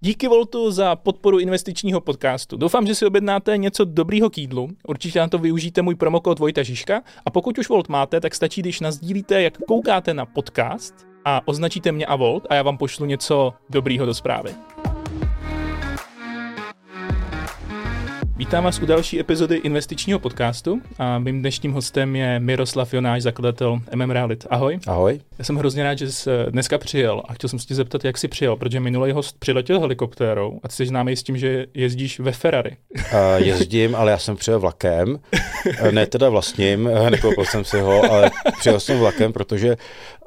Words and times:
Díky 0.00 0.28
Voltu 0.28 0.70
za 0.70 0.96
podporu 0.96 1.38
investičního 1.38 2.00
podcastu. 2.00 2.56
Doufám, 2.56 2.86
že 2.86 2.94
si 2.94 3.06
objednáte 3.06 3.56
něco 3.56 3.84
dobrýho 3.84 4.30
k 4.30 4.38
jídlu. 4.38 4.68
Určitě 4.88 5.18
na 5.18 5.28
to 5.28 5.38
využijte 5.38 5.82
můj 5.82 5.94
promokód 5.94 6.38
Vojta 6.38 6.62
Žižka. 6.62 7.02
A 7.26 7.30
pokud 7.30 7.58
už 7.58 7.68
Volt 7.68 7.88
máte, 7.88 8.20
tak 8.20 8.34
stačí, 8.34 8.60
když 8.62 8.80
nazdílíte, 8.80 9.42
jak 9.42 9.58
koukáte 9.58 10.14
na 10.14 10.26
podcast 10.26 10.94
a 11.24 11.48
označíte 11.48 11.92
mě 11.92 12.06
a 12.06 12.16
Volt 12.16 12.46
a 12.50 12.54
já 12.54 12.62
vám 12.62 12.78
pošlu 12.78 13.06
něco 13.06 13.54
dobrýho 13.70 14.06
do 14.06 14.14
zprávy. 14.14 14.54
Vítám 18.38 18.64
vás 18.64 18.78
u 18.78 18.86
další 18.86 19.20
epizody 19.20 19.56
investičního 19.56 20.18
podcastu 20.18 20.80
a 20.98 21.18
mým 21.18 21.40
dnešním 21.40 21.72
hostem 21.72 22.16
je 22.16 22.40
Miroslav 22.40 22.94
Jonáš, 22.94 23.22
zakladatel 23.22 23.80
MM 23.94 24.10
Realit. 24.10 24.46
Ahoj. 24.50 24.78
Ahoj. 24.86 25.20
Já 25.38 25.44
jsem 25.44 25.56
hrozně 25.56 25.82
rád, 25.82 25.98
že 25.98 26.12
jsi 26.12 26.30
dneska 26.50 26.78
přijel 26.78 27.22
a 27.28 27.34
chtěl 27.34 27.50
jsem 27.50 27.58
se 27.58 27.66
tě 27.66 27.74
zeptat, 27.74 28.04
jak 28.04 28.18
jsi 28.18 28.28
přijel, 28.28 28.56
protože 28.56 28.80
minulý 28.80 29.12
host 29.12 29.38
přiletěl 29.38 29.80
helikoptérou 29.80 30.60
a 30.62 30.68
ty 30.68 30.74
jsi 30.74 30.86
známý 30.86 31.16
s 31.16 31.22
tím, 31.22 31.36
že 31.36 31.66
jezdíš 31.74 32.20
ve 32.20 32.32
Ferrari. 32.32 32.76
Uh, 32.96 33.02
jezdím, 33.36 33.94
ale 33.94 34.10
já 34.10 34.18
jsem 34.18 34.36
přijel 34.36 34.60
vlakem, 34.60 35.18
ne 35.90 36.06
teda 36.06 36.28
vlastním, 36.28 36.90
nekoupil 37.10 37.44
jsem 37.44 37.64
si 37.64 37.80
ho, 37.80 38.12
ale 38.12 38.30
přijel 38.58 38.80
jsem 38.80 38.98
vlakem, 38.98 39.32
protože 39.32 39.76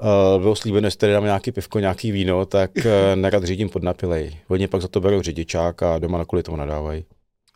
uh, 0.02 0.42
bylo 0.42 0.56
slíbeno, 0.56 0.88
jestli 0.88 0.98
tady 0.98 1.14
dám 1.14 1.24
nějaký 1.24 1.52
pivko, 1.52 1.80
nějaký 1.80 2.12
víno, 2.12 2.46
tak 2.46 2.72
uh, 2.78 2.84
nerad 3.16 3.44
řídím 3.44 3.70
pod 3.70 3.84
napilej. 3.84 4.32
Hodně 4.48 4.68
pak 4.68 4.82
za 4.82 4.88
to 4.88 5.02
berou 5.02 5.22
řidičák 5.22 5.84
a 5.84 6.00
doma 6.00 6.18
na 6.18 6.26
kvůli 6.26 6.44
tomu 6.44 6.58
nadávají. 6.58 7.06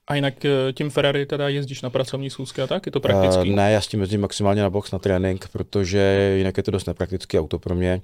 A 0.08 0.16
jinak 0.16 0.46
eh, 0.46 0.74
tím 0.74 0.90
Ferrari 0.90 1.26
teda 1.26 1.50
jezdíš 1.50 1.82
na 1.82 1.90
pracovní 1.90 2.30
schůzky 2.30 2.62
a 2.62 2.68
tak? 2.68 2.86
Je 2.86 2.92
to 2.92 3.00
praktický? 3.00 3.50
Uh, 3.50 3.56
ne, 3.56 3.72
já 3.72 3.82
s 3.82 3.88
tím 3.88 4.00
jezdím 4.00 4.22
maximálně 4.22 4.62
na 4.62 4.70
box, 4.70 4.92
na 4.92 5.00
trénink, 5.00 5.48
protože 5.48 6.34
jinak 6.38 6.58
je 6.58 6.64
to 6.64 6.72
dost 6.72 6.86
nepraktický 6.86 7.40
auto 7.40 7.60
pro 7.60 7.76
mě. 7.76 8.02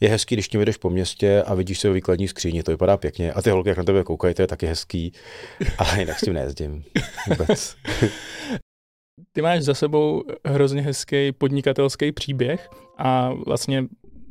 Je 0.00 0.08
hezký, 0.08 0.34
když 0.34 0.48
tím 0.48 0.60
jdeš 0.60 0.76
po 0.76 0.90
městě 0.90 1.42
a 1.46 1.54
vidíš 1.54 1.80
se 1.80 1.88
ve 1.88 1.94
výkladní 1.94 2.28
skříni, 2.28 2.62
to 2.62 2.70
vypadá 2.70 2.96
pěkně. 2.96 3.32
A 3.32 3.42
ty 3.42 3.50
holky, 3.50 3.68
jak 3.68 3.78
na 3.78 3.84
tebe 3.84 4.04
koukají, 4.04 4.34
to 4.34 4.42
je 4.42 4.48
taky 4.48 4.66
hezký, 4.66 5.12
ale 5.78 6.00
jinak 6.00 6.18
s 6.18 6.22
tím 6.22 6.34
nejezdím 6.34 6.84
vůbec. 7.28 7.76
Ty 9.32 9.42
máš 9.42 9.62
za 9.62 9.74
sebou 9.74 10.24
hrozně 10.44 10.82
hezký 10.82 11.32
podnikatelský 11.32 12.12
příběh 12.12 12.70
a 12.98 13.32
vlastně 13.46 13.84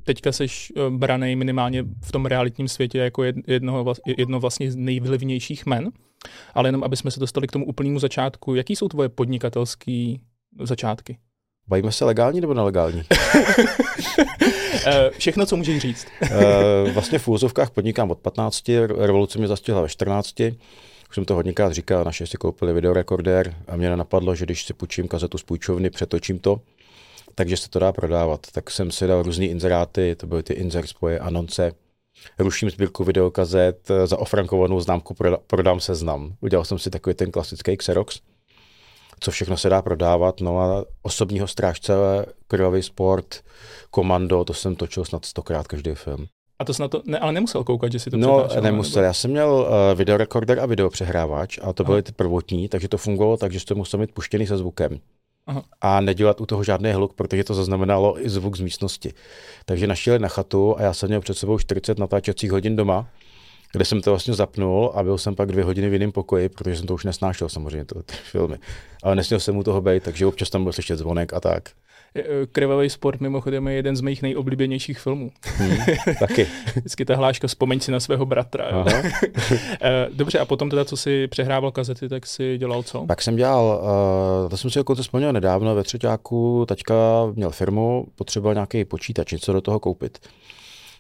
teďka 0.04 0.32
seš 0.32 0.74
eh, 0.76 0.90
branej 0.90 1.36
minimálně 1.36 1.84
v 2.04 2.12
tom 2.12 2.26
realitním 2.26 2.68
světě 2.68 2.98
jako 2.98 3.24
jedno, 3.24 3.94
jedno 4.18 4.40
vlastně 4.40 4.72
z 4.72 4.76
nejvlivnějších 4.76 5.66
men. 5.66 5.92
Ale 6.54 6.68
jenom, 6.68 6.84
aby 6.84 6.98
jsme 6.98 7.12
se 7.12 7.20
dostali 7.20 7.48
k 7.48 7.52
tomu 7.52 7.66
úplnému 7.66 8.00
začátku, 8.00 8.56
jaký 8.56 8.76
jsou 8.76 8.88
tvoje 8.88 9.10
podnikatelské 9.10 10.16
začátky? 10.64 11.18
Bavíme 11.68 11.92
se 11.92 12.06
legální 12.06 12.42
nebo 12.42 12.54
nelegální? 12.54 13.04
Eh, 14.86 15.10
všechno, 15.18 15.46
co 15.46 15.58
můžeš 15.58 15.82
říct. 15.82 16.08
Eh, 16.22 16.92
vlastně 16.92 17.20
v 17.20 17.28
úzovkách 17.28 17.70
podnikám 17.70 18.12
od 18.12 18.20
15, 18.20 18.70
revoluce 18.98 19.40
mě 19.40 19.48
zastihla 19.48 19.82
ve 19.82 19.90
14. 19.90 20.42
Už 21.10 21.16
jsem 21.16 21.26
to 21.26 21.36
hodněkrát 21.36 21.74
říkal, 21.74 22.04
naše 22.04 22.28
si 22.28 22.38
koupili 22.38 22.74
videorekordér 22.74 23.56
a 23.68 23.76
mě 23.76 23.96
napadlo, 23.96 24.36
že 24.36 24.46
když 24.46 24.66
si 24.66 24.74
půjčím 24.74 25.08
kazetu 25.08 25.38
z 25.38 25.44
půjčovny, 25.44 25.90
přetočím 25.90 26.40
to, 26.40 26.62
takže 27.36 27.58
se 27.58 27.70
to 27.70 27.80
dá 27.80 27.92
prodávat. 27.92 28.48
Tak 28.52 28.72
jsem 28.72 28.92
si 28.92 29.08
dal 29.08 29.24
různé 29.24 29.46
inzeráty, 29.46 30.16
to 30.16 30.28
byly 30.28 30.44
ty 30.44 30.54
insert 30.54 30.90
spoje, 30.90 31.20
anonce, 31.20 31.72
ruším 32.40 32.70
sbírku 32.70 33.04
videokazet, 33.04 33.92
za 34.06 34.18
ofrankovanou 34.20 34.80
známku 34.80 35.16
prodám 35.48 35.80
seznam. 35.80 36.34
Udělal 36.42 36.66
jsem 36.66 36.80
si 36.80 36.90
takový 36.90 37.16
ten 37.16 37.32
klasický 37.32 37.78
Xerox, 37.78 38.20
co 39.20 39.32
všechno 39.32 39.58
se 39.58 39.70
dá 39.70 39.82
prodávat. 39.82 40.42
No 40.42 40.60
a 40.60 40.86
osobního 41.02 41.48
strážce, 41.48 41.94
krvavý 42.48 42.84
sport, 42.84 43.44
komando, 43.92 44.44
to 44.44 44.54
jsem 44.54 44.76
točil 44.76 45.06
snad 45.06 45.26
stokrát 45.26 45.68
každý 45.68 45.92
film. 45.96 46.28
A 46.60 46.66
to 46.66 46.74
snad 46.74 46.92
to, 46.92 47.02
ne, 47.06 47.20
ale 47.20 47.32
nemusel 47.32 47.64
koukat, 47.64 47.92
že 47.92 48.00
si 48.00 48.10
to 48.10 48.18
No, 48.18 48.48
nemusel. 48.62 49.02
Nebo... 49.02 49.06
Já 49.06 49.14
jsem 49.14 49.32
měl 49.32 49.52
uh, 49.52 49.98
videorekorder 49.98 50.60
a 50.60 50.66
videopřehrávač 50.66 51.60
a 51.62 51.74
to 51.74 51.84
byly 51.84 52.04
ty 52.04 52.12
prvotní, 52.12 52.70
takže 52.70 52.88
to 52.88 52.98
fungovalo 52.98 53.38
tak, 53.38 53.52
že 53.52 53.66
to 53.66 53.76
musel 53.76 54.00
mít 54.00 54.12
puštěný 54.12 54.48
se 54.48 54.58
zvukem. 54.58 55.00
Aha. 55.48 55.64
a 55.82 56.02
nedělat 56.02 56.42
u 56.42 56.46
toho 56.46 56.64
žádný 56.64 56.92
hluk, 56.92 57.14
protože 57.14 57.44
to 57.44 57.54
zaznamenalo 57.54 58.26
i 58.26 58.30
zvuk 58.30 58.58
z 58.58 58.62
místnosti. 58.62 59.14
Takže 59.66 59.88
našli 59.88 60.20
na 60.20 60.28
chatu 60.28 60.80
a 60.80 60.82
já 60.82 60.94
jsem 60.94 61.10
měl 61.10 61.22
před 61.22 61.38
sebou 61.38 61.60
40 61.60 62.00
natáčecích 62.00 62.52
hodin 62.52 62.76
doma, 62.76 63.08
kde 63.72 63.86
jsem 63.86 64.02
to 64.02 64.12
vlastně 64.12 64.34
zapnul 64.34 64.92
a 64.96 65.04
byl 65.04 65.18
jsem 65.18 65.36
pak 65.36 65.52
dvě 65.52 65.64
hodiny 65.64 65.90
v 65.90 65.94
jiném 65.94 66.12
pokoji, 66.12 66.50
protože 66.50 66.76
jsem 66.76 66.88
to 66.88 66.94
už 66.94 67.04
nesnášel 67.04 67.50
samozřejmě, 67.50 67.86
to, 67.86 68.04
ty 68.04 68.14
filmy. 68.32 68.58
Ale 69.04 69.16
nesměl 69.16 69.40
jsem 69.40 69.56
mu 69.56 69.64
toho 69.64 69.82
být, 69.82 70.04
takže 70.04 70.26
občas 70.26 70.50
tam 70.50 70.64
byl 70.64 70.74
slyšet 70.74 70.98
zvonek 70.98 71.34
a 71.34 71.40
tak. 71.40 71.70
Eh, 72.18 72.48
krvavý 72.52 72.90
sport 72.90 73.22
mimochodem 73.22 73.68
je 73.68 73.74
jeden 73.74 73.96
z 73.96 74.02
mých 74.02 74.22
nejoblíbenějších 74.22 75.00
filmů. 75.00 75.32
Hmm, 75.44 75.78
taky. 76.20 76.48
Vždycky 76.76 77.06
ta 77.06 77.16
hláška, 77.16 77.48
vzpomeň 77.48 77.80
si 77.80 77.92
na 77.92 78.00
svého 78.00 78.26
bratra. 78.26 78.86
Eh, 79.82 80.08
dobře, 80.14 80.40
a 80.40 80.46
potom 80.46 80.70
teda, 80.70 80.86
co 80.86 80.98
si 80.98 81.28
přehrával 81.28 81.72
kazety, 81.72 82.10
tak 82.10 82.26
si 82.26 82.58
dělal 82.58 82.84
co? 82.84 83.06
Tak 83.08 83.22
jsem 83.22 83.36
dělal, 83.36 83.82
uh, 84.44 84.50
to 84.50 84.58
jsem 84.58 84.72
si 84.72 84.80
dokonce 84.80 85.02
vzpomněl 85.02 85.34
nedávno, 85.34 85.76
ve 85.76 85.84
třetíku 85.84 86.66
taťka 86.68 86.96
měl 87.36 87.52
firmu, 87.52 88.06
potřeboval 88.16 88.54
nějaký 88.54 88.86
počítač, 88.86 89.32
něco 89.32 89.54
do 89.54 89.62
toho 89.62 89.80
koupit. 89.80 90.18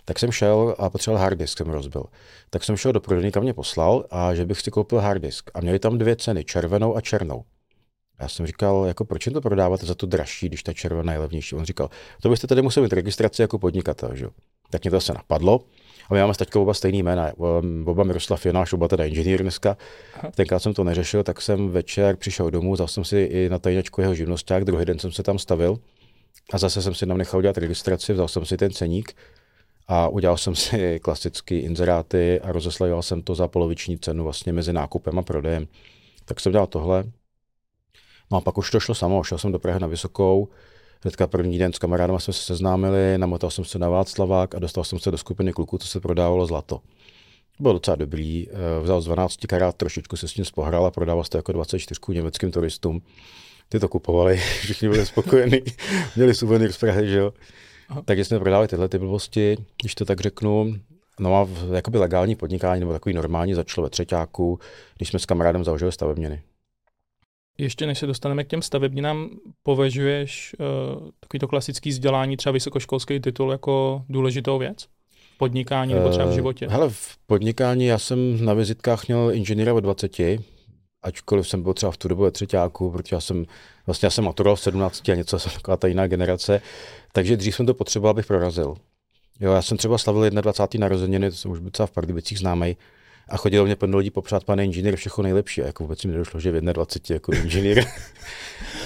Tak 0.06 0.20
jsem 0.20 0.32
šel 0.32 0.76
a 0.78 0.90
potřeboval 0.90 1.24
hard 1.24 1.40
disk, 1.40 1.58
jsem 1.58 1.70
rozbil. 1.70 2.04
Tak 2.50 2.64
jsem 2.64 2.78
šel 2.78 2.92
do 2.92 3.00
prodejny, 3.00 3.32
kam 3.32 3.44
mě 3.44 3.54
poslal 3.54 4.06
a 4.12 4.34
že 4.34 4.46
bych 4.46 4.62
si 4.62 4.72
koupil 4.72 5.00
hard 5.00 5.22
disk. 5.22 5.52
A 5.54 5.62
měli 5.62 5.80
tam 5.80 5.98
dvě 5.98 6.16
ceny, 6.16 6.44
červenou 6.44 6.98
a 6.98 7.02
černou. 7.02 7.44
Já 8.20 8.28
jsem 8.28 8.48
říkal, 8.48 8.86
jako 8.88 9.06
proč 9.06 9.26
jim 9.26 9.34
to 9.34 9.42
prodávat 9.42 9.84
za 9.84 9.96
to 9.96 10.06
dražší, 10.06 10.48
když 10.48 10.64
ta 10.64 10.74
červená 10.74 11.14
je 11.14 11.20
levnější. 11.20 11.56
On 11.56 11.66
říkal, 11.66 11.90
to 12.22 12.30
byste 12.30 12.48
tady 12.48 12.62
museli 12.62 12.84
mít 12.84 12.94
registraci 12.94 13.42
jako 13.42 13.60
podnikatel, 13.60 14.16
že? 14.16 14.28
Tak 14.70 14.84
mě 14.84 14.92
to 14.92 15.02
se 15.02 15.14
napadlo. 15.14 15.62
A 16.10 16.14
my 16.14 16.20
máme 16.20 16.34
s 16.34 16.38
taťkou 16.38 16.62
oba 16.62 16.74
stejný 16.74 17.04
jména. 17.04 17.32
Oba 17.86 18.04
Miroslav 18.04 18.46
Jonáš, 18.46 18.74
oba 18.74 18.88
teda 18.88 19.06
inženýr 19.06 19.42
dneska. 19.42 19.78
Aha. 20.14 20.32
Tenkrát 20.36 20.60
jsem 20.60 20.74
to 20.74 20.84
neřešil, 20.84 21.24
tak 21.24 21.42
jsem 21.42 21.70
večer 21.70 22.16
přišel 22.16 22.52
domů, 22.52 22.74
vzal 22.74 22.88
jsem 22.88 23.04
si 23.04 23.18
i 23.18 23.50
na 23.50 23.60
tajňačku 23.60 24.02
jeho 24.02 24.16
živnosták, 24.16 24.66
druhý 24.66 24.86
den 24.86 25.00
jsem 25.00 25.12
se 25.12 25.24
tam 25.24 25.40
stavil 25.40 25.78
a 26.54 26.58
zase 26.58 26.82
jsem 26.82 26.96
si 26.96 27.06
tam 27.06 27.18
nechal 27.18 27.38
udělat 27.38 27.58
registraci, 27.58 28.14
vzal 28.14 28.28
jsem 28.28 28.46
si 28.46 28.58
ten 28.58 28.72
ceník 28.72 29.14
a 29.88 30.08
udělal 30.08 30.38
jsem 30.38 30.56
si 30.56 31.00
klasické 31.04 31.56
inzeráty 31.60 32.40
a 32.40 32.52
rozeslal 32.52 33.02
jsem 33.02 33.22
to 33.22 33.36
za 33.36 33.48
poloviční 33.48 34.00
cenu 34.00 34.24
vlastně 34.24 34.54
mezi 34.54 34.74
nákupem 34.74 35.20
a 35.20 35.22
prodejem. 35.22 35.68
Tak 36.26 36.40
jsem 36.40 36.52
dělal 36.52 36.68
tohle, 36.68 37.04
No 38.32 38.38
a 38.38 38.42
pak 38.42 38.58
už 38.58 38.72
to 38.72 38.80
šlo 38.80 38.96
samo, 38.96 39.24
šel 39.24 39.38
jsem 39.38 39.52
do 39.52 39.60
Prahy 39.60 39.80
na 39.80 39.88
Vysokou, 39.88 40.48
hnedka 41.02 41.28
první 41.28 41.58
den 41.58 41.74
s 41.74 41.80
kamarádama 41.80 42.20
jsme 42.20 42.34
se 42.34 42.42
seznámili, 42.42 43.18
namotal 43.18 43.52
jsem 43.52 43.66
se 43.66 43.80
na 43.80 43.90
Václavák 43.90 44.56
a 44.56 44.60
dostal 44.60 44.84
jsem 44.84 45.00
se 45.00 45.12
do 45.12 45.18
skupiny 45.18 45.54
kluků, 45.54 45.78
co 45.78 45.88
se 45.88 46.00
prodávalo 46.00 46.46
zlato. 46.46 46.82
Byl 47.60 47.74
docela 47.74 47.96
dobrý, 47.96 48.48
eh, 48.50 48.54
vzal 48.84 49.02
z 49.02 49.06
12 49.06 49.48
karát, 49.48 49.76
trošičku 49.76 50.18
se 50.18 50.28
s 50.28 50.36
ním 50.36 50.46
spohral 50.46 50.86
a 50.86 50.92
prodával 50.92 51.24
to 51.24 51.38
jako 51.38 51.52
24 51.52 52.14
německým 52.14 52.52
turistům. 52.52 53.02
Ty 53.70 53.80
to 53.80 53.88
kupovali, 53.88 54.38
všichni 54.62 54.90
byli 54.90 55.06
spokojení, 55.06 55.62
měli 56.16 56.36
suvenýr 56.36 56.72
z 56.72 56.78
Prahy, 56.78 57.08
že 57.08 57.18
jo. 57.18 57.34
Takže 58.06 58.26
jsme 58.26 58.40
prodávali 58.40 58.68
tyhle 58.68 58.90
ty 58.90 58.98
blbosti, 58.98 59.58
když 59.82 59.96
to 59.96 60.06
tak 60.06 60.22
řeknu. 60.22 60.76
No 61.20 61.36
a 61.36 61.48
jakoby 61.74 61.98
legální 61.98 62.36
podnikání 62.36 62.80
nebo 62.80 62.94
takový 62.94 63.16
normální 63.16 63.54
začalo 63.54 63.86
ve 63.86 63.90
třetíku, 63.90 64.60
když 64.98 65.10
jsme 65.10 65.20
s 65.20 65.26
kamarádem 65.26 65.64
založili 65.64 65.92
stavebněny. 65.92 66.42
Ještě 67.58 67.86
než 67.86 68.00
se 68.00 68.08
dostaneme 68.08 68.44
k 68.44 68.48
těm 68.48 68.62
stavebninám, 68.62 69.30
považuješ 69.64 70.56
uh, 70.60 71.10
takový 71.20 71.40
to 71.40 71.48
klasický 71.48 71.90
vzdělání, 71.90 72.38
třeba 72.38 72.54
vysokoškolský 72.54 73.20
titul, 73.20 73.52
jako 73.52 74.06
důležitou 74.10 74.58
věc? 74.58 74.88
podnikání 75.38 75.94
nebo 75.94 76.10
třeba 76.10 76.26
v 76.26 76.32
eh, 76.32 76.34
životě? 76.34 76.68
Uh, 76.68 76.74
hele, 76.74 76.90
v 76.90 77.18
podnikání 77.26 77.86
já 77.86 78.00
jsem 78.00 78.46
na 78.46 78.54
vizitkách 78.54 79.08
měl 79.08 79.32
inženýra 79.34 79.74
o 79.74 79.80
20, 79.80 80.18
ačkoliv 81.02 81.48
jsem 81.48 81.64
byl 81.64 81.74
třeba 81.74 81.92
v 81.92 81.98
tu 81.98 82.08
dobu 82.08 82.24
ve 82.24 82.32
třetíku, 82.32 82.92
protože 82.92 83.16
já 83.16 83.22
jsem, 83.22 83.46
vlastně 83.86 84.06
já 84.06 84.10
jsem 84.10 84.24
maturoval 84.24 84.56
v 84.56 84.62
17 84.62 85.10
a 85.10 85.16
něco, 85.16 85.40
jsem 85.40 85.52
taková 85.56 85.78
ta 85.78 85.88
jiná 85.88 86.08
generace, 86.08 86.62
takže 87.14 87.38
dřív 87.38 87.56
jsem 87.56 87.66
to 87.66 87.74
potřeboval, 87.74 88.12
abych 88.12 88.26
prorazil. 88.26 88.76
Jo, 89.40 89.52
já 89.52 89.62
jsem 89.62 89.78
třeba 89.78 89.98
slavil 89.98 90.30
21. 90.30 90.86
narozeniny, 90.86 91.30
to 91.30 91.36
jsem 91.36 91.52
už 91.52 91.60
byl 91.60 91.72
třeba 91.72 91.88
v 91.88 91.92
Pardubicích 91.92 92.40
známý, 92.40 92.78
a 93.30 93.38
chodilo 93.38 93.66
mě 93.66 93.76
plno 93.76 93.98
lidí 93.98 94.10
popřát, 94.10 94.44
pane 94.44 94.66
inženýr, 94.66 94.96
všechno 94.96 95.24
nejlepší. 95.24 95.62
A 95.62 95.66
jako 95.66 95.84
vůbec 95.84 96.04
mi 96.04 96.12
nedošlo, 96.12 96.40
že 96.40 96.52
v 96.52 96.62
21 96.62 97.16
jako 97.16 97.32
inženýr. 97.32 97.86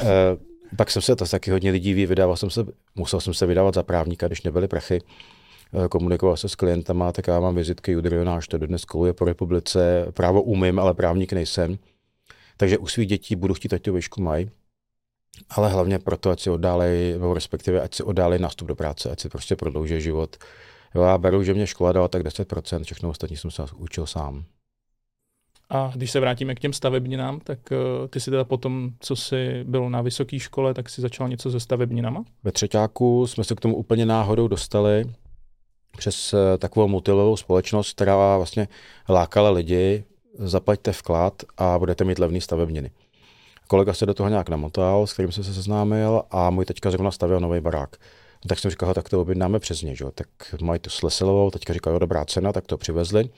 Eh, 0.04 0.38
pak 0.78 0.92
jsem 0.92 1.02
se 1.02 1.16
to 1.16 1.26
taky 1.26 1.52
hodně 1.52 1.72
lidí 1.72 1.94
ví, 1.94 2.06
vydával 2.06 2.38
jsem 2.38 2.50
se, 2.50 2.66
musel 2.96 3.22
jsem 3.22 3.34
se 3.34 3.46
vydávat 3.46 3.74
za 3.74 3.84
právníka, 3.84 4.28
když 4.28 4.42
nebyly 4.42 4.68
prachy. 4.68 5.02
Eh, 5.74 5.88
komunikoval 5.88 6.38
se 6.38 6.50
s 6.50 6.56
klientama, 6.56 7.12
tak 7.12 7.28
já 7.28 7.40
mám 7.40 7.56
vizitky 7.56 7.92
Judrionáš, 7.92 8.48
to 8.48 8.58
dodnes 8.58 8.86
koluje 8.86 9.14
po 9.14 9.26
republice. 9.26 10.08
Právo 10.14 10.42
umím, 10.42 10.80
ale 10.80 10.94
právník 10.94 11.34
nejsem. 11.34 11.78
Takže 12.58 12.78
u 12.78 12.88
svých 12.88 13.08
dětí 13.08 13.36
budu 13.36 13.54
chtít, 13.54 13.74
ať 13.74 13.82
to 13.82 13.94
výšku 13.94 14.22
mají. 14.22 14.50
Ale 15.50 15.70
hlavně 15.70 16.00
proto, 16.00 16.30
ať 16.30 16.42
si 16.42 16.50
oddálej, 16.50 17.12
nebo 17.12 17.34
respektive 17.34 17.82
ať 17.82 17.96
si 17.96 18.04
oddálej 18.04 18.40
nástup 18.40 18.68
do 18.68 18.76
práce, 18.76 19.12
ať 19.12 19.20
si 19.20 19.30
prostě 19.30 19.56
prodlouží 19.56 20.02
život 20.02 20.38
Jo, 20.96 21.02
já 21.02 21.18
beru, 21.18 21.44
že 21.44 21.54
mě 21.54 21.68
škola 21.68 21.92
dala 21.92 22.08
tak 22.08 22.24
10%, 22.24 22.84
všechno 22.84 23.10
ostatní 23.10 23.38
jsem 23.38 23.52
se 23.52 23.64
učil 23.76 24.06
sám. 24.06 24.44
A 25.70 25.92
když 25.96 26.12
se 26.12 26.20
vrátíme 26.20 26.56
k 26.56 26.60
těm 26.60 26.74
stavebninám, 26.74 27.40
tak 27.40 27.60
uh, 27.72 28.08
ty 28.08 28.20
si 28.20 28.32
teda 28.32 28.44
potom, 28.44 28.90
co 29.00 29.16
jsi 29.16 29.64
byl 29.64 29.90
na 29.90 30.02
vysoké 30.02 30.40
škole, 30.40 30.74
tak 30.74 30.90
si 30.90 31.02
začal 31.02 31.30
něco 31.30 31.52
se 31.52 31.60
stavebninama? 31.60 32.24
Ve 32.44 32.52
třetíku 32.52 33.28
jsme 33.28 33.44
se 33.44 33.56
k 33.56 33.60
tomu 33.60 33.76
úplně 33.76 34.06
náhodou 34.06 34.48
dostali. 34.48 35.06
přes 35.98 36.34
eh, 36.34 36.58
takovou 36.58 36.88
multilevelovou 36.88 37.38
společnost, 37.38 37.94
která 37.94 38.38
vlastně 38.38 38.68
lákala 39.10 39.50
lidi, 39.50 40.04
zaplaťte 40.40 40.92
vklad 40.92 41.44
a 41.58 41.80
budete 41.80 42.04
mít 42.04 42.20
levný 42.20 42.42
stavebniny. 42.42 42.92
Kolega 43.68 43.94
se 43.94 44.06
do 44.06 44.14
toho 44.14 44.30
nějak 44.30 44.50
namotal, 44.50 45.08
s 45.08 45.14
kterým 45.14 45.32
jsem 45.32 45.44
se 45.44 45.54
seznámil 45.54 46.24
a 46.32 46.50
můj 46.50 46.66
teďka 46.66 46.92
zrovna 46.92 47.12
stavil 47.12 47.40
nový 47.40 47.62
barák. 47.62 47.96
No, 48.46 48.50
tak 48.50 48.60
jsem 48.60 48.72
říkal, 48.72 48.94
tak 48.94 49.10
to 49.10 49.22
objednáme 49.22 49.60
přes 49.60 49.82
ně, 49.82 49.96
že? 49.96 50.06
tak 50.16 50.28
mají 50.62 50.80
to 50.80 50.90
s 50.90 51.02
Leselovou, 51.02 51.52
teďka 51.52 51.74
říkal, 51.74 52.00
dobrá 52.00 52.26
cena, 52.26 52.54
tak 52.54 52.68
to 52.68 52.78
přivezli. 52.78 53.30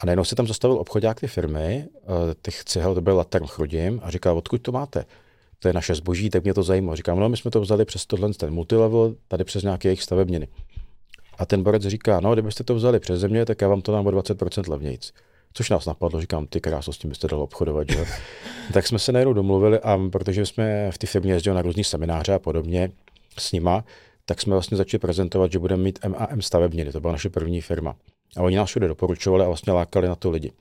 A 0.00 0.06
najednou 0.06 0.24
se 0.24 0.34
tam 0.34 0.46
zastavil 0.46 0.78
obchodák 0.78 1.20
ty 1.20 1.26
firmy, 1.26 1.84
eh, 1.84 2.34
těch 2.42 2.64
cihel, 2.64 2.94
to 2.94 3.00
byl 3.00 3.16
Laterm 3.16 3.46
Chrudim, 3.46 4.00
a 4.02 4.10
říkal, 4.10 4.38
odkud 4.38 4.62
to 4.62 4.72
máte? 4.72 5.04
To 5.58 5.68
je 5.68 5.74
naše 5.74 5.94
zboží, 5.94 6.30
tak 6.30 6.44
mě 6.44 6.54
to 6.54 6.62
zajímalo. 6.62 6.96
Říkám, 6.96 7.20
no 7.20 7.28
my 7.28 7.36
jsme 7.36 7.50
to 7.50 7.60
vzali 7.60 7.84
přes 7.84 8.06
tohle, 8.06 8.34
ten 8.34 8.50
multilevel, 8.54 9.14
tady 9.28 9.44
přes 9.44 9.62
nějaké 9.62 9.88
jejich 9.88 10.02
stavebniny. 10.02 10.48
A 11.38 11.46
ten 11.46 11.62
borec 11.62 11.82
říká, 11.82 12.20
no 12.20 12.32
kdybyste 12.32 12.64
to 12.64 12.74
vzali 12.74 13.00
přes 13.00 13.20
země, 13.20 13.44
tak 13.44 13.60
já 13.60 13.68
vám 13.68 13.82
to 13.82 13.92
dám 13.92 14.06
o 14.06 14.10
20% 14.10 14.70
levnějc. 14.70 15.12
Což 15.52 15.70
nás 15.70 15.86
napadlo, 15.86 16.20
říkám, 16.20 16.46
ty 16.46 16.60
krásu, 16.60 16.92
s 16.92 16.98
tím 16.98 17.10
byste 17.10 17.28
dalo 17.28 17.42
obchodovat. 17.42 17.90
Že? 17.92 18.04
tak 18.72 18.86
jsme 18.86 18.98
se 18.98 19.12
najednou 19.12 19.32
domluvili 19.32 19.80
a 19.80 19.98
protože 20.12 20.46
jsme 20.46 20.90
v 20.90 20.98
té 20.98 21.06
firmě 21.06 21.32
jezdili 21.32 21.56
na 21.56 21.62
různý 21.62 21.84
semináře 21.84 22.34
a 22.34 22.38
podobně 22.38 22.90
s 23.38 23.52
nima, 23.52 23.84
tak 24.26 24.40
jsme 24.40 24.52
vlastně 24.52 24.76
začali 24.76 24.98
prezentovat, 24.98 25.52
že 25.52 25.58
budeme 25.58 25.82
mít 25.82 25.98
MAM 26.08 26.42
stavebniny, 26.42 26.92
to 26.92 27.00
byla 27.00 27.12
naše 27.12 27.30
první 27.30 27.60
firma. 27.60 27.96
A 28.36 28.42
oni 28.42 28.56
nás 28.56 28.68
všude 28.68 28.88
doporučovali 28.88 29.44
a 29.44 29.46
vlastně 29.46 29.72
lákali 29.72 30.08
na 30.08 30.14
to 30.14 30.30
lidi. 30.30 30.52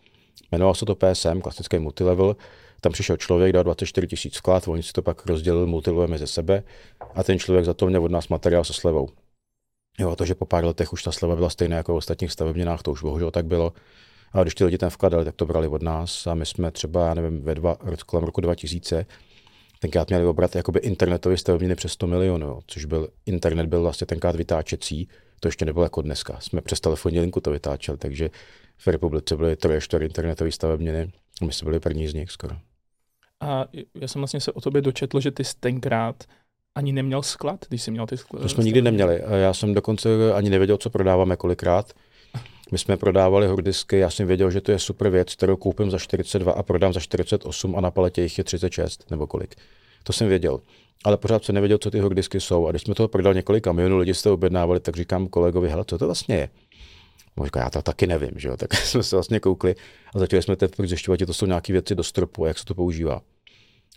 Jmenovalo 0.52 0.76
se 0.76 0.86
to 0.86 0.96
PSM, 0.96 1.42
klasický 1.42 1.80
multilevel. 1.80 2.36
Tam 2.82 2.92
přišel 2.92 3.18
člověk, 3.18 3.54
dal 3.54 3.64
24 3.64 4.08
tisíc 4.08 4.38
vklad, 4.38 4.68
oni 4.68 4.84
si 4.84 4.94
to 4.94 5.02
pak 5.02 5.26
rozdělili 5.26 5.68
multilevel 5.68 6.08
mezi 6.08 6.28
sebe 6.28 6.64
a 7.16 7.24
ten 7.24 7.40
člověk 7.40 7.66
za 7.66 7.74
to 7.74 7.88
měl 7.88 8.04
od 8.04 8.12
nás 8.12 8.28
materiál 8.28 8.64
se 8.64 8.74
slevou. 8.74 9.10
Jo, 10.00 10.16
to, 10.16 10.26
že 10.26 10.36
po 10.36 10.46
pár 10.46 10.66
letech 10.66 10.94
už 10.94 11.04
ta 11.04 11.12
sleva 11.12 11.36
byla 11.36 11.50
stejná 11.50 11.78
jako 11.78 11.94
v 11.94 11.96
ostatních 11.96 12.32
stavebninách, 12.32 12.82
to 12.82 12.92
už 12.92 13.02
bohužel 13.02 13.32
tak 13.32 13.46
bylo. 13.46 13.74
A 14.34 14.42
když 14.42 14.56
ti 14.56 14.66
lidi 14.66 14.78
ten 14.78 14.90
vklad 14.90 15.12
dali, 15.12 15.26
tak 15.26 15.36
to 15.36 15.46
brali 15.46 15.68
od 15.68 15.82
nás 15.82 16.28
a 16.28 16.36
my 16.36 16.46
jsme 16.46 16.72
třeba, 16.72 17.08
já 17.08 17.14
nevím, 17.14 17.42
ve 17.42 17.56
dva, 17.56 17.78
kolem 18.06 18.26
roku 18.26 18.42
2000 18.42 19.06
tenkrát 19.86 20.10
měli 20.10 20.26
obrat 20.26 20.56
jakoby 20.56 20.80
internetový 20.80 21.38
stavebniny 21.38 21.76
přes 21.76 21.92
100 21.92 22.08
milionů, 22.08 22.48
jo, 22.48 22.60
což 22.68 22.86
byl, 22.86 23.10
internet 23.26 23.68
byl 23.68 23.82
vlastně 23.82 24.08
tenkrát 24.08 24.36
vytáčecí, 24.36 25.08
to 25.40 25.48
ještě 25.48 25.66
nebylo 25.66 25.86
jako 25.86 26.02
dneska. 26.02 26.40
Jsme 26.40 26.62
přes 26.62 26.80
telefonní 26.80 27.20
linku 27.20 27.40
to 27.42 27.52
vytáčeli, 27.52 27.98
takže 27.98 28.30
v 28.78 28.88
republice 28.88 29.38
byly 29.38 29.56
troje, 29.56 29.82
čtyři 29.82 30.06
internetové 30.06 30.52
stavebniny, 30.52 31.12
my 31.46 31.54
jsme 31.54 31.66
byli 31.66 31.80
první 31.80 32.08
z 32.08 32.14
nich 32.14 32.32
skoro. 32.32 32.56
A 33.40 33.66
já 34.02 34.08
jsem 34.08 34.22
vlastně 34.22 34.40
se 34.40 34.52
o 34.52 34.62
tobě 34.62 34.82
dočetl, 34.82 35.20
že 35.20 35.32
ty 35.32 35.44
jsi 35.44 35.54
tenkrát 35.60 36.24
ani 36.76 36.94
neměl 36.94 37.22
sklad, 37.22 37.66
když 37.70 37.82
jsi 37.82 37.92
měl 37.92 38.08
ty 38.08 38.18
sklady? 38.18 38.44
To 38.44 38.50
jsme 38.50 38.64
nikdy 38.64 38.82
neměli. 38.82 39.22
Já 39.42 39.54
jsem 39.54 39.74
dokonce 39.74 40.34
ani 40.34 40.50
nevěděl, 40.50 40.78
co 40.78 40.90
prodáváme 40.90 41.36
kolikrát. 41.36 41.94
My 42.72 42.78
jsme 42.78 42.98
prodávali 42.98 43.48
hordisky, 43.48 43.98
já 43.98 44.10
jsem 44.10 44.28
věděl, 44.28 44.52
že 44.52 44.62
to 44.62 44.72
je 44.72 44.80
super 44.80 45.10
věc, 45.10 45.36
kterou 45.36 45.56
koupím 45.56 45.92
za 45.92 46.00
42 46.00 46.52
a 46.52 46.64
prodám 46.64 46.94
za 46.94 47.00
48 47.00 47.76
a 47.76 47.82
na 47.82 47.92
paletě 47.92 48.22
jich 48.22 48.38
je 48.38 48.44
36 48.44 49.12
nebo 49.12 49.28
kolik. 49.28 49.56
To 50.04 50.14
jsem 50.14 50.28
věděl. 50.28 50.60
Ale 51.04 51.18
pořád 51.18 51.46
jsem 51.46 51.56
nevěděl, 51.56 51.78
co 51.78 51.92
ty 51.92 52.00
hordisky 52.00 52.40
jsou. 52.40 52.68
A 52.68 52.72
když 52.72 52.82
jsme 52.82 52.96
toho 52.96 53.08
prodali 53.08 53.36
několik 53.36 53.64
kamionů, 53.64 53.98
lidi 53.98 54.14
jste 54.14 54.30
objednávali, 54.30 54.80
tak 54.80 54.96
říkám 54.96 55.28
kolegovi, 55.28 55.70
hele, 55.70 55.86
co 55.88 55.98
to 55.98 56.06
vlastně 56.06 56.36
je? 56.36 56.50
On 57.38 57.46
říká, 57.46 57.60
já 57.60 57.70
to 57.70 57.82
taky 57.82 58.08
nevím, 58.08 58.32
že 58.36 58.48
jo? 58.48 58.58
Tak 58.58 58.74
jsme 58.74 59.04
se 59.04 59.16
vlastně 59.16 59.40
koukli 59.40 59.76
a 60.16 60.20
začali 60.20 60.42
jsme 60.42 60.56
teď 60.56 60.72
zjišťovat, 60.84 61.20
že 61.20 61.26
to 61.26 61.34
jsou 61.34 61.46
nějaké 61.46 61.74
věci 61.74 61.96
do 61.96 62.04
stropu 62.04 62.46
a 62.46 62.48
jak 62.48 62.60
se 62.60 62.66
to 62.66 62.76
používá. 62.76 63.22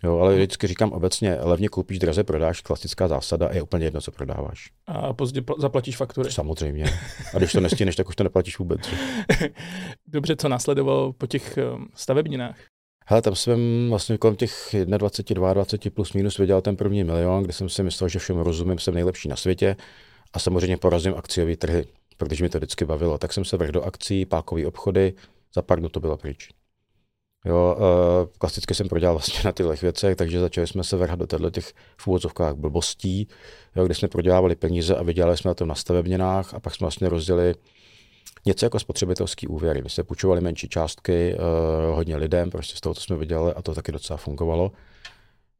Jo, 0.03 0.19
ale 0.19 0.35
vždycky 0.35 0.67
říkám 0.67 0.91
obecně, 0.91 1.37
levně 1.41 1.69
koupíš, 1.69 1.99
draze 1.99 2.23
prodáš, 2.23 2.61
klasická 2.61 3.07
zásada 3.07 3.47
a 3.47 3.53
je 3.53 3.61
úplně 3.61 3.85
jedno, 3.85 4.01
co 4.01 4.11
prodáváš. 4.11 4.71
A 4.87 5.13
později 5.13 5.45
zaplatíš 5.57 5.97
faktury. 5.97 6.31
Samozřejmě. 6.31 6.85
A 7.33 7.37
když 7.37 7.51
to 7.51 7.59
nestíneš, 7.59 7.95
tak 7.95 8.09
už 8.09 8.15
to 8.15 8.23
neplatíš 8.23 8.59
vůbec. 8.59 8.81
Dobře, 10.07 10.35
co 10.35 10.49
následovalo 10.49 11.13
po 11.13 11.27
těch 11.27 11.59
um, 11.75 11.87
stavebninách? 11.95 12.57
Hele, 13.05 13.21
tam 13.21 13.35
jsem 13.35 13.59
vlastně 13.89 14.17
kolem 14.17 14.35
těch 14.35 14.75
21, 14.97 15.53
22 15.53 15.91
plus 15.95 16.13
minus 16.13 16.37
vydělal 16.37 16.61
ten 16.61 16.75
první 16.75 17.03
milion, 17.03 17.43
kde 17.43 17.53
jsem 17.53 17.69
si 17.69 17.83
myslel, 17.83 18.09
že 18.09 18.19
všem 18.19 18.37
rozumím, 18.37 18.79
jsem 18.79 18.93
nejlepší 18.93 19.29
na 19.29 19.35
světě 19.35 19.75
a 20.33 20.39
samozřejmě 20.39 20.77
porazím 20.77 21.13
akciové 21.17 21.55
trhy, 21.55 21.85
protože 22.17 22.43
mi 22.43 22.49
to 22.49 22.57
vždycky 22.57 22.85
bavilo. 22.85 23.17
Tak 23.17 23.33
jsem 23.33 23.45
se 23.45 23.57
vrhl 23.57 23.71
do 23.71 23.83
akcí, 23.83 24.25
pákové 24.25 24.65
obchody, 24.65 25.13
za 25.55 25.61
pár 25.61 25.79
dnů 25.79 25.89
to 25.89 25.99
bylo 25.99 26.17
pryč. 26.17 26.49
Jo, 27.45 27.77
uh, 27.77 28.29
klasicky 28.37 28.75
jsem 28.75 28.87
prodělal 28.87 29.15
vlastně 29.15 29.39
na 29.45 29.51
těchto 29.51 29.73
věcech, 29.81 30.15
takže 30.15 30.39
začali 30.39 30.67
jsme 30.67 30.83
se 30.83 30.97
vrhat 30.97 31.19
do 31.19 31.25
těchto 31.25 31.49
těch 31.49 31.73
v 31.97 32.07
úvodzovkách 32.07 32.55
blbostí, 32.55 33.27
jo, 33.75 33.85
kde 33.85 33.95
jsme 33.95 34.07
prodělávali 34.07 34.55
peníze 34.55 34.95
a 34.95 35.03
vydělali 35.03 35.37
jsme 35.37 35.49
na 35.49 35.53
tom 35.53 35.67
na 35.67 35.75
stavebninách 35.75 36.53
a 36.53 36.59
pak 36.59 36.75
jsme 36.75 36.85
vlastně 36.85 37.09
rozdělili 37.09 37.55
něco 38.45 38.65
jako 38.65 38.79
spotřebitelský 38.79 39.47
úvěry. 39.47 39.81
My 39.81 39.89
jsme 39.89 40.03
půjčovali 40.03 40.41
menší 40.41 40.69
částky 40.69 41.35
uh, 41.35 41.95
hodně 41.95 42.15
lidem, 42.17 42.49
prostě 42.49 42.77
z 42.77 42.81
toho, 42.81 42.93
co 42.95 43.01
jsme 43.01 43.15
vydělali 43.15 43.53
a 43.53 43.61
to 43.61 43.75
taky 43.75 43.91
docela 43.91 44.17
fungovalo. 44.17 44.71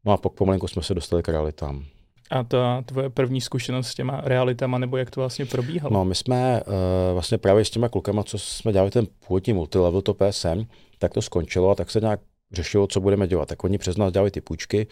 No 0.06 0.12
a 0.12 0.18
pak 0.18 0.32
pomalinku 0.32 0.68
jsme 0.68 0.84
se 0.84 0.94
dostali 0.94 1.24
k 1.24 1.30
realitám. 1.30 1.86
A 2.30 2.44
ta 2.44 2.82
tvoje 2.82 3.10
první 3.10 3.42
zkušenost 3.42 3.88
s 3.88 3.96
těma 3.96 4.22
realitama, 4.24 4.78
nebo 4.78 4.98
jak 4.98 5.10
to 5.10 5.22
vlastně 5.22 5.46
probíhalo? 5.46 5.94
No, 5.94 6.06
my 6.06 6.16
jsme 6.16 6.62
uh, 6.68 6.74
vlastně 7.14 7.38
právě 7.38 7.66
s 7.66 7.70
těma 7.70 7.90
klukama, 7.90 8.24
co 8.24 8.40
jsme 8.40 8.74
dělali 8.74 8.92
ten 8.92 9.08
původní 9.28 9.54
multilevel, 9.54 10.02
to 10.02 10.14
PSM, 10.14 10.66
tak 11.00 11.14
to 11.14 11.22
skončilo 11.22 11.70
a 11.70 11.76
tak 11.76 11.92
se 11.92 12.00
nějak 12.00 12.20
řešilo, 12.52 12.88
co 12.88 13.00
budeme 13.00 13.28
dělat. 13.28 13.50
Tak 13.50 13.64
oni 13.64 13.78
přes 13.78 13.98
nás 13.98 14.14
dělali 14.14 14.32
ty 14.32 14.42
půjčky 14.42 14.88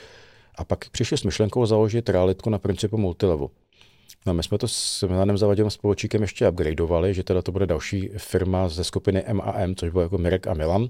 a 0.56 0.64
pak 0.64 0.90
přišli 0.90 1.18
s 1.18 1.24
myšlenkou 1.24 1.66
založit 1.66 2.10
realitku 2.10 2.50
na 2.50 2.60
principu 2.60 2.98
multilevelu. 2.98 3.52
No, 4.26 4.34
my 4.34 4.44
jsme 4.44 4.58
to 4.58 4.68
s 4.68 5.08
Milanem 5.08 5.38
Zavadilem 5.38 5.72
společníkem 5.72 6.22
ještě 6.22 6.50
upgradeovali, 6.50 7.14
že 7.14 7.24
teda 7.24 7.42
to 7.42 7.52
bude 7.52 7.66
další 7.66 8.10
firma 8.18 8.70
ze 8.70 8.84
skupiny 8.84 9.24
MAM, 9.34 9.76
což 9.76 9.90
bylo 9.90 10.04
jako 10.04 10.18
Mirek 10.18 10.48
a 10.48 10.54
Milan. 10.54 10.90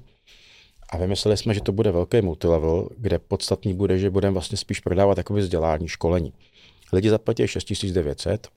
A 0.89 0.97
vymysleli 0.97 1.37
jsme, 1.37 1.53
že 1.53 1.61
to 1.61 1.71
bude 1.71 1.91
velký 1.91 2.21
multilevel, 2.21 2.89
kde 2.97 3.19
podstatný 3.19 3.73
bude, 3.73 3.97
že 3.97 4.09
budeme 4.09 4.33
vlastně 4.33 4.57
spíš 4.57 4.79
prodávat 4.79 5.15
takové 5.15 5.39
vzdělání, 5.39 5.87
školení. 5.87 6.33
Lidi 6.93 7.09
zaplatí 7.09 7.47
6900, 7.47 8.47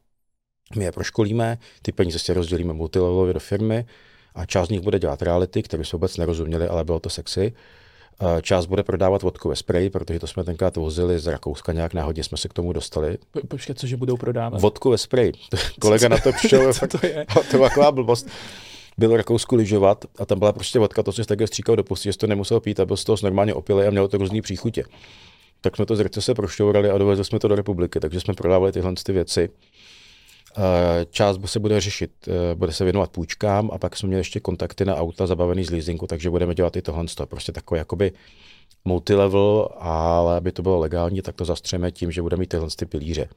my 0.76 0.84
je 0.84 0.92
proškolíme, 0.92 1.58
ty 1.82 1.92
peníze 1.92 2.18
si 2.18 2.32
rozdělíme 2.32 2.72
multilevelově 2.72 3.34
do 3.34 3.40
firmy 3.40 3.84
a 4.34 4.46
část 4.46 4.68
z 4.68 4.70
nich 4.70 4.80
bude 4.80 4.98
dělat 4.98 5.22
reality, 5.22 5.62
které 5.62 5.84
jsme 5.84 5.96
vůbec 5.96 6.16
nerozuměli, 6.16 6.68
ale 6.68 6.84
bylo 6.84 7.00
to 7.00 7.10
sexy. 7.10 7.52
Část 8.42 8.66
bude 8.66 8.82
prodávat 8.82 9.22
vodkové 9.22 9.56
spray, 9.56 9.90
protože 9.90 10.18
to 10.18 10.26
jsme 10.26 10.44
tenkrát 10.44 10.76
vozili 10.76 11.18
z 11.18 11.26
Rakouska, 11.26 11.72
nějak 11.72 11.94
náhodně 11.94 12.24
jsme 12.24 12.38
se 12.38 12.48
k 12.48 12.52
tomu 12.52 12.72
dostali. 12.72 13.18
Po, 13.30 13.46
počkej, 13.46 13.74
cože 13.74 13.96
budou 13.96 14.16
prodávat? 14.16 14.60
Vodkové 14.60 14.98
spray. 14.98 15.32
Kolega 15.80 16.08
na 16.08 16.18
to 16.18 16.32
přišel. 16.32 16.74
co 16.74 16.86
to 16.86 17.06
je? 17.06 17.26
to 17.50 17.56
byla 17.56 17.68
taková 17.68 17.92
blbost. 17.92 18.28
Byl 19.00 19.16
Rakousku 19.16 19.56
lyžovat 19.56 20.04
a 20.18 20.26
tam 20.26 20.38
byla 20.38 20.52
prostě 20.52 20.78
vodka, 20.78 21.02
to 21.02 21.12
si 21.12 21.24
takhle 21.24 21.46
stříkal 21.46 21.76
do 21.76 21.84
pusty, 21.84 22.12
že 22.12 22.18
to 22.18 22.26
nemusel 22.26 22.60
pít 22.60 22.80
a 22.80 22.86
byl 22.86 22.96
z 22.96 23.04
toho 23.04 23.18
normálně 23.22 23.54
opilý 23.54 23.86
a 23.86 23.90
mělo 23.90 24.08
to 24.08 24.18
různý 24.18 24.42
příchutě. 24.42 24.84
Tak 25.60 25.76
jsme 25.76 25.86
to 25.86 25.96
z 25.96 26.04
se 26.18 26.34
prošťourali 26.34 26.90
a 26.90 26.98
dovezli 26.98 27.24
jsme 27.24 27.38
to 27.38 27.48
do 27.48 27.54
republiky, 27.54 28.00
takže 28.00 28.20
jsme 28.20 28.34
prodávali 28.34 28.72
tyhle 28.72 28.94
ty 29.04 29.12
věci. 29.12 29.50
Část 31.10 31.38
se 31.46 31.58
bude 31.58 31.80
řešit, 31.80 32.10
eh, 32.28 32.54
bude 32.54 32.72
se 32.72 32.84
věnovat 32.84 33.10
půjčkám 33.10 33.70
a 33.72 33.78
pak 33.78 33.96
jsme 33.96 34.06
měli 34.06 34.20
ještě 34.20 34.40
kontakty 34.40 34.84
na 34.84 34.96
auta 34.96 35.26
zabavený 35.26 35.64
z 35.64 35.70
leasingu, 35.70 36.06
takže 36.06 36.30
budeme 36.30 36.54
dělat 36.54 36.76
i 36.76 36.82
tohle. 36.82 37.04
Prostě 37.24 37.52
takový 37.52 37.78
jakoby 37.78 38.12
multilevel, 38.84 39.68
ale 39.78 40.36
aby 40.36 40.52
to 40.52 40.62
bylo 40.62 40.78
legální, 40.78 41.22
tak 41.22 41.34
to 41.34 41.44
zastřeme 41.44 41.92
tím, 41.92 42.10
že 42.12 42.22
budeme 42.22 42.40
mít 42.40 42.48
tyhle 42.48 42.68
ty 42.76 42.86
pilíře. 42.86 43.28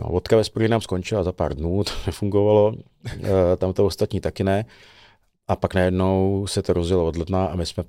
No, 0.00 0.08
vodka 0.08 0.36
ve 0.36 0.68
nám 0.68 0.80
skončila 0.80 1.22
za 1.22 1.32
pár 1.32 1.54
dnů, 1.54 1.84
to 1.84 1.92
nefungovalo, 2.06 2.74
eh, 3.06 3.56
tam 3.56 3.72
to 3.72 3.86
ostatní 3.86 4.20
taky 4.20 4.44
ne. 4.44 4.64
A 5.48 5.56
pak 5.56 5.74
najednou 5.74 6.46
se 6.46 6.62
to 6.62 6.72
rozjelo 6.72 7.06
od 7.06 7.16
ledna 7.16 7.46
a 7.46 7.56
my 7.56 7.66
jsme 7.66 7.84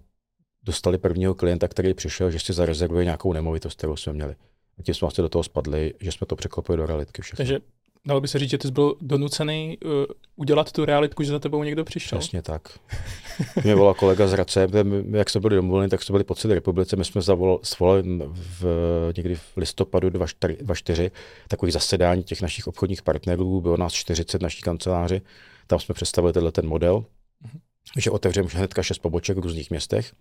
dostali 0.63 0.97
prvního 0.97 1.35
klienta, 1.35 1.67
který 1.67 1.93
přišel, 1.93 2.31
že 2.31 2.39
si 2.39 2.53
zarezervuje 2.53 3.05
nějakou 3.05 3.33
nemovitost, 3.33 3.77
kterou 3.77 3.95
jsme 3.95 4.13
měli. 4.13 4.35
A 4.79 4.83
tím 4.83 4.95
jsme 4.95 5.05
vlastně 5.05 5.21
do 5.21 5.29
toho 5.29 5.43
spadli, 5.43 5.93
že 5.99 6.11
jsme 6.11 6.27
to 6.27 6.35
překlopili 6.35 6.77
do 6.77 6.85
realitky 6.85 7.21
všechno. 7.21 7.37
Takže 7.37 7.59
dalo 8.05 8.21
by 8.21 8.27
se 8.27 8.39
říct, 8.39 8.49
že 8.49 8.57
ty 8.57 8.67
jsi 8.67 8.73
byl 8.73 8.95
donucený 9.01 9.77
uh, 9.85 9.91
udělat 10.35 10.71
tu 10.71 10.85
realitku, 10.85 11.23
že 11.23 11.31
za 11.31 11.39
tebou 11.39 11.63
někdo 11.63 11.83
přišel. 11.83 12.19
Přesně 12.19 12.41
tak. 12.41 12.79
Mě 13.63 13.75
volal 13.75 13.93
kolega 13.93 14.27
z 14.27 14.31
Hradce, 14.31 14.67
jak 15.11 15.29
jsme 15.29 15.41
byli 15.41 15.55
domluveni, 15.55 15.89
tak 15.89 16.03
jsme 16.03 16.13
byli 16.13 16.23
po 16.23 16.35
celé 16.35 16.55
republice. 16.55 16.95
My 16.95 17.05
jsme 17.05 17.21
zavolali, 17.21 17.59
svolali 17.63 18.03
v, 18.27 18.65
někdy 19.17 19.35
v 19.35 19.57
listopadu 19.57 20.09
2004 20.09 21.11
takových 21.47 21.73
zasedání 21.73 22.23
těch 22.23 22.41
našich 22.41 22.67
obchodních 22.67 23.01
partnerů, 23.01 23.61
bylo 23.61 23.77
nás 23.77 23.93
40 23.93 24.41
naší 24.41 24.61
kanceláři, 24.61 25.21
tam 25.67 25.79
jsme 25.79 25.95
představili 25.95 26.33
tenhle 26.33 26.51
ten 26.51 26.67
model, 26.67 26.99
mm-hmm. 27.45 27.59
že 27.97 28.11
otevřeme 28.11 28.49
hnedka 28.53 28.83
šest 28.83 28.99
poboček 28.99 29.37
v 29.37 29.41
různých 29.41 29.69
městech. 29.69 30.13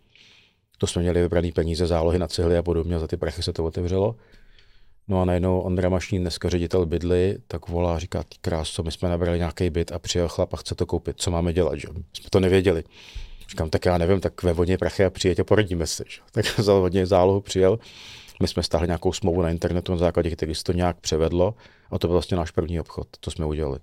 To 0.78 0.86
jsme 0.86 1.02
měli 1.02 1.20
vybraný 1.20 1.52
peníze, 1.52 1.86
zálohy 1.86 2.18
na 2.18 2.28
cihly 2.28 2.56
a 2.56 2.62
podobně, 2.62 2.98
za 2.98 3.06
ty 3.06 3.16
prachy 3.16 3.42
se 3.42 3.52
to 3.52 3.64
otevřelo. 3.64 4.16
No 5.08 5.20
a 5.20 5.24
najednou 5.24 5.60
Ondra 5.60 5.88
Mašnín, 5.88 6.22
dneska 6.22 6.48
ředitel 6.48 6.86
bydly, 6.86 7.38
tak 7.48 7.68
volá 7.68 7.94
a 7.94 7.98
říká, 7.98 8.22
ty 8.22 8.36
kráso, 8.40 8.82
my 8.82 8.92
jsme 8.92 9.08
nabrali 9.08 9.38
nějaký 9.38 9.70
byt 9.70 9.92
a 9.92 9.98
přijel 9.98 10.28
chlap 10.28 10.54
a 10.54 10.56
chce 10.56 10.74
to 10.74 10.86
koupit, 10.86 11.20
co 11.20 11.30
máme 11.30 11.52
dělat, 11.52 11.78
že? 11.78 11.88
My 11.92 12.02
jsme 12.12 12.30
to 12.30 12.40
nevěděli. 12.40 12.84
Říkám, 13.50 13.70
tak 13.70 13.84
já 13.84 13.98
nevím, 13.98 14.20
tak 14.20 14.42
ve 14.42 14.52
vodně 14.52 14.78
prachy 14.78 15.04
a 15.04 15.10
přijeď 15.10 15.40
a 15.40 15.44
poradíme 15.44 15.86
se. 15.86 16.04
Že? 16.08 16.20
Tak 16.32 16.60
za 16.60 16.74
vodně 16.74 17.06
zálohu 17.06 17.40
přijel. 17.40 17.78
My 18.42 18.48
jsme 18.48 18.62
stáhli 18.62 18.88
nějakou 18.88 19.12
smlouvu 19.12 19.42
na 19.42 19.50
internetu 19.50 19.92
na 19.92 19.98
základě, 19.98 20.30
který 20.30 20.54
se 20.54 20.64
to 20.64 20.72
nějak 20.72 21.00
převedlo 21.00 21.54
a 21.90 21.98
to 21.98 22.06
byl 22.06 22.12
vlastně 22.12 22.36
náš 22.36 22.50
první 22.50 22.80
obchod, 22.80 23.08
to 23.20 23.30
jsme 23.30 23.46
udělali. 23.46 23.78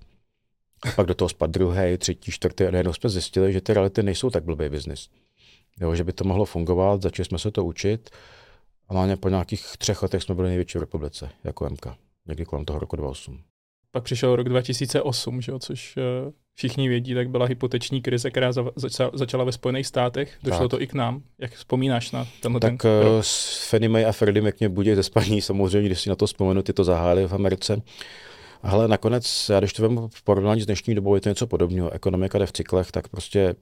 A 0.82 0.90
pak 0.90 1.06
do 1.06 1.14
toho 1.14 1.28
spad 1.28 1.50
druhý, 1.50 1.98
třetí, 1.98 2.32
čtvrtý 2.32 2.64
a 2.64 2.70
najednou 2.70 2.92
jsme 2.92 3.10
zjistili, 3.10 3.52
že 3.52 3.60
ty 3.60 3.74
reality 3.74 4.02
nejsou 4.02 4.30
tak 4.30 4.44
blbý 4.44 4.68
biznis. 4.68 5.08
Jo, 5.80 5.94
že 5.94 6.04
by 6.04 6.12
to 6.12 6.24
mohlo 6.24 6.44
fungovat, 6.44 7.02
začali 7.02 7.26
jsme 7.26 7.38
se 7.38 7.50
to 7.50 7.64
učit 7.64 8.10
a 8.88 9.06
na 9.06 9.16
po 9.16 9.28
nějakých 9.28 9.66
třech 9.78 10.02
letech 10.02 10.22
jsme 10.22 10.34
byli 10.34 10.48
největší 10.48 10.78
v 10.78 10.80
republice, 10.80 11.30
jako 11.44 11.70
MK, 11.70 11.86
někdy 12.28 12.44
kolem 12.44 12.64
toho 12.64 12.78
roku 12.78 12.96
2008. 12.96 13.42
Pak 13.90 14.04
přišel 14.04 14.36
rok 14.36 14.48
2008, 14.48 15.40
že 15.40 15.52
jo, 15.52 15.58
což 15.58 15.96
uh, 15.96 16.32
všichni 16.54 16.88
vědí, 16.88 17.14
tak 17.14 17.30
byla 17.30 17.46
hypoteční 17.46 18.02
krize, 18.02 18.30
která 18.30 18.52
za, 18.52 18.64
za, 18.76 19.10
začala 19.14 19.44
ve 19.44 19.52
Spojených 19.52 19.86
státech. 19.86 20.38
Došlo 20.42 20.68
tak. 20.68 20.70
to 20.70 20.82
i 20.82 20.86
k 20.86 20.94
nám. 20.94 21.22
Jak 21.38 21.52
vzpomínáš 21.52 22.10
na 22.10 22.26
tenhle 22.40 22.60
tak, 22.60 22.82
ten 22.82 22.90
uh, 22.90 23.20
s 23.20 23.68
Fannie 23.68 23.88
Mae 23.88 24.06
a 24.06 24.12
Freddie 24.12 24.42
Mac 24.42 24.54
mě 24.58 24.68
budí 24.68 24.94
ze 24.94 25.02
spaní, 25.02 25.42
samozřejmě, 25.42 25.88
když 25.88 26.00
si 26.00 26.08
na 26.08 26.16
to 26.16 26.26
vzpomenu, 26.26 26.62
ty 26.62 26.72
to 26.72 26.84
zahájili 26.84 27.28
v 27.28 27.32
Americe. 27.32 27.82
Ale 28.62 28.88
nakonec, 28.88 29.48
já 29.48 29.58
když 29.58 29.72
to 29.72 29.82
vemu 29.82 30.08
v 30.08 30.22
porovnání 30.22 30.60
s 30.60 30.66
dnešní 30.66 30.94
dobou, 30.94 31.14
je 31.14 31.20
to 31.20 31.28
něco 31.28 31.46
podobného. 31.46 31.90
Ekonomika 31.90 32.38
jde 32.38 32.46
v 32.46 32.52
cyklech, 32.52 32.92
tak 32.92 33.08
prostě 33.08 33.54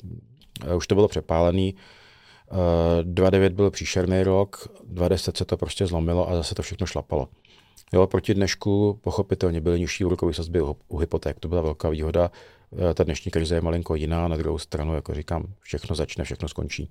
uh, 0.66 0.76
už 0.76 0.86
to 0.86 0.94
bylo 0.94 1.08
přepálený. 1.08 1.74
Uh, 1.74 1.80
2.9 2.50 3.50
byl 3.50 3.70
příšerný 3.70 4.22
rok, 4.22 4.68
2.10 4.92 5.32
se 5.36 5.44
to 5.44 5.56
prostě 5.56 5.86
zlomilo 5.86 6.30
a 6.30 6.36
zase 6.36 6.54
to 6.54 6.62
všechno 6.62 6.86
šlapalo. 6.86 7.28
Jo, 7.92 8.06
proti 8.06 8.34
dnešku 8.34 8.98
pochopitelně 9.02 9.60
byly 9.60 9.80
nižší 9.80 10.04
úrokové 10.04 10.34
sazby 10.34 10.60
u 10.88 10.96
hypoték, 10.96 11.40
to 11.40 11.48
byla 11.48 11.62
velká 11.62 11.88
výhoda. 11.88 12.30
Eh, 12.90 12.94
ta 12.94 13.04
dnešní 13.04 13.30
krize 13.30 13.54
je 13.54 13.60
malinko 13.60 13.94
jiná, 13.94 14.28
na 14.28 14.36
druhou 14.36 14.58
stranu, 14.58 14.94
jako 14.94 15.14
říkám, 15.14 15.44
všechno 15.60 15.96
začne, 15.96 16.24
všechno 16.24 16.48
skončí. 16.48 16.90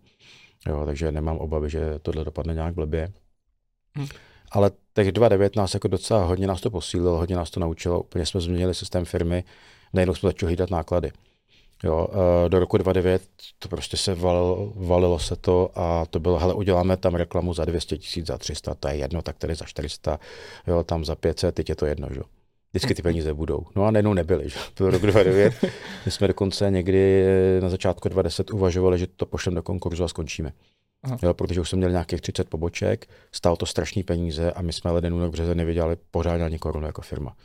Jo, 0.68 0.86
takže 0.86 1.12
nemám 1.12 1.38
obavy, 1.38 1.70
že 1.70 2.00
tohle 2.02 2.26
dopadne 2.26 2.54
nějak 2.54 2.74
blbě. 2.74 3.12
Hmm. 3.96 4.08
Ale 4.52 4.72
těch 4.94 5.08
2.9 5.08 5.50
nás 5.58 5.74
jako 5.74 5.88
docela 5.88 6.26
hodně 6.26 6.48
nás 6.48 6.62
to 6.62 6.70
posílilo, 6.70 7.18
hodně 7.18 7.36
nás 7.36 7.50
to 7.50 7.60
naučilo, 7.60 8.02
úplně 8.02 8.26
jsme 8.26 8.42
změnili 8.42 8.74
systém 8.74 9.06
firmy, 9.06 9.44
najednou 9.94 10.16
jsme 10.16 10.30
začali 10.30 10.50
hlídat 10.50 10.70
náklady. 10.70 11.12
Jo, 11.84 12.08
eh, 12.12 12.50
do 12.50 12.60
roku 12.60 12.78
2009 12.78 13.22
to 13.60 13.70
prostě 13.70 13.98
se 13.98 14.16
valilo, 14.16 14.74
valilo 14.76 15.20
se 15.20 15.36
to 15.36 15.72
a 15.76 16.06
to 16.06 16.20
bylo, 16.20 16.40
hele, 16.40 16.54
uděláme 16.54 16.98
tam 16.98 17.16
reklamu 17.16 17.54
za 17.54 17.66
200 17.66 17.98
tisíc, 17.98 18.28
za 18.28 18.38
300, 18.38 18.76
to 18.76 18.88
je 18.88 18.96
jedno, 18.96 19.22
tak 19.22 19.38
tady 19.38 19.56
za 19.56 19.66
400, 19.66 20.20
jo, 20.68 20.84
tam 20.84 21.06
za 21.06 21.16
500, 21.16 21.56
teď 21.56 21.70
je 21.70 21.76
to 21.76 21.86
jedno, 21.86 22.08
že? 22.12 22.22
Vždycky 22.72 22.96
ty 22.96 23.02
peníze 23.02 23.34
budou. 23.34 23.66
No 23.76 23.86
a 23.86 23.92
najednou 23.92 24.14
nebyly, 24.14 24.50
že? 24.50 24.60
Byl 24.78 24.92
rok 24.92 25.02
2009. 25.02 25.54
My 26.06 26.12
jsme 26.12 26.28
dokonce 26.28 26.72
někdy 26.72 27.26
na 27.62 27.70
začátku 27.70 28.10
2010 28.10 28.52
uvažovali, 28.52 29.00
že 29.00 29.08
to 29.08 29.26
pošleme 29.26 29.56
do 29.56 29.64
konkurzu 29.64 30.04
a 30.04 30.08
skončíme. 30.08 30.54
Aha. 31.04 31.18
Jo, 31.24 31.34
protože 31.34 31.62
už 31.62 31.70
jsme 31.70 31.78
měli 31.78 31.92
nějakých 31.94 32.22
30 32.22 32.50
poboček, 32.50 33.10
stalo 33.32 33.56
to 33.56 33.66
strašný 33.66 34.04
peníze 34.04 34.52
a 34.52 34.62
my 34.62 34.74
jsme 34.74 34.92
leden, 34.92 35.14
únor, 35.14 35.30
březen 35.30 35.58
nevydělali 35.58 35.98
pořádně 36.12 36.46
ani 36.46 36.60
korunu 36.60 36.86
jako 36.86 37.02
firma. 37.02 37.36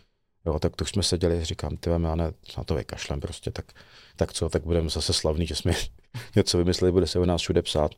Jo, 0.46 0.58
tak 0.58 0.76
to 0.76 0.84
už 0.84 0.90
jsme 0.90 1.02
seděli, 1.02 1.44
říkám, 1.44 1.76
ty 1.76 1.90
já 1.90 1.98
ne, 1.98 2.32
na 2.58 2.64
to 2.64 2.74
vykašlem 2.74 3.20
prostě, 3.20 3.50
tak, 3.50 3.72
tak 4.16 4.32
co, 4.32 4.48
tak 4.48 4.64
budeme 4.64 4.90
zase 4.90 5.12
slavný, 5.12 5.46
že 5.46 5.54
jsme 5.54 5.72
něco 6.36 6.58
vymysleli, 6.58 6.92
bude 6.92 7.06
se 7.06 7.18
o 7.18 7.26
nás 7.26 7.40
všude 7.40 7.62
psát. 7.62 7.90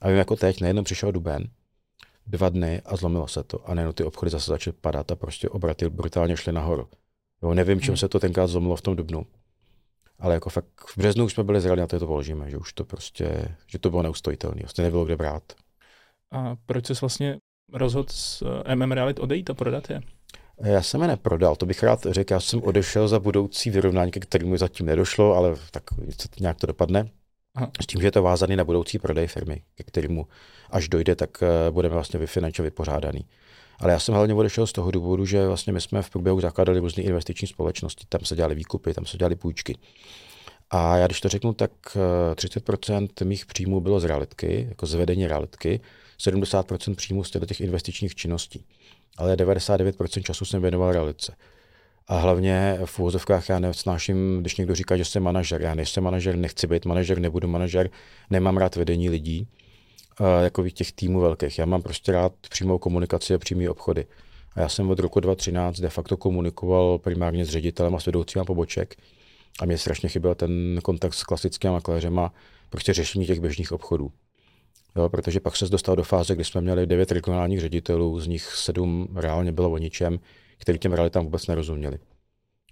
A 0.00 0.08
vím, 0.08 0.16
jako 0.16 0.36
teď, 0.36 0.60
najednou 0.60 0.82
přišel 0.82 1.12
duben, 1.12 1.48
dva 2.26 2.48
dny 2.48 2.82
a 2.84 2.96
zlomilo 2.96 3.28
se 3.28 3.42
to. 3.42 3.68
A 3.68 3.74
najednou 3.74 3.92
ty 3.92 4.04
obchody 4.04 4.30
zase 4.30 4.50
začaly 4.50 4.76
padat 4.80 5.10
a 5.10 5.16
prostě 5.16 5.48
obraty 5.48 5.90
brutálně 5.90 6.36
šly 6.36 6.52
nahoru. 6.52 6.88
Jo, 7.42 7.54
nevím, 7.54 7.80
čím 7.80 7.88
hmm. 7.88 7.96
se 7.96 8.08
to 8.08 8.20
tenkrát 8.20 8.46
zlomilo 8.46 8.76
v 8.76 8.82
tom 8.82 8.96
dubnu. 8.96 9.26
Ale 10.18 10.34
jako 10.34 10.50
fakt 10.50 10.66
v 10.88 10.98
březnu 10.98 11.24
už 11.24 11.32
jsme 11.32 11.44
byli 11.44 11.60
zrali 11.60 11.80
na 11.80 11.86
to, 11.86 11.98
to 11.98 12.06
položíme, 12.06 12.50
že 12.50 12.56
už 12.56 12.72
to 12.72 12.84
prostě, 12.84 13.56
že 13.66 13.78
to 13.78 13.90
bylo 13.90 14.02
neustojitelné, 14.02 14.60
vlastně 14.62 14.84
nebylo 14.84 15.04
kde 15.04 15.16
brát. 15.16 15.42
A 16.30 16.56
proč 16.66 16.86
jsi 16.86 16.92
vlastně 17.00 17.38
rozhodl 17.72 18.08
s 18.10 18.44
MM 18.74 18.92
Realit 18.92 19.18
odejít 19.18 19.50
a 19.50 19.54
prodat 19.54 19.90
je? 19.90 20.00
Já 20.62 20.82
jsem 20.82 21.02
je 21.02 21.08
neprodal, 21.08 21.56
to 21.56 21.66
bych 21.66 21.82
rád 21.82 22.06
řekl. 22.10 22.32
Já 22.32 22.40
jsem 22.40 22.62
odešel 22.62 23.08
za 23.08 23.20
budoucí 23.20 23.70
vyrovnání, 23.70 24.10
ke 24.10 24.20
kterému 24.20 24.56
zatím 24.56 24.86
nedošlo, 24.86 25.34
ale 25.34 25.56
tak 25.70 25.82
nějak 26.40 26.56
to 26.60 26.66
dopadne. 26.66 27.10
Aha. 27.54 27.70
S 27.80 27.86
tím, 27.86 28.00
že 28.00 28.06
je 28.06 28.12
to 28.12 28.22
vázaný 28.22 28.56
na 28.56 28.64
budoucí 28.64 28.98
prodej 28.98 29.26
firmy, 29.26 29.62
ke 29.74 29.84
kterému 29.84 30.26
až 30.70 30.88
dojde, 30.88 31.16
tak 31.16 31.42
eh, 31.42 31.70
budeme 31.70 31.94
vlastně 31.94 32.26
finančně 32.26 32.64
vypořádaný. 32.64 33.24
Ale 33.78 33.92
já 33.92 33.98
jsem 33.98 34.14
hlavně 34.14 34.34
odešel 34.34 34.66
z 34.66 34.72
toho 34.72 34.90
důvodu, 34.90 35.26
že 35.26 35.46
vlastně 35.46 35.72
my 35.72 35.80
jsme 35.80 36.02
v 36.02 36.10
průběhu 36.10 36.40
zakládali 36.40 36.80
různé 36.80 37.02
investiční 37.02 37.48
společnosti, 37.48 38.04
tam 38.08 38.20
se 38.24 38.36
dělali 38.36 38.54
výkupy, 38.54 38.94
tam 38.94 39.06
se 39.06 39.16
dělali 39.16 39.36
půjčky. 39.36 39.78
A 40.70 40.96
já 40.96 41.06
když 41.06 41.20
to 41.20 41.28
řeknu, 41.28 41.52
tak 41.52 41.70
30% 42.34 43.08
eh, 43.20 43.24
mých 43.24 43.46
příjmů 43.46 43.80
bylo 43.80 44.00
z 44.00 44.04
realitky, 44.04 44.66
jako 44.68 44.86
z 44.86 44.94
vedení 44.94 45.26
realitky, 45.26 45.80
70% 46.20 46.94
příjmů 46.94 47.24
z 47.24 47.30
těch 47.30 47.60
investičních 47.60 48.14
činností 48.14 48.64
ale 49.16 49.36
99% 49.36 50.22
času 50.22 50.44
jsem 50.44 50.62
věnoval 50.62 50.92
realice. 50.92 51.36
A 52.08 52.18
hlavně 52.18 52.78
v 52.84 52.98
úvozovkách 52.98 53.48
já 53.48 53.58
nesnáším, 53.58 54.38
když 54.40 54.56
někdo 54.56 54.74
říká, 54.74 54.96
že 54.96 55.04
jsem 55.04 55.22
manažer. 55.22 55.62
Já 55.62 55.74
nejsem 55.74 56.04
manažer, 56.04 56.36
nechci 56.36 56.66
být 56.66 56.84
manažer, 56.84 57.18
nebudu 57.18 57.48
manažer, 57.48 57.90
nemám 58.30 58.56
rád 58.56 58.76
vedení 58.76 59.10
lidí, 59.10 59.48
jako 60.42 60.68
těch 60.68 60.92
týmů 60.92 61.20
velkých. 61.20 61.58
Já 61.58 61.66
mám 61.66 61.82
prostě 61.82 62.12
rád 62.12 62.32
přímou 62.48 62.78
komunikaci 62.78 63.34
a 63.34 63.38
přímý 63.38 63.68
obchody. 63.68 64.06
A 64.54 64.60
já 64.60 64.68
jsem 64.68 64.90
od 64.90 64.98
roku 64.98 65.20
2013 65.20 65.80
de 65.80 65.88
facto 65.88 66.16
komunikoval 66.16 66.98
primárně 66.98 67.44
s 67.44 67.48
ředitelem 67.48 67.94
a 67.94 68.00
s 68.00 68.06
vedoucíma 68.06 68.44
poboček. 68.44 68.96
A 69.60 69.66
mě 69.66 69.78
strašně 69.78 70.08
chyběl 70.08 70.34
ten 70.34 70.78
kontakt 70.82 71.14
s 71.14 71.24
klasickými 71.24 71.74
a 72.16 72.32
prostě 72.70 72.92
řešení 72.92 73.26
těch 73.26 73.40
běžných 73.40 73.72
obchodů. 73.72 74.12
Jo, 74.96 75.08
protože 75.08 75.40
pak 75.40 75.56
se 75.56 75.68
dostal 75.68 75.96
do 75.96 76.02
fáze, 76.02 76.34
kdy 76.34 76.44
jsme 76.44 76.60
měli 76.60 76.86
devět 76.86 77.12
regionálních 77.12 77.60
ředitelů, 77.60 78.20
z 78.20 78.26
nich 78.26 78.44
sedm 78.54 79.08
reálně 79.14 79.52
bylo 79.52 79.70
o 79.70 79.78
ničem, 79.78 80.20
který 80.58 80.78
těm 80.78 80.92
realitám 80.92 81.24
vůbec 81.24 81.46
nerozuměli. 81.46 81.98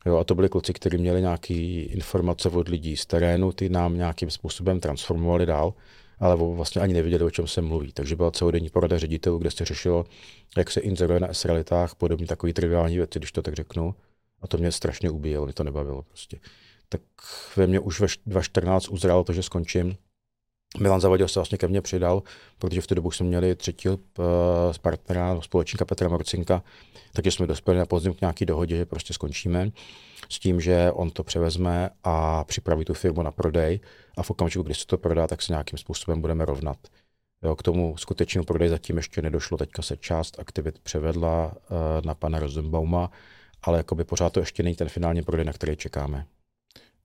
Jo, 0.07 0.17
a 0.17 0.25
to 0.25 0.35
byli 0.35 0.49
kluci, 0.49 0.73
kteří 0.73 0.99
měli 0.99 1.21
nějaké 1.21 1.55
informace 1.55 2.49
od 2.49 2.69
lidí 2.69 2.97
z 2.97 3.07
terénu, 3.07 3.53
ty 3.53 3.69
nám 3.69 3.97
nějakým 3.97 4.31
způsobem 4.31 4.81
transformovali 4.81 5.47
dál, 5.47 5.75
ale 6.19 6.37
vlastně 6.37 6.83
ani 6.83 6.95
nevěděli, 6.95 7.25
o 7.25 7.31
čem 7.31 7.47
se 7.47 7.63
mluví. 7.63 7.93
Takže 7.93 8.17
byla 8.17 8.31
celodenní 8.31 8.71
porada 8.71 8.99
ředitelů, 8.99 9.39
kde 9.39 9.51
se 9.51 9.65
řešilo, 9.65 10.05
jak 10.57 10.71
se 10.71 10.81
inzeruje 10.81 11.21
na 11.21 11.29
S-realitách, 11.29 11.95
podobně 11.95 12.27
takový 12.27 12.53
triviální 12.53 12.97
věci, 12.97 13.19
když 13.19 13.33
to 13.33 13.43
tak 13.43 13.55
řeknu. 13.55 13.95
A 14.43 14.47
to 14.47 14.59
mě 14.59 14.73
strašně 14.73 15.11
ubíjelo, 15.11 15.45
mě 15.45 15.55
to 15.55 15.65
nebavilo 15.65 16.03
prostě. 16.03 16.39
Tak 16.89 17.01
ve 17.57 17.67
mně 17.67 17.81
už 17.81 18.01
ve 18.01 18.07
2014 18.27 18.89
uzrálo 18.89 19.25
to, 19.25 19.33
že 19.33 19.43
skončím 19.43 19.97
Milan 20.81 21.01
Zavadil 21.01 21.29
se 21.29 21.41
vlastně 21.41 21.59
ke 21.59 21.69
mně 21.69 21.81
přidal, 21.81 22.23
protože 22.59 22.81
v 22.81 22.87
té 22.87 22.95
dobu 22.95 23.11
jsme 23.11 23.27
měli 23.27 23.55
třetího 23.55 23.95
uh, 23.95 24.25
z 24.73 24.79
partnera, 24.79 25.41
společníka 25.41 25.85
Petra 25.85 26.09
Marcinka, 26.09 26.63
takže 27.13 27.31
jsme 27.31 27.47
dospěli 27.47 27.79
na 27.79 27.87
podzim 27.87 28.15
k 28.15 28.21
nějaký 28.21 28.47
dohodě, 28.47 28.77
že 28.77 28.87
prostě 28.87 29.15
skončíme 29.15 29.71
s 30.29 30.39
tím, 30.39 30.61
že 30.61 30.93
on 30.93 31.11
to 31.11 31.25
převezme 31.25 31.91
a 32.05 32.45
připraví 32.45 32.85
tu 32.85 32.95
firmu 32.95 33.23
na 33.23 33.31
prodej 33.31 33.81
a 34.17 34.23
v 34.23 34.31
okamžiku, 34.31 34.63
kdy 34.63 34.75
se 34.75 34.87
to 34.87 34.99
prodá, 34.99 35.27
tak 35.27 35.43
se 35.43 35.53
nějakým 35.53 35.79
způsobem 35.79 36.21
budeme 36.21 36.45
rovnat. 36.45 36.79
Jo, 37.43 37.57
k 37.57 37.63
tomu 37.63 37.97
skutečnému 37.97 38.45
prodeji 38.45 38.71
zatím 38.71 38.97
ještě 38.97 39.23
nedošlo, 39.23 39.59
teďka 39.59 39.83
se 39.83 39.97
část 39.97 40.41
aktivit 40.41 40.79
převedla 40.79 41.47
uh, 41.47 41.77
na 42.07 42.15
pana 42.15 42.39
Rosenbauma, 42.39 43.11
ale 43.63 43.79
jakoby 43.79 44.05
pořád 44.05 44.33
to 44.33 44.41
ještě 44.41 44.63
není 44.63 44.77
ten 44.77 44.89
finální 44.89 45.23
prodej, 45.23 45.45
na 45.45 45.53
který 45.53 45.77
čekáme. 45.77 46.27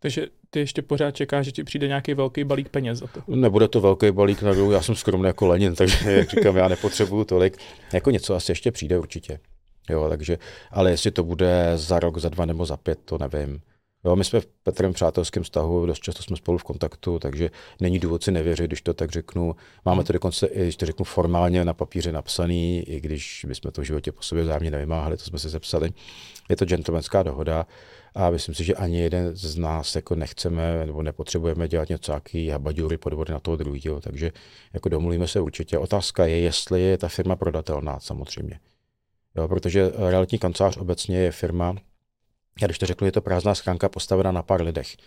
Takže 0.04 0.28
ty 0.50 0.60
ještě 0.60 0.82
pořád 0.82 1.12
čekáš, 1.12 1.46
že 1.46 1.52
ti 1.52 1.64
přijde 1.64 1.88
nějaký 1.88 2.14
velký 2.14 2.44
balík 2.44 2.70
peněz 2.70 3.00
za 3.00 3.08
to. 3.08 3.22
Nebude 3.28 3.68
to 3.68 3.82
velký 3.82 4.12
balík 4.12 4.42
na 4.42 4.52
já 4.72 4.82
jsem 4.82 4.96
skromný 4.96 5.28
jako 5.28 5.48
Lenin, 5.48 5.76
takže 5.76 6.12
jak 6.12 6.30
říkám, 6.30 6.58
já 6.58 6.68
nepotřebuju 6.68 7.24
tolik. 7.24 7.58
Jako 7.94 8.12
něco 8.12 8.36
asi 8.36 8.52
ještě 8.52 8.72
přijde 8.72 9.00
určitě. 9.00 9.40
Jo, 9.90 10.10
takže, 10.10 10.38
ale 10.72 10.92
jestli 10.92 11.12
to 11.12 11.24
bude 11.24 11.72
za 11.76 12.00
rok, 12.00 12.18
za 12.18 12.30
dva 12.30 12.46
nebo 12.46 12.66
za 12.66 12.78
pět, 12.78 13.00
to 13.06 13.18
nevím. 13.18 13.62
Jo, 14.06 14.16
my 14.16 14.24
jsme 14.24 14.42
v 14.42 14.46
Petrem 14.46 14.94
přátelském 14.94 15.44
vztahu, 15.44 15.86
dost 15.86 16.00
často 16.00 16.24
jsme 16.24 16.38
spolu 16.38 16.58
v 16.58 16.64
kontaktu, 16.64 17.20
takže 17.20 17.52
není 17.82 18.00
důvod 18.00 18.24
si 18.24 18.32
nevěřit, 18.32 18.68
když 18.68 18.82
to 18.82 18.94
tak 18.94 19.12
řeknu. 19.12 19.56
Máme 19.86 20.04
to 20.04 20.14
dokonce, 20.14 20.50
když 20.56 20.76
to 20.76 20.86
řeknu 20.86 21.06
formálně 21.06 21.66
na 21.66 21.74
papíře 21.74 22.12
napsaný, 22.12 22.84
i 22.90 23.00
když 23.00 23.46
bychom 23.48 23.72
to 23.72 23.82
v 23.82 23.86
životě 23.86 24.12
po 24.12 24.22
sobě 24.22 24.44
vzájemně 24.44 24.72
nevymáhali, 24.72 25.18
to 25.18 25.24
jsme 25.24 25.40
se 25.40 25.50
zepsali. 25.50 25.90
Je 26.50 26.56
to 26.56 26.66
gentlemanská 26.66 27.24
dohoda 27.24 27.66
a 28.16 28.30
myslím 28.30 28.56
si, 28.56 28.64
že 28.64 28.76
ani 28.76 29.00
jeden 29.00 29.36
z 29.36 29.58
nás 29.58 29.96
jako 29.96 30.16
nechceme 30.16 30.86
nebo 30.86 31.04
nepotřebujeme 31.04 31.68
dělat 31.68 31.90
něco, 31.90 32.12
jaký 32.12 32.50
habaďury 32.50 32.98
podvody 32.98 33.34
na 33.34 33.40
toho 33.40 33.58
druhého, 33.58 34.02
takže 34.02 34.32
jako 34.74 34.90
domluvíme 34.90 35.28
se 35.28 35.40
určitě. 35.40 35.78
Otázka 35.78 36.26
je, 36.26 36.40
jestli 36.40 36.82
je 36.82 36.98
ta 36.98 37.08
firma 37.08 37.36
prodatelná 37.36 38.00
samozřejmě. 38.00 38.60
Jo, 39.36 39.48
protože 39.48 39.92
realitní 40.10 40.40
kancelář 40.40 40.78
obecně 40.78 41.18
je 41.18 41.32
firma, 41.32 41.76
já 42.62 42.68
když 42.68 42.78
to 42.78 42.86
řeknu, 42.86 43.06
je 43.06 43.12
to 43.12 43.22
prázdná 43.22 43.56
schránka 43.56 43.90
postavená 43.90 44.32
na 44.32 44.44
pár 44.44 44.62
lidech. 44.62 44.98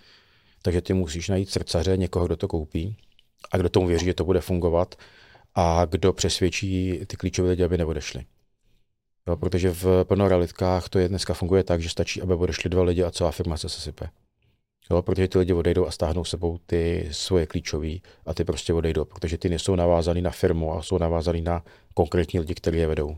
Takže 0.62 0.81
ty 0.81 0.93
musíš 0.93 1.29
najít 1.29 1.50
srdcaře, 1.50 1.97
někoho, 1.97 2.26
kdo 2.26 2.37
to 2.37 2.49
koupí 2.49 2.97
a 3.53 3.57
kdo 3.57 3.69
tomu 3.69 3.87
věří, 3.87 4.05
že 4.05 4.15
to 4.15 4.25
bude 4.25 4.41
fungovat 4.41 4.95
a 5.55 5.85
kdo 5.85 6.12
přesvědčí 6.12 7.00
ty 7.07 7.17
klíčové 7.17 7.50
lidi, 7.50 7.65
aby 7.65 7.79
neodešli. 7.79 8.25
Jo, 9.29 9.37
protože 9.37 9.71
v 9.71 10.05
plnorealitkách 10.05 10.88
to 10.88 10.99
je 10.99 11.09
dneska 11.09 11.35
funguje 11.35 11.65
tak, 11.65 11.83
že 11.83 11.88
stačí, 11.88 12.23
aby 12.23 12.35
odešli 12.35 12.71
dva 12.71 12.83
lidi 12.83 13.03
a 13.03 13.11
celá 13.11 13.31
firma 13.31 13.57
se 13.57 13.69
sesype. 13.69 14.09
Jo, 14.91 15.03
protože 15.03 15.29
ty 15.29 15.38
lidi 15.38 15.53
odejdou 15.53 15.87
a 15.87 15.91
stáhnou 15.91 16.25
sebou 16.25 16.59
ty 16.67 17.09
svoje 17.12 17.47
klíčové 17.47 17.91
a 18.26 18.35
ty 18.35 18.45
prostě 18.45 18.73
odejdou, 18.75 19.05
protože 19.05 19.38
ty 19.38 19.49
nejsou 19.49 19.76
navázaný 19.76 20.23
na 20.23 20.31
firmu 20.31 20.75
a 20.75 20.83
jsou 20.83 20.99
navázaný 20.99 21.43
na 21.43 21.65
konkrétní 21.95 22.41
lidi, 22.41 22.55
kteří 22.55 22.79
je 22.79 22.87
vedou. 22.87 23.17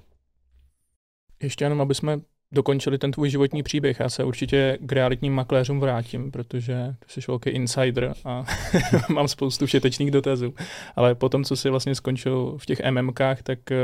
Ještě 1.43 1.65
jenom, 1.65 1.81
aby 1.81 1.95
jsme 1.95 2.21
dokončili 2.53 2.99
ten 2.99 3.13
tvůj 3.13 3.31
životní 3.31 3.63
příběh. 3.63 4.01
Já 4.01 4.09
se 4.09 4.25
určitě 4.25 4.79
k 4.81 4.93
realitním 4.93 5.35
makléřům 5.35 5.81
vrátím, 5.81 6.31
protože 6.31 6.95
ty 6.99 7.13
jsi 7.13 7.21
velký 7.29 7.51
insider 7.51 8.15
a 8.25 8.45
mám 9.09 9.29
spoustu 9.29 9.67
všetečných 9.67 10.11
dotazů. 10.11 10.55
Ale 10.97 11.15
potom, 11.15 11.45
co 11.45 11.57
jsi 11.57 11.71
vlastně 11.71 11.95
skončil 11.95 12.55
v 12.59 12.67
těch 12.67 12.81
MMKách, 12.91 13.43
tak 13.43 13.59
eh, 13.73 13.77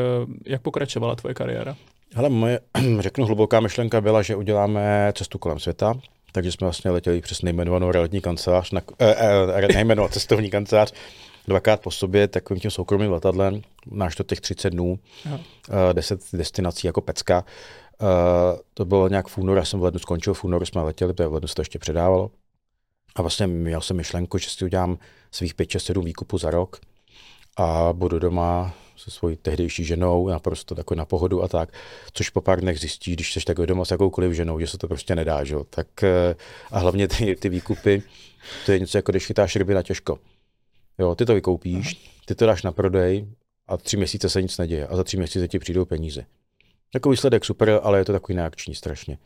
jak 0.47 0.63
pokračovala 0.63 1.15
tvoje 1.15 1.35
kariéra? 1.35 1.77
Hele, 2.15 2.29
moje, 2.29 2.61
řeknu, 2.99 3.27
hluboká 3.27 3.61
myšlenka 3.61 4.01
byla, 4.01 4.23
že 4.23 4.37
uděláme 4.37 5.13
cestu 5.17 5.39
kolem 5.39 5.59
světa, 5.59 5.95
takže 6.33 6.53
jsme 6.53 6.65
vlastně 6.65 6.91
letěli 6.91 7.21
přes 7.21 7.43
nejmenovanou 7.43 7.93
realitní 7.93 8.21
kancelář, 8.21 8.71
na, 8.71 8.81
eh, 8.99 9.15
eh, 9.19 9.69
nejmenovanou 9.75 10.09
cestovní 10.09 10.51
kancelář, 10.51 10.93
dvakrát 11.49 11.81
po 11.81 11.91
sobě 11.91 12.29
takovým 12.29 12.61
tím 12.61 12.71
soukromým 12.71 13.13
letadlem, 13.13 13.63
náš 13.91 14.15
to 14.15 14.23
těch 14.23 14.41
30 14.41 14.71
dnů, 14.71 14.99
Aha. 15.27 15.41
10 15.93 16.21
destinací 16.33 16.87
jako 16.87 17.01
pecka. 17.01 17.45
Uh, 18.01 18.59
to 18.75 18.85
bylo 18.85 19.09
nějak 19.09 19.29
v 19.29 19.39
únoru, 19.39 19.59
já 19.59 19.65
jsem 19.65 19.81
v 19.81 19.83
lednu 19.83 20.01
skončil, 20.01 20.35
v 20.35 20.45
únoru 20.45 20.67
jsme 20.67 20.83
letěli, 20.83 21.15
protože 21.15 21.29
v 21.29 21.33
lednu 21.33 21.49
se 21.49 21.55
to 21.55 21.61
ještě 21.63 21.79
předávalo. 21.79 22.31
A 23.15 23.23
vlastně 23.23 23.47
měl 23.47 23.81
jsem 23.81 23.97
myšlenku, 23.97 24.39
že 24.39 24.51
si 24.51 24.65
udělám 24.65 24.99
svých 25.31 25.55
5-6-7 25.55 26.05
výkupů 26.05 26.39
za 26.39 26.51
rok 26.51 26.81
a 27.57 27.93
budu 27.93 28.19
doma 28.19 28.75
se 28.97 29.11
svojí 29.11 29.37
tehdejší 29.37 29.85
ženou, 29.85 30.29
naprosto 30.29 30.75
takový 30.75 30.99
na 30.99 31.05
pohodu 31.05 31.43
a 31.43 31.49
tak, 31.49 31.73
což 32.13 32.31
po 32.31 32.41
pár 32.41 32.61
dnech 32.61 32.81
zjistí, 32.81 33.13
když 33.13 33.33
jsi 33.33 33.41
takový 33.41 33.67
doma 33.67 33.85
s 33.85 33.91
jakoukoliv 33.91 34.33
ženou, 34.33 34.61
že 34.61 34.67
se 34.67 34.79
to 34.79 34.89
prostě 34.89 35.15
nedá, 35.15 35.45
že? 35.45 35.57
Tak, 35.71 36.03
eh, 36.03 36.35
a 36.71 36.79
hlavně 36.79 37.09
ty, 37.09 37.37
ty 37.37 37.49
výkupy, 37.49 38.03
to 38.67 38.73
je 38.73 38.79
něco 38.79 38.99
jako 38.99 39.13
když 39.13 39.27
chytáš 39.27 39.57
ryby 39.57 39.75
na 39.75 39.83
těžko. 39.83 40.19
Jo, 40.99 41.15
ty 41.15 41.27
to 41.27 41.35
vykoupíš, 41.35 42.11
ty 42.25 42.35
to 42.35 42.47
dáš 42.47 42.63
na 42.63 42.73
prodej 42.73 43.27
a 43.69 43.77
tři 43.77 43.97
měsíce 43.97 44.31
se 44.31 44.43
nic 44.43 44.59
neděje 44.59 44.87
a 44.87 44.97
za 44.97 45.05
tři 45.05 45.17
měsíce 45.17 45.49
ti 45.49 45.59
přijdou 45.59 45.85
peníze. 45.85 46.27
Jako 46.95 47.11
výsledek 47.11 47.45
super, 47.45 47.81
ale 47.83 47.99
je 47.99 48.05
to 48.05 48.13
takový 48.13 48.37
neakční 48.37 48.75
strašně. 48.75 49.19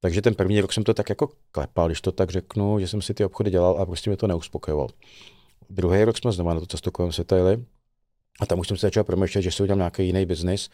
Takže 0.00 0.22
ten 0.22 0.34
první 0.34 0.60
rok 0.60 0.72
jsem 0.72 0.84
to 0.84 0.94
tak 0.94 1.08
jako 1.08 1.30
klepal, 1.50 1.88
když 1.88 2.00
to 2.00 2.12
tak 2.12 2.30
řeknu, 2.30 2.80
že 2.80 2.88
jsem 2.88 3.02
si 3.02 3.14
ty 3.14 3.24
obchody 3.24 3.50
dělal 3.50 3.78
a 3.78 3.86
prostě 3.86 4.10
mě 4.10 4.16
to 4.16 4.26
neuspokojoval. 4.26 4.88
Druhý 5.70 6.04
rok 6.04 6.18
jsme 6.18 6.32
znovu 6.32 6.50
na 6.50 6.60
to 6.60 6.66
cestu 6.66 6.90
kolem 6.90 7.12
světa 7.12 7.36
jeli 7.36 7.64
a 8.40 8.46
tam 8.46 8.58
už 8.58 8.68
jsem 8.68 8.76
se 8.76 8.86
začal 8.86 9.04
promýšlet, 9.04 9.42
že 9.42 9.50
si 9.50 9.62
udělám 9.62 9.78
nějaký 9.78 10.06
jiný 10.06 10.26
biznis 10.26 10.70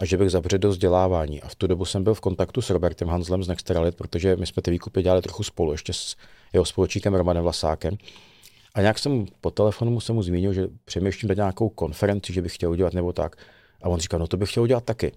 a 0.00 0.04
že 0.04 0.16
bych 0.16 0.30
zabředl 0.30 0.62
do 0.62 0.70
vzdělávání. 0.70 1.42
A 1.42 1.48
v 1.48 1.54
tu 1.54 1.66
dobu 1.66 1.84
jsem 1.84 2.04
byl 2.04 2.14
v 2.14 2.20
kontaktu 2.20 2.62
s 2.62 2.70
Robertem 2.70 3.08
Hanslem 3.08 3.44
z 3.44 3.48
Nextralit, 3.48 3.94
protože 3.94 4.36
my 4.36 4.46
jsme 4.46 4.62
ty 4.62 4.70
výkupy 4.70 5.02
dělali 5.02 5.22
trochu 5.22 5.42
spolu, 5.42 5.72
ještě 5.72 5.92
s 5.92 6.16
jeho 6.52 6.64
společníkem 6.64 7.14
Romanem 7.14 7.42
Vlasákem. 7.42 7.96
A 8.74 8.80
nějak 8.80 8.98
jsem 8.98 9.26
po 9.40 9.50
telefonu 9.50 10.00
jsem 10.00 10.14
mu 10.14 10.22
zmínil, 10.22 10.52
že 10.52 10.68
přemýšlím 10.84 11.28
dát 11.28 11.36
nějakou 11.36 11.68
konferenci, 11.68 12.32
že 12.32 12.42
bych 12.42 12.54
chtěl 12.54 12.70
udělat 12.70 12.92
nebo 12.92 13.12
tak. 13.12 13.36
A 13.82 13.88
on 13.88 14.00
říkal, 14.00 14.20
no 14.20 14.26
to 14.26 14.36
bych 14.36 14.50
chtěl 14.50 14.62
udělat 14.62 14.84
taky. 14.84 15.12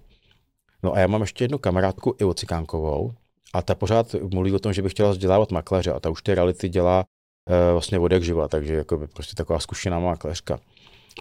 No 0.82 0.92
a 0.92 0.98
já 0.98 1.06
mám 1.06 1.20
ještě 1.20 1.44
jednu 1.44 1.58
kamarádku 1.58 2.14
Ivo 2.18 2.34
Cikánkovou 2.34 3.14
a 3.52 3.62
ta 3.62 3.74
pořád 3.74 4.14
mluví 4.14 4.52
o 4.52 4.58
tom, 4.58 4.72
že 4.72 4.82
by 4.82 4.88
chtěla 4.88 5.10
vzdělávat 5.10 5.50
makléře 5.50 5.92
a 5.92 6.00
ta 6.00 6.10
už 6.10 6.22
ty 6.22 6.34
reality 6.34 6.68
dělá 6.68 7.04
e, 7.48 7.72
vlastně 7.72 7.98
od 7.98 8.12
jak 8.12 8.22
živa, 8.22 8.48
takže 8.48 8.74
jako 8.74 8.98
by 8.98 9.06
prostě 9.06 9.34
taková 9.34 9.58
zkušená 9.58 9.98
makléřka. 9.98 10.60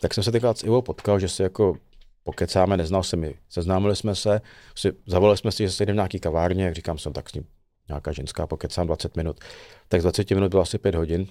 Tak 0.01 0.13
jsem 0.13 0.24
se 0.24 0.32
teďka 0.32 0.53
s 0.53 0.63
Ivo 0.63 0.82
potkal, 0.82 1.20
že 1.20 1.30
se 1.30 1.44
jako 1.44 1.75
pokecáme, 2.24 2.77
neznal 2.77 3.03
jsem 3.03 3.20
mi. 3.20 3.36
Seznámili 3.50 3.96
jsme 3.96 4.15
se, 4.15 4.41
si, 4.75 4.91
zavolali 5.06 5.38
jsme 5.38 5.51
si, 5.51 5.63
že 5.63 5.72
se 5.72 5.86
jdeme 5.86 5.94
v 5.94 5.96
nějaký 5.96 6.20
kavárně, 6.20 6.63
jak 6.65 6.75
říkám, 6.75 6.98
jsem 6.98 7.13
tak 7.13 7.30
s 7.30 7.34
ním 7.34 7.46
nějaká 7.88 8.12
ženská, 8.12 8.48
pokecám 8.48 8.88
20 8.88 9.18
minut. 9.18 9.39
Tak 9.88 10.01
z 10.01 10.03
20 10.03 10.32
minut 10.32 10.50
bylo 10.50 10.62
asi 10.62 10.77
5 10.77 10.96
hodin, 10.96 11.27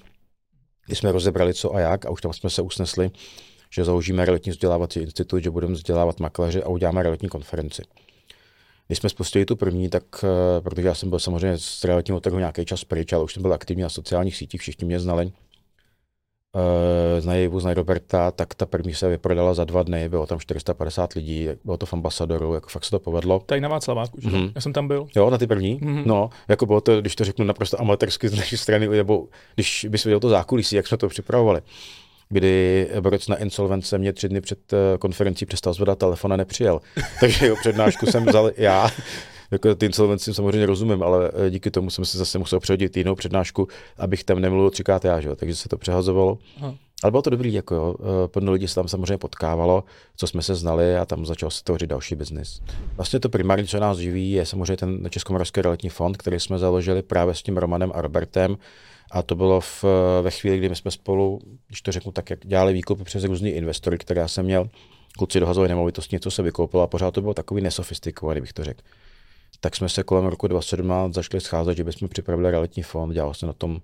kdy 0.87 0.97
jsme 0.97 1.13
rozebrali 1.13 1.55
co 1.55 1.75
a 1.75 1.81
jak 1.81 2.07
a 2.07 2.11
už 2.11 2.21
tam 2.21 2.33
jsme 2.33 2.51
se 2.51 2.63
usnesli, 2.63 3.11
že 3.71 3.85
založíme 3.85 4.25
realitní 4.25 4.53
vzdělávací 4.53 5.01
institut, 5.01 5.39
že 5.39 5.51
budeme 5.51 5.73
vzdělávat 5.73 6.21
makléře 6.21 6.63
a 6.63 6.69
uděláme 6.69 7.03
realitní 7.03 7.29
konferenci. 7.29 7.83
Když 8.91 8.99
jsme 8.99 9.09
spustili 9.09 9.45
tu 9.45 9.57
první, 9.57 9.89
tak 9.89 10.03
eh, 10.25 10.61
protože 10.61 10.89
já 10.89 10.95
jsem 10.95 11.11
byl 11.11 11.19
samozřejmě 11.19 11.59
z 11.59 11.85
realitního 11.85 12.21
trhu 12.21 12.39
nějaký 12.39 12.65
čas 12.65 12.85
pryč, 12.85 13.13
ale 13.13 13.25
už 13.25 13.35
jsem 13.35 13.43
byl 13.43 13.53
aktivní 13.53 13.83
na 13.83 13.89
sociálních 13.89 14.37
sítích, 14.37 14.61
všichni 14.61 14.87
mě 14.87 15.01
znali, 15.01 15.33
Uh, 16.55 17.21
znají 17.21 17.45
Ivu, 17.45 17.61
znají 17.61 17.75
Roberta, 17.75 18.31
tak 18.31 18.55
ta 18.55 18.67
první 18.67 18.95
se 18.95 19.09
vyprodala 19.09 19.55
za 19.55 19.65
dva 19.65 19.83
dny, 19.83 20.09
bylo 20.09 20.27
tam 20.27 20.39
450 20.39 21.13
lidí, 21.13 21.49
bylo 21.65 21.77
to 21.77 21.87
v 21.87 21.93
ambasadoru, 21.93 22.55
jako 22.55 22.69
fakt 22.69 22.85
se 22.85 22.91
to 22.91 22.99
povedlo. 22.99 23.43
Tady 23.47 23.61
na 23.61 23.69
Václaváku, 23.69 24.21
že? 24.21 24.29
Mm-hmm. 24.29 24.53
Já 24.55 24.61
jsem 24.61 24.73
tam 24.73 24.89
byl. 24.89 25.07
Jo, 25.17 25.31
na 25.31 25.39
ty 25.39 25.47
první? 25.47 25.81
Mm-hmm. 25.81 26.03
No, 26.07 26.31
jako 26.49 26.67
bylo 26.67 26.81
to, 26.81 27.01
když 27.01 27.17
to 27.17 27.25
řeknu 27.25 27.45
naprosto 27.45 27.81
amatérsky 27.81 28.29
z 28.29 28.37
naší 28.37 28.57
strany, 28.57 28.89
nebo 28.89 29.29
když 29.55 29.87
bys 29.91 30.05
viděl 30.05 30.21
to 30.21 30.29
zákulisí, 30.29 30.77
jak 30.77 30.87
jsme 30.87 30.97
to 30.97 31.09
připravovali 31.09 31.61
kdy 32.31 32.89
borec 33.01 33.29
na 33.29 33.37
insolvence 33.37 33.99
mě 33.99 34.13
tři 34.13 34.29
dny 34.29 34.41
před 34.41 34.73
eh, 34.73 34.99
konferencí 34.99 35.47
přestal 35.47 35.73
zvedat 35.73 35.99
telefon 35.99 36.33
a 36.33 36.37
nepřijel. 36.37 36.81
Takže 37.21 37.47
jeho 37.47 37.57
přednášku 37.57 38.07
jsem 38.07 38.27
vzal 38.27 38.51
já. 38.57 38.91
Jako 39.51 39.75
ty 39.75 39.87
insolvencím 39.87 40.35
samozřejmě 40.35 40.67
rozumím, 40.67 41.03
ale 41.03 41.31
eh, 41.47 41.51
díky 41.51 41.71
tomu 41.71 41.91
jsem 41.91 42.05
se 42.05 42.19
zase 42.19 42.39
musel 42.39 42.61
přehodit 42.61 42.97
jinou 42.97 43.15
přednášku, 43.15 43.69
abych 43.99 44.25
tam 44.25 44.41
nemluvil 44.41 44.71
třikrát 44.71 45.05
já, 45.05 45.21
že? 45.21 45.37
takže 45.37 45.57
se 45.57 45.69
to 45.69 45.79
přehazovalo. 45.79 46.39
Aha. 46.57 46.75
Ale 47.03 47.11
bylo 47.11 47.23
to 47.23 47.31
dobrý, 47.31 47.53
jako 47.53 47.75
jo. 47.75 47.95
Eh, 48.01 48.29
plno 48.29 48.53
lidí 48.53 48.69
se 48.69 48.75
tam 48.75 48.89
samozřejmě 48.89 49.19
potkávalo, 49.19 49.85
co 50.17 50.27
jsme 50.27 50.43
se 50.43 50.55
znali 50.55 50.97
a 50.97 51.05
tam 51.05 51.27
začal 51.27 51.51
se 51.51 51.65
tvořit 51.65 51.87
další 51.87 52.15
biznis. 52.15 52.61
Vlastně 52.97 53.21
to 53.21 53.29
primární, 53.29 53.67
co 53.67 53.81
nás 53.81 53.99
živí, 53.99 54.33
je 54.33 54.47
samozřejmě 54.47 54.77
ten 54.77 55.09
Českomoravský 55.11 55.63
realitní 55.63 55.89
fond, 55.89 56.17
který 56.17 56.41
jsme 56.41 56.59
založili 56.59 57.03
právě 57.03 57.35
s 57.35 57.43
tím 57.43 57.57
Romanem 57.57 57.93
a 57.95 58.01
Robertem 58.01 58.57
a 59.11 59.23
to 59.23 59.37
bylo 59.37 59.61
v, 59.61 59.85
ve 60.23 60.31
chvíli, 60.31 60.59
kdy 60.59 60.69
my 60.69 60.77
jsme 60.77 60.91
spolu, 60.91 61.41
když 61.67 61.83
to 61.83 61.93
řeknu 61.93 62.13
tak, 62.13 62.31
jak 62.31 62.47
dělali 62.47 62.73
výkupy 62.73 63.05
přes 63.05 63.25
různý 63.25 63.51
investory, 63.51 63.99
které 63.99 64.21
já 64.21 64.29
jsem 64.29 64.45
měl, 64.45 64.71
kluci 65.19 65.41
dohazovali 65.41 65.69
nemovitosti, 65.69 66.17
něco 66.17 66.31
se 66.31 66.43
vykoupilo 66.43 66.83
a 66.83 66.87
pořád 66.87 67.11
to 67.11 67.21
bylo 67.21 67.35
takový 67.35 67.63
nesofistikovaný, 67.63 68.41
bych 68.41 68.53
to 68.53 68.65
řekl. 68.65 68.83
Tak 69.61 69.77
jsme 69.77 69.89
se 69.89 70.03
kolem 70.03 70.27
roku 70.27 70.47
2017 70.47 71.15
začali 71.15 71.41
scházet, 71.41 71.77
že 71.77 71.85
bychom 71.85 72.09
připravili 72.09 72.51
realitní 72.51 72.83
fond, 72.83 73.13
dělal 73.13 73.35
se 73.35 73.47
na 73.47 73.53
tom 73.53 73.81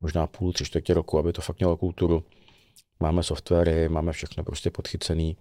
možná 0.00 0.26
půl, 0.26 0.52
tři 0.52 0.64
čtvrtě 0.64 0.94
roku, 0.94 1.18
aby 1.18 1.32
to 1.32 1.42
fakt 1.42 1.58
mělo 1.58 1.76
kulturu. 1.76 2.24
Máme 3.00 3.22
softwary, 3.22 3.88
máme 3.88 4.12
všechno 4.12 4.44
prostě 4.44 4.70
podchycený, 4.70 5.36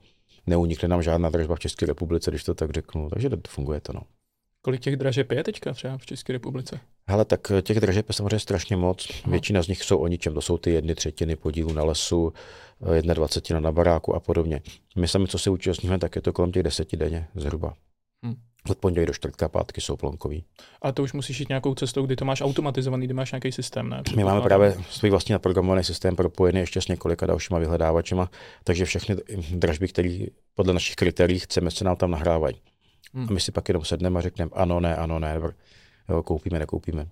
neunikne 0.48 0.88
nám 0.88 1.04
žádná 1.04 1.30
dražba 1.30 1.56
v 1.56 1.60
České 1.60 1.86
republice, 1.86 2.32
když 2.32 2.44
to 2.44 2.54
tak 2.54 2.72
řeknu, 2.72 3.10
takže 3.10 3.30
funguje 3.48 3.82
to. 3.82 3.94
No. 3.94 4.02
Kolik 4.62 4.82
těch 4.82 4.96
dražeb 4.96 5.32
je 5.32 5.44
teďka 5.44 5.74
třeba 5.74 5.98
v 5.98 6.06
České 6.06 6.34
republice? 6.34 6.80
Hele, 7.10 7.26
tak 7.26 7.52
eh, 7.52 7.62
těch 7.62 7.80
dražeb 7.80 8.10
je 8.10 8.14
samozřejmě 8.14 8.40
strašně 8.40 8.76
moc. 8.76 9.08
Většina 9.28 9.62
z 9.62 9.68
nich 9.68 9.84
jsou 9.84 9.98
o 9.98 10.08
ničem. 10.08 10.34
To 10.34 10.42
jsou 10.42 10.58
ty 10.58 10.72
jedny 10.72 10.96
třetiny 10.96 11.36
podílu 11.36 11.74
na 11.74 11.84
lesu, 11.84 12.34
eh, 12.92 12.96
jedna 12.96 13.14
dvacetina 13.14 13.60
na 13.60 13.72
baráku 13.72 14.16
a 14.16 14.20
podobně. 14.20 14.62
My 14.96 15.08
sami, 15.08 15.28
co 15.28 15.40
se 15.40 15.50
účastníme, 15.50 16.00
tak 16.00 16.16
je 16.16 16.22
to 16.22 16.34
kolem 16.34 16.52
těch 16.52 16.64
deseti 16.64 16.98
denně 16.98 17.28
zhruba. 17.36 17.74
Hmm. 18.24 18.36
Od 18.70 18.78
pondělí 18.78 19.08
do 19.08 19.14
čtvrtka 19.14 19.50
pátky 19.50 19.82
jsou 19.82 19.98
plonkový. 19.98 20.44
A 20.82 20.92
to 20.92 21.04
už 21.04 21.14
musíš 21.14 21.40
jít 21.40 21.50
nějakou 21.50 21.76
cestou, 21.76 22.06
kdy 22.06 22.16
to 22.16 22.26
máš 22.26 22.42
automatizovaný, 22.42 23.06
kdy 23.06 23.14
máš 23.14 23.32
nějaký 23.32 23.52
systém, 23.52 23.90
ne? 23.90 24.04
My 24.16 24.24
máme 24.24 24.42
právě 24.42 24.78
svůj 24.90 25.10
vlastní 25.10 25.34
naprogramovaný 25.34 25.84
systém 25.84 26.16
propojený 26.16 26.60
ještě 26.60 26.82
s 26.82 26.88
několika 26.88 27.26
dalšíma 27.26 27.60
vyhledávačima, 27.60 28.30
takže 28.64 28.86
všechny 28.86 29.16
dražby, 29.52 29.88
které 29.88 30.20
podle 30.56 30.74
našich 30.74 30.96
kritérií 30.96 31.40
chceme, 31.40 31.72
se 31.72 31.84
nám 31.84 31.96
tam 31.96 32.12
nahrávají. 32.12 32.56
Hmm. 33.14 33.28
A 33.30 33.34
my 33.34 33.40
si 33.40 33.52
pak 33.52 33.70
jenom 33.70 33.86
sedneme 33.86 34.20
a 34.20 34.22
řekneme 34.22 34.52
ano, 34.54 34.80
ne, 34.80 34.96
ano, 34.96 35.20
ne, 35.20 35.40
jo, 36.10 36.24
koupíme, 36.24 36.60
nekoupíme. 36.60 37.08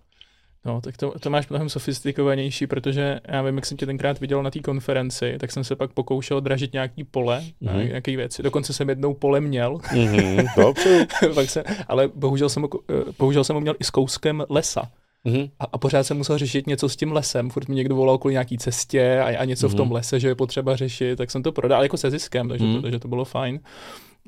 No, 0.67 0.81
tak 0.81 0.97
to, 0.97 1.19
to 1.19 1.29
máš 1.29 1.49
mnohem 1.49 1.69
sofistikovanější, 1.69 2.67
protože 2.67 3.19
já 3.27 3.41
vím, 3.41 3.55
jak 3.55 3.65
jsem 3.65 3.77
tě 3.77 3.85
tenkrát 3.85 4.19
viděl 4.19 4.43
na 4.43 4.51
té 4.51 4.59
konferenci, 4.59 5.37
tak 5.39 5.51
jsem 5.51 5.63
se 5.63 5.75
pak 5.75 5.93
pokoušel 5.93 6.41
dražit 6.41 6.73
nějaký 6.73 7.03
pole, 7.03 7.43
mm-hmm. 7.61 7.87
nějaké 7.87 8.17
věci. 8.17 8.43
Dokonce 8.43 8.73
jsem 8.73 8.89
jednou 8.89 9.13
pole 9.13 9.41
měl. 9.41 9.77
Mm-hmm, 9.97 11.33
pak 11.33 11.49
se, 11.49 11.63
ale 11.87 12.09
bohužel 12.15 12.49
jsem, 12.49 12.63
ho, 12.63 12.69
eh, 12.89 13.11
bohužel 13.19 13.43
jsem 13.43 13.53
ho 13.53 13.61
měl 13.61 13.75
i 13.79 13.83
s 13.83 13.89
kouskem 13.89 14.43
lesa. 14.49 14.91
Mm-hmm. 15.25 15.49
A, 15.59 15.65
a 15.73 15.77
pořád 15.77 16.03
jsem 16.03 16.17
musel 16.17 16.37
řešit 16.37 16.67
něco 16.67 16.89
s 16.89 16.95
tím 16.95 17.11
lesem. 17.11 17.49
Furt 17.49 17.69
mi 17.69 17.75
někdo 17.75 17.95
volal 17.95 18.17
kvůli 18.17 18.33
nějaký 18.33 18.57
cestě 18.57 19.19
a, 19.19 19.37
a 19.37 19.45
něco 19.45 19.67
mm-hmm. 19.67 19.71
v 19.71 19.75
tom 19.75 19.87
mhm. 19.87 19.95
lese, 19.95 20.19
že 20.19 20.27
je 20.27 20.35
potřeba 20.35 20.75
řešit, 20.75 21.15
tak 21.15 21.31
jsem 21.31 21.43
to 21.43 21.51
prodal 21.51 21.83
jako 21.83 21.97
se 21.97 22.11
ziskem, 22.11 22.49
takže, 22.49 22.65
mm-hmm. 22.65 22.75
to, 22.75 22.81
takže 22.81 22.99
to 22.99 23.07
bylo 23.07 23.25
fajn. 23.25 23.59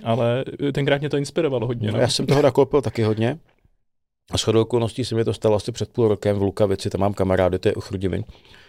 Ale 0.04 0.46
tenkrát 0.74 1.02
mě 1.02 1.10
to 1.10 1.18
inspirovalo 1.18 1.68
hodně. 1.68 1.88
No, 1.88 1.94
no. 1.94 2.00
Já 2.00 2.08
jsem 2.08 2.26
toho 2.26 2.42
nakoupil 2.42 2.82
taky 2.82 3.04
hodně. 3.04 3.40
A 4.32 4.38
shodou 4.38 4.62
okolností 4.62 5.06
se 5.06 5.16
mi 5.16 5.26
to 5.26 5.34
stalo 5.34 5.56
asi 5.56 5.72
před 5.72 5.90
půl 5.90 6.08
rokem 6.08 6.40
v 6.40 6.42
Lukavici, 6.42 6.90
tam 6.90 7.02
mám 7.02 7.14
kamarády, 7.14 7.60
to 7.60 7.68
je 7.68 7.76
u 7.76 7.82
Chrudimi, 7.82 8.24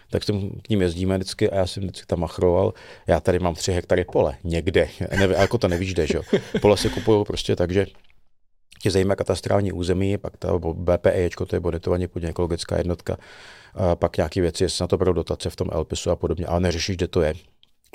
tak 0.09 0.23
jsem 0.23 0.49
k 0.49 0.69
ním 0.69 0.81
jezdíme 0.81 1.17
vždycky 1.17 1.49
a 1.49 1.55
já 1.55 1.67
jsem 1.67 1.83
vždycky 1.83 2.07
tam 2.07 2.19
machroval. 2.19 2.73
Já 3.07 3.19
tady 3.19 3.39
mám 3.39 3.55
tři 3.55 3.71
hektary 3.71 4.05
pole, 4.05 4.37
někde, 4.43 4.89
nevím, 5.17 5.35
jako 5.39 5.57
to 5.57 5.67
nevíš, 5.67 5.95
že 5.95 6.17
jo. 6.17 6.21
Pole 6.61 6.77
si 6.77 6.89
kupuju 6.89 7.23
prostě 7.23 7.55
tak, 7.55 7.71
že 7.71 7.85
tě 8.81 8.91
zajímá 8.91 9.15
katastrální 9.15 9.71
území, 9.71 10.17
pak 10.17 10.37
ta 10.37 10.59
BPE, 10.73 11.29
to 11.47 11.55
je 11.55 11.59
bonitovaně 11.59 12.07
pod 12.07 12.23
ekologická 12.23 12.77
jednotka, 12.77 13.17
a 13.73 13.95
pak 13.95 14.17
nějaké 14.17 14.41
věci, 14.41 14.63
jestli 14.63 14.83
na 14.83 14.87
to 14.87 14.97
budou 14.97 15.13
dotace 15.13 15.49
v 15.49 15.55
tom 15.55 15.69
LPSu 15.75 16.11
a 16.11 16.15
podobně, 16.15 16.45
ale 16.45 16.59
neřešíš, 16.59 16.97
kde 16.97 17.07
to 17.07 17.21
je. 17.21 17.33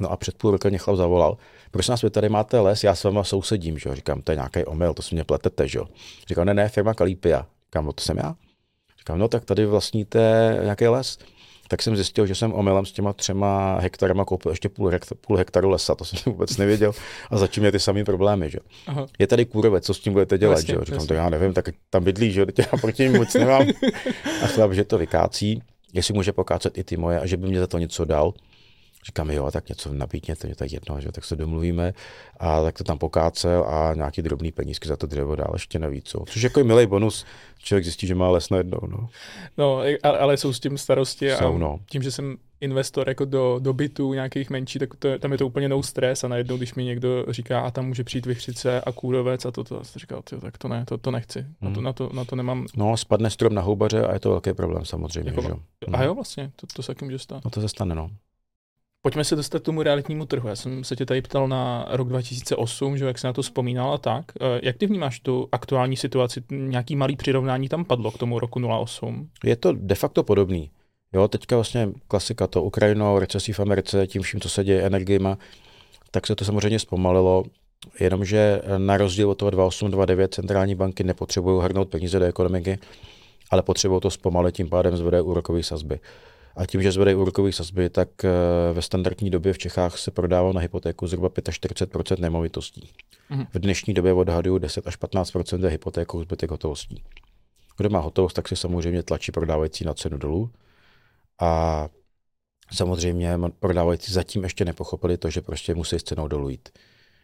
No 0.01 0.11
a 0.11 0.17
před 0.17 0.39
půl 0.39 0.51
rokem 0.51 0.71
mě 0.71 0.79
chlap 0.79 0.97
zavolal, 0.97 1.37
proč 1.71 1.89
nás 1.89 2.03
vy 2.03 2.11
tady 2.11 2.29
máte 2.29 2.61
les, 2.61 2.85
já 2.85 2.95
s 2.95 3.05
váma 3.05 3.25
sousedím, 3.25 3.79
že 3.79 3.89
jo? 3.89 3.95
Říkám, 3.95 4.23
to 4.23 4.33
je 4.33 4.37
nějaký 4.37 4.65
omyl, 4.65 4.95
to 4.95 5.03
si 5.03 5.15
mě 5.15 5.25
pletete, 5.25 5.69
že 5.69 5.79
jo? 5.79 5.87
Říkám, 6.29 6.47
ne, 6.47 6.55
ne, 6.55 6.69
firma 6.69 6.95
Kalípia. 6.95 7.47
Říkám, 7.67 7.87
no 7.87 7.93
to 7.93 8.03
jsem 8.05 8.17
já. 8.19 8.35
Říkám, 8.99 9.19
no 9.19 9.29
tak 9.29 9.45
tady 9.45 9.67
vlastníte 9.67 10.21
nějaký 10.63 10.87
les. 10.87 11.19
tak 11.69 11.83
jsem 11.83 11.97
zjistil, 11.97 12.27
že 12.27 12.35
jsem 12.35 12.53
omylem 12.53 12.87
s 12.87 12.93
těma 12.93 13.13
třema 13.13 13.79
hektarama 13.81 14.25
koupil 14.25 14.53
ještě 14.53 14.69
půl, 14.69 14.89
hektar, 14.89 15.19
půl 15.21 15.37
hektaru 15.37 15.69
lesa, 15.69 15.95
to 15.95 16.05
jsem 16.05 16.19
vůbec 16.33 16.57
nevěděl 16.57 16.93
a 17.31 17.37
začím 17.39 17.63
mě 17.63 17.73
ty 17.73 17.81
samé 17.81 18.05
problémy, 18.05 18.51
že? 18.51 18.59
Aha. 18.87 19.07
Je 19.19 19.27
tady 19.27 19.45
kůrovec, 19.45 19.87
co 19.87 19.95
s 19.95 20.01
tím 20.01 20.13
budete 20.13 20.39
dělat, 20.39 20.53
vlastně, 20.53 20.75
že? 20.75 20.81
Říkám, 20.81 20.97
vlastně. 20.97 21.09
to 21.09 21.15
já 21.15 21.31
nevím, 21.31 21.53
tak 21.53 21.69
tam 21.91 22.05
bydlí, 22.05 22.33
že? 22.33 22.47
Teď 22.47 22.59
já 22.59 22.79
proti 22.81 23.03
ním 23.03 23.13
moc 23.13 23.35
nemám. 23.35 23.67
A 24.43 24.47
chlap, 24.47 24.73
že 24.73 24.85
to 24.85 24.99
vykácí, 24.99 25.63
jestli 25.93 26.15
může 26.15 26.33
pokácet 26.33 26.79
i 26.79 26.85
ty 26.85 26.97
moje 26.97 27.21
a 27.21 27.27
že 27.27 27.37
by 27.37 27.47
mě 27.47 27.61
za 27.61 27.67
to 27.67 27.79
něco 27.79 28.05
dal. 28.05 28.33
Říkám, 29.07 29.31
jo, 29.31 29.51
tak 29.51 29.69
něco 29.69 29.93
nabídněte, 29.93 30.47
mě 30.47 30.57
tak 30.57 30.73
jedno, 30.73 31.01
že? 31.01 31.13
tak 31.13 31.25
se 31.25 31.37
domluvíme. 31.37 31.93
A 32.41 32.63
tak 32.63 32.79
to 32.79 32.85
tam 32.85 32.99
pokácel 32.99 33.65
a 33.69 33.95
nějaký 33.95 34.23
drobný 34.23 34.53
penízky 34.53 34.89
za 34.89 34.97
to 34.97 35.07
dřevo 35.07 35.37
dál 35.37 35.51
ještě 35.53 35.79
navíc. 35.79 36.05
Co? 36.05 36.25
Což 36.29 36.43
jako 36.43 36.61
je 36.61 36.65
milý 36.65 36.87
bonus, 36.87 37.27
člověk 37.59 37.85
zjistí, 37.85 38.07
že 38.07 38.15
má 38.15 38.31
les 38.31 38.51
najednou. 38.51 38.79
No, 38.89 39.09
no 39.59 39.81
ale 40.03 40.37
jsou 40.37 40.53
s 40.53 40.61
tím 40.61 40.79
starosti 40.79 41.31
jsou, 41.31 41.55
a 41.55 41.59
no. 41.59 41.81
tím, 41.91 42.03
že 42.03 42.11
jsem 42.11 42.37
investor 42.61 43.09
jako 43.09 43.25
do, 43.25 43.59
do 43.63 43.73
bytů 43.73 44.15
nějakých 44.15 44.51
menší, 44.51 44.79
tak 44.79 44.95
to, 44.97 45.19
tam 45.19 45.33
je 45.33 45.39
to 45.39 45.47
úplně 45.47 45.69
no 45.69 45.83
stres 45.83 46.25
a 46.25 46.29
najednou, 46.29 46.57
když 46.57 46.75
mi 46.75 46.85
někdo 46.85 47.25
říká, 47.29 47.61
a 47.61 47.71
tam 47.71 47.87
může 47.87 48.05
přijít 48.05 48.27
vychřice 48.27 48.81
a 48.81 48.93
kůrovec 48.93 49.45
a 49.45 49.51
to, 49.51 49.65
to, 49.65 49.79
to 49.93 49.99
říkal, 49.99 50.23
tyjo, 50.23 50.41
tak 50.41 50.59
to 50.59 50.69
ne, 50.69 50.85
to, 50.85 50.99
to 50.99 51.11
nechci, 51.11 51.47
hmm. 51.61 51.73
na, 51.73 51.73
to, 51.73 51.81
na, 51.81 51.93
to, 51.93 52.11
na 52.13 52.25
to 52.25 52.37
nemám. 52.37 52.67
No, 52.77 52.97
spadne 52.97 53.31
strom 53.31 53.55
na 53.55 53.63
houbaře 53.63 54.07
a 54.07 54.13
je 54.13 54.21
to 54.21 54.31
velký 54.31 54.53
problém 54.53 54.85
samozřejmě. 54.85 55.31
Jako, 55.31 55.43
že? 55.43 55.49
A 55.93 56.05
jo, 56.05 56.15
vlastně, 56.15 56.53
to, 56.57 56.67
to 56.67 56.83
se 56.83 56.87
taky 56.87 57.05
může 57.05 57.19
stát. 57.19 57.45
No 57.45 57.51
to 57.51 57.61
se 57.61 57.69
stane, 57.69 57.95
no. 57.95 58.11
Pojďme 59.07 59.25
se 59.25 59.37
dostat 59.37 59.59
k 59.59 59.65
tomu 59.65 59.83
realitnímu 59.83 60.27
trhu. 60.27 60.49
Já 60.49 60.57
jsem 60.57 60.85
se 60.85 60.97
tě 60.97 61.07
tady 61.07 61.23
ptal 61.23 61.49
na 61.49 61.87
rok 61.91 62.09
2008, 62.09 62.99
že 62.99 63.05
jak 63.05 63.19
se 63.19 63.27
na 63.27 63.33
to 63.33 63.43
vzpomínal 63.43 63.93
a 63.93 63.99
tak. 63.99 64.25
Eh, 64.41 64.61
jak 64.63 64.77
ty 64.77 64.87
vnímáš 64.87 65.21
tu 65.21 65.49
aktuální 65.53 65.97
situaci? 65.97 66.43
Nějaký 66.51 66.97
malý 66.97 67.17
přirovnání 67.17 67.69
tam 67.69 67.85
padlo 67.85 68.11
k 68.11 68.19
tomu 68.19 68.39
roku 68.39 68.61
08? 68.85 69.29
Je 69.45 69.57
to 69.57 69.73
de 69.73 69.95
facto 69.95 70.23
podobný. 70.23 70.71
Jo, 71.13 71.29
teďka 71.29 71.57
vlastně 71.57 71.89
klasika 72.09 72.47
to 72.47 72.63
Ukrajinou, 72.63 73.19
recesí 73.19 73.53
v 73.53 73.61
Americe, 73.61 74.07
tím 74.07 74.23
vším, 74.23 74.41
co 74.41 74.49
se 74.49 74.65
děje 74.65 74.83
energiema, 74.83 75.39
tak 76.11 76.27
se 76.27 76.35
to 76.35 76.45
samozřejmě 76.45 76.79
zpomalilo, 76.79 77.45
jenomže 78.01 78.63
na 78.79 78.97
rozdíl 78.97 79.31
od 79.31 79.35
toho 79.35 79.51
2829 79.51 80.35
centrální 80.35 80.75
banky 80.75 81.05
nepotřebují 81.05 81.63
hrnout 81.65 81.89
peníze 81.89 82.19
do 82.19 82.25
ekonomiky, 82.25 82.79
ale 83.51 83.63
potřebují 83.63 84.01
to 84.01 84.11
zpomalit, 84.11 84.55
tím 84.55 84.69
pádem 84.69 84.97
zvedají 84.97 85.25
úrokové 85.25 85.63
sazby. 85.63 86.01
A 86.57 86.67
tím, 86.67 86.83
že 86.83 86.93
zvedají 86.93 87.17
úrokové 87.17 87.53
sazby, 87.53 87.91
tak 87.91 88.25
eh, 88.25 88.31
ve 88.73 88.83
standardní 88.83 89.31
době 89.31 89.53
v 89.53 89.59
Čechách 89.59 89.99
se 89.99 90.11
prodává 90.11 90.53
na 90.53 90.61
hypotéku 90.61 91.07
zhruba 91.07 91.31
45 91.51 92.19
nemovitostí. 92.19 92.91
Mm. 93.31 93.45
V 93.55 93.59
dnešní 93.59 93.95
době 93.95 94.13
odhaduju 94.13 94.59
10 94.59 94.87
až 94.87 94.99
15% 94.99 95.65
je 95.65 95.71
hypotékou 95.71 96.23
zbytek 96.23 96.51
hotovostí. 96.51 97.03
Kdo 97.77 97.91
má 97.91 98.01
hotovost, 98.01 98.35
tak 98.35 98.49
si 98.49 98.57
samozřejmě 98.57 99.03
tlačí 99.03 99.33
prodávající 99.33 99.85
na 99.85 99.95
cenu 99.95 100.17
dolů. 100.17 100.51
A 101.41 101.89
samozřejmě 102.73 103.39
prodávající 103.61 104.13
zatím 104.13 104.43
ještě 104.43 104.65
nepochopili 104.65 105.19
to, 105.19 105.31
že 105.31 105.41
prostě 105.41 105.75
musí 105.75 105.99
s 105.99 106.03
cenou 106.03 106.29
dolů 106.29 106.49
jít. 106.49 106.69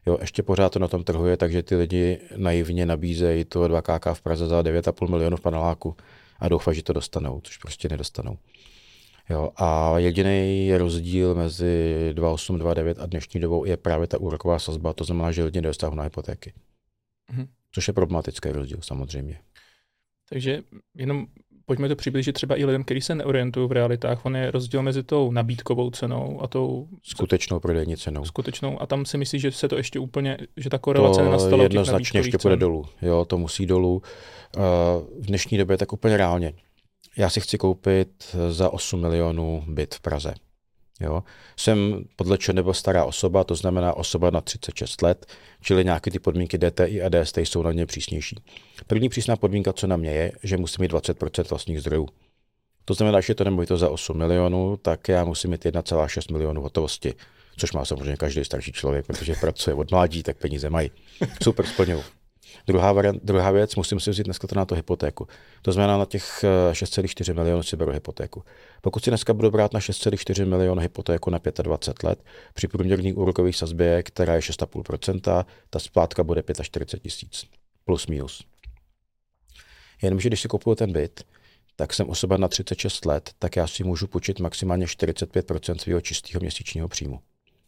Jo, 0.07 0.19
ještě 0.21 0.43
pořád 0.43 0.73
to 0.73 0.79
na 0.79 0.89
tom 0.89 1.05
trhu 1.05 1.27
je, 1.27 1.37
takže 1.37 1.63
ty 1.63 1.77
lidi 1.77 2.21
naivně 2.37 2.87
nabízejí 2.87 3.45
to 3.45 3.63
2KK 3.63 4.15
v 4.15 4.23
Praze 4.23 4.47
za 4.47 4.63
9,5 4.63 5.11
milionů 5.11 5.37
v 5.37 5.41
paneláku 5.41 5.97
a 6.39 6.49
doufají, 6.49 6.77
že 6.77 6.83
to 6.83 6.93
dostanou, 6.93 7.41
což 7.41 7.57
prostě 7.57 7.89
nedostanou. 7.89 8.39
Jo, 9.31 9.51
a 9.57 9.99
jediný 9.99 10.73
rozdíl 10.77 11.35
mezi 11.35 11.95
2829 12.13 12.99
a 13.01 13.07
dnešní 13.07 13.41
dobou 13.41 13.65
je 13.65 13.77
právě 13.77 14.07
ta 14.07 14.19
úroková 14.19 14.59
sazba, 14.59 14.93
to 14.93 15.05
znamená, 15.05 15.33
že 15.33 15.45
lidi 15.45 15.61
nedostávají 15.61 15.97
na 15.97 16.03
hypotéky. 16.03 16.53
Mhm. 17.33 17.47
Což 17.73 17.89
je 17.89 17.95
problematický 17.95 18.49
rozdíl 18.49 18.79
samozřejmě. 18.81 19.39
Takže 20.31 20.63
jenom 20.95 21.27
pojďme 21.67 21.89
to 21.89 21.97
přiblížit 21.97 22.35
třeba 22.35 22.57
i 22.57 22.65
lidem, 22.65 22.85
kteří 22.85 23.01
se 23.01 23.15
neorientují 23.15 23.69
v 23.69 23.73
realitách. 23.73 24.27
On 24.27 24.37
je 24.37 24.51
rozdíl 24.51 24.83
mezi 24.83 25.03
tou 25.03 25.31
nabídkovou 25.31 25.91
cenou 25.91 26.43
a 26.43 26.47
tou 26.47 26.89
skutečnou 27.03 27.61
prodejní 27.61 27.97
cenou. 27.97 28.25
Skutečnou. 28.25 28.83
A 28.83 28.87
tam 28.87 29.05
si 29.05 29.19
myslíš, 29.19 29.43
že 29.43 29.53
se 29.53 29.69
to 29.69 29.77
ještě 29.77 29.99
úplně, 29.99 30.39
že 30.57 30.71
ta 30.71 30.79
korelace 30.79 31.23
nenastala 31.23 31.57
To 31.57 31.63
jednoznačně 31.63 32.21
ještě 32.21 32.39
půjde 32.39 32.57
dolů. 32.57 32.85
Jo, 33.03 33.25
to 33.25 33.39
musí 33.39 33.67
dolů. 33.67 34.03
v 35.21 35.27
dnešní 35.27 35.59
době 35.59 35.79
tak 35.79 35.93
úplně 35.93 36.17
reálně 36.17 36.53
já 37.17 37.31
si 37.31 37.41
chci 37.41 37.59
koupit 37.59 38.37
za 38.51 38.71
8 38.71 39.01
milionů 39.01 39.65
byt 39.67 39.95
v 39.95 40.01
Praze. 40.01 40.35
Jo. 41.01 41.23
Jsem 41.57 42.05
podle 42.17 42.39
nebo 42.53 42.75
stará 42.75 43.05
osoba, 43.05 43.45
to 43.45 43.55
znamená 43.55 43.95
osoba 43.95 44.31
na 44.31 44.41
36 44.41 45.03
let, 45.03 45.27
čili 45.61 45.85
nějaké 45.85 46.11
ty 46.11 46.19
podmínky 46.19 46.59
DTI 46.59 47.03
a 47.03 47.09
DST 47.09 47.39
jsou 47.39 47.63
na 47.63 47.73
ně 47.73 47.87
přísnější. 47.87 48.37
První 48.87 49.09
přísná 49.09 49.37
podmínka, 49.37 49.73
co 49.73 49.87
na 49.87 49.97
mě 49.97 50.11
je, 50.11 50.33
že 50.43 50.57
musím 50.57 50.83
mít 50.83 50.93
20% 50.93 51.49
vlastních 51.51 51.81
zdrojů. 51.81 52.09
To 52.85 52.95
znamená, 52.95 53.21
že 53.21 53.35
to 53.35 53.45
nemovito 53.45 53.77
za 53.77 53.91
8 53.91 54.17
milionů, 54.17 54.77
tak 54.77 55.09
já 55.09 55.25
musím 55.25 55.51
mít 55.51 55.65
1,6 55.65 56.33
milionů 56.33 56.63
hotovosti, 56.63 57.15
což 57.57 57.73
má 57.73 57.85
samozřejmě 57.85 58.17
každý 58.17 58.45
starší 58.45 58.73
člověk, 58.73 59.07
protože 59.07 59.35
pracuje 59.41 59.75
od 59.75 59.91
mládí, 59.91 60.23
tak 60.23 60.37
peníze 60.37 60.71
mají. 60.71 60.91
Super 61.43 61.67
splňují. 61.67 62.03
Druhá, 62.67 62.93
variant, 62.93 63.25
druhá 63.25 63.51
věc, 63.51 63.77
musím 63.77 64.01
si 64.01 64.11
vzít 64.11 64.23
dneska 64.23 64.49
na 64.55 64.65
to 64.65 64.75
hypotéku. 64.75 65.29
To 65.63 65.73
znamená, 65.73 65.99
na 65.99 66.05
těch 66.05 66.45
6,4 66.73 67.31
eh, 67.31 67.35
milionů 67.35 67.63
si 67.63 67.77
beru 67.77 67.93
hypotéku. 67.93 68.45
Pokud 68.81 69.05
si 69.05 69.11
dneska 69.11 69.35
budu 69.35 69.51
brát 69.51 69.73
na 69.73 69.81
6,4 69.81 70.47
milionů 70.47 70.81
hypotéku 70.81 71.31
na 71.31 71.41
25 71.63 72.09
let, 72.09 72.25
při 72.55 72.69
průměrných 72.69 73.17
úrokových 73.17 73.57
sazbě, 73.57 74.03
která 74.03 74.35
je 74.35 74.41
6,5%, 74.41 75.45
ta 75.71 75.79
splátka 75.79 76.25
bude 76.25 76.43
45 76.63 77.03
tisíc. 77.03 77.45
Plus 77.85 78.07
minus. 78.07 78.45
Jenomže 80.03 80.29
když 80.29 80.41
si 80.41 80.49
kupuju 80.49 80.77
ten 80.77 80.93
byt, 80.93 81.25
tak 81.77 81.95
jsem 81.95 82.09
osoba 82.09 82.37
na 82.37 82.49
36 82.49 83.05
let, 83.05 83.31
tak 83.39 83.57
já 83.57 83.67
si 83.67 83.85
můžu 83.85 84.07
počít 84.07 84.41
maximálně 84.41 84.87
45% 84.87 85.77
svého 85.79 86.01
čistého 86.01 86.41
měsíčního 86.41 86.89
příjmu. 86.89 87.21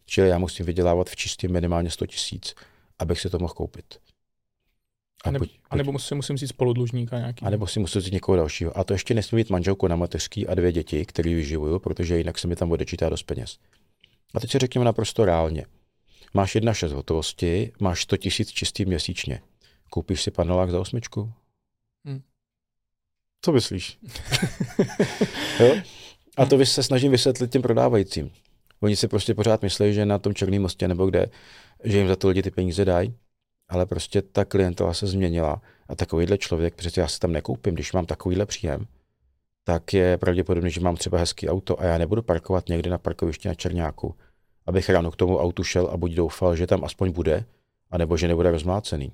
Čili 0.06 0.28
já 0.28 0.38
musím 0.38 0.66
vydělávat 0.66 1.10
v 1.10 1.16
čistém 1.16 1.52
minimálně 1.52 1.90
100 1.90 2.06
tisíc, 2.06 2.54
abych 2.98 3.20
si 3.20 3.30
to 3.30 3.38
mohl 3.38 3.54
koupit. 3.54 3.98
A, 5.24 5.30
nebo, 5.30 5.44
pojď, 5.44 5.58
a 5.70 5.76
nebo 5.76 5.92
musím, 5.92 6.16
musím 6.16 6.38
si 6.38 6.48
spoludlužníka 6.48 7.18
nějaký. 7.18 7.44
A 7.44 7.50
nebo 7.50 7.66
si 7.66 7.80
musím 7.80 8.00
vzít 8.00 8.12
někoho 8.12 8.36
dalšího. 8.36 8.78
A 8.78 8.84
to 8.84 8.92
ještě 8.92 9.14
nesmí 9.14 9.36
být 9.36 9.50
manželku 9.50 9.88
na 9.88 9.96
mateřský 9.96 10.46
a 10.46 10.54
dvě 10.54 10.72
děti, 10.72 11.06
které 11.06 11.34
vyživuju, 11.34 11.78
protože 11.78 12.18
jinak 12.18 12.38
se 12.38 12.48
mi 12.48 12.56
tam 12.56 12.72
odečítá 12.72 13.08
dost 13.08 13.22
peněz. 13.22 13.58
A 14.34 14.40
teď 14.40 14.50
si 14.50 14.58
řekněme 14.58 14.84
naprosto 14.84 15.24
reálně. 15.24 15.66
Máš 16.34 16.54
jedna 16.54 16.74
šest 16.74 16.92
hotovosti, 16.92 17.72
máš 17.80 18.02
100 18.02 18.16
tisíc 18.16 18.50
čistý 18.50 18.84
měsíčně. 18.84 19.40
Koupíš 19.90 20.22
si 20.22 20.30
panelák 20.30 20.70
za 20.70 20.80
osmičku? 20.80 21.32
Hmm. 22.04 22.22
Co 23.42 23.52
myslíš? 23.52 23.98
jo? 25.60 25.76
A 26.36 26.46
to 26.46 26.66
se 26.66 26.82
snažím 26.82 27.12
vysvětlit 27.12 27.50
těm 27.50 27.62
prodávajícím. 27.62 28.30
Oni 28.80 28.96
si 28.96 29.08
prostě 29.08 29.34
pořád 29.34 29.62
myslí, 29.62 29.94
že 29.94 30.06
na 30.06 30.18
tom 30.18 30.34
Černém 30.34 30.62
mostě 30.62 30.88
nebo 30.88 31.06
kde, 31.06 31.26
že 31.84 31.98
jim 31.98 32.08
za 32.08 32.16
to 32.16 32.28
lidi 32.28 32.42
ty 32.42 32.50
peníze 32.50 32.84
dají 32.84 33.14
ale 33.68 33.86
prostě 33.86 34.22
ta 34.22 34.44
klientela 34.44 34.94
se 34.94 35.06
změnila 35.06 35.62
a 35.88 35.94
takovýhle 35.94 36.38
člověk, 36.38 36.74
přece 36.74 37.00
já 37.00 37.08
se 37.08 37.18
tam 37.18 37.32
nekoupím, 37.32 37.74
když 37.74 37.92
mám 37.92 38.06
takovýhle 38.06 38.46
příjem, 38.46 38.86
tak 39.64 39.94
je 39.94 40.18
pravděpodobné, 40.18 40.70
že 40.70 40.80
mám 40.80 40.96
třeba 40.96 41.18
hezký 41.18 41.48
auto 41.48 41.80
a 41.80 41.84
já 41.84 41.98
nebudu 41.98 42.22
parkovat 42.22 42.68
někde 42.68 42.90
na 42.90 42.98
parkovišti 42.98 43.48
na 43.48 43.54
Černáku, 43.54 44.14
abych 44.66 44.88
ráno 44.88 45.10
k 45.10 45.16
tomu 45.16 45.38
autu 45.38 45.64
šel 45.64 45.86
a 45.86 45.96
buď 45.96 46.12
doufal, 46.12 46.56
že 46.56 46.66
tam 46.66 46.84
aspoň 46.84 47.12
bude, 47.12 47.44
anebo 47.90 48.16
že 48.16 48.28
nebude 48.28 48.50
rozmlácený. 48.50 49.12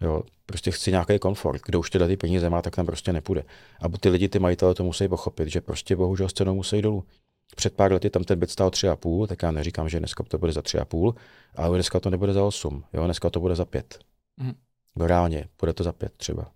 Jo, 0.00 0.22
prostě 0.46 0.70
chci 0.70 0.90
nějaký 0.90 1.18
komfort. 1.18 1.62
Kdo 1.66 1.80
už 1.80 1.90
tyhle 1.90 2.08
ty 2.08 2.16
peníze 2.16 2.50
má, 2.50 2.62
tak 2.62 2.76
tam 2.76 2.86
prostě 2.86 3.12
nepůjde. 3.12 3.44
A 3.80 3.88
ty 3.88 4.08
lidi, 4.08 4.28
ty 4.28 4.38
majitele 4.38 4.74
to 4.74 4.84
musí 4.84 5.08
pochopit, 5.08 5.48
že 5.48 5.60
prostě 5.60 5.96
bohužel 5.96 6.28
s 6.28 6.32
cenou 6.32 6.54
musí 6.54 6.82
dolů. 6.82 7.04
Před 7.56 7.76
pár 7.76 7.92
lety 7.92 8.10
tam 8.10 8.24
ten 8.24 8.38
byt 8.38 8.50
stál 8.50 8.68
3,5, 8.68 9.26
tak 9.26 9.42
já 9.42 9.50
neříkám, 9.50 9.88
že 9.88 9.98
dneska 9.98 10.24
to 10.24 10.38
bude 10.38 10.52
za 10.52 10.60
3,5, 10.60 11.14
ale 11.56 11.76
dneska 11.76 12.00
to 12.00 12.10
nebude 12.10 12.32
za 12.32 12.44
8, 12.44 12.84
jo, 12.92 13.04
dneska 13.04 13.30
to 13.30 13.40
bude 13.40 13.54
za 13.54 13.64
5. 13.64 13.98
Mm. 14.36 14.54
No 14.96 15.06
reálně, 15.06 15.48
bude 15.60 15.72
to 15.72 15.84
za 15.84 15.92
5 15.92 16.12
třeba. 16.16 16.50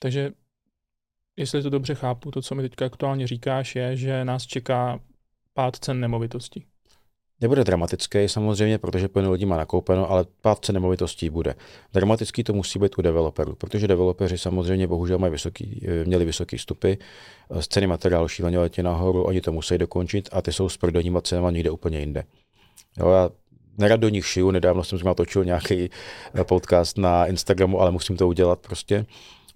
Takže 0.00 0.32
jestli 1.36 1.62
to 1.62 1.70
dobře 1.70 1.94
chápu, 1.94 2.30
to, 2.30 2.42
co 2.42 2.54
mi 2.54 2.62
teďka 2.62 2.86
aktuálně 2.86 3.26
říkáš, 3.26 3.76
je, 3.76 3.96
že 3.96 4.24
nás 4.24 4.46
čeká 4.46 5.00
pád 5.54 5.76
cen 5.76 6.00
nemovitostí. 6.00 6.66
Nebude 7.40 7.64
dramatický 7.64 8.28
samozřejmě, 8.28 8.78
protože 8.78 9.08
plno 9.08 9.32
lidí 9.32 9.46
má 9.46 9.56
nakoupeno, 9.56 10.10
ale 10.10 10.24
pátce 10.40 10.72
nemovitostí 10.72 11.30
bude. 11.30 11.54
Dramatický 11.92 12.44
to 12.44 12.52
musí 12.52 12.78
být 12.78 12.98
u 12.98 13.02
developerů, 13.02 13.54
protože 13.54 13.88
developeři 13.88 14.38
samozřejmě 14.38 14.86
bohužel 14.86 15.18
mají 15.18 15.30
vysoký, 15.30 15.86
měli 16.04 16.24
vysoké 16.24 16.58
stupy, 16.58 16.98
z 17.60 17.68
ceny 17.68 17.86
materiálu 17.86 18.28
šíleně 18.28 18.58
letí 18.58 18.82
nahoru, 18.82 19.24
oni 19.24 19.40
to 19.40 19.52
musí 19.52 19.78
dokončit 19.78 20.28
a 20.32 20.42
ty 20.42 20.52
jsou 20.52 20.68
s 20.68 20.76
prodejníma 20.76 21.20
cenama 21.20 21.50
někde 21.50 21.70
úplně 21.70 22.00
jinde. 22.00 22.24
Jo, 22.98 23.10
já 23.10 23.30
nerad 23.78 24.00
do 24.00 24.08
nich 24.08 24.26
šiju, 24.26 24.50
nedávno 24.50 24.84
jsem 24.84 24.98
si 24.98 25.04
točil 25.16 25.44
nějaký 25.44 25.90
eh, 26.34 26.44
podcast 26.44 26.98
na 26.98 27.26
Instagramu, 27.26 27.80
ale 27.80 27.90
musím 27.90 28.16
to 28.16 28.28
udělat 28.28 28.58
prostě. 28.58 29.06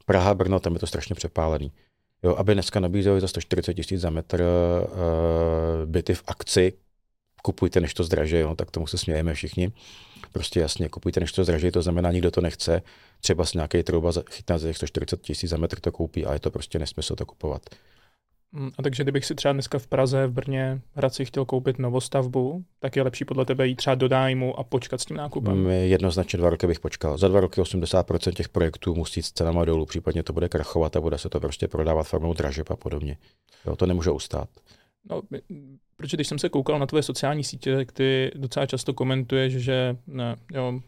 Praha, 0.07 0.35
Brno, 0.35 0.61
tam 0.61 0.73
je 0.73 0.79
to 0.79 0.87
strašně 0.87 1.15
přepálený. 1.15 1.73
Jo, 2.23 2.35
aby 2.37 2.55
dneska 2.55 2.81
nabízeli 2.81 3.21
za 3.21 3.29
140 3.29 3.75
tisíc 3.75 4.01
za 4.01 4.11
metr 4.11 4.43
uh, 4.43 5.87
byty 5.91 6.15
v 6.15 6.23
akci, 6.27 6.73
kupujte, 7.43 7.81
než 7.81 7.95
to 7.95 8.05
zdraží, 8.05 8.37
jo, 8.37 8.55
tak 8.55 8.71
tomu 8.71 8.87
se 8.87 8.99
smějeme 8.99 9.35
všichni. 9.35 9.73
Prostě 10.33 10.61
jasně, 10.61 10.89
kupujte, 10.89 11.21
než 11.21 11.33
to 11.33 11.45
zdraží, 11.45 11.71
to 11.71 11.83
znamená, 11.83 12.13
nikdo 12.13 12.31
to 12.31 12.41
nechce. 12.41 12.83
Třeba 13.21 13.45
si 13.45 13.59
nějaký 13.59 13.83
trouba 13.83 14.13
chytná 14.31 14.59
za 14.59 14.73
140 14.73 15.21
tisíc 15.21 15.51
za 15.51 15.57
metr 15.57 15.81
to 15.81 15.93
koupí 15.93 16.27
a 16.27 16.33
je 16.33 16.41
to 16.41 16.51
prostě 16.51 16.79
nesmysl 16.79 17.17
to 17.17 17.27
kupovat. 17.27 17.63
Mm, 18.53 18.71
a 18.79 18.83
takže 18.83 19.03
kdybych 19.03 19.25
si 19.25 19.35
třeba 19.35 19.53
dneska 19.53 19.79
v 19.79 19.87
Praze, 19.87 20.27
v 20.27 20.33
Brně, 20.33 20.81
Hradci 20.95 21.25
chtěl 21.25 21.45
koupit 21.45 21.79
novostavbu, 21.79 22.65
tak 22.81 22.97
je 22.97 23.03
lepší 23.03 23.25
podle 23.25 23.45
tebe 23.45 23.67
jít 23.67 23.77
třeba 23.77 23.95
do 23.95 24.09
nájmu 24.09 24.59
a 24.59 24.65
počkat 24.65 25.01
s 25.01 25.05
tím 25.05 25.17
nákupem? 25.17 25.57
Mm, 25.57 25.71
jednoznačně 25.71 26.37
dva 26.37 26.51
roky 26.51 26.67
bych 26.67 26.81
počkal. 26.81 27.19
Za 27.19 27.29
dva 27.29 27.41
roky 27.41 27.61
80% 27.61 28.33
těch 28.33 28.49
projektů 28.49 28.95
musí 28.95 29.23
s 29.23 29.33
cenama 29.33 29.65
dolů, 29.65 29.87
případně 29.87 30.23
to 30.23 30.33
bude 30.33 30.49
krachovat 30.49 30.97
a 30.97 31.01
bude 31.01 31.19
se 31.19 31.29
to 31.29 31.41
prostě 31.41 31.69
prodávat 31.69 32.09
formou 32.09 32.35
dražeb 32.35 32.71
a 32.71 32.77
podobně. 32.77 33.17
Jo, 33.67 33.77
to 33.77 33.87
nemůže 33.87 34.11
ustát. 34.11 34.49
No, 35.11 35.23
protože 35.97 36.17
když 36.17 36.29
jsem 36.29 36.39
se 36.39 36.49
koukal 36.49 36.79
na 36.79 36.87
tvoje 36.87 37.03
sociální 37.03 37.45
sítě, 37.45 37.77
tak 37.77 37.93
ty 37.93 38.31
docela 38.35 38.67
často 38.67 38.95
komentuješ, 38.95 39.53
že 39.53 39.97
ne, 40.07 40.37
jo, 40.53 40.81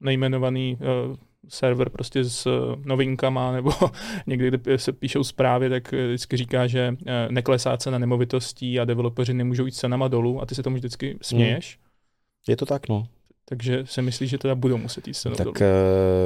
nejmenovaný 0.00 0.78
uh, 0.80 1.16
server 1.48 1.90
prostě 1.90 2.24
s 2.24 2.46
eh, 2.46 2.76
novinkama, 2.84 3.52
nebo 3.52 3.70
někdy, 4.26 4.50
kde 4.50 4.78
se 4.78 4.92
píšou 4.92 5.24
zprávy, 5.24 5.70
tak 5.70 5.92
eh, 5.92 6.06
vždycky 6.06 6.36
říká, 6.36 6.66
že 6.66 6.96
neklesá 7.30 7.76
cena 7.76 7.98
nemovitostí 7.98 8.80
a 8.80 8.84
developeři 8.84 9.34
nemůžou 9.34 9.66
jít 9.66 9.72
cenama 9.72 10.08
dolů 10.08 10.42
a 10.42 10.46
ty 10.46 10.54
se 10.54 10.62
tomu 10.62 10.76
vždycky 10.76 11.18
směješ. 11.22 11.76
Hmm. 11.76 11.86
Je 12.48 12.56
to 12.56 12.66
tak, 12.66 12.88
no. 12.88 13.06
Takže 13.48 13.82
se 13.84 14.02
myslíš, 14.02 14.30
že 14.30 14.38
teda 14.38 14.54
budou 14.54 14.76
muset 14.76 15.08
jít 15.08 15.14
cenou 15.14 15.36
tak 15.36 15.44
dolů? 15.44 15.54
Tak 15.54 15.66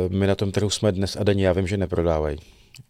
my 0.09 0.27
na 0.27 0.35
tom 0.35 0.53
trhu 0.53 0.71
jsme 0.71 0.93
dnes 0.93 1.17
a 1.17 1.25
denně, 1.25 1.47
já 1.47 1.53
vím, 1.53 1.67
že 1.67 1.77
neprodávají. 1.77 2.39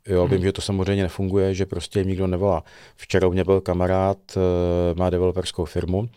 Jo, 0.06 0.22
hmm. 0.22 0.30
vím, 0.30 0.42
že 0.42 0.52
to 0.52 0.62
samozřejmě 0.62 1.02
nefunguje, 1.02 1.54
že 1.54 1.66
prostě 1.66 1.98
jim 1.98 2.08
nikdo 2.08 2.26
nevolá. 2.26 2.64
Včera 2.96 3.28
u 3.28 3.32
mě 3.32 3.44
byl 3.44 3.60
kamarád, 3.60 4.18
má 4.94 5.10
developerskou 5.10 5.64
firmu, 5.64 6.08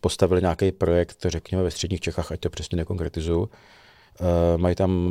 postavili 0.00 0.40
nějaký 0.40 0.72
projekt, 0.72 1.26
řekněme, 1.28 1.62
ve 1.62 1.70
středních 1.70 2.00
Čechách, 2.00 2.32
ať 2.32 2.40
to 2.40 2.50
přesně 2.50 2.76
nekonkretizuju. 2.76 3.50
Mají 4.56 4.74
tam 4.74 5.10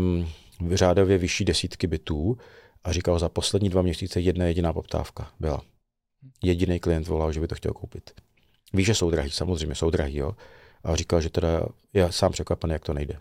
řádově 0.71 1.17
vyšší 1.17 1.45
desítky 1.45 1.87
bytů 1.87 2.37
a 2.83 2.91
říkal, 2.91 3.19
za 3.19 3.29
poslední 3.29 3.69
dva 3.69 3.81
měsíce 3.81 4.19
jedna 4.19 4.45
jediná 4.45 4.73
poptávka 4.73 5.31
byla. 5.39 5.61
Jediný 6.43 6.79
klient 6.79 7.07
volal, 7.07 7.31
že 7.31 7.39
by 7.39 7.47
to 7.47 7.55
chtěl 7.55 7.73
koupit. 7.73 8.11
Víš, 8.73 8.85
že 8.85 8.95
jsou 8.95 9.11
drahý, 9.11 9.31
samozřejmě 9.31 9.75
jsou 9.75 9.89
drahý, 9.89 10.17
jo. 10.17 10.31
A 10.83 10.95
říkal, 10.95 11.21
že 11.21 11.29
teda 11.29 11.61
je 11.93 12.11
sám 12.11 12.31
překvapený, 12.31 12.73
jak 12.73 12.85
to 12.85 12.93
nejde. 12.93 13.19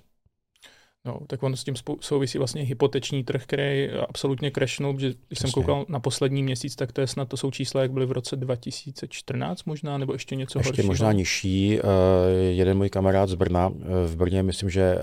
No, 1.07 1.21
tak 1.27 1.43
on 1.43 1.57
s 1.57 1.65
tím 1.65 1.75
souvisí 2.01 2.39
vlastně 2.39 2.63
hypoteční 2.63 3.25
trh, 3.25 3.43
který 3.43 3.91
absolutně 3.91 4.51
crashnul, 4.51 4.95
protože 4.95 5.07
když 5.07 5.19
Přesně. 5.29 5.43
jsem 5.43 5.51
koukal 5.51 5.87
na 5.89 6.01
poslední 6.01 6.43
měsíc, 6.43 6.77
tak 6.77 6.93
to 6.93 7.01
je 7.01 7.07
snad, 7.07 7.29
to 7.29 7.37
jsou 7.37 7.51
čísla, 7.51 7.83
jak 7.83 7.93
byly 7.93 8.07
v 8.07 8.13
roce 8.13 8.37
2014 8.37 9.65
možná, 9.65 9.99
nebo 9.99 10.13
ještě 10.13 10.37
něco 10.37 10.59
ještě 10.59 10.69
horšího. 10.69 10.87
možná 10.87 11.13
nižší. 11.13 11.81
Uh, 11.81 11.91
jeden 12.49 12.77
můj 12.77 12.91
kamarád 12.91 13.29
z 13.29 13.35
Brna, 13.35 13.69
uh, 13.69 13.75
v 14.07 14.17
Brně, 14.17 14.43
myslím, 14.43 14.71
že 14.71 14.95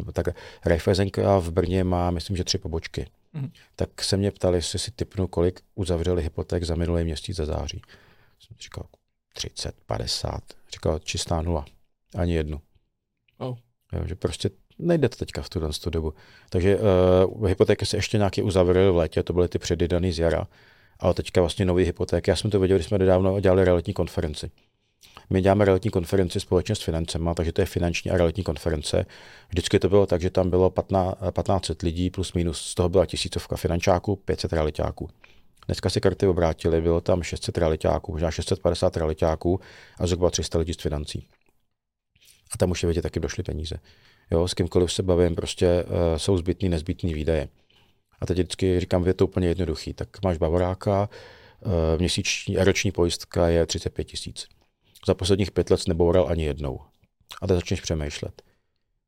uh, 0.00 0.10
tak 0.12 0.26
Raiffeisenka 0.64 1.38
v 1.38 1.50
Brně 1.50 1.84
má, 1.84 2.10
myslím, 2.10 2.36
že 2.36 2.44
tři 2.44 2.58
pobočky. 2.58 3.06
Mm. 3.32 3.50
Tak 3.76 4.02
se 4.02 4.16
mě 4.16 4.30
ptali, 4.30 4.58
jestli 4.58 4.78
si 4.78 4.90
typnu, 4.90 5.26
kolik 5.26 5.60
uzavřeli 5.74 6.22
hypoték 6.22 6.64
za 6.64 6.74
minulý 6.74 7.04
měsíc 7.04 7.36
za 7.36 7.44
září. 7.44 7.82
Jsem 8.40 8.56
říkal 8.60 8.84
30, 9.34 9.74
50. 9.86 10.40
Říkal 10.72 10.98
čistá 10.98 11.42
nula. 11.42 11.64
Ani 12.14 12.34
jednu. 12.34 12.60
Oh. 13.38 13.56
Jo, 13.92 14.02
že 14.06 14.14
prostě 14.14 14.50
nejde 14.78 15.08
to 15.08 15.16
teďka 15.16 15.42
v 15.42 15.48
tuhle 15.48 15.70
dobu. 15.90 16.14
Takže 16.50 16.78
uh, 16.78 17.48
hypotéky 17.48 17.86
se 17.86 17.96
ještě 17.96 18.18
nějaký 18.18 18.42
uzavřely 18.42 18.90
v 18.90 18.96
létě, 18.96 19.22
to 19.22 19.32
byly 19.32 19.48
ty 19.48 19.58
předydaný 19.58 20.12
z 20.12 20.18
jara, 20.18 20.46
ale 21.00 21.14
teďka 21.14 21.40
vlastně 21.40 21.64
nový 21.64 21.84
hypotéky. 21.84 22.30
Já 22.30 22.36
jsem 22.36 22.50
to 22.50 22.60
viděl, 22.60 22.76
když 22.76 22.86
jsme 22.86 22.98
nedávno 22.98 23.40
dělali 23.40 23.64
realitní 23.64 23.94
konferenci. 23.94 24.50
My 25.30 25.42
děláme 25.42 25.64
realitní 25.64 25.90
konferenci 25.90 26.40
společně 26.40 26.74
s 26.74 26.82
financema, 26.82 27.34
takže 27.34 27.52
to 27.52 27.60
je 27.62 27.66
finanční 27.66 28.10
a 28.10 28.16
realitní 28.16 28.44
konference. 28.44 29.06
Vždycky 29.48 29.78
to 29.78 29.88
bylo 29.88 30.06
tak, 30.06 30.20
že 30.20 30.30
tam 30.30 30.50
bylo 30.50 30.70
15, 30.70 31.18
1500 31.18 31.82
lidí 31.82 32.10
plus 32.10 32.32
minus, 32.32 32.60
z 32.60 32.74
toho 32.74 32.88
byla 32.88 33.06
tisícovka 33.06 33.56
finančáků, 33.56 34.16
500 34.16 34.52
realitáků. 34.52 35.08
Dneska 35.66 35.90
si 35.90 36.00
karty 36.00 36.26
obrátili, 36.26 36.80
bylo 36.80 37.00
tam 37.00 37.22
600 37.22 37.58
realitáků, 37.58 38.12
možná 38.12 38.30
650 38.30 38.96
realitáků 38.96 39.60
a 39.98 40.06
zhruba 40.06 40.30
300 40.30 40.58
lidí 40.58 40.72
z 40.72 40.80
financí. 40.82 41.26
A 42.54 42.58
tam 42.58 42.70
už 42.70 42.82
je 42.82 42.86
vidět, 42.86 43.02
taky 43.02 43.20
došly 43.20 43.42
peníze. 43.42 43.76
Jo, 44.30 44.48
s 44.48 44.54
kýmkoliv 44.54 44.92
se 44.92 45.02
bavím, 45.02 45.34
prostě 45.34 45.84
uh, 45.84 46.16
jsou 46.16 46.38
zbytný, 46.38 46.68
nezbytný 46.68 47.14
výdaje. 47.14 47.48
A 48.20 48.26
teď 48.26 48.36
vždycky 48.36 48.80
říkám, 48.80 49.06
je 49.06 49.14
to 49.14 49.26
úplně 49.26 49.48
jednoduchý. 49.48 49.94
Tak 49.94 50.08
máš 50.24 50.38
bavoráka, 50.38 51.08
uh, 51.66 51.72
měsíční 51.98 52.58
a 52.58 52.64
roční 52.64 52.92
pojistka 52.92 53.48
je 53.48 53.66
35 53.66 54.04
tisíc. 54.04 54.46
Za 55.06 55.14
posledních 55.14 55.50
pět 55.50 55.70
let 55.70 55.80
neboural 55.88 56.28
ani 56.28 56.44
jednou. 56.44 56.80
A 57.42 57.46
teď 57.46 57.54
začneš 57.54 57.80
přemýšlet. 57.80 58.42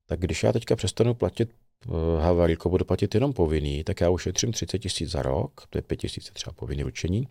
Tak 0.07 0.21
když 0.21 0.43
já 0.43 0.53
teďka 0.53 0.77
přestanu 0.77 1.15
platit 1.15 1.51
uh, 1.89 1.95
havaríko, 2.21 2.69
budu 2.69 2.85
platit 2.85 3.15
jenom 3.15 3.33
povinný, 3.33 3.85
tak 3.85 4.01
já 4.01 4.11
ušetřím 4.11 4.53
30 4.53 4.79
tisíc 4.79 5.11
za 5.11 5.23
rok, 5.23 5.67
to 5.71 5.79
je 5.79 5.83
5 5.83 5.97
tisíc 5.97 6.31
třeba 6.33 6.53
povinný 6.53 6.85
určení. 6.85 7.29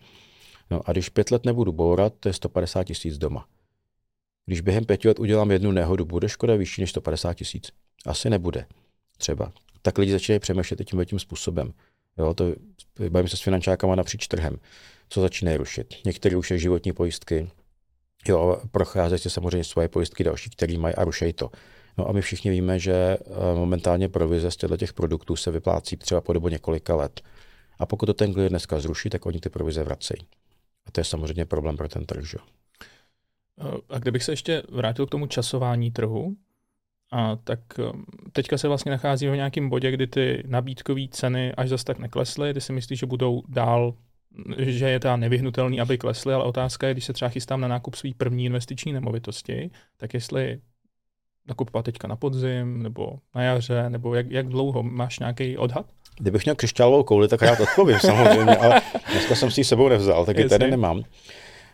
No 0.70 0.80
a 0.86 0.92
když 0.92 1.08
pět 1.08 1.30
let 1.30 1.44
nebudu 1.44 1.72
bourat, 1.72 2.14
to 2.20 2.28
je 2.28 2.32
150 2.32 2.84
tisíc 2.84 3.18
doma. 3.18 3.46
Když 4.46 4.60
během 4.60 4.84
pěti 4.84 5.08
let 5.08 5.18
udělám 5.18 5.50
jednu 5.50 5.72
nehodu, 5.72 6.04
bude 6.04 6.28
škoda 6.28 6.56
vyšší 6.56 6.80
než 6.80 6.90
150 6.90 7.34
tisíc? 7.34 7.72
Asi 8.06 8.30
nebude. 8.30 8.66
Třeba. 9.18 9.52
Tak 9.82 9.98
lidi 9.98 10.12
začínají 10.12 10.40
přemýšlet 10.40 10.84
tím 10.84 11.04
tím 11.04 11.18
způsobem. 11.18 11.72
Jo, 12.18 12.34
to 12.34 12.54
bavím 13.10 13.28
se 13.28 13.36
s 13.36 13.40
finančákama 13.40 13.94
napříč 13.94 14.28
trhem. 14.28 14.56
Co 15.08 15.20
začínají 15.20 15.56
rušit? 15.56 15.94
Někteří 16.06 16.34
ruší 16.34 16.58
životní 16.58 16.92
pojistky, 16.92 17.50
jo, 18.28 18.60
procházejí 18.70 19.18
si 19.18 19.30
samozřejmě 19.30 19.64
svoje 19.64 19.88
pojistky 19.88 20.24
další, 20.24 20.50
které 20.50 20.78
mají 20.78 20.94
a 20.94 21.04
rušejí 21.04 21.32
to. 21.32 21.50
No 21.98 22.08
a 22.08 22.12
my 22.12 22.22
všichni 22.22 22.50
víme, 22.50 22.78
že 22.78 22.92
eh, 22.92 23.18
momentálně 23.54 24.08
provize 24.08 24.50
z 24.50 24.56
těchto 24.56 24.76
těch 24.76 24.92
produktů 24.92 25.36
se 25.36 25.50
vyplácí 25.50 25.96
třeba 25.96 26.20
po 26.20 26.32
dobu 26.32 26.48
několika 26.48 26.96
let. 26.96 27.20
A 27.78 27.86
pokud 27.86 28.06
to 28.06 28.14
ten 28.14 28.32
klient 28.32 28.50
dneska 28.50 28.80
zruší, 28.80 29.10
tak 29.10 29.26
oni 29.26 29.40
ty 29.40 29.48
provize 29.48 29.82
vracejí. 29.82 30.20
A 30.86 30.90
to 30.90 31.00
je 31.00 31.04
samozřejmě 31.04 31.44
problém 31.44 31.76
pro 31.76 31.88
ten 31.88 32.06
trh. 32.06 32.24
Že? 32.24 32.38
A 33.88 33.98
kdybych 33.98 34.24
se 34.24 34.32
ještě 34.32 34.62
vrátil 34.68 35.06
k 35.06 35.10
tomu 35.10 35.26
časování 35.26 35.90
trhu, 35.90 36.36
a 37.12 37.36
tak 37.36 37.60
um, 37.78 38.04
teďka 38.32 38.58
se 38.58 38.68
vlastně 38.68 38.92
nachází 38.92 39.28
v 39.28 39.36
nějakém 39.36 39.68
bodě, 39.68 39.90
kdy 39.90 40.06
ty 40.06 40.42
nabídkové 40.46 41.00
ceny 41.10 41.52
až 41.52 41.68
zase 41.68 41.84
tak 41.84 41.98
neklesly. 41.98 42.54
Ty 42.54 42.60
si 42.60 42.72
myslíš, 42.72 42.98
že 42.98 43.06
budou 43.06 43.42
dál, 43.48 43.94
že 44.58 44.90
je 44.90 45.00
ta 45.00 45.16
nevyhnutelný, 45.16 45.80
aby 45.80 45.98
klesly, 45.98 46.34
ale 46.34 46.44
otázka 46.44 46.88
je, 46.88 46.94
když 46.94 47.04
se 47.04 47.12
třeba 47.12 47.28
chystám 47.28 47.60
na 47.60 47.68
nákup 47.68 47.94
své 47.94 48.10
první 48.16 48.44
investiční 48.44 48.92
nemovitosti, 48.92 49.70
tak 49.96 50.14
jestli 50.14 50.60
nakupovat 51.48 51.84
teďka 51.84 52.08
na 52.08 52.16
podzim, 52.16 52.82
nebo 52.82 53.18
na 53.34 53.42
jaře, 53.42 53.90
nebo 53.90 54.14
jak, 54.14 54.30
jak 54.30 54.48
dlouho? 54.48 54.82
Máš 54.82 55.18
nějaký 55.18 55.58
odhad? 55.58 55.86
Kdybych 56.20 56.44
měl 56.44 56.54
křišťálovou 56.54 57.02
kouli, 57.02 57.28
tak 57.28 57.42
rád 57.42 57.60
odpovím 57.60 57.98
samozřejmě, 58.00 58.56
ale 58.56 58.80
dneska 59.12 59.34
jsem 59.34 59.50
si 59.50 59.60
ji 59.60 59.64
sebou 59.64 59.88
nevzal, 59.88 60.26
tak 60.26 60.38
ji 60.38 60.48
tady 60.48 60.70
nemám. 60.70 61.02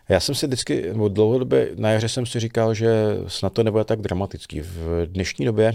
Já 0.09 0.19
jsem 0.19 0.35
si 0.35 0.47
vždycky, 0.47 0.87
nebo 0.87 1.07
dlouhodobě 1.07 1.71
na 1.75 1.91
jaře 1.91 2.09
jsem 2.09 2.25
si 2.25 2.39
říkal, 2.39 2.73
že 2.73 3.17
snad 3.27 3.53
to 3.53 3.63
nebude 3.63 3.83
tak 3.83 4.01
dramatický. 4.01 4.61
V 4.61 5.05
dnešní 5.05 5.45
době 5.45 5.73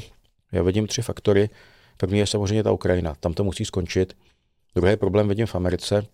já 0.52 0.62
vidím 0.62 0.86
tři 0.86 1.02
faktory. 1.02 1.50
První 1.96 2.18
je 2.18 2.26
samozřejmě 2.26 2.62
ta 2.62 2.72
Ukrajina, 2.72 3.14
tam 3.20 3.34
to 3.34 3.44
musí 3.44 3.64
skončit. 3.64 4.16
Druhý 4.74 4.96
problém 4.96 5.28
vidím 5.28 5.46
v 5.46 5.54
Americe, 5.54 6.06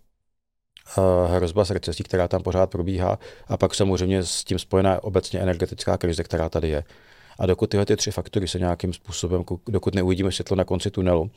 hrozba 1.26 1.64
s 1.64 1.70
recesí, 1.70 2.02
která 2.02 2.28
tam 2.28 2.42
pořád 2.42 2.70
probíhá, 2.70 3.18
a 3.46 3.56
pak 3.56 3.74
samozřejmě 3.74 4.24
s 4.24 4.44
tím 4.44 4.58
spojená 4.58 5.04
obecně 5.04 5.40
energetická 5.40 5.98
krize, 5.98 6.24
která 6.24 6.48
tady 6.48 6.68
je. 6.68 6.84
A 7.38 7.46
dokud 7.46 7.70
tyhle 7.70 7.86
ty 7.86 7.96
tři 7.96 8.10
faktory 8.10 8.48
se 8.48 8.58
nějakým 8.58 8.92
způsobem, 8.92 9.44
dokud 9.68 9.94
neuvidíme 9.94 10.32
světlo 10.32 10.56
na 10.56 10.64
konci 10.64 10.90
tunelu, 10.90 11.30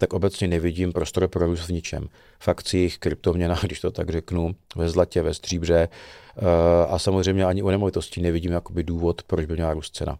tak 0.00 0.12
obecně 0.12 0.48
nevidím 0.48 0.92
prostor 0.92 1.28
pro 1.28 1.46
růst 1.46 1.60
v 1.60 1.68
ničem. 1.68 2.08
V 2.38 2.48
akcích, 2.48 2.98
kryptoměnách, 2.98 3.62
když 3.64 3.80
to 3.80 3.90
tak 3.90 4.10
řeknu, 4.10 4.54
ve 4.76 4.88
zlatě, 4.88 5.22
ve 5.22 5.34
stříbře 5.34 5.88
eh, 6.36 6.42
a 6.88 6.98
samozřejmě 6.98 7.44
ani 7.44 7.62
u 7.62 7.68
nemovitostí 7.68 8.22
nevidím 8.22 8.52
jakoby 8.52 8.84
důvod, 8.84 9.22
proč 9.22 9.46
by 9.46 9.54
měla 9.54 9.72
růst 9.72 9.96
cena. 9.96 10.18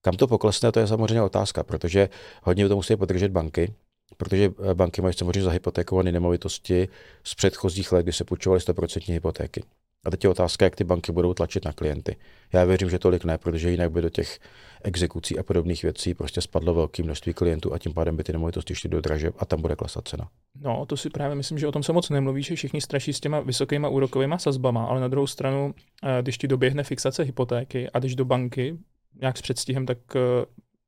Kam 0.00 0.14
to 0.14 0.26
poklesne, 0.26 0.72
to 0.72 0.80
je 0.80 0.86
samozřejmě 0.86 1.22
otázka, 1.22 1.62
protože 1.62 2.08
hodně 2.42 2.68
to 2.68 2.76
musí 2.76 2.96
podržet 2.96 3.30
banky, 3.30 3.74
protože 4.16 4.50
eh, 4.70 4.74
banky 4.74 5.02
mají 5.02 5.14
samozřejmě 5.14 5.42
zahypotékované 5.42 6.12
nemovitosti 6.12 6.88
z 7.24 7.34
předchozích 7.34 7.92
let, 7.92 8.02
kdy 8.02 8.12
se 8.12 8.24
půjčovaly 8.24 8.60
100% 8.60 9.12
hypotéky. 9.12 9.62
A 10.04 10.10
teď 10.10 10.24
je 10.24 10.30
otázka, 10.30 10.64
jak 10.64 10.76
ty 10.76 10.84
banky 10.84 11.12
budou 11.12 11.34
tlačit 11.34 11.64
na 11.64 11.72
klienty. 11.72 12.16
Já 12.52 12.64
věřím, 12.64 12.90
že 12.90 12.98
tolik 12.98 13.24
ne, 13.24 13.38
protože 13.38 13.70
jinak 13.70 13.92
by 13.92 14.02
do 14.02 14.08
těch 14.08 14.38
exekucí 14.84 15.38
a 15.38 15.42
podobných 15.42 15.82
věcí 15.82 16.14
prostě 16.14 16.40
spadlo 16.40 16.74
velké 16.74 17.02
množství 17.02 17.34
klientů 17.34 17.74
a 17.74 17.78
tím 17.78 17.94
pádem 17.94 18.16
by 18.16 18.24
ty 18.24 18.32
nemovitosti 18.32 18.74
šly 18.74 18.90
do 18.90 19.00
dražeb 19.00 19.34
a 19.38 19.44
tam 19.44 19.60
bude 19.60 19.76
klesat 19.76 20.08
cena. 20.08 20.28
No, 20.60 20.86
to 20.86 20.96
si 20.96 21.10
právě 21.10 21.34
myslím, 21.34 21.58
že 21.58 21.66
o 21.66 21.72
tom 21.72 21.82
se 21.82 21.92
moc 21.92 22.10
nemluví, 22.10 22.42
že 22.42 22.54
všichni 22.54 22.80
straší 22.80 23.12
s 23.12 23.20
těma 23.20 23.40
vysokýma 23.40 23.88
úrokovými 23.88 24.34
sazbama, 24.38 24.84
ale 24.84 25.00
na 25.00 25.08
druhou 25.08 25.26
stranu, 25.26 25.74
eh, 26.02 26.22
když 26.22 26.38
ti 26.38 26.48
doběhne 26.48 26.82
fixace 26.82 27.22
hypotéky 27.22 27.90
a 27.90 27.98
když 27.98 28.16
do 28.16 28.24
banky 28.24 28.78
nějak 29.20 29.38
s 29.38 29.42
předstihem, 29.42 29.86
tak 29.86 29.98
eh, 30.16 30.20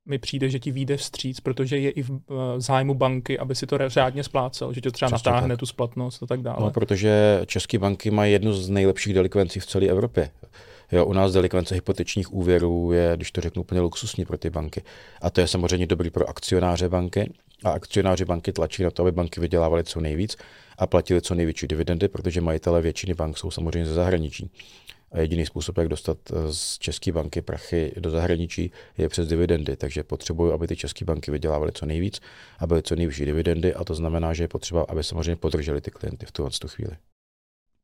mi 0.05 0.17
přijde, 0.19 0.49
že 0.49 0.59
ti 0.59 0.71
vyjde 0.71 0.97
vstříc, 0.97 1.39
protože 1.39 1.77
je 1.77 1.89
i 1.89 2.03
v 2.03 2.11
eh, 2.11 2.33
zájmu 2.57 2.93
banky, 2.93 3.39
aby 3.39 3.55
si 3.55 3.67
to 3.67 3.77
řádně 3.87 4.23
splácel, 4.23 4.73
že 4.73 4.81
to 4.81 4.91
třeba 4.91 5.11
Přesně 5.11 5.31
natáhne 5.31 5.53
tak. 5.53 5.59
tu 5.59 5.65
splatnost 5.65 6.23
a 6.23 6.25
tak 6.25 6.41
dále. 6.41 6.57
No, 6.59 6.71
protože 6.71 7.41
české 7.45 7.79
banky 7.79 8.11
mají 8.11 8.33
jednu 8.33 8.53
z 8.53 8.69
nejlepších 8.69 9.13
delikvencí 9.13 9.59
v 9.59 9.65
celé 9.65 9.85
Evropě. 9.85 10.29
Jo, 10.91 11.05
u 11.05 11.13
nás 11.13 11.33
delikvence 11.33 11.75
hypotečních 11.75 12.33
úvěrů 12.33 12.91
je, 12.91 13.11
když 13.15 13.31
to 13.31 13.41
řeknu, 13.41 13.61
úplně 13.61 13.81
luxusní 13.81 14.25
pro 14.25 14.37
ty 14.37 14.49
banky. 14.49 14.83
A 15.21 15.29
to 15.29 15.41
je 15.41 15.47
samozřejmě 15.47 15.87
dobrý 15.87 16.09
pro 16.09 16.29
akcionáře 16.29 16.89
banky. 16.89 17.33
A 17.63 17.69
akcionáři 17.69 18.25
banky 18.25 18.51
tlačí 18.51 18.83
na 18.83 18.91
to, 18.91 19.01
aby 19.01 19.11
banky 19.11 19.39
vydělávaly 19.39 19.83
co 19.83 19.99
nejvíc 19.99 20.37
a 20.77 20.87
platili 20.87 21.21
co 21.21 21.35
největší 21.35 21.67
dividendy, 21.67 22.07
protože 22.07 22.41
majitele 22.41 22.81
většiny 22.81 23.13
bank 23.13 23.37
jsou 23.37 23.51
samozřejmě 23.51 23.85
ze 23.85 23.93
zahraničí. 23.93 24.49
A 25.11 25.19
jediný 25.19 25.45
způsob, 25.45 25.77
jak 25.77 25.87
dostat 25.87 26.17
eh, 26.31 26.53
z 26.53 26.77
České 26.77 27.11
banky 27.11 27.41
prachy 27.41 27.93
do 27.97 28.09
zahraničí, 28.09 28.71
je 28.97 29.09
přes 29.09 29.27
dividendy. 29.27 29.75
Takže 29.75 30.03
potřebují, 30.03 30.53
aby 30.53 30.67
ty 30.67 30.75
české 30.75 31.05
banky 31.05 31.31
vydělávaly 31.31 31.71
co 31.71 31.85
nejvíc, 31.85 32.19
aby 32.59 32.81
co 32.81 32.95
nejvyšší 32.95 33.25
dividendy, 33.25 33.73
a 33.73 33.83
to 33.83 33.95
znamená, 33.95 34.33
že 34.33 34.43
je 34.43 34.47
potřeba, 34.47 34.85
aby 34.89 35.03
samozřejmě 35.03 35.35
podrželi 35.35 35.81
ty 35.81 35.91
klienty 35.91 36.25
v 36.25 36.31
tu, 36.31 36.49
v 36.49 36.59
tu 36.59 36.67
chvíli. 36.67 36.97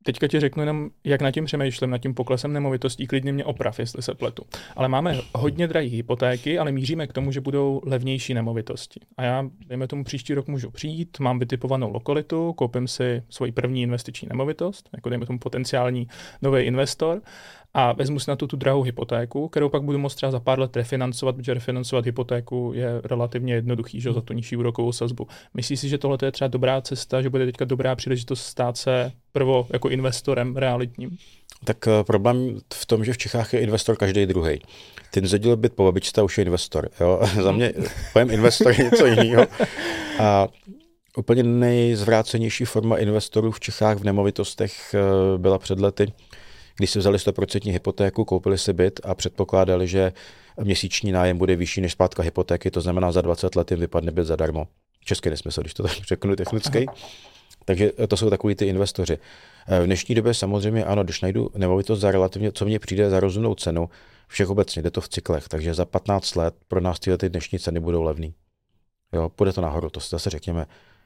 Teďka 0.04 0.28
ti 0.28 0.40
řeknu 0.40 0.62
jenom, 0.62 0.90
jak 1.04 1.22
nad 1.22 1.32
tím 1.32 1.46
přemýšlím, 1.46 1.90
nad 1.90 1.98
tím 1.98 2.14
poklesem 2.14 2.54
nemovitostí, 2.54 3.08
klidně 3.08 3.34
mě 3.34 3.46
oprav, 3.46 3.80
jestli 3.80 4.02
se 4.02 4.14
pletu. 4.16 4.44
Ale 4.76 4.88
máme 4.88 5.22
hodně 5.36 5.68
drahé 5.68 5.88
hypotéky, 5.88 6.60
ale 6.60 6.72
míříme 6.72 7.08
k 7.08 7.14
tomu, 7.14 7.32
že 7.32 7.42
budou 7.42 7.82
levnější 7.86 8.34
nemovitosti. 8.34 9.00
A 9.18 9.24
já, 9.24 9.46
dejme 9.68 9.88
tomu, 9.88 10.04
příští 10.04 10.34
rok 10.34 10.48
můžu 10.48 10.72
přijít, 10.72 11.20
mám 11.20 11.40
vytipovanou 11.40 11.92
lokalitu, 11.94 12.54
koupím 12.54 12.88
si 12.88 13.24
svoji 13.30 13.52
první 13.52 13.82
investiční 13.82 14.28
nemovitost, 14.30 14.90
jako 14.94 15.10
dejme 15.10 15.26
tomu 15.26 15.40
potenciální 15.40 16.08
nový 16.42 16.62
investor 16.62 17.22
a 17.74 17.94
vezmu 17.94 18.20
si 18.20 18.32
na 18.32 18.36
to 18.36 18.48
tu 18.48 18.58
drahou 18.58 18.82
hypotéku, 18.82 19.48
kterou 19.48 19.70
pak 19.70 19.84
budu 19.84 19.98
moct 19.98 20.16
třeba 20.16 20.32
za 20.32 20.40
pár 20.40 20.60
let 20.60 20.76
refinancovat, 20.76 21.36
protože 21.36 21.54
refinancovat 21.54 22.06
hypotéku 22.06 22.72
je 22.76 23.02
relativně 23.04 23.54
jednoduchý, 23.54 24.02
že 24.02 24.14
za 24.14 24.22
tu 24.22 24.34
nižší 24.34 24.58
úrokovou 24.58 24.92
sazbu. 24.92 25.28
Myslíš 25.54 25.80
si, 25.80 25.90
že 25.90 25.98
tohle 25.98 26.18
je 26.26 26.32
třeba 26.32 26.48
dobrá 26.48 26.82
cesta, 26.82 27.22
že 27.22 27.30
bude 27.30 27.46
teďka 27.46 27.66
dobrá 27.66 27.96
příležitost 27.96 28.44
stát 28.44 28.78
se 28.78 29.12
prvo 29.32 29.68
jako 29.70 29.90
investorem 29.90 30.58
realitním? 30.58 31.18
Tak 31.64 31.88
uh, 31.88 32.04
problém 32.04 32.58
v 32.74 32.86
tom, 32.86 33.06
že 33.06 33.14
v 33.14 33.18
Čechách 33.18 33.54
je 33.54 33.60
investor 33.60 33.96
každý 33.96 34.26
druhý. 34.26 34.62
Ten 35.12 35.28
zadil 35.28 35.58
byt 35.58 35.74
po 35.74 35.84
babičce 35.84 36.22
už 36.22 36.38
je 36.38 36.44
investor. 36.44 36.90
Jo? 37.00 37.20
Za 37.44 37.52
mě 37.52 37.74
pojem 38.14 38.32
investor 38.32 38.72
je 38.72 38.84
něco 38.84 39.06
jiného. 39.06 39.48
A 40.20 40.48
úplně 41.18 41.44
nejzvrácenější 41.44 42.66
forma 42.66 42.98
investorů 42.98 43.52
v 43.52 43.60
Čechách 43.60 43.98
v 43.98 44.04
nemovitostech 44.04 44.96
uh, 44.96 45.42
byla 45.42 45.58
před 45.58 45.80
lety 45.80 46.14
když 46.82 46.92
si 46.92 47.00
vzali 47.00 47.18
100% 47.18 47.72
hypotéku, 47.72 48.26
koupili 48.26 48.58
si 48.58 48.74
byt 48.74 49.00
a 49.04 49.16
předpokládali, 49.16 49.88
že 49.88 50.14
měsíční 50.64 51.12
nájem 51.12 51.38
bude 51.38 51.56
vyšší 51.56 51.82
než 51.82 51.92
splátka 51.92 52.24
hypotéky, 52.24 52.72
to 52.72 52.82
znamená 52.82 53.12
za 53.12 53.22
20 53.22 53.56
let 53.56 53.72
jim 53.72 53.80
vypadne 53.80 54.12
byt 54.12 54.24
zadarmo. 54.24 54.68
Český 55.06 55.30
nesmysl, 55.30 55.62
když 55.62 55.74
to 55.74 55.84
tak 55.84 55.92
řeknu 56.08 56.36
technicky. 56.36 56.86
Takže 57.66 57.92
to 58.08 58.18
jsou 58.18 58.30
takový 58.30 58.56
ty 58.56 58.66
investoři. 58.66 59.18
V 59.82 59.86
dnešní 59.86 60.16
době 60.16 60.34
samozřejmě 60.34 60.86
ano, 60.86 61.04
když 61.04 61.22
najdu 61.22 61.50
nemovitost 61.56 62.00
za 62.00 62.12
relativně, 62.12 62.52
co 62.52 62.66
mně 62.66 62.80
přijde 62.80 63.10
za 63.10 63.20
rozumnou 63.20 63.56
cenu, 63.56 63.90
všech 64.28 64.50
obecně, 64.50 64.82
jde 64.82 64.92
to 64.92 65.02
v 65.02 65.10
cyklech, 65.10 65.48
takže 65.48 65.74
za 65.74 65.86
15 65.86 66.36
let 66.36 66.56
pro 66.68 66.82
nás 66.82 67.00
tyhle 67.00 67.18
ty 67.18 67.30
dnešní 67.30 67.60
ceny 67.60 67.80
budou 67.80 68.02
levný. 68.02 68.34
Jo, 69.14 69.30
půjde 69.30 69.54
to 69.54 69.62
nahoru, 69.62 69.90
to 69.90 70.00
si 70.00 70.10
zase 70.10 70.30
řekněme. 70.30 70.66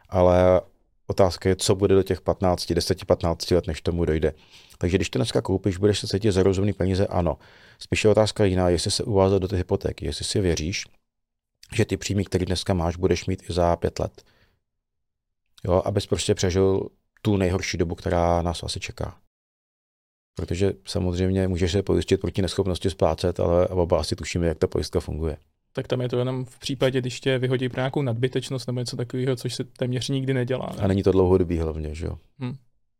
Ale 0.09 0.61
otázka 1.07 1.49
je, 1.49 1.55
co 1.55 1.75
bude 1.75 1.95
do 1.95 2.03
těch 2.03 2.21
15, 2.21 2.69
10-15 2.69 3.55
let, 3.55 3.67
než 3.67 3.81
tomu 3.81 4.05
dojde. 4.05 4.33
Takže 4.77 4.97
když 4.97 5.09
to 5.09 5.19
dneska 5.19 5.41
koupíš, 5.41 5.77
budeš 5.77 5.99
se 5.99 6.07
cítit 6.07 6.31
za 6.31 6.43
rozumný 6.43 6.73
peníze, 6.73 7.07
ano. 7.07 7.37
Spíš 7.79 8.03
je 8.03 8.09
otázka 8.09 8.45
jiná, 8.45 8.69
jestli 8.69 8.91
se 8.91 9.03
uvázat 9.03 9.39
do 9.39 9.47
té 9.47 9.55
hypotéky, 9.55 10.05
jestli 10.05 10.25
si 10.25 10.41
věříš, 10.41 10.85
že 11.73 11.85
ty 11.85 11.97
příjmy, 11.97 12.25
které 12.25 12.45
dneska 12.45 12.73
máš, 12.73 12.95
budeš 12.95 13.25
mít 13.25 13.49
i 13.49 13.53
za 13.53 13.75
pět 13.75 13.99
let. 13.99 14.23
Jo, 15.63 15.81
abys 15.85 16.05
prostě 16.07 16.35
přežil 16.35 16.89
tu 17.21 17.37
nejhorší 17.37 17.77
dobu, 17.77 17.95
která 17.95 18.41
nás 18.41 18.63
asi 18.63 18.79
čeká. 18.79 19.17
Protože 20.35 20.73
samozřejmě 20.85 21.47
můžeš 21.47 21.71
se 21.71 21.83
pojistit 21.83 22.21
proti 22.21 22.41
neschopnosti 22.41 22.89
splácet, 22.89 23.39
ale 23.39 23.67
oba 23.67 23.99
asi 23.99 24.15
tušíme, 24.15 24.47
jak 24.47 24.57
ta 24.57 24.67
pojistka 24.67 24.99
funguje. 24.99 25.37
Tak 25.75 25.87
tam 25.87 26.01
je 26.01 26.09
to 26.09 26.17
jenom 26.17 26.45
v 26.45 26.59
případě, 26.59 27.01
když 27.01 27.19
tě 27.19 27.37
vyhodí 27.37 27.69
pro 27.69 27.79
nějakou 27.79 28.01
nadbytečnost 28.01 28.67
nebo 28.67 28.79
něco 28.79 28.97
takového, 28.97 29.35
což 29.35 29.55
se 29.55 29.63
téměř 29.63 30.09
nikdy 30.09 30.33
nedělá. 30.33 30.69
Ne? 30.77 30.83
A 30.83 30.87
není 30.87 31.03
to 31.03 31.11
dlouhodobý 31.11 31.57
hlavně, 31.57 31.95
že 31.95 32.05
jo? 32.05 32.17
Hmm. 32.39 32.55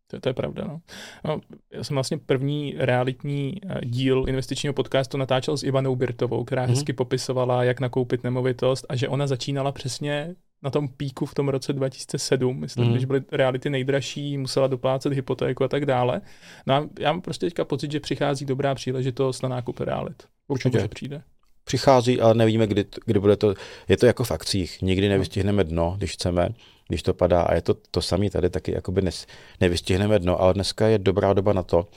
To, 0.08 0.20
to 0.20 0.30
je 0.30 0.34
pravda. 0.34 0.64
No. 0.68 0.82
No, 1.26 1.42
já 1.74 1.84
jsem 1.84 1.96
vlastně 1.96 2.18
první 2.18 2.76
realitní 2.78 3.58
eh, 3.70 3.86
díl 3.86 4.26
investičního 4.28 4.74
podcastu 4.74 5.18
natáčel 5.18 5.58
s 5.58 5.64
Ivanou 5.64 5.96
Birtovou, 5.96 6.44
která 6.44 6.66
mm-hmm. 6.66 6.70
hezky 6.70 6.94
popisovala, 6.94 7.64
jak 7.64 7.80
nakoupit 7.80 8.24
nemovitost 8.24 8.86
a 8.90 8.96
že 8.96 9.08
ona 9.08 9.28
začínala 9.28 9.72
přesně 9.72 10.36
na 10.64 10.70
tom 10.70 10.88
píku 10.88 11.26
v 11.26 11.34
tom 11.34 11.50
roce 11.50 11.74
2007, 11.74 12.60
myslím, 12.60 12.86
mm. 12.86 12.92
když 12.92 13.06
byly 13.06 13.22
reality 13.32 13.70
nejdražší, 13.70 14.38
musela 14.38 14.68
doplácet 14.68 15.14
hypotéku 15.14 15.64
a 15.64 15.68
tak 15.68 15.86
dále. 15.86 16.22
No 16.68 16.76
a 16.76 16.90
já 17.00 17.12
mám 17.12 17.22
prostě 17.22 17.46
teďka 17.46 17.66
pocit, 17.66 17.92
že 17.92 18.00
přichází 18.00 18.46
dobrá 18.46 18.76
příležitost 18.76 19.44
na 19.44 19.50
nákup 19.50 19.80
realit. 19.80 20.24
Určitě. 20.48 20.80
Že 20.80 20.88
přijde. 20.88 21.24
Přichází, 21.66 22.22
ale 22.22 22.34
nevíme, 22.34 22.68
kdy, 22.68 22.86
kdy 23.06 23.20
bude 23.20 23.36
to. 23.36 23.54
Je 23.90 23.98
to 23.98 24.06
jako 24.06 24.24
v 24.24 24.32
akcích. 24.32 24.82
Nikdy 24.82 25.10
nevystihneme 25.10 25.64
dno, 25.64 25.96
když 25.98 26.12
chceme 26.12 26.50
když 26.88 27.04
to 27.04 27.14
padá. 27.14 27.42
A 27.42 27.54
je 27.54 27.62
to 27.62 27.74
to 27.74 28.02
samé 28.02 28.30
tady 28.30 28.50
taky, 28.50 28.72
jakoby 28.72 29.02
nes, 29.02 29.28
nevystihneme 29.62 30.20
dno, 30.20 30.42
ale 30.42 30.54
dneska 30.54 30.88
je 30.88 30.98
dobrá 30.98 31.34
doba 31.34 31.54
na 31.54 31.64
to, 31.64 31.88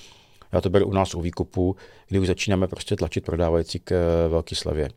já 0.53 0.61
to 0.61 0.71
beru 0.71 0.87
u 0.87 0.93
nás 0.93 1.15
u 1.15 1.21
výkupu, 1.21 1.77
kdy 2.09 2.19
už 2.19 2.27
začínáme 2.27 2.69
prostě 2.69 2.97
tlačit 2.97 3.25
prodávající 3.25 3.79
k 3.79 3.93
eh, 3.93 4.29
velký 4.29 4.55
slavě. 4.55 4.91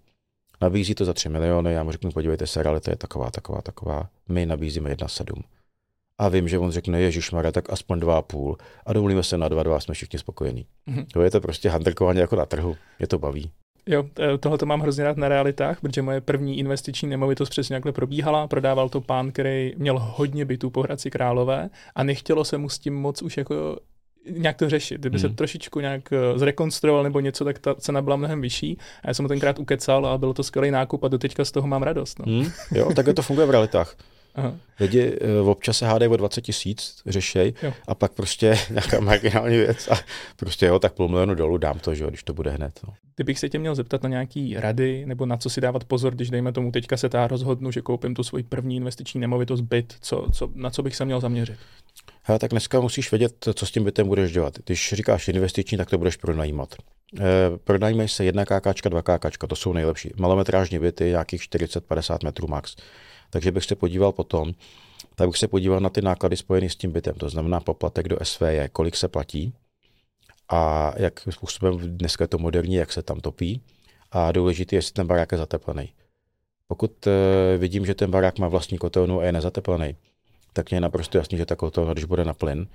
Nabízí 0.61 0.95
to 0.95 1.05
za 1.05 1.13
3 1.13 1.29
miliony, 1.29 1.73
já 1.73 1.83
mu 1.83 1.91
řeknu, 1.91 2.11
podívejte 2.11 2.47
se, 2.47 2.63
realita 2.63 2.91
je 2.91 2.97
taková, 2.97 3.31
taková, 3.31 3.61
taková. 3.61 4.09
My 4.29 4.45
nabízíme 4.45 4.93
1,7. 4.93 5.41
A 6.17 6.29
vím, 6.29 6.47
že 6.47 6.59
on 6.59 6.71
řekne, 6.71 7.01
Ježíš 7.01 7.31
Mara, 7.31 7.51
tak 7.51 7.69
aspoň 7.69 7.99
2,5 7.99 8.55
a 8.85 8.93
domluvíme 8.93 9.23
se 9.23 9.37
na 9.37 9.49
2,2, 9.49 9.79
jsme 9.79 9.93
všichni 9.93 10.19
spokojení. 10.19 10.65
Mm-hmm. 10.87 11.05
To 11.13 11.21
je 11.21 11.31
to 11.31 11.41
prostě 11.41 11.69
handrkování 11.69 12.19
jako 12.19 12.35
na 12.35 12.45
trhu, 12.45 12.77
mě 12.99 13.07
to 13.07 13.19
baví. 13.19 13.51
Jo, 13.85 14.03
tohle 14.39 14.57
to 14.57 14.65
mám 14.65 14.81
hrozně 14.81 15.03
rád 15.03 15.17
na 15.17 15.27
realitách, 15.27 15.81
protože 15.81 16.01
moje 16.01 16.21
první 16.21 16.59
investiční 16.59 17.09
nemovitost 17.09 17.49
přesně 17.49 17.75
takhle 17.75 17.91
probíhala. 17.91 18.47
Prodával 18.47 18.89
to 18.89 19.01
pán, 19.01 19.31
který 19.31 19.73
měl 19.77 19.99
hodně 19.99 20.45
bytů 20.45 20.69
po 20.69 20.81
Hradci 20.81 21.11
Králové 21.11 21.69
a 21.95 22.03
nechtělo 22.03 22.45
se 22.45 22.57
mu 22.57 22.69
s 22.69 22.79
tím 22.79 22.95
moc 22.95 23.21
už 23.21 23.37
jako 23.37 23.77
nějak 24.29 24.57
to 24.57 24.69
řešit. 24.69 24.99
Kdyby 24.99 25.17
hmm. 25.17 25.29
se 25.29 25.35
trošičku 25.35 25.79
nějak 25.79 26.13
eh, 26.13 26.39
zrekonstruoval 26.39 27.03
nebo 27.03 27.19
něco, 27.19 27.45
tak 27.45 27.59
ta 27.59 27.75
cena 27.75 28.01
byla 28.01 28.15
mnohem 28.15 28.41
vyšší. 28.41 28.77
A 29.03 29.07
já 29.07 29.13
jsem 29.13 29.23
mu 29.23 29.29
tenkrát 29.29 29.59
ukecal 29.59 30.05
a 30.05 30.17
bylo 30.17 30.33
to 30.33 30.43
skvělý 30.43 30.71
nákup 30.71 31.03
a 31.03 31.07
doteďka 31.07 31.45
z 31.45 31.51
toho 31.51 31.67
mám 31.67 31.83
radost. 31.83 32.19
No. 32.19 32.25
Hmm. 32.25 32.51
Jo, 32.71 32.93
takhle 32.95 33.13
to 33.13 33.21
funguje 33.21 33.47
v 33.47 33.51
realitách. 33.51 33.95
Aha. 34.35 34.55
Lidi 34.79 35.17
uh, 35.41 35.49
občas 35.49 35.77
se 35.77 35.85
hádají 35.85 36.11
o 36.11 36.17
20 36.17 36.41
tisíc, 36.41 37.01
řešej, 37.05 37.53
jo. 37.63 37.73
a 37.87 37.95
pak 37.95 38.11
prostě 38.11 38.57
nějaká 38.69 38.99
marginální 38.99 39.57
věc 39.57 39.87
a 39.87 39.99
prostě 40.35 40.65
jo, 40.65 40.79
tak 40.79 40.93
půl 40.93 41.07
milionu 41.07 41.35
dolů 41.35 41.57
dám 41.57 41.79
to, 41.79 41.95
že 41.95 42.03
jo, 42.03 42.09
když 42.09 42.23
to 42.23 42.33
bude 42.33 42.51
hned. 42.51 42.79
No. 42.87 42.93
Kdybych 43.15 43.39
se 43.39 43.49
tě 43.49 43.59
měl 43.59 43.75
zeptat 43.75 44.03
na 44.03 44.09
nějaký 44.09 44.55
rady, 44.57 45.05
nebo 45.05 45.25
na 45.25 45.37
co 45.37 45.49
si 45.49 45.61
dávat 45.61 45.83
pozor, 45.83 46.15
když 46.15 46.29
dejme 46.29 46.51
tomu 46.51 46.71
teďka 46.71 46.97
se 46.97 47.09
tá 47.09 47.27
rozhodnu, 47.27 47.71
že 47.71 47.81
koupím 47.81 48.13
tu 48.13 48.23
svoji 48.23 48.43
první 48.43 48.75
investiční 48.75 49.21
nemovitost 49.21 49.61
byt, 49.61 49.93
co, 50.01 50.27
co, 50.33 50.49
na 50.55 50.69
co 50.69 50.83
bych 50.83 50.95
se 50.95 51.05
měl 51.05 51.19
zaměřit? 51.19 51.57
Hele, 52.23 52.39
tak 52.39 52.51
dneska 52.51 52.79
musíš 52.79 53.11
vědět, 53.11 53.33
co 53.55 53.65
s 53.65 53.71
tím 53.71 53.83
bytem 53.83 54.07
budeš 54.07 54.31
dělat. 54.31 54.53
Když 54.65 54.93
říkáš 54.93 55.27
investiční, 55.27 55.77
tak 55.77 55.89
to 55.89 55.97
budeš 55.97 56.17
pronajímat. 56.17 56.75
E, 57.19 57.23
pronajímají 57.63 58.09
se 58.09 58.25
jedna 58.25 58.45
kákačka, 58.45 58.89
dva 58.89 59.01
kákačka, 59.01 59.47
to 59.47 59.55
jsou 59.55 59.73
nejlepší. 59.73 60.11
Malometrážní 60.17 60.79
byty, 60.79 61.03
nějakých 61.03 61.41
40-50 61.41 62.17
metrů 62.23 62.47
max. 62.47 62.75
Takže 63.31 63.51
bych 63.51 63.65
se 63.65 63.75
podíval 63.75 64.11
potom, 64.11 64.53
tak 65.15 65.29
bych 65.29 65.37
se 65.37 65.47
podíval 65.47 65.79
na 65.79 65.89
ty 65.89 66.01
náklady 66.01 66.37
spojené 66.37 66.69
s 66.69 66.75
tím 66.75 66.91
bytem, 66.91 67.15
to 67.15 67.29
znamená 67.29 67.59
poplatek 67.59 68.07
do 68.07 68.17
SVJ, 68.23 68.67
kolik 68.71 68.95
se 68.95 69.07
platí 69.07 69.53
a 70.49 70.93
jak 70.97 71.19
způsobem 71.29 71.77
dneska 71.97 72.23
je 72.23 72.27
to 72.27 72.37
moderní, 72.37 72.75
jak 72.75 72.91
se 72.91 73.01
tam 73.01 73.19
topí 73.19 73.61
a 74.11 74.31
důležité 74.31 74.75
je, 74.75 74.77
jestli 74.77 74.93
ten 74.93 75.07
barák 75.07 75.31
je 75.31 75.37
zateplený. 75.37 75.93
Pokud 76.67 77.07
uh, 77.07 77.13
vidím, 77.57 77.85
že 77.85 77.95
ten 77.95 78.11
barák 78.11 78.39
má 78.39 78.47
vlastní 78.47 78.77
kotelnu 78.77 79.19
a 79.19 79.25
je 79.25 79.31
nezateplený, 79.31 79.95
tak 80.53 80.69
mě 80.69 80.75
je 80.75 80.81
naprosto 80.81 81.17
jasný, 81.17 81.37
že 81.37 81.45
ta 81.45 81.55
kotelna, 81.55 81.93
když 81.93 82.05
bude 82.05 82.25
na 82.25 82.33
plyn, 82.33 82.67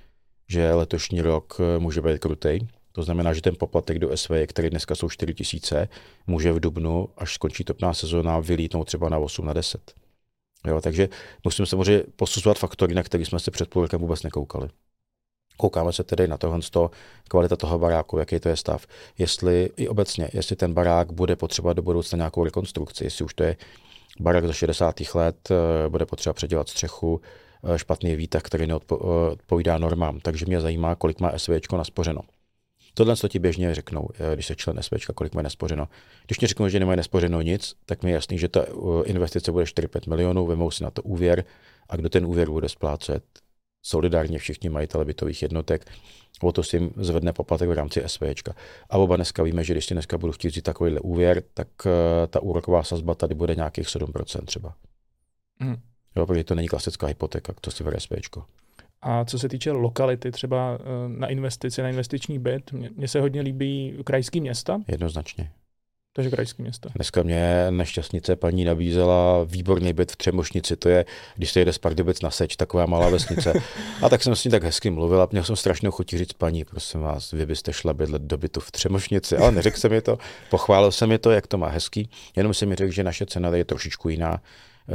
že 0.47 0.73
letošní 0.73 1.21
rok 1.21 1.57
eh, 1.59 1.79
může 1.79 2.01
být 2.01 2.19
krutej. 2.19 2.67
To 2.91 3.03
znamená, 3.03 3.33
že 3.33 3.41
ten 3.41 3.55
poplatek 3.59 3.99
do 3.99 4.17
SV, 4.17 4.31
který 4.47 4.69
dneska 4.69 4.95
jsou 4.95 5.09
4 5.09 5.33
tisíce, 5.33 5.89
může 6.27 6.51
v 6.51 6.59
dubnu, 6.59 7.09
až 7.17 7.33
skončí 7.33 7.63
topná 7.63 7.93
sezóna, 7.93 8.39
vylítnout 8.39 8.83
třeba 8.87 9.09
na 9.09 9.17
8 9.17 9.45
na 9.45 9.53
10. 9.53 9.93
Jo, 10.67 10.81
takže 10.81 11.09
musím 11.43 11.65
samozřejmě 11.65 12.03
posuzovat 12.15 12.57
faktory, 12.57 12.95
na 12.95 13.03
které 13.03 13.25
jsme 13.25 13.39
se 13.39 13.51
před 13.51 13.69
půl 13.69 13.81
rokem 13.81 13.99
vůbec 13.99 14.23
nekoukali. 14.23 14.69
Koukáme 15.57 15.93
se 15.93 16.03
tedy 16.03 16.27
na 16.27 16.37
tohle, 16.37 16.59
kvalita 17.27 17.55
toho 17.55 17.79
baráku, 17.79 18.17
jaký 18.17 18.39
to 18.39 18.49
je 18.49 18.55
stav. 18.55 18.87
Jestli 19.17 19.69
i 19.77 19.87
obecně, 19.87 20.29
jestli 20.33 20.55
ten 20.55 20.73
barák 20.73 21.11
bude 21.11 21.35
potřeba 21.35 21.73
do 21.73 21.81
budoucna 21.81 22.17
nějakou 22.17 22.43
rekonstrukci, 22.43 23.03
jestli 23.03 23.25
už 23.25 23.33
to 23.33 23.43
je 23.43 23.57
barák 24.19 24.47
ze 24.47 24.53
60. 24.53 25.15
let, 25.15 25.51
eh, 25.51 25.89
bude 25.89 26.05
potřeba 26.05 26.33
předělat 26.33 26.69
střechu, 26.69 27.21
eh, 27.63 27.79
špatný 27.79 28.15
výtah, 28.15 28.41
který 28.41 28.67
neodpovídá 28.67 29.77
normám. 29.77 30.19
Takže 30.19 30.45
mě 30.45 30.61
zajímá, 30.61 30.95
kolik 30.95 31.19
má 31.19 31.31
SVČ 31.37 31.67
naspořeno. 31.77 32.21
Tohle 32.97 33.15
co 33.15 33.27
ti 33.27 33.39
běžně 33.39 33.75
řeknou, 33.75 34.09
eh, 34.13 34.33
když 34.33 34.45
se 34.45 34.55
člen 34.55 34.77
SVČ, 34.81 35.05
kolik 35.05 35.35
mají 35.35 35.43
nespořeno. 35.43 35.87
Když 36.25 36.39
mi 36.39 36.47
řeknou, 36.47 36.67
že 36.67 36.79
nemají 36.79 36.97
nespořeno 36.97 37.41
nic, 37.41 37.75
tak 37.85 38.03
mi 38.03 38.09
je 38.09 38.13
jasný, 38.13 38.37
že 38.37 38.47
ta 38.47 38.65
investice 39.05 39.51
bude 39.51 39.65
4-5 39.65 40.07
milionů, 40.07 40.45
vemou 40.45 40.71
si 40.71 40.83
na 40.83 40.91
to 40.91 41.01
úvěr 41.03 41.43
a 41.89 41.95
kdo 41.95 42.09
ten 42.09 42.25
úvěr 42.25 42.49
bude 42.49 42.69
splácet, 42.69 43.23
solidárně 43.83 44.39
všichni 44.39 44.69
majitele 44.69 45.05
bytových 45.05 45.41
jednotek, 45.41 45.85
o 46.41 46.51
to 46.51 46.63
si 46.63 46.75
jim 46.75 46.93
zvedne 46.97 47.33
poplatek 47.33 47.69
v 47.69 47.71
rámci 47.71 48.03
SVčka. 48.07 48.55
A 48.89 48.97
oba 48.97 49.15
dneska 49.15 49.43
víme, 49.43 49.63
že 49.63 49.73
když 49.73 49.85
si 49.85 49.93
dneska 49.93 50.17
budu 50.17 50.33
chtít 50.33 50.47
vzít 50.47 50.61
takovýhle 50.61 50.99
úvěr, 50.99 51.43
tak 51.53 51.67
uh, 51.85 51.91
ta 52.27 52.39
úroková 52.39 52.83
sazba 52.83 53.15
tady 53.15 53.35
bude 53.35 53.55
nějakých 53.55 53.87
7% 53.87 54.45
třeba. 54.45 54.73
Mm. 55.59 55.75
Jo, 56.15 56.25
protože 56.25 56.43
to 56.43 56.55
není 56.55 56.67
klasická 56.67 57.07
hypotéka, 57.07 57.53
to 57.61 57.71
si 57.71 57.83
bere 57.83 57.99
SVčko. 57.99 58.45
A 59.01 59.25
co 59.25 59.39
se 59.39 59.49
týče 59.49 59.71
lokality, 59.71 60.31
třeba 60.31 60.77
eh, 60.79 60.83
na 61.07 61.27
investici, 61.27 61.81
na 61.81 61.89
investiční 61.89 62.39
byt, 62.39 62.71
mně 62.71 63.07
se 63.07 63.21
hodně 63.21 63.41
líbí 63.41 63.97
krajský 64.03 64.41
města. 64.41 64.81
Jednoznačně. 64.87 65.51
Takže 66.17 66.29
krajské 66.29 66.63
město. 66.63 66.89
Dneska 66.95 67.23
mě 67.23 67.67
nešťastnice 67.69 68.35
paní 68.35 68.65
nabízela 68.65 69.43
výborný 69.43 69.93
byt 69.93 70.11
v 70.11 70.15
Třemošnici, 70.15 70.75
to 70.75 70.89
je, 70.89 71.05
když 71.35 71.51
se 71.51 71.59
jede 71.59 71.73
z 71.73 71.77
Pardubic 71.77 72.21
na 72.21 72.31
Seč, 72.31 72.55
taková 72.55 72.85
malá 72.85 73.09
vesnice. 73.09 73.53
A 74.01 74.09
tak 74.09 74.23
jsem 74.23 74.35
s 74.35 74.43
ní 74.43 74.51
tak 74.51 74.63
hezky 74.63 74.89
mluvil 74.89 75.21
a 75.21 75.27
měl 75.31 75.43
jsem 75.43 75.55
strašnou 75.55 75.91
chuť 75.91 76.09
říct, 76.09 76.33
paní, 76.33 76.65
prosím 76.65 77.01
vás, 77.01 77.31
vy 77.31 77.45
byste 77.45 77.73
šla 77.73 77.93
bydlet 77.93 78.21
do 78.21 78.37
bytu 78.37 78.59
v 78.59 78.71
Třemošnici, 78.71 79.37
ale 79.37 79.51
neřekl 79.51 79.77
jsem 79.77 79.91
mi 79.91 80.01
to, 80.01 80.17
pochválil 80.49 80.91
jsem 80.91 81.09
mi 81.09 81.17
to, 81.17 81.31
jak 81.31 81.47
to 81.47 81.57
má 81.57 81.69
hezký, 81.69 82.09
jenom 82.35 82.53
jsem 82.53 82.69
mi 82.69 82.75
řekl, 82.75 82.91
že 82.91 83.03
naše 83.03 83.25
cena 83.25 83.55
je 83.55 83.65
trošičku 83.65 84.09
jiná, 84.09 84.41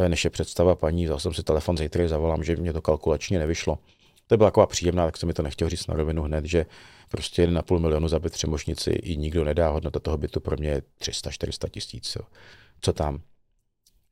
než 0.08 0.24
je 0.24 0.30
představa 0.30 0.74
paní, 0.74 1.04
vzal 1.04 1.18
jsem 1.18 1.34
si 1.34 1.42
telefon, 1.42 1.76
zítra 1.76 2.08
zavolám, 2.08 2.44
že 2.44 2.56
mě 2.56 2.72
to 2.72 2.82
kalkulačně 2.82 3.38
nevyšlo. 3.38 3.78
To 4.26 4.36
byla 4.36 4.50
taková 4.50 4.66
příjemná, 4.66 5.04
tak 5.04 5.16
jsem 5.16 5.26
mi 5.26 5.32
to 5.32 5.42
nechtěl 5.42 5.68
říct 5.68 5.86
na 5.86 5.94
rovinu 5.94 6.22
hned, 6.22 6.44
že 6.44 6.66
prostě 7.08 7.46
1,5 7.46 7.78
milionu 7.78 8.08
za 8.08 8.18
byt 8.18 8.44
i 8.88 9.16
nikdo 9.16 9.44
nedá. 9.44 9.68
Hodnota 9.68 10.00
toho 10.00 10.18
bytu 10.18 10.40
pro 10.40 10.56
mě 10.56 10.68
je 10.68 10.82
300-400 11.00 11.68
tisíc. 11.68 12.16
Co 12.80 12.92
tam? 12.92 13.20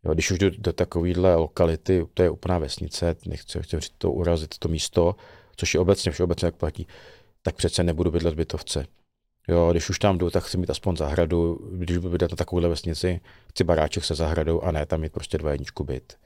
Jo, 0.05 0.15
když 0.15 0.31
už 0.31 0.39
jdu 0.39 0.51
do 0.59 0.73
takovéhle 0.73 1.35
lokality, 1.35 2.07
to 2.15 2.23
je 2.23 2.31
úplná 2.31 2.59
vesnice, 2.59 3.17
nechci, 3.27 3.59
chci 3.63 3.77
to 3.99 4.13
urazit, 4.13 4.59
to 4.59 4.69
místo, 4.69 5.17
což 5.57 5.75
je 5.75 5.81
obecně, 5.81 6.13
všeobecně 6.13 6.47
jak 6.47 6.57
platí, 6.57 6.87
tak 7.43 7.57
přece 7.57 7.83
nebudu 7.83 8.11
bydlet 8.11 8.35
v 8.35 8.37
bytovce. 8.37 8.87
Jo, 9.49 9.69
když 9.71 9.91
už 9.91 9.99
tam 9.99 10.19
jdu, 10.19 10.31
tak 10.31 10.45
chci 10.45 10.59
mít 10.59 10.71
aspoň 10.71 10.97
zahradu, 10.97 11.71
když 11.73 11.97
budu 11.97 12.11
bydlet 12.11 12.31
na 12.31 12.37
takovéhle 12.37 12.69
vesnici, 12.69 13.21
chci 13.49 13.65
baráček 13.65 14.05
se 14.05 14.15
zahradou 14.15 14.61
a 14.61 14.71
ne 14.71 14.87
tam 14.87 15.01
mít 15.01 15.13
prostě 15.13 15.39
dva 15.39 15.53
jedničku 15.53 15.85
byt 15.85 16.17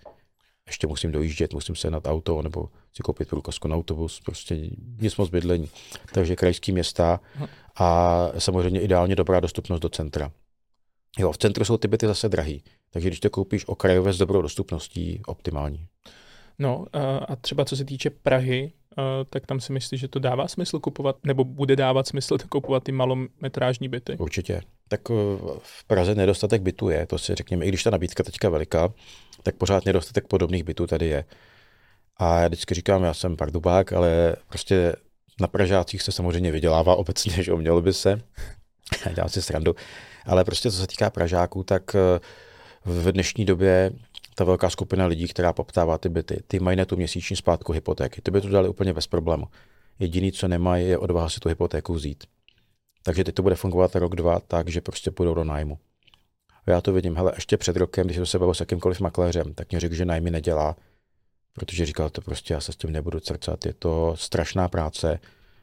ještě 0.67 0.87
musím 0.87 1.13
dojíždět, 1.13 1.55
musím 1.55 1.77
se 1.77 1.91
nad 1.91 2.07
auto 2.07 2.43
nebo 2.43 2.69
si 2.93 3.03
koupit 3.03 3.29
průkazku 3.29 3.69
na 3.69 3.77
autobus, 3.77 4.21
prostě 4.21 4.71
nic 5.01 5.17
moc 5.17 5.31
bydlení. 5.31 5.69
Takže 6.13 6.37
krajský 6.37 6.73
města 6.73 7.21
a 7.77 8.29
samozřejmě 8.39 8.81
ideálně 8.81 9.17
dobrá 9.17 9.41
dostupnost 9.41 9.81
do 9.81 9.89
centra. 9.89 10.33
Jo, 11.19 11.33
v 11.33 11.39
centru 11.39 11.65
jsou 11.65 11.77
ty 11.77 11.89
byty 11.89 12.07
zase 12.07 12.29
drahý, 12.29 12.63
takže 12.91 13.09
když 13.09 13.21
to 13.21 13.31
koupíš 13.31 13.69
okrajové 13.69 14.13
s 14.13 14.19
dobrou 14.19 14.43
dostupností, 14.43 15.23
optimální. 15.27 15.87
No 16.59 16.87
a 17.29 17.37
třeba 17.37 17.65
co 17.65 17.77
se 17.77 17.85
týče 17.85 18.11
Prahy, 18.11 18.73
tak 19.31 19.47
tam 19.47 19.61
si 19.61 19.73
myslíš, 19.73 20.01
že 20.01 20.09
to 20.09 20.19
dává 20.19 20.49
smysl 20.49 20.79
kupovat, 20.79 21.17
nebo 21.25 21.45
bude 21.45 21.77
dávat 21.77 22.09
smysl 22.09 22.37
kupovat 22.49 22.85
ty 22.85 22.93
malometrážní 22.93 23.89
byty? 23.89 24.17
Určitě. 24.19 24.61
Tak 24.89 25.01
eh, 25.11 25.15
v 25.59 25.85
Praze 25.85 26.15
nedostatek 26.15 26.63
bytů 26.63 26.89
je, 26.89 27.07
to 27.07 27.19
si 27.19 27.35
řekněme, 27.35 27.65
i 27.65 27.69
když 27.69 27.83
ta 27.83 27.91
nabídka 27.91 28.23
teďka 28.23 28.49
veliká, 28.49 28.93
tak 29.43 29.55
pořád 29.55 29.85
nedostatek 29.85 30.27
podobných 30.27 30.65
bytů 30.65 30.87
tady 30.87 31.07
je. 31.07 31.25
A 32.17 32.41
já 32.41 32.49
vždycky 32.49 32.75
říkám, 32.75 33.03
já 33.03 33.15
jsem 33.15 33.37
pardubák, 33.37 33.93
ale 33.93 34.37
prostě 34.49 34.97
na 35.41 35.49
Pražácích 35.49 36.03
se 36.03 36.13
samozřejmě 36.13 36.53
vydělává 36.53 36.97
obecně, 36.97 37.43
že 37.43 37.55
mělo 37.55 37.83
by 37.83 37.93
se. 37.93 38.21
Dělám 39.15 39.29
si 39.29 39.43
srandu. 39.43 39.75
Ale 40.27 40.45
prostě 40.45 40.71
co 40.71 40.77
se 40.77 40.87
týká 40.87 41.11
Pražáků, 41.11 41.63
tak 41.63 41.95
eh, 41.95 42.21
v 42.85 43.13
dnešní 43.13 43.45
době 43.45 43.91
ta 44.35 44.45
velká 44.45 44.71
skupina 44.71 45.07
lidí, 45.07 45.29
která 45.29 45.53
poptává 45.53 45.99
ty 45.99 46.09
byty, 46.09 46.43
ty 46.47 46.61
mají 46.61 46.77
na 46.77 46.85
tu 46.85 46.97
měsíční 46.97 47.37
splátku 47.37 47.73
hypotéky. 47.73 48.23
Ty 48.23 48.31
by 48.31 48.41
to 48.41 48.49
dali 48.49 48.69
úplně 48.69 48.93
bez 48.95 49.07
problému. 49.07 49.47
Jediný, 49.99 50.33
co 50.33 50.49
nemají, 50.49 50.89
je 50.89 50.99
odvaha 50.99 51.29
si 51.29 51.41
tu 51.41 51.49
hypotéku 51.49 51.95
vzít. 51.95 52.25
Takže 53.03 53.25
teď 53.25 53.35
to 53.35 53.43
bude 53.43 53.55
fungovat 53.55 53.97
rok, 53.97 54.17
dva 54.17 54.41
tak, 54.41 54.69
že 54.69 54.81
prostě 54.81 55.11
půjdou 55.11 55.35
do 55.35 55.45
nájmu. 55.45 55.79
Já 56.67 56.81
to 56.81 56.93
vidím, 56.93 57.17
hele, 57.17 57.33
ještě 57.35 57.57
před 57.57 57.77
rokem, 57.77 58.05
když 58.07 58.17
jsem 58.17 58.27
se 58.27 58.39
bavil 58.39 58.55
s 58.55 58.61
jakýmkoliv 58.61 59.01
makléřem, 59.01 59.55
tak 59.55 59.71
mě 59.71 59.81
řekl, 59.81 59.95
že 59.95 60.05
nájmy 60.05 60.31
nedělá, 60.31 60.77
protože 61.53 61.87
říkal, 61.87 62.11
to 62.11 62.21
prostě 62.21 62.55
já 62.55 62.61
se 62.61 62.73
s 62.73 62.77
tím 62.77 62.93
nebudu 62.93 63.21
crcat, 63.21 63.67
je 63.67 63.75
to 63.75 64.13
strašná 64.17 64.69
práce, 64.69 65.21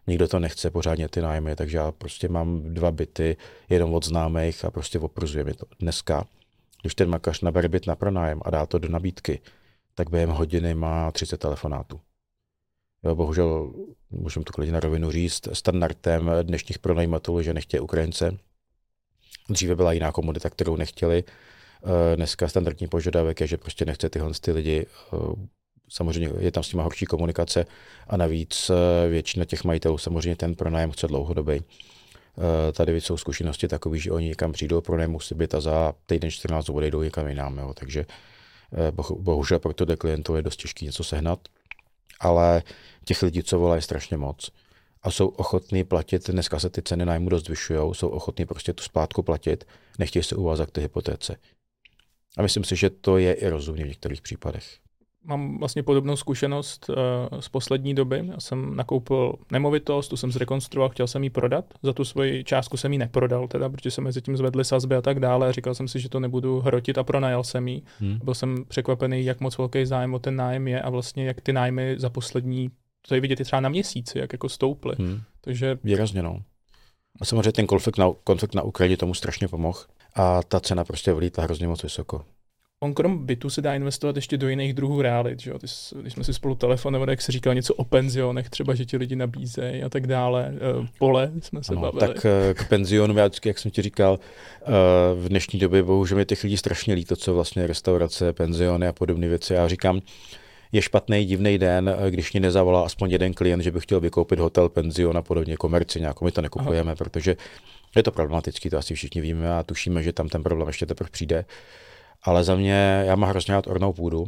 nikdo 0.07 0.27
to 0.27 0.39
nechce 0.39 0.71
pořádně 0.71 1.09
ty 1.09 1.21
nájmy, 1.21 1.55
takže 1.55 1.77
já 1.77 1.91
prostě 1.91 2.29
mám 2.29 2.73
dva 2.73 2.91
byty, 2.91 3.37
jenom 3.69 3.93
od 3.93 4.05
známých 4.05 4.65
a 4.65 4.71
prostě 4.71 4.99
opruzuje 4.99 5.43
mi 5.43 5.53
to. 5.53 5.65
Dneska, 5.79 6.25
když 6.81 6.95
ten 6.95 7.09
makař 7.09 7.41
nabere 7.41 7.69
byt 7.69 7.87
na 7.87 7.95
pronájem 7.95 8.41
a 8.45 8.49
dá 8.49 8.65
to 8.65 8.79
do 8.79 8.89
nabídky, 8.89 9.39
tak 9.95 10.09
během 10.09 10.29
hodiny 10.29 10.75
má 10.75 11.11
30 11.11 11.37
telefonátů. 11.37 11.99
Jo, 13.03 13.15
bohužel, 13.15 13.73
můžeme 14.09 14.43
to 14.43 14.53
klidně 14.53 14.73
na 14.73 14.79
rovinu 14.79 15.11
říct, 15.11 15.47
standardem 15.53 16.31
dnešních 16.41 16.79
pronajímatelů, 16.79 17.41
že 17.41 17.53
nechtějí 17.53 17.81
Ukrajince. 17.81 18.37
Dříve 19.49 19.75
byla 19.75 19.93
jiná 19.93 20.11
komodita, 20.11 20.49
kterou 20.49 20.75
nechtěli. 20.75 21.23
Eh, 21.83 22.15
dneska 22.15 22.47
standardní 22.47 22.87
požadavek 22.87 23.41
je, 23.41 23.47
že 23.47 23.57
prostě 23.57 23.85
nechce 23.85 24.09
tyhle 24.09 24.31
ty 24.41 24.51
lidi. 24.51 24.85
Eh, 25.13 25.17
samozřejmě 25.89 26.29
je 26.39 26.51
tam 26.51 26.63
s 26.63 26.73
nimi 26.73 26.83
horší 26.83 27.05
komunikace 27.05 27.65
a 28.07 28.17
navíc 28.17 28.69
eh, 28.69 29.09
většina 29.09 29.45
těch 29.45 29.63
majitelů 29.63 29.97
samozřejmě 29.97 30.35
ten 30.35 30.55
pronájem 30.55 30.91
chce 30.91 31.07
dlouhodobý. 31.07 31.61
Tady 32.73 33.01
jsou 33.01 33.17
zkušenosti 33.17 33.67
takové, 33.67 33.97
že 33.97 34.11
oni 34.11 34.27
někam 34.27 34.51
přijdou, 34.51 34.81
musí 35.07 35.35
být 35.35 35.55
a 35.55 35.61
za 35.61 35.93
týden 36.05 36.31
14 36.31 36.69
odejdou 36.69 37.01
někam 37.01 37.27
jinam. 37.27 37.57
Jo. 37.57 37.73
Takže 37.73 38.05
bohužel 39.17 39.59
pro 39.59 39.73
to 39.73 39.97
klientů 39.97 40.35
je 40.35 40.41
dost 40.41 40.55
těžké 40.55 40.85
něco 40.85 41.03
sehnat 41.03 41.39
ale 42.21 42.63
těch 43.05 43.21
lidí, 43.21 43.43
co 43.43 43.59
volají, 43.59 43.77
je 43.77 43.81
strašně 43.81 44.17
moc. 44.17 44.51
A 45.03 45.11
jsou 45.11 45.27
ochotní 45.27 45.83
platit, 45.83 46.29
dneska 46.29 46.59
se 46.59 46.69
ty 46.69 46.81
ceny 46.81 47.05
nájmu 47.05 47.29
dost 47.29 47.45
zvyšují, 47.45 47.95
jsou 47.95 48.09
ochotní 48.09 48.45
prostě 48.45 48.73
tu 48.73 48.83
splátku 48.83 49.23
platit, 49.23 49.67
nechtějí 49.99 50.23
se 50.23 50.35
uvázat 50.35 50.65
k 50.65 50.71
té 50.71 50.81
hypotéce. 50.81 51.35
A 52.37 52.41
myslím 52.41 52.63
si, 52.63 52.75
že 52.75 52.89
to 52.89 53.17
je 53.17 53.33
i 53.33 53.49
rozumně 53.49 53.83
v 53.83 53.87
některých 53.87 54.21
případech 54.21 54.77
mám 55.23 55.57
vlastně 55.57 55.83
podobnou 55.83 56.15
zkušenost 56.15 56.89
uh, 56.89 57.39
z 57.39 57.49
poslední 57.49 57.93
doby. 57.93 58.23
Já 58.31 58.39
jsem 58.39 58.75
nakoupil 58.75 59.33
nemovitost, 59.51 60.07
tu 60.07 60.17
jsem 60.17 60.31
zrekonstruoval, 60.31 60.89
chtěl 60.89 61.07
jsem 61.07 61.23
ji 61.23 61.29
prodat. 61.29 61.65
Za 61.83 61.93
tu 61.93 62.05
svoji 62.05 62.43
částku 62.43 62.77
jsem 62.77 62.93
ji 62.93 62.99
neprodal, 62.99 63.47
teda, 63.47 63.69
protože 63.69 63.91
se 63.91 64.01
mezi 64.01 64.21
tím 64.21 64.37
zvedly 64.37 64.65
sazby 64.65 64.95
a 64.95 65.01
tak 65.01 65.19
dále. 65.19 65.53
Říkal 65.53 65.75
jsem 65.75 65.87
si, 65.87 65.99
že 65.99 66.09
to 66.09 66.19
nebudu 66.19 66.59
hrotit 66.59 66.97
a 66.97 67.03
pronajal 67.03 67.43
jsem 67.43 67.67
ji. 67.67 67.81
Hmm. 67.99 68.19
Byl 68.23 68.33
jsem 68.33 68.65
překvapený, 68.67 69.25
jak 69.25 69.39
moc 69.39 69.57
velký 69.57 69.85
zájem 69.85 70.13
o 70.13 70.19
ten 70.19 70.35
nájem 70.35 70.67
je 70.67 70.81
a 70.81 70.89
vlastně 70.89 71.25
jak 71.25 71.41
ty 71.41 71.53
nájmy 71.53 71.95
za 71.97 72.09
poslední, 72.09 72.69
to 73.07 73.15
je 73.15 73.21
vidět 73.21 73.39
i 73.39 73.43
třeba 73.43 73.59
na 73.59 73.69
měsíci, 73.69 74.19
jak 74.19 74.33
jako 74.33 74.49
stouply. 74.49 74.95
Hmm. 74.99 75.21
Takže... 75.41 75.77
Výrazně, 75.83 76.21
no. 76.23 76.39
A 77.21 77.25
samozřejmě 77.25 77.51
ten 77.51 77.67
konflikt 77.67 77.97
na, 77.97 78.11
konflikt 78.23 78.55
na 78.55 78.61
Ukrajině 78.61 78.97
tomu 78.97 79.13
strašně 79.13 79.47
pomohl. 79.47 79.79
A 80.15 80.43
ta 80.43 80.59
cena 80.59 80.83
prostě 80.83 81.13
vlítla 81.13 81.43
hrozně 81.43 81.67
moc 81.67 81.83
vysoko. 81.83 82.25
On 82.83 82.93
krom 82.93 83.25
bytu 83.25 83.49
se 83.49 83.61
dá 83.61 83.75
investovat 83.75 84.15
ještě 84.15 84.37
do 84.37 84.49
jiných 84.49 84.73
druhů 84.73 85.01
realit. 85.01 85.39
Že 85.39 85.51
jo? 85.51 85.59
Ty, 85.59 85.67
když 86.01 86.13
jsme 86.13 86.23
si 86.23 86.33
spolu 86.33 86.55
telefonovali, 86.55 87.11
jak 87.11 87.21
se 87.21 87.31
říkal 87.31 87.53
něco 87.53 87.73
o 87.73 87.85
penzionech, 87.85 88.49
třeba, 88.49 88.75
že 88.75 88.85
ti 88.85 88.97
lidi 88.97 89.15
nabízejí 89.15 89.83
a 89.83 89.89
tak 89.89 90.07
dále. 90.07 90.53
Eh, 90.55 90.87
pole 90.99 91.31
jsme 91.41 91.63
se 91.63 91.75
no, 91.75 91.81
bavili. 91.81 92.07
Tak 92.07 92.25
eh, 92.25 92.53
k 92.53 92.69
penzionu, 92.69 93.17
já 93.17 93.27
vždycky, 93.27 93.49
jak 93.49 93.59
jsem 93.59 93.71
ti 93.71 93.81
říkal, 93.81 94.19
eh, 94.61 94.65
v 95.15 95.29
dnešní 95.29 95.59
době 95.59 95.83
bohužel 95.83 96.19
je 96.19 96.25
těch 96.25 96.43
lidí 96.43 96.57
strašně 96.57 96.93
líto, 96.93 97.15
co 97.15 97.33
vlastně 97.33 97.67
restaurace, 97.67 98.33
penziony 98.33 98.87
a 98.87 98.93
podobné 98.93 99.27
věci. 99.27 99.53
Já 99.53 99.67
říkám, 99.67 100.01
je 100.71 100.81
špatný, 100.81 101.25
divný 101.25 101.57
den, 101.57 101.95
když 102.09 102.33
mě 102.33 102.39
nezavolá 102.39 102.85
aspoň 102.85 103.11
jeden 103.11 103.33
klient, 103.33 103.61
že 103.61 103.71
by 103.71 103.79
chtěl 103.79 103.99
vykoupit 103.99 104.39
hotel, 104.39 104.69
penzion 104.69 105.17
a 105.17 105.21
podobně, 105.21 105.57
komerci 105.57 105.99
nějakou, 105.99 106.25
my 106.25 106.31
to 106.31 106.41
nekupujeme, 106.41 106.91
Aha. 106.91 106.95
protože 106.95 107.35
je 107.95 108.03
to 108.03 108.11
problematický, 108.11 108.69
to 108.69 108.77
asi 108.77 108.95
všichni 108.95 109.21
víme 109.21 109.53
a 109.53 109.63
tušíme, 109.63 110.03
že 110.03 110.13
tam 110.13 110.29
ten 110.29 110.43
problém 110.43 110.67
ještě 110.67 110.85
teprve 110.85 111.09
přijde. 111.09 111.45
Ale 112.23 112.43
za 112.43 112.55
mě, 112.55 113.03
já 113.05 113.15
mám 113.15 113.29
hrozně 113.29 113.53
rád 113.53 113.67
ornou 113.67 113.93
půdu. 113.93 114.25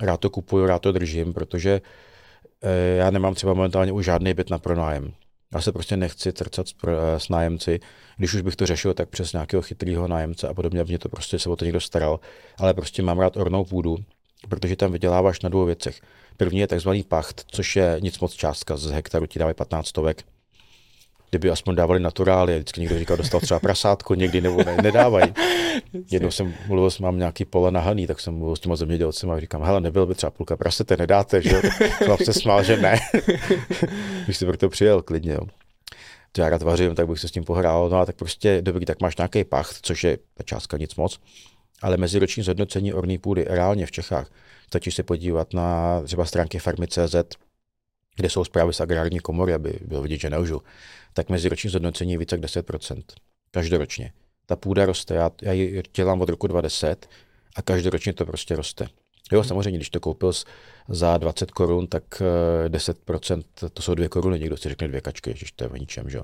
Rád 0.00 0.20
to 0.20 0.30
kupuju, 0.30 0.66
rád 0.66 0.78
to 0.82 0.92
držím, 0.92 1.32
protože 1.32 1.80
e, 2.62 2.96
já 2.96 3.10
nemám 3.10 3.34
třeba 3.34 3.54
momentálně 3.54 3.92
už 3.92 4.04
žádný 4.04 4.34
byt 4.34 4.50
na 4.50 4.58
pronájem. 4.58 5.12
Já 5.54 5.60
se 5.60 5.72
prostě 5.72 5.96
nechci 5.96 6.32
trcat 6.32 6.68
s, 6.68 6.74
s 7.18 7.28
nájemci. 7.28 7.80
Když 8.16 8.34
už 8.34 8.40
bych 8.40 8.56
to 8.56 8.66
řešil, 8.66 8.94
tak 8.94 9.08
přes 9.08 9.32
nějakého 9.32 9.62
chytrého 9.62 10.08
nájemce 10.08 10.48
a 10.48 10.54
podobně, 10.54 10.84
mě 10.84 10.98
to 10.98 11.08
prostě 11.08 11.38
se 11.38 11.50
o 11.50 11.56
to 11.56 11.64
někdo 11.64 11.80
staral. 11.80 12.20
Ale 12.58 12.74
prostě 12.74 13.02
mám 13.02 13.18
rád 13.18 13.36
ornou 13.36 13.64
půdu, 13.64 13.96
protože 14.48 14.76
tam 14.76 14.92
vyděláváš 14.92 15.40
na 15.40 15.48
dvou 15.48 15.64
věcech. 15.64 16.00
První 16.36 16.58
je 16.58 16.66
takzvaný 16.66 17.02
pacht, 17.02 17.44
což 17.46 17.76
je 17.76 17.96
nic 18.00 18.18
moc 18.20 18.32
částka, 18.32 18.76
z 18.76 18.90
hektaru 18.90 19.26
ti 19.26 19.38
dávají 19.38 19.54
15 19.54 19.86
stovek 19.86 20.24
kdyby 21.30 21.50
aspoň 21.50 21.74
dávali 21.74 22.00
naturály, 22.00 22.54
vždycky 22.54 22.80
někdo 22.80 22.98
říkal, 22.98 23.16
dostal 23.16 23.40
třeba 23.40 23.60
prasátko 23.60 24.14
někdy, 24.14 24.40
nebo 24.40 24.64
ne, 24.64 24.76
nedávají. 24.82 25.32
Jednou 26.10 26.30
jsem 26.30 26.54
mluvil, 26.66 26.90
mám 27.00 27.18
nějaký 27.18 27.44
pole 27.44 27.70
nahaný, 27.70 28.06
tak 28.06 28.20
jsem 28.20 28.34
mluvil 28.34 28.56
s 28.56 28.60
těma 28.60 28.76
zemědělcem 28.76 29.30
a 29.30 29.40
říkám, 29.40 29.62
hele, 29.62 29.80
nebyl 29.80 30.06
by 30.06 30.14
třeba 30.14 30.30
půlka 30.30 30.56
prasete, 30.56 30.96
nedáte, 30.96 31.42
že 31.42 31.54
jo? 31.54 31.62
Chlap 32.04 32.20
se 32.20 32.32
smál, 32.32 32.62
že 32.64 32.76
ne. 32.76 32.98
Když 34.24 34.36
jsi 34.36 34.46
proto 34.46 34.68
přijel, 34.68 35.02
klidně, 35.02 35.32
jo. 35.32 35.40
To 36.32 36.40
já 36.40 36.48
rád 36.48 36.62
vařím, 36.62 36.94
tak 36.94 37.08
bych 37.08 37.18
se 37.18 37.28
s 37.28 37.32
tím 37.32 37.44
pohrál. 37.44 37.88
No 37.90 38.00
a 38.00 38.06
tak 38.06 38.16
prostě 38.16 38.62
dobrý, 38.62 38.86
tak 38.86 39.00
máš 39.00 39.16
nějaký 39.16 39.44
pacht, 39.44 39.78
což 39.82 40.04
je 40.04 40.18
ta 40.34 40.42
částka 40.44 40.76
nic 40.76 40.94
moc, 40.96 41.20
ale 41.82 41.96
meziroční 41.96 42.42
zhodnocení 42.42 42.92
orní 42.92 43.18
půdy 43.18 43.44
reálně 43.48 43.86
v 43.86 43.90
Čechách 43.90 44.30
stačí 44.66 44.90
se 44.90 45.02
podívat 45.02 45.54
na 45.54 46.00
třeba 46.02 46.24
stránky 46.24 46.58
farmy.cz, 46.58 47.14
kde 48.16 48.30
jsou 48.30 48.44
zprávy 48.44 48.72
z 48.72 48.80
agrární 48.80 49.20
komory, 49.20 49.54
aby 49.54 49.78
bylo 49.84 50.02
vidět, 50.02 50.20
že 50.20 50.30
nelžu, 50.30 50.62
tak 51.12 51.28
meziroční 51.28 51.70
zhodnocení 51.70 52.12
je 52.12 52.18
více 52.18 52.34
jak 52.34 52.42
10%. 52.42 53.02
Každoročně. 53.50 54.12
Ta 54.46 54.56
půda 54.56 54.86
roste, 54.86 55.14
já, 55.14 55.30
já 55.42 55.52
ji 55.52 55.82
dělám 55.94 56.20
od 56.20 56.28
roku 56.28 56.46
2010 56.46 57.08
a 57.56 57.62
každoročně 57.62 58.12
to 58.12 58.26
prostě 58.26 58.56
roste. 58.56 58.88
Jo, 59.32 59.44
samozřejmě, 59.44 59.78
když 59.78 59.90
to 59.90 60.00
koupil 60.00 60.32
za 60.88 61.18
20 61.18 61.50
korun, 61.50 61.86
tak 61.86 62.22
10%, 62.68 63.44
eh, 63.62 63.70
to 63.70 63.82
jsou 63.82 63.94
dvě 63.94 64.08
koruny, 64.08 64.38
někdo 64.40 64.56
si 64.56 64.68
řekne 64.68 64.88
dvě 64.88 65.00
kačky, 65.00 65.34
že 65.36 65.46
to 65.56 65.64
je 65.64 65.70
o 65.70 65.76
ničem, 65.76 66.10
že? 66.10 66.20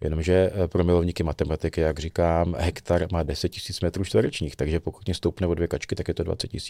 Jenomže 0.00 0.52
eh, 0.54 0.68
pro 0.68 0.84
milovníky 0.84 1.22
matematiky, 1.22 1.80
jak 1.80 1.98
říkám, 1.98 2.54
hektar 2.58 3.12
má 3.12 3.22
10 3.22 3.52
000 3.52 3.78
metrů 3.82 4.04
čtverečních, 4.04 4.56
takže 4.56 4.80
pokud 4.80 5.06
mě 5.06 5.14
stoupne 5.14 5.46
o 5.46 5.54
dvě 5.54 5.68
kačky, 5.68 5.94
tak 5.94 6.08
je 6.08 6.14
to 6.14 6.24
20 6.24 6.52
000. 6.52 6.62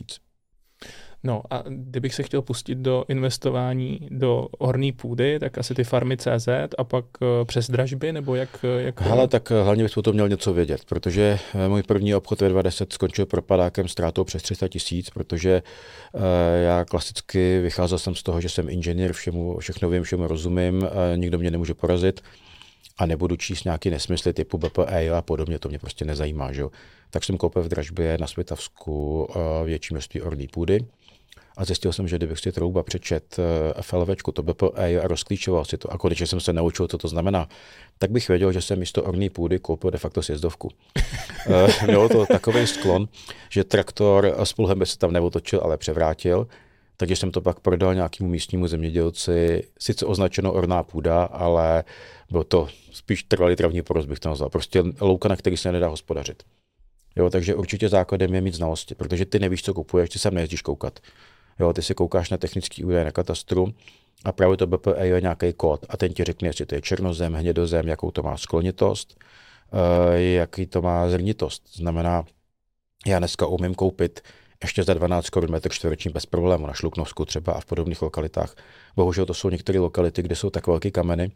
No 1.24 1.42
a 1.50 1.64
kdybych 1.68 2.14
se 2.14 2.22
chtěl 2.22 2.42
pustit 2.42 2.78
do 2.78 3.04
investování 3.08 4.08
do 4.10 4.48
horní 4.60 4.92
půdy, 4.92 5.38
tak 5.38 5.58
asi 5.58 5.74
ty 5.74 5.84
farmy 5.84 6.16
CZ 6.16 6.48
a 6.78 6.84
pak 6.84 7.04
eh, 7.22 7.44
přes 7.44 7.70
dražby, 7.70 8.12
nebo 8.12 8.34
jak? 8.34 8.64
jak... 8.78 9.00
Hele, 9.00 9.28
tak 9.28 9.50
eh, 9.50 9.62
hlavně 9.62 9.82
bys 9.82 9.96
o 9.96 10.02
tom 10.02 10.14
měl 10.14 10.28
něco 10.28 10.52
vědět, 10.52 10.84
protože 10.84 11.38
eh, 11.54 11.68
můj 11.68 11.82
první 11.82 12.14
obchod 12.14 12.40
ve 12.40 12.48
20 12.48 12.92
skončil 12.92 13.26
propadákem 13.26 13.88
ztrátou 13.88 14.24
přes 14.24 14.42
300 14.42 14.68
tisíc, 14.68 15.10
protože 15.10 15.62
já 16.62 16.84
klasicky 16.84 17.60
vycházel 17.60 17.98
jsem 17.98 18.14
z 18.14 18.22
toho, 18.22 18.40
že 18.40 18.48
jsem 18.48 18.68
inženýr, 18.68 19.12
všemu, 19.12 19.58
všechno 19.58 19.90
vím, 19.90 20.02
všemu 20.02 20.26
rozumím, 20.26 20.88
nikdo 21.16 21.38
mě 21.38 21.50
nemůže 21.50 21.74
porazit 21.74 22.20
a 22.98 23.06
nebudu 23.06 23.36
číst 23.36 23.64
nějaký 23.64 23.90
nesmysly 23.90 24.32
typu 24.32 24.58
BPE 24.58 25.10
a 25.10 25.22
podobně, 25.22 25.58
to 25.58 25.68
mě 25.68 25.78
prostě 25.78 26.04
nezajímá. 26.04 26.52
Že? 26.52 26.64
Tak 27.12 27.24
jsem 27.24 27.36
koupil 27.36 27.62
v 27.62 27.68
dražbě 27.68 28.18
na 28.20 28.26
Světavsku 28.26 29.28
větší 29.64 29.94
množství 29.94 30.22
orlí 30.22 30.48
půdy 30.48 30.86
a 31.56 31.64
zjistil 31.64 31.92
jsem, 31.92 32.08
že 32.08 32.16
kdybych 32.16 32.38
si 32.38 32.52
trouba 32.52 32.82
přečet 32.82 33.36
eh, 33.38 33.82
FLV, 33.82 34.08
to 34.34 34.42
BPE 34.42 35.00
a 35.00 35.08
rozklíčoval 35.08 35.64
si 35.64 35.78
to 35.78 35.92
a 35.92 35.98
konečně 35.98 36.26
jsem 36.26 36.40
se 36.40 36.52
naučil, 36.52 36.88
co 36.88 36.98
to 36.98 37.08
znamená, 37.08 37.48
tak 37.98 38.10
bych 38.10 38.28
věděl, 38.28 38.52
že 38.52 38.62
jsem 38.62 38.78
místo 38.78 39.02
orní 39.02 39.30
půdy 39.30 39.58
koupil 39.58 39.90
de 39.90 39.98
facto 39.98 40.22
sjezdovku. 40.22 40.70
Eh, 41.46 41.86
mělo 41.86 42.08
to 42.08 42.26
takový 42.26 42.66
sklon, 42.66 43.08
že 43.50 43.64
traktor 43.64 44.34
s 44.38 44.52
pulhem 44.52 44.78
by 44.78 44.86
se 44.86 44.98
tam 44.98 45.12
neotočil, 45.12 45.60
ale 45.62 45.76
převrátil, 45.76 46.46
takže 46.96 47.16
jsem 47.16 47.30
to 47.30 47.40
pak 47.40 47.60
prodal 47.60 47.94
nějakému 47.94 48.30
místnímu 48.30 48.66
zemědělci, 48.66 49.64
sice 49.78 50.06
označeno 50.06 50.52
orná 50.52 50.82
půda, 50.82 51.24
ale 51.24 51.84
byl 52.30 52.44
to 52.44 52.68
spíš 52.92 53.22
trvalý 53.22 53.56
travní 53.56 53.82
porost, 53.82 54.06
bych 54.06 54.20
to 54.20 54.28
nazval. 54.28 54.50
Prostě 54.50 54.84
louka, 55.00 55.28
na 55.28 55.36
který 55.36 55.56
se 55.56 55.72
nedá 55.72 55.88
hospodařit. 55.88 56.42
Jo, 57.16 57.30
takže 57.30 57.54
určitě 57.54 57.88
základem 57.88 58.34
je 58.34 58.40
mít 58.40 58.54
znalosti, 58.54 58.94
protože 58.94 59.24
ty 59.26 59.38
nevíš, 59.38 59.62
co 59.62 59.74
kupuješ, 59.74 60.10
ty 60.10 60.18
sem 60.18 60.34
nejezdíš 60.34 60.62
koukat. 60.62 61.00
Jo, 61.60 61.72
ty 61.72 61.82
si 61.82 61.94
koukáš 61.94 62.30
na 62.30 62.36
technický 62.36 62.84
údaje 62.84 63.04
na 63.04 63.10
katastru 63.10 63.74
a 64.24 64.32
právě 64.32 64.56
to 64.56 64.66
BPE 64.66 65.06
je 65.06 65.20
nějaký 65.20 65.52
kód 65.52 65.86
a 65.88 65.96
ten 65.96 66.12
ti 66.12 66.24
řekne, 66.24 66.48
jestli 66.48 66.66
to 66.66 66.74
je 66.74 66.82
černozem, 66.82 67.34
hnědozem, 67.34 67.88
jakou 67.88 68.10
to 68.10 68.22
má 68.22 68.36
sklonitost, 68.36 69.18
uh, 69.72 70.14
jaký 70.14 70.66
to 70.66 70.82
má 70.82 71.08
zrnitost. 71.08 71.76
Znamená, 71.76 72.24
já 73.06 73.18
dneska 73.18 73.46
umím 73.46 73.74
koupit 73.74 74.20
ještě 74.62 74.84
za 74.84 74.94
12 74.94 75.30
korun 75.30 75.50
metr 75.50 75.72
čtvereční 75.72 76.10
bez 76.12 76.26
problému 76.26 76.66
na 76.66 76.72
Šluknovsku 76.72 77.24
třeba 77.24 77.52
a 77.52 77.60
v 77.60 77.64
podobných 77.64 78.02
lokalitách. 78.02 78.54
Bohužel 78.96 79.26
to 79.26 79.34
jsou 79.34 79.50
některé 79.50 79.78
lokality, 79.78 80.22
kde 80.22 80.36
jsou 80.36 80.50
tak 80.50 80.66
velké 80.66 80.90
kameny, 80.90 81.30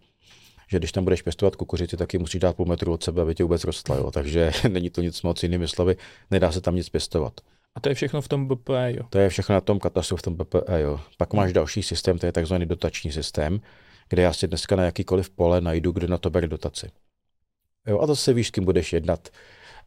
že 0.66 0.78
když 0.78 0.92
tam 0.92 1.04
budeš 1.04 1.22
pěstovat 1.22 1.56
kukuřici, 1.56 1.96
tak 1.96 2.14
ji 2.14 2.18
musíš 2.18 2.40
dát 2.40 2.56
půl 2.56 2.66
metru 2.66 2.92
od 2.92 3.02
sebe, 3.02 3.22
aby 3.22 3.34
tě 3.34 3.42
vůbec 3.42 3.64
rostla. 3.64 3.96
Jo. 3.96 4.10
Takže 4.10 4.52
není 4.68 4.90
to 4.90 5.00
nic 5.00 5.22
moc 5.22 5.42
jinými 5.42 5.68
slovy, 5.68 5.96
nedá 6.30 6.52
se 6.52 6.60
tam 6.60 6.76
nic 6.76 6.88
pěstovat. 6.88 7.40
A 7.74 7.80
to 7.80 7.88
je 7.88 7.94
všechno 7.94 8.20
v 8.20 8.28
tom 8.28 8.48
BPE, 8.48 8.92
jo? 8.92 9.02
To 9.10 9.18
je 9.18 9.28
všechno 9.28 9.52
na 9.52 9.60
tom 9.60 9.78
katastru 9.78 10.16
v 10.16 10.22
tom 10.22 10.34
BPE, 10.34 10.80
jo. 10.80 11.00
Pak 11.16 11.32
máš 11.32 11.52
další 11.52 11.82
systém, 11.82 12.18
to 12.18 12.26
je 12.26 12.32
takzvaný 12.32 12.66
dotační 12.66 13.12
systém, 13.12 13.60
kde 14.08 14.22
já 14.22 14.32
si 14.32 14.48
dneska 14.48 14.76
na 14.76 14.84
jakýkoliv 14.84 15.30
pole 15.30 15.60
najdu, 15.60 15.92
kde 15.92 16.08
na 16.08 16.18
to 16.18 16.30
bere 16.30 16.48
dotaci. 16.48 16.90
Jo, 17.86 18.00
a 18.00 18.06
to 18.06 18.16
se 18.16 18.32
víš, 18.32 18.48
s 18.48 18.50
kým 18.50 18.64
budeš 18.64 18.92
jednat. 18.92 19.28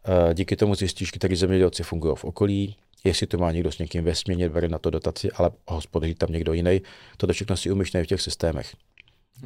Eh, 0.06 0.34
díky 0.34 0.56
tomu 0.56 0.76
zjistíš, 0.76 1.12
který 1.12 1.36
zemědělci 1.36 1.84
fungují 1.84 2.16
v 2.16 2.24
okolí, 2.24 2.76
jestli 3.04 3.28
to 3.28 3.38
má 3.38 3.52
někdo 3.52 3.72
s 3.72 3.78
někým 3.78 4.04
ve 4.04 4.16
směně, 4.16 4.50
bere 4.50 4.68
na 4.68 4.80
to 4.80 4.90
dotaci, 4.90 5.32
ale 5.32 5.52
hospodaří 5.68 6.16
tam 6.16 6.32
někdo 6.32 6.54
jiný. 6.54 6.82
To 7.18 7.28
všechno 7.28 7.58
si 7.58 7.72
umíš 7.72 7.94
v 7.94 8.06
těch 8.06 8.22
systémech, 8.22 8.76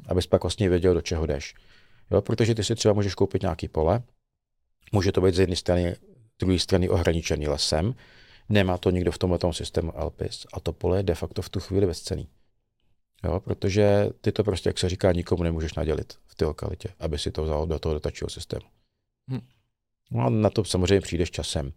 abys 0.07 0.27
pak 0.27 0.43
vlastně 0.43 0.69
věděl, 0.69 0.93
do 0.93 1.01
čeho 1.01 1.25
jdeš. 1.25 1.55
Jo, 2.11 2.21
protože 2.21 2.55
ty 2.55 2.63
si 2.63 2.75
třeba 2.75 2.93
můžeš 2.93 3.15
koupit 3.15 3.41
nějaký 3.41 3.67
pole, 3.67 4.01
může 4.91 5.11
to 5.11 5.21
být 5.21 5.35
z 5.35 5.39
jedné 5.39 5.55
strany, 5.55 5.95
z 5.95 6.37
druhé 6.39 6.59
strany 6.59 6.89
ohraničený 6.89 7.47
lesem, 7.47 7.95
Nemá 8.49 8.77
to 8.77 8.89
nikdo 8.89 9.11
v 9.11 9.17
tomhle 9.17 9.39
systému 9.51 9.93
LPIS 10.05 10.45
a 10.53 10.59
to 10.59 10.73
pole 10.73 10.99
je 10.99 11.03
de 11.03 11.15
facto 11.15 11.41
v 11.41 11.49
tu 11.49 11.59
chvíli 11.59 11.85
bezcený. 11.85 12.27
Jo, 13.23 13.39
protože 13.39 14.09
ty 14.21 14.31
to 14.31 14.43
prostě, 14.43 14.69
jak 14.69 14.77
se 14.77 14.89
říká, 14.89 15.11
nikomu 15.11 15.43
nemůžeš 15.43 15.73
nadělit 15.73 16.13
v 16.27 16.35
té 16.35 16.45
lokalitě, 16.45 16.89
aby 16.99 17.19
si 17.19 17.31
to 17.31 17.43
vzal 17.43 17.67
do 17.67 17.79
toho 17.79 17.93
dotačního 17.93 18.29
systému. 18.29 18.65
Hm. 19.31 19.41
No 20.11 20.25
a 20.25 20.29
na 20.29 20.49
to 20.49 20.63
samozřejmě 20.63 21.01
přijdeš 21.01 21.31
časem. 21.31 21.73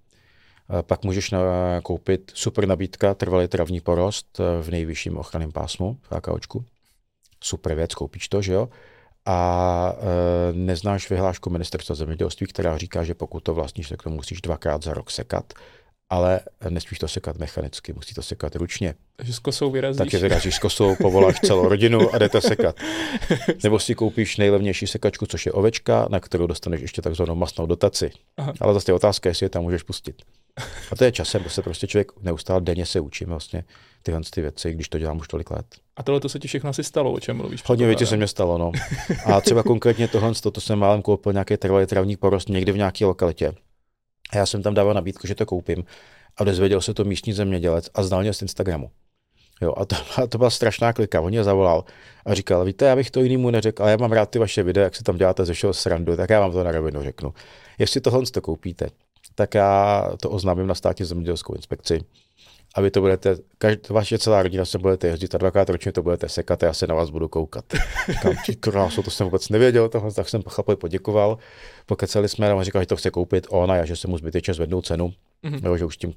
Pak 0.82 1.04
můžeš 1.04 1.34
koupit 1.82 2.32
super 2.34 2.66
nabídka, 2.66 3.14
trvalý 3.14 3.48
travní 3.48 3.80
porost 3.80 4.40
eh, 4.40 4.62
v 4.62 4.70
nejvyšším 4.70 5.16
ochranném 5.16 5.52
pásmu 5.52 5.98
v 6.02 6.12
AKOčku. 6.12 6.64
Super 7.44 7.74
věc, 7.74 7.94
koupíš 7.94 8.28
to, 8.28 8.42
že 8.42 8.52
jo? 8.52 8.68
A 9.26 9.92
e, 9.98 10.52
neznáš 10.52 11.10
vyhlášku 11.10 11.50
ministerstva 11.50 11.94
zemědělství, 11.94 12.46
která 12.46 12.78
říká, 12.78 13.04
že 13.04 13.14
pokud 13.14 13.40
to 13.40 13.54
vlastníš, 13.54 13.88
tak 13.88 14.02
to 14.02 14.10
musíš 14.10 14.40
dvakrát 14.40 14.82
za 14.82 14.94
rok 14.94 15.10
sekat 15.10 15.52
ale 16.10 16.40
nesmíš 16.68 16.98
to 16.98 17.08
sekat 17.08 17.38
mechanicky, 17.38 17.92
musí 17.92 18.14
to 18.14 18.22
sekat 18.22 18.56
ručně. 18.56 18.94
Takže 19.16 19.32
s 19.32 19.38
kosou 19.38 19.70
vyrazíš. 19.70 19.98
Takže 19.98 20.18
vyrazíš 20.18 20.54
s 20.54 20.58
kosou, 20.58 20.96
povoláš 20.96 21.40
celou 21.40 21.68
rodinu 21.68 22.14
a 22.14 22.18
jdete 22.18 22.40
sekat. 22.40 22.76
Nebo 23.64 23.78
si 23.78 23.94
koupíš 23.94 24.36
nejlevnější 24.36 24.86
sekačku, 24.86 25.26
což 25.26 25.46
je 25.46 25.52
ovečka, 25.52 26.06
na 26.10 26.20
kterou 26.20 26.46
dostaneš 26.46 26.80
ještě 26.80 27.02
takzvanou 27.02 27.34
masnou 27.34 27.66
dotaci. 27.66 28.10
Aha. 28.36 28.52
Ale 28.60 28.74
zase 28.74 28.90
je 28.90 28.94
otázka, 28.94 29.28
jestli 29.28 29.46
je 29.46 29.50
tam 29.50 29.62
můžeš 29.62 29.82
pustit. 29.82 30.22
A 30.92 30.96
to 30.96 31.04
je 31.04 31.12
časem, 31.12 31.42
to 31.42 31.50
se 31.50 31.62
prostě 31.62 31.86
člověk 31.86 32.12
neustále 32.22 32.60
denně 32.60 32.86
se 32.86 33.00
učí 33.00 33.24
vlastně 33.24 33.64
tyhle 34.06 34.20
ty 34.30 34.40
věci, 34.40 34.72
když 34.72 34.88
to 34.88 34.98
dělám 34.98 35.18
už 35.18 35.28
tolik 35.28 35.50
let. 35.50 35.66
A 35.96 36.02
tohle 36.02 36.20
to 36.20 36.28
se 36.28 36.38
ti 36.38 36.48
všechno 36.48 36.70
asi 36.70 36.84
stalo, 36.84 37.12
o 37.12 37.20
čem 37.20 37.36
mluvíš? 37.36 37.62
Hodně 37.66 37.86
věcí 37.86 38.06
se 38.06 38.16
mě 38.16 38.26
stalo, 38.26 38.58
no. 38.58 38.72
A 39.24 39.40
třeba 39.40 39.62
konkrétně 39.62 40.08
tohle, 40.08 40.34
to, 40.34 40.50
to 40.50 40.60
jsem 40.60 40.78
málem 40.78 41.02
koupil 41.02 41.32
nějaký 41.32 41.56
trvalý 41.56 41.86
travní 41.86 42.16
porost 42.16 42.48
někde 42.48 42.72
v 42.72 42.76
nějaké 42.76 43.04
lokalitě. 43.04 43.52
A 44.30 44.36
já 44.36 44.46
jsem 44.46 44.62
tam 44.62 44.74
dával 44.74 44.94
nabídku, 44.94 45.26
že 45.26 45.34
to 45.34 45.46
koupím 45.46 45.84
a 46.36 46.44
dozvěděl 46.44 46.80
se 46.80 46.94
to 46.94 47.04
místní 47.04 47.32
zemědělec 47.32 47.90
a 47.94 48.02
znal 48.02 48.22
mě 48.22 48.32
z 48.32 48.42
Instagramu. 48.42 48.90
Jo, 49.62 49.74
a 49.76 49.84
to, 49.84 49.96
a 50.16 50.26
to 50.26 50.38
byla 50.38 50.50
strašná 50.50 50.92
klika. 50.92 51.20
On 51.20 51.30
mě 51.30 51.44
zavolal 51.44 51.84
a 52.26 52.34
říkal, 52.34 52.64
víte, 52.64 52.84
já 52.84 52.96
bych 52.96 53.10
to 53.10 53.20
jinému 53.20 53.50
neřekl, 53.50 53.82
ale 53.82 53.90
já 53.90 53.96
mám 53.96 54.12
rád 54.12 54.30
ty 54.30 54.38
vaše 54.38 54.62
videa, 54.62 54.84
jak 54.84 54.96
se 54.96 55.02
tam 55.02 55.16
děláte 55.16 55.44
ze 55.44 55.52
všeho 55.52 55.72
srandu, 55.72 56.16
tak 56.16 56.30
já 56.30 56.40
vám 56.40 56.52
to 56.52 56.64
na 56.64 56.72
rovinu 56.72 57.02
řeknu. 57.02 57.34
Jestli 57.78 58.00
tohle 58.00 58.22
to 58.32 58.40
koupíte, 58.40 58.88
tak 59.34 59.54
já 59.54 60.04
to 60.20 60.30
oznámím 60.30 60.66
na 60.66 60.74
státní 60.74 61.04
zemědělskou 61.04 61.54
inspekci 61.54 62.00
a 62.76 62.80
vy 62.80 62.90
to 62.90 63.00
budete, 63.00 63.36
každý, 63.58 63.82
vaše 63.90 64.18
celá 64.18 64.42
rodina 64.42 64.64
se 64.64 64.78
budete 64.78 65.06
jezdit 65.06 65.34
a 65.34 65.38
dvakrát 65.38 65.70
ročně 65.70 65.92
to 65.92 66.02
budete 66.02 66.28
sekat 66.28 66.62
a 66.62 66.66
já 66.66 66.72
se 66.72 66.86
na 66.86 66.94
vás 66.94 67.10
budu 67.10 67.28
koukat. 67.28 67.64
Říkám, 68.08 68.34
krásu, 68.60 69.02
to 69.02 69.10
jsem 69.10 69.24
vůbec 69.24 69.48
nevěděl, 69.48 69.88
toho, 69.88 70.12
tak 70.12 70.28
jsem 70.28 70.42
chlapovi 70.42 70.76
poděkoval. 70.76 71.38
Pokecali 71.86 72.28
jsme, 72.28 72.50
a 72.50 72.54
on 72.54 72.62
říkal, 72.62 72.82
že 72.82 72.86
to 72.86 72.96
chce 72.96 73.10
koupit 73.10 73.46
on 73.50 73.70
a 73.70 73.76
já, 73.76 73.84
že 73.84 73.96
se 73.96 74.08
mu 74.08 74.18
zbytečně 74.18 74.54
zvednou 74.54 74.82
cenu, 74.82 75.12
mm-hmm. 75.44 75.66
jo, 75.66 75.76
že 75.76 75.84
už 75.84 75.96
tím 75.96 76.14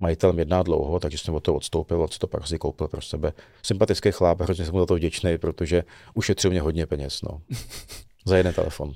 majitelem 0.00 0.38
jedná 0.38 0.62
dlouho, 0.62 1.00
takže 1.00 1.18
jsem 1.18 1.34
od 1.34 1.40
toho 1.40 1.56
odstoupil, 1.56 2.02
od 2.02 2.18
to 2.18 2.26
pak 2.26 2.46
si 2.46 2.58
koupil 2.58 2.88
pro 2.88 3.02
sebe. 3.02 3.32
Sympatický 3.62 4.12
chlap, 4.12 4.40
hrozně 4.40 4.64
jsem 4.64 4.74
mu 4.74 4.80
za 4.80 4.86
to 4.86 4.94
vděčný, 4.94 5.38
protože 5.38 5.84
ušetřil 6.14 6.50
mě 6.50 6.60
hodně 6.60 6.86
peněz, 6.86 7.22
no. 7.22 7.40
za 8.26 8.36
jeden 8.36 8.54
telefon. 8.54 8.92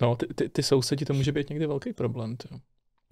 No, 0.00 0.16
ty, 0.16 0.26
ty, 0.34 0.48
ty 0.48 0.62
sousedi, 0.62 1.04
to 1.04 1.14
může 1.14 1.32
být 1.32 1.50
někdy 1.50 1.66
velký 1.66 1.92
problém. 1.92 2.36
Tě 2.36 2.48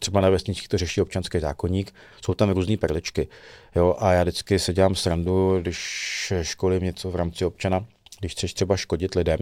třeba 0.04 0.20
na 0.20 0.30
vesnicích 0.30 0.68
to 0.68 0.78
řeší 0.78 1.00
občanský 1.00 1.40
zákonník, 1.40 1.94
jsou 2.24 2.34
tam 2.34 2.50
různé 2.50 2.76
perličky. 2.76 3.28
Jo, 3.76 3.96
a 3.98 4.12
já 4.12 4.22
vždycky 4.22 4.58
se 4.58 4.72
dělám 4.72 4.94
srandu, 4.94 5.60
když 5.60 6.32
školím 6.42 6.82
něco 6.82 7.10
v 7.10 7.16
rámci 7.16 7.44
občana, 7.44 7.86
když 8.20 8.32
chceš 8.32 8.54
třeba 8.54 8.76
škodit 8.76 9.14
lidem, 9.14 9.38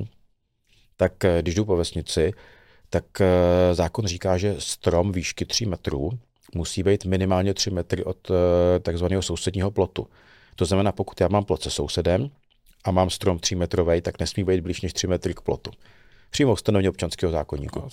tak 0.96 1.24
eh, 1.24 1.42
když 1.42 1.54
jdu 1.54 1.64
po 1.64 1.76
vesnici, 1.76 2.32
tak 2.90 3.04
eh, 3.20 3.74
zákon 3.74 4.06
říká, 4.06 4.38
že 4.38 4.54
strom 4.58 5.12
výšky 5.12 5.44
3 5.44 5.66
metrů 5.66 6.10
musí 6.54 6.82
být 6.82 7.04
minimálně 7.04 7.54
3 7.54 7.70
metry 7.70 8.04
od 8.04 8.30
eh, 8.30 8.80
takzvaného 8.80 9.22
sousedního 9.22 9.70
plotu. 9.70 10.06
To 10.56 10.64
znamená, 10.64 10.92
pokud 10.92 11.20
já 11.20 11.28
mám 11.28 11.44
plot 11.44 11.62
se 11.62 11.70
sousedem 11.70 12.30
a 12.84 12.90
mám 12.90 13.10
strom 13.10 13.38
3 13.38 13.54
metrový, 13.54 14.00
tak 14.00 14.20
nesmí 14.20 14.44
být 14.44 14.60
blíž 14.60 14.80
než 14.80 14.92
3 14.92 15.06
metry 15.06 15.34
k 15.34 15.40
plotu. 15.40 15.70
Přímo 16.32 16.52
ustanovení 16.52 16.88
občanského 16.88 17.32
zákonníku. 17.32 17.88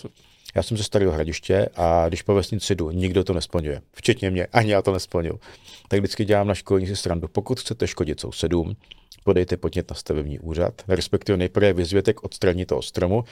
Já 0.56 0.64
jsem 0.64 0.78
ze 0.78 0.84
Starého 0.84 1.12
hradiště 1.12 1.70
a 1.76 2.08
když 2.08 2.22
po 2.22 2.34
vesnici 2.34 2.76
jdu, 2.76 2.92
nikdo 2.92 3.24
to 3.24 3.34
nesplňuje. 3.34 3.82
Včetně 3.94 4.32
mě, 4.32 4.46
ani 4.46 4.72
já 4.72 4.82
to 4.82 4.94
nesplnil. 4.94 5.40
Tak 5.88 6.00
vždycky 6.00 6.26
dělám 6.26 6.48
na 6.48 6.56
školní 6.56 6.88
si 6.88 6.96
strandu. 6.96 7.28
Pokud 7.28 7.60
chcete 7.60 7.88
škodit 7.88 8.20
sousedům, 8.20 8.76
podejte 9.24 9.58
podnět 9.58 9.90
na 9.90 9.96
stavební 9.96 10.40
úřad, 10.40 10.74
respektive 10.88 11.38
nejprve 11.38 11.74
vyzvěte 11.74 12.14
k 12.14 12.24
odstranění 12.24 12.66
toho 12.66 12.82
stromu, 12.82 13.24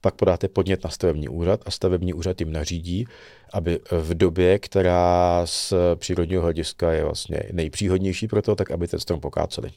pak 0.00 0.14
podáte 0.14 0.48
podnět 0.48 0.84
na 0.84 0.90
stavební 0.90 1.28
úřad 1.28 1.60
a 1.66 1.70
stavební 1.70 2.14
úřad 2.14 2.40
jim 2.40 2.52
nařídí, 2.52 3.06
aby 3.52 3.80
v 3.90 4.14
době, 4.14 4.58
která 4.58 5.42
z 5.44 5.72
přírodního 5.94 6.42
hlediska 6.42 6.92
je 6.92 7.04
vlastně 7.04 7.42
nejpříhodnější 7.52 8.28
pro 8.28 8.42
to, 8.42 8.54
tak 8.54 8.70
aby 8.70 8.88
ten 8.88 9.00
strom 9.00 9.20
pokáceli. 9.20 9.70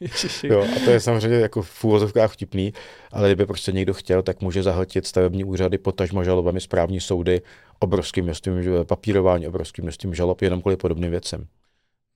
jo, 0.42 0.62
a 0.76 0.84
to 0.84 0.90
je 0.90 1.00
samozřejmě 1.00 1.38
jako 1.38 1.62
v 1.62 1.84
úvozovkách 1.84 2.32
vtipný, 2.32 2.72
ale 3.12 3.28
kdyby 3.28 3.46
prostě 3.46 3.72
někdo 3.72 3.94
chtěl, 3.94 4.22
tak 4.22 4.40
může 4.40 4.62
zahltit 4.62 5.06
stavební 5.06 5.44
úřady, 5.44 5.78
potažmo 5.78 6.24
žalobami 6.24 6.60
správní 6.60 7.00
soudy, 7.00 7.42
obrovským 7.78 8.24
množstvím 8.24 8.84
papírování, 8.84 9.46
obrovským 9.46 9.84
množstvím 9.84 10.14
žalob, 10.14 10.42
jenom 10.42 10.60
kvůli 10.60 10.76
podobným 10.76 11.10
věcem. 11.10 11.46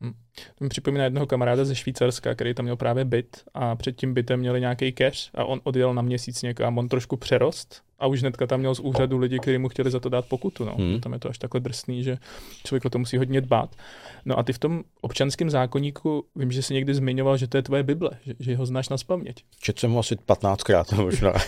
Hmm. 0.00 0.12
To 0.54 0.64
mi 0.64 0.68
připomíná 0.68 1.04
jednoho 1.04 1.26
kamaráda 1.26 1.64
ze 1.64 1.74
Švýcarska, 1.74 2.34
který 2.34 2.54
tam 2.54 2.64
měl 2.64 2.76
právě 2.76 3.04
byt 3.04 3.42
a 3.54 3.76
před 3.76 3.96
tím 3.96 4.14
bytem 4.14 4.40
měli 4.40 4.60
nějaký 4.60 4.92
cash 4.92 5.30
a 5.34 5.44
on 5.44 5.60
odjel 5.64 5.94
na 5.94 6.02
měsíc 6.02 6.42
někam, 6.42 6.78
on 6.78 6.88
trošku 6.88 7.16
přerost 7.16 7.82
a 7.98 8.06
už 8.06 8.20
hnedka 8.20 8.46
tam 8.46 8.60
měl 8.60 8.74
z 8.74 8.80
úřadu 8.80 9.18
lidi, 9.18 9.38
kteří 9.38 9.58
mu 9.58 9.68
chtěli 9.68 9.90
za 9.90 10.00
to 10.00 10.08
dát 10.08 10.26
pokutu. 10.26 10.64
No. 10.64 10.74
Hmm. 10.78 11.00
Tam 11.00 11.12
je 11.12 11.18
to 11.18 11.28
až 11.28 11.38
takhle 11.38 11.60
drsný, 11.60 12.02
že 12.02 12.18
člověk 12.64 12.84
o 12.84 12.90
to 12.90 12.98
musí 12.98 13.16
hodně 13.16 13.40
dbát. 13.40 13.76
No 14.24 14.38
a 14.38 14.42
ty 14.42 14.52
v 14.52 14.58
tom 14.58 14.82
občanském 15.00 15.50
zákonníku, 15.50 16.24
vím, 16.36 16.52
že 16.52 16.62
jsi 16.62 16.74
někdy 16.74 16.94
zmiňoval, 16.94 17.36
že 17.36 17.46
to 17.46 17.56
je 17.56 17.62
tvoje 17.62 17.82
Bible, 17.82 18.10
že, 18.26 18.34
že 18.40 18.56
ho 18.56 18.66
znáš 18.66 18.88
na 18.88 18.98
spaměť. 18.98 19.44
Četl 19.60 19.80
jsem 19.80 19.90
ho 19.90 19.98
asi 19.98 20.14
15krát 20.14 20.96
možná. 21.02 21.32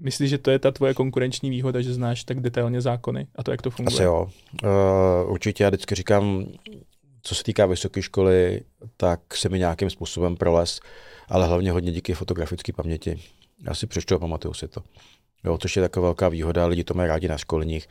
Myslíš, 0.00 0.30
že 0.30 0.38
to 0.38 0.50
je 0.50 0.58
ta 0.58 0.70
tvoje 0.70 0.94
konkurenční 0.94 1.50
výhoda, 1.50 1.80
že 1.80 1.94
znáš 1.94 2.24
tak 2.24 2.40
detailně 2.40 2.80
zákony 2.80 3.26
a 3.36 3.42
to, 3.42 3.50
jak 3.50 3.62
to 3.62 3.70
funguje? 3.70 3.94
Asi 3.94 4.02
jo. 4.02 4.28
Uh, 4.62 5.32
určitě 5.32 5.64
já 5.64 5.70
vždycky 5.70 5.94
říkám, 5.94 6.46
co 7.22 7.34
se 7.34 7.42
týká 7.42 7.66
vysoké 7.66 8.02
školy, 8.02 8.60
tak 8.96 9.36
se 9.36 9.48
mi 9.48 9.58
nějakým 9.58 9.90
způsobem 9.90 10.36
proles, 10.36 10.80
ale 11.28 11.46
hlavně 11.46 11.72
hodně 11.72 11.92
díky 11.92 12.14
fotografické 12.14 12.72
paměti. 12.72 13.20
Já 13.66 13.74
si 13.74 13.86
přečtu 13.86 14.14
a 14.14 14.18
pamatuju 14.18 14.54
si 14.54 14.68
to. 14.68 14.82
Jo, 15.44 15.58
což 15.58 15.76
je 15.76 15.82
taková 15.82 16.06
velká 16.06 16.28
výhoda, 16.28 16.66
lidi 16.66 16.84
to 16.84 16.94
mají 16.94 17.08
rádi 17.08 17.28
na 17.28 17.38
školních, 17.38 17.88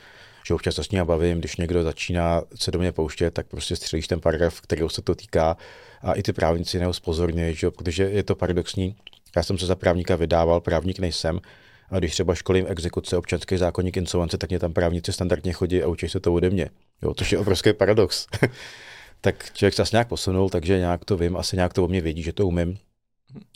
že 0.48 0.54
občas 0.54 0.76
se 0.76 0.84
s 0.84 0.92
ním 0.92 1.06
bavím, 1.06 1.40
když 1.40 1.58
někdo 1.58 1.84
začíná 1.84 2.42
se 2.56 2.72
do 2.72 2.80
mě 2.80 2.92
pouštět, 2.92 3.32
tak 3.32 3.48
prostě 3.48 3.76
střelíš 3.76 4.08
ten 4.08 4.20
paragraf, 4.20 4.62
který 4.62 4.82
se 4.88 5.02
to 5.02 5.16
týká 5.16 5.58
a 6.02 6.14
i 6.14 6.24
ty 6.24 6.34
právníci 6.34 6.80
neho 6.80 6.94
spozorně, 6.94 7.54
že 7.54 7.72
protože 7.72 8.04
je 8.04 8.24
to 8.24 8.36
paradoxní. 8.36 8.96
Já 9.36 9.44
jsem 9.44 9.58
se 9.58 9.66
za 9.66 9.76
právníka 9.76 10.16
vydával, 10.16 10.60
právník 10.60 11.00
nejsem, 11.00 11.40
a 11.92 12.00
když 12.00 12.12
třeba 12.12 12.36
školím 12.36 12.66
exekuce, 12.70 13.18
občanský 13.18 13.58
zákonník, 13.58 13.98
insolvence, 13.98 14.38
tak 14.38 14.50
mě 14.50 14.60
tam 14.60 14.74
právníci 14.74 15.14
standardně 15.14 15.54
chodí 15.54 15.84
a 15.84 15.88
učí 15.88 16.10
se 16.10 16.20
to 16.20 16.34
ode 16.34 16.50
mě. 16.50 16.70
Jo, 17.02 17.14
to 17.14 17.24
je 17.32 17.38
obrovský 17.38 17.74
paradox. 17.74 18.28
tak 19.22 19.54
člověk 19.54 19.74
se 19.74 19.82
asi 19.82 19.96
nějak 19.96 20.08
posunul, 20.08 20.50
takže 20.50 20.78
nějak 20.78 21.06
to 21.06 21.18
vím, 21.18 21.38
asi 21.38 21.56
nějak 21.56 21.74
to 21.74 21.86
o 21.86 21.88
mě 21.88 22.02
vědí, 22.02 22.24
že 22.24 22.34
to 22.34 22.48
umím. 22.48 22.78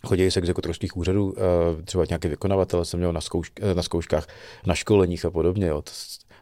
Chodí 0.06 0.32
z 0.32 0.38
exekutorských 0.38 0.98
úřadů, 0.98 1.34
eh, 1.38 1.84
třeba 1.84 2.06
nějaký 2.10 2.28
vykonavatel 2.28 2.86
jsem 2.86 3.00
měl 3.00 3.14
na, 3.14 3.22
zkouš, 3.22 3.52
eh, 3.62 3.76
na 3.76 3.84
zkouškách, 3.84 4.28
na 4.66 4.76
školeních 4.76 5.26
a 5.26 5.32
podobně. 5.32 5.68
Jo. 5.68 5.84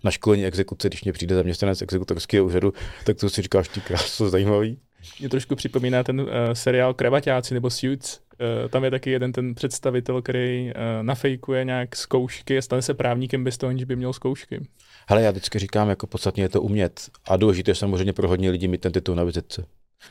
Na 0.03 0.11
školení 0.11 0.45
exekuce, 0.45 0.87
když 0.87 1.03
mě 1.03 1.13
přijde 1.13 1.35
zaměstnanec 1.35 1.81
exekutorského 1.81 2.45
úřadu, 2.45 2.73
tak 3.05 3.17
to 3.17 3.29
si 3.29 3.41
říkáš, 3.41 3.67
ty 3.67 3.81
krásno 3.81 4.29
zajímavý. 4.29 4.77
Mě 5.19 5.29
trošku 5.29 5.55
připomíná 5.55 6.03
ten 6.03 6.21
uh, 6.21 6.27
seriál 6.53 6.93
Kravaťáci 6.93 7.53
nebo 7.53 7.69
Suits. 7.69 8.19
Uh, 8.63 8.69
tam 8.69 8.83
je 8.83 8.91
taky 8.91 9.09
jeden 9.11 9.31
ten 9.31 9.55
představitel, 9.55 10.21
který 10.21 10.65
uh, 10.65 10.71
nafejkuje 11.01 11.65
nějak 11.65 11.95
zkoušky 11.95 12.57
a 12.57 12.61
stane 12.61 12.81
se 12.81 12.93
právníkem 12.93 13.43
bez 13.43 13.57
toho, 13.57 13.69
aniž 13.69 13.83
by 13.83 13.95
měl 13.95 14.13
zkoušky. 14.13 14.67
Hele, 15.09 15.21
já 15.21 15.31
vždycky 15.31 15.59
říkám, 15.59 15.89
jako 15.89 16.07
podstatně 16.07 16.43
je 16.43 16.49
to 16.49 16.61
umět. 16.61 17.09
A 17.27 17.37
důležité 17.37 17.71
je 17.71 17.75
samozřejmě 17.75 18.13
pro 18.13 18.27
hodně 18.27 18.49
lidí 18.49 18.67
mít 18.67 18.81
ten 18.81 18.91
titul 18.91 19.15
na 19.15 19.23
vizitce. 19.23 19.65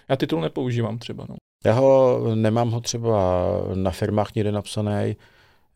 Já 0.09 0.17
titul 0.17 0.41
nepoužívám 0.41 0.99
třeba. 0.99 1.27
No. 1.29 1.37
Já 1.65 1.73
ho 1.73 2.21
nemám 2.35 2.71
ho 2.71 2.81
třeba 2.81 3.45
na 3.75 3.91
firmách 3.91 4.35
někde 4.35 4.53
napsaný, 4.53 5.17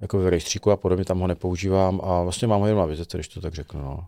jako 0.00 0.18
v 0.18 0.28
rejstříku 0.28 0.70
a 0.70 0.76
podobně, 0.76 1.04
tam 1.04 1.20
ho 1.20 1.26
nepoužívám 1.26 2.00
a 2.04 2.22
vlastně 2.22 2.48
mám 2.48 2.60
ho 2.60 2.66
jenom 2.66 2.80
na 2.80 2.86
vizitce, 2.86 3.16
když 3.16 3.28
to 3.28 3.40
tak 3.40 3.54
řeknu. 3.54 3.80
No. 3.80 4.06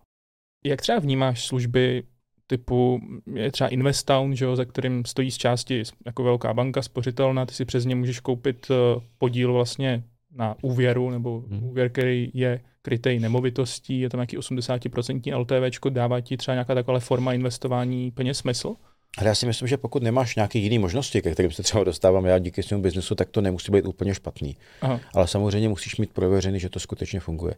Jak 0.65 0.83
třeba 0.83 0.99
vnímáš 0.99 1.47
služby 1.47 2.03
typu 2.47 3.01
je 3.35 3.53
třeba 3.53 3.69
Investown, 3.69 4.37
že 4.37 4.45
jo, 4.45 4.57
za 4.57 4.65
kterým 4.65 5.05
stojí 5.05 5.31
z 5.31 5.37
části 5.37 5.83
jako 6.07 6.23
velká 6.23 6.55
banka 6.55 6.83
spořitelná, 6.83 7.47
ty 7.47 7.55
si 7.55 7.65
přes 7.65 7.85
ně 7.85 7.95
můžeš 7.95 8.21
koupit 8.21 8.67
eh, 8.71 9.01
podíl 9.19 9.53
vlastně 9.53 10.03
na 10.37 10.57
úvěru, 10.63 11.11
nebo 11.11 11.45
hmm. 11.51 11.65
úvěr, 11.65 11.91
který 11.91 12.31
je 12.35 12.61
krytej 12.83 13.19
nemovitostí, 13.19 14.01
je 14.01 14.11
tam 14.11 14.19
nějaký 14.19 14.39
80% 14.39 15.39
LTV, 15.39 15.93
dává 15.93 16.21
ti 16.21 16.37
třeba 16.37 16.55
nějaká 16.55 16.75
taková 16.75 17.01
forma 17.01 17.33
investování 17.33 18.11
peněz 18.11 18.39
smysl? 18.39 18.75
Ale 19.19 19.29
já 19.29 19.35
si 19.35 19.47
myslím, 19.47 19.69
že 19.69 19.77
pokud 19.77 20.03
nemáš 20.03 20.37
nějaké 20.37 20.59
jiné 20.59 20.79
možnosti, 20.79 21.23
ke 21.23 21.33
kterým 21.33 21.53
se 21.53 21.63
třeba 21.63 21.85
dostávám 21.85 22.25
já 22.25 22.39
díky 22.39 22.63
svému 22.63 22.83
biznesu, 22.83 23.15
tak 23.15 23.31
to 23.31 23.41
nemusí 23.41 23.73
být 23.73 23.87
úplně 23.87 24.15
špatný. 24.15 24.57
Aha. 24.81 25.01
Ale 25.15 25.29
samozřejmě 25.29 25.69
musíš 25.69 25.97
mít 25.97 26.13
prověřený, 26.13 26.61
že 26.61 26.69
to 26.69 26.81
skutečně 26.81 27.21
funguje. 27.21 27.55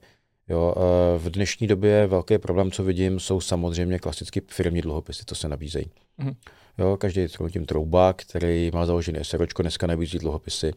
Jo, 0.48 0.74
v 1.18 1.30
dnešní 1.30 1.66
době 1.66 2.06
velký 2.06 2.38
problém, 2.38 2.70
co 2.70 2.84
vidím, 2.84 3.20
jsou 3.20 3.40
samozřejmě 3.40 3.98
klasicky 3.98 4.42
firmní 4.50 4.80
dluhopisy, 4.80 5.22
co 5.26 5.34
se 5.34 5.48
nabízejí. 5.48 5.86
Mm. 6.18 6.32
Jo, 6.78 6.96
každý 6.96 7.26
tím 7.50 7.66
trouba, 7.66 8.12
který 8.12 8.70
má 8.74 8.86
založený 8.86 9.18
SROčko, 9.22 9.62
dneska 9.62 9.86
nabízí 9.86 10.18
dluhopisy 10.18 10.72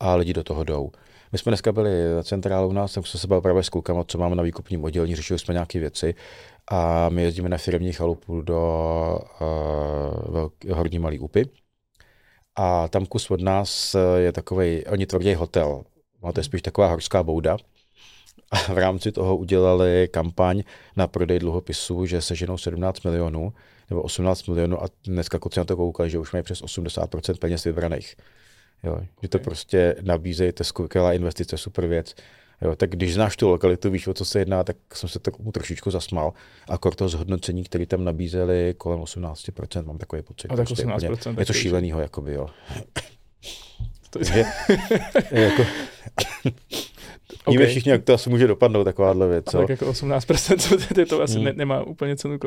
a 0.00 0.14
lidi 0.14 0.32
do 0.32 0.44
toho 0.44 0.64
jdou. 0.64 0.90
My 1.32 1.38
jsme 1.38 1.50
dneska 1.50 1.72
byli 1.72 2.14
na 2.14 2.22
centrálu 2.22 2.68
u 2.68 2.72
nás, 2.72 2.92
tak 2.92 3.06
jsme 3.06 3.20
se 3.20 3.26
bavili 3.26 3.42
právě 3.42 3.62
s 3.62 3.68
klukama, 3.68 4.04
co 4.04 4.18
máme 4.18 4.36
na 4.36 4.42
výkupním 4.42 4.84
oddělení, 4.84 5.16
řešili 5.16 5.38
jsme 5.38 5.54
nějaké 5.54 5.78
věci 5.78 6.14
a 6.70 7.08
my 7.08 7.22
jezdíme 7.22 7.48
na 7.48 7.58
firmní 7.58 7.92
chalupu 7.92 8.40
do 8.40 8.60
uh, 9.40 10.34
velký, 10.34 10.68
Horní 10.70 10.98
Malý 10.98 11.18
Úpy. 11.18 11.48
A 12.56 12.88
tam 12.88 13.06
kus 13.06 13.30
od 13.30 13.40
nás 13.40 13.96
je 14.16 14.32
takový, 14.32 14.86
oni 14.86 15.06
tvrdí 15.06 15.34
hotel, 15.34 15.82
no, 16.22 16.32
to 16.32 16.40
je 16.40 16.44
spíš 16.44 16.62
taková 16.62 16.86
horská 16.86 17.22
bouda, 17.22 17.56
a 18.52 18.72
v 18.72 18.78
rámci 18.78 19.12
toho 19.12 19.36
udělali 19.36 20.08
kampaň 20.10 20.62
na 20.96 21.06
prodej 21.06 21.38
dluhopisů, 21.38 22.06
že 22.06 22.20
seženou 22.20 22.58
17 22.58 23.04
milionů 23.04 23.52
nebo 23.90 24.02
18 24.02 24.48
milionů 24.48 24.82
a 24.82 24.86
dneska 25.04 25.38
kluci 25.38 25.60
na 25.60 25.64
to 25.64 25.76
koukali, 25.76 26.10
že 26.10 26.18
už 26.18 26.32
mají 26.32 26.42
přes 26.42 26.62
80% 26.62 27.38
peněz 27.38 27.64
vybraných. 27.64 28.16
Jo, 28.82 28.92
okay. 28.92 29.06
Že 29.22 29.28
to 29.28 29.38
prostě 29.38 29.96
nabízejí, 30.02 30.52
to 30.52 30.60
je 30.60 30.64
skvělá 30.64 31.12
investice, 31.12 31.58
super 31.58 31.86
věc. 31.86 32.14
Jo, 32.62 32.76
tak 32.76 32.90
když 32.90 33.14
znáš 33.14 33.36
tu 33.36 33.48
lokalitu, 33.48 33.90
víš, 33.90 34.06
o 34.06 34.14
co 34.14 34.24
se 34.24 34.38
jedná, 34.38 34.64
tak 34.64 34.76
jsem 34.94 35.08
se 35.08 35.18
tomu 35.18 35.52
trošičku 35.52 35.90
zasmal. 35.90 36.32
A 36.68 36.78
to 36.78 37.08
zhodnocení, 37.08 37.64
které 37.64 37.86
tam 37.86 38.04
nabízeli 38.04 38.74
kolem 38.78 39.00
18%, 39.00 39.84
mám 39.86 39.98
takový 39.98 40.22
pocit. 40.22 40.48
A 40.48 40.56
tak 40.56 40.68
18%. 40.68 41.06
Prostě 41.06 41.34
je 41.38 41.46
to 41.46 41.52
šílenýho, 41.52 42.00
jakoby, 42.00 42.34
jo. 42.34 42.46
To 44.10 44.18
je, 44.18 44.46
jako, 45.30 45.62
Okay. 47.44 47.56
Víme 47.56 47.66
všichni, 47.66 47.90
jak 47.90 48.04
to 48.04 48.14
asi 48.14 48.30
může 48.30 48.46
dopadnout, 48.46 48.84
takováhle 48.84 49.28
věc. 49.28 49.44
Co? 49.50 49.58
Tak 49.58 49.68
jako 49.68 49.92
18% 49.92 50.94
to, 50.94 51.06
to 51.06 51.22
asi 51.22 51.34
hmm. 51.34 51.44
ne, 51.44 51.52
nemá 51.52 51.82
úplně 51.82 52.16
cenu 52.16 52.38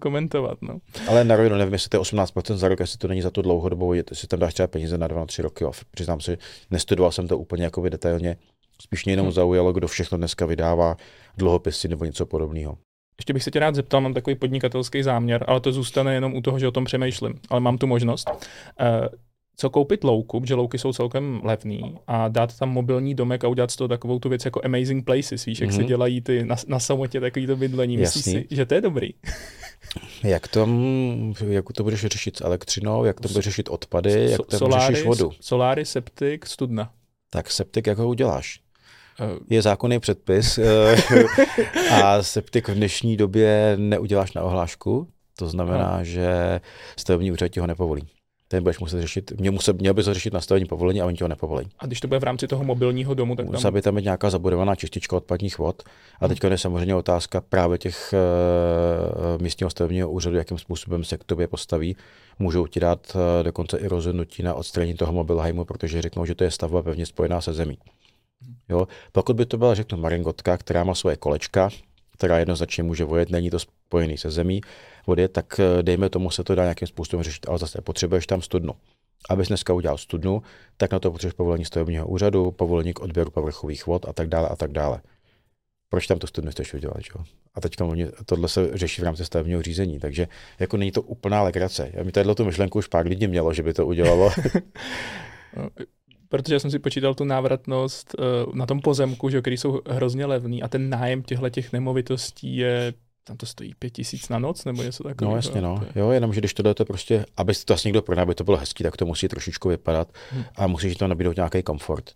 komentovat. 0.00 0.58
No. 0.62 0.78
Ale 1.08 1.24
na 1.24 1.36
rovinu 1.36 1.56
nevím, 1.56 1.72
jestli 1.72 1.88
to 1.88 1.96
je 1.96 2.00
18% 2.00 2.56
za 2.56 2.68
rok, 2.68 2.80
jestli 2.80 2.98
to 2.98 3.08
není 3.08 3.22
za 3.22 3.30
tu 3.30 3.42
dlouhodobou, 3.42 3.92
jestli 3.92 4.28
tam 4.28 4.40
dáš 4.40 4.54
třeba 4.54 4.66
peníze 4.66 4.98
na 4.98 5.08
2-3 5.08 5.42
roky. 5.42 5.64
Přiznám 5.90 6.20
si, 6.20 6.38
nestudoval 6.70 7.12
jsem 7.12 7.28
to 7.28 7.38
úplně 7.38 7.64
jako 7.64 7.88
detailně. 7.88 8.36
Spíš 8.82 9.04
mě 9.04 9.12
jenom 9.12 9.26
hmm. 9.26 9.32
zaujalo, 9.32 9.72
kdo 9.72 9.88
všechno 9.88 10.18
dneska 10.18 10.46
vydává 10.46 10.96
dluhopisy 11.38 11.88
nebo 11.88 12.04
něco 12.04 12.26
podobného. 12.26 12.78
Ještě 13.18 13.32
bych 13.32 13.42
se 13.42 13.50
tě 13.50 13.58
rád 13.58 13.74
zeptal, 13.74 14.00
mám 14.00 14.14
takový 14.14 14.36
podnikatelský 14.36 15.02
záměr, 15.02 15.44
ale 15.46 15.60
to 15.60 15.72
zůstane 15.72 16.14
jenom 16.14 16.34
u 16.34 16.40
toho, 16.40 16.58
že 16.58 16.68
o 16.68 16.70
tom 16.70 16.84
přemýšlím, 16.84 17.34
ale 17.50 17.60
mám 17.60 17.78
tu 17.78 17.86
možnost. 17.86 18.30
Co 19.56 19.70
koupit 19.70 20.04
louku, 20.04 20.40
protože 20.40 20.54
louky 20.54 20.78
jsou 20.78 20.92
celkem 20.92 21.40
levný 21.44 21.98
a 22.06 22.28
dát 22.28 22.58
tam 22.58 22.70
mobilní 22.70 23.14
domek 23.14 23.44
a 23.44 23.48
udělat 23.48 23.70
z 23.70 23.76
toho 23.76 23.88
takovou 23.88 24.18
tu 24.18 24.28
věc 24.28 24.44
jako 24.44 24.60
Amazing 24.64 25.04
Places, 25.04 25.44
víš, 25.44 25.60
jak 25.60 25.70
mm-hmm. 25.70 25.74
se 25.74 25.78
mhm. 25.78 25.88
dělají 25.88 26.20
ty 26.20 26.44
na, 26.44 26.56
na 26.66 26.78
samotě 26.78 27.20
takový 27.20 27.46
to 27.46 27.56
bydlení. 27.56 27.96
Myslíš 27.96 28.24
si, 28.24 28.46
že 28.50 28.66
to 28.66 28.74
je 28.74 28.80
dobrý? 28.80 29.08
jak 30.24 30.48
to, 30.48 30.68
jak 31.48 31.64
to 31.72 31.82
budeš 31.82 32.00
řešit 32.00 32.36
s 32.36 32.44
elektřinou, 32.44 33.04
jak 33.04 33.20
to 33.20 33.28
budeš 33.28 33.44
řešit 33.44 33.68
odpady, 33.68 34.30
jak 34.30 34.46
to 34.46 34.68
budeš 34.68 34.86
řešit 34.86 35.04
vodu? 35.04 35.30
Soláry, 35.40 35.84
septik, 35.84 36.46
studna. 36.46 36.90
Tak 37.30 37.50
septik, 37.50 37.86
jak 37.86 37.98
ho 37.98 38.08
uděláš? 38.08 38.60
Eh. 39.20 39.38
Je 39.50 39.62
zákonný 39.62 39.98
předpis 39.98 40.58
eh, 40.58 40.96
a 42.02 42.22
septik 42.22 42.68
v 42.68 42.74
dnešní 42.74 43.16
době 43.16 43.74
neuděláš 43.76 44.32
na 44.32 44.42
ohlášku, 44.42 45.08
to 45.38 45.48
znamená, 45.48 45.98
no. 45.98 46.04
že 46.04 46.60
stavební 46.98 47.32
úřad 47.32 47.48
ti 47.48 47.60
ho 47.60 47.66
nepovolí 47.66 48.08
ten 48.52 48.62
budeš 48.62 48.78
muset 48.78 49.00
řešit, 49.00 49.32
mě 49.40 49.50
musel, 49.50 49.74
měl 49.74 49.94
bys 49.94 50.06
řešit 50.06 50.32
nastavení 50.32 50.66
povolení 50.66 51.00
a 51.00 51.06
oni 51.06 51.16
ti 51.16 51.24
ho 51.24 51.28
nepovolí. 51.28 51.68
A 51.78 51.86
když 51.86 52.00
to 52.00 52.08
bude 52.08 52.20
v 52.20 52.22
rámci 52.22 52.48
toho 52.48 52.64
mobilního 52.64 53.14
domu, 53.14 53.36
tak 53.36 53.46
tam... 53.46 53.54
Musela 53.54 53.70
by 53.70 53.82
tam 53.82 53.94
být 53.94 54.04
nějaká 54.04 54.30
zabudovaná 54.30 54.74
čistička 54.74 55.16
odpadních 55.16 55.58
vod. 55.58 55.82
A 56.20 56.28
teď 56.28 56.44
je 56.44 56.58
samozřejmě 56.58 56.94
otázka 56.94 57.40
právě 57.40 57.78
těch 57.78 58.14
uh, 59.36 59.42
místního 59.42 59.70
stavebního 59.70 60.10
úřadu, 60.10 60.36
jakým 60.36 60.58
způsobem 60.58 61.04
se 61.04 61.16
k 61.18 61.24
tobě 61.24 61.46
postaví. 61.46 61.96
Můžou 62.38 62.66
ti 62.66 62.80
dát 62.80 63.12
uh, 63.14 63.20
dokonce 63.44 63.78
i 63.78 63.88
rozhodnutí 63.88 64.42
na 64.42 64.54
odstranění 64.54 64.94
toho 64.96 65.12
mobilheimu, 65.12 65.64
protože 65.64 66.02
řeknou, 66.02 66.26
že 66.26 66.34
to 66.34 66.44
je 66.44 66.50
stavba 66.50 66.82
pevně 66.82 67.06
spojená 67.06 67.40
se 67.40 67.52
zemí. 67.52 67.78
Jo? 68.68 68.88
Pokud 69.12 69.36
by 69.36 69.46
to 69.46 69.58
byla, 69.58 69.74
řeknu, 69.74 69.98
maringotka, 69.98 70.56
která 70.56 70.84
má 70.84 70.94
svoje 70.94 71.16
kolečka, 71.16 71.70
která 72.12 72.38
jednoznačně 72.38 72.82
může 72.82 73.04
vojet, 73.04 73.30
není 73.30 73.50
to 73.50 73.58
spojený 73.58 74.18
se 74.18 74.30
zemí, 74.30 74.60
vody, 75.06 75.28
tak 75.28 75.60
eh, 75.60 75.82
dejme 75.82 76.08
tomu 76.08 76.30
se 76.30 76.44
to 76.44 76.54
dá 76.54 76.62
nějakým 76.62 76.88
způsobem 76.88 77.22
řešit, 77.22 77.48
ale 77.48 77.58
zase 77.58 77.80
potřebuješ 77.80 78.26
tam 78.26 78.42
studnu. 78.42 78.72
Abys 79.28 79.48
dneska 79.48 79.72
udělal 79.72 79.98
studnu, 79.98 80.42
tak 80.76 80.92
na 80.92 80.98
to 80.98 81.10
potřebuješ 81.10 81.34
povolení 81.34 81.64
stavebního 81.64 82.06
úřadu, 82.06 82.50
povolení 82.50 82.92
k 82.92 83.00
odběru 83.00 83.30
povrchových 83.30 83.86
vod 83.86 84.08
a 84.08 84.12
tak 84.12 84.28
dále 84.28 84.48
a 84.48 84.56
tak 84.56 84.72
dále. 84.72 85.00
proč 85.88 86.06
tam 86.06 86.18
to 86.18 86.26
studnu 86.26 86.50
chceš 86.50 86.74
udělat, 86.74 86.96
jo? 87.14 87.24
A 87.54 87.84
oni, 87.84 88.06
tohle 88.26 88.48
se 88.48 88.70
řeší 88.74 89.02
v 89.02 89.04
rámci 89.04 89.24
stavebního 89.24 89.62
řízení, 89.62 89.98
takže 89.98 90.28
jako 90.58 90.76
není 90.76 90.92
to 90.92 91.02
úplná 91.02 91.42
legrace. 91.42 91.90
Já 91.92 92.02
mi 92.02 92.12
tadyhle 92.12 92.34
tu 92.34 92.44
myšlenku 92.44 92.78
už 92.78 92.86
pár 92.86 93.06
lidí 93.06 93.26
mělo, 93.26 93.52
že 93.52 93.62
by 93.62 93.72
to 93.72 93.86
udělalo. 93.86 94.30
protože 96.32 96.60
jsem 96.60 96.70
si 96.70 96.78
počítal 96.78 97.14
tu 97.14 97.24
návratnost 97.24 98.14
uh, 98.18 98.54
na 98.54 98.66
tom 98.66 98.80
pozemku, 98.80 99.30
že, 99.30 99.40
který 99.40 99.56
jsou 99.56 99.80
hrozně 99.88 100.26
levný 100.26 100.62
a 100.62 100.68
ten 100.68 100.90
nájem 100.90 101.22
těchto 101.22 101.50
těch 101.50 101.72
nemovitostí 101.72 102.56
je 102.56 102.94
tam 103.24 103.36
to 103.36 103.46
stojí 103.46 103.74
pět 103.78 103.90
tisíc 103.90 104.28
na 104.28 104.38
noc 104.38 104.64
nebo 104.64 104.82
něco 104.82 105.02
takového. 105.02 105.30
No 105.30 105.36
jasně, 105.36 105.60
no. 105.60 105.86
Jo, 105.94 106.10
jenom, 106.10 106.34
že 106.34 106.40
když 106.40 106.54
to 106.54 106.62
jdete 106.62 106.84
prostě, 106.84 107.26
aby 107.36 107.52
to 107.64 107.74
asi 107.74 107.88
někdo 107.88 108.02
prodal, 108.02 108.22
aby 108.22 108.34
to 108.34 108.44
bylo 108.44 108.56
hezký, 108.56 108.84
tak 108.84 108.96
to 108.96 109.06
musí 109.06 109.28
trošičku 109.28 109.68
vypadat 109.68 110.12
hmm. 110.30 110.44
a 110.56 110.66
musíš 110.66 110.96
to 110.96 111.08
nabídnout 111.08 111.36
nějaký 111.36 111.62
komfort. 111.62 112.10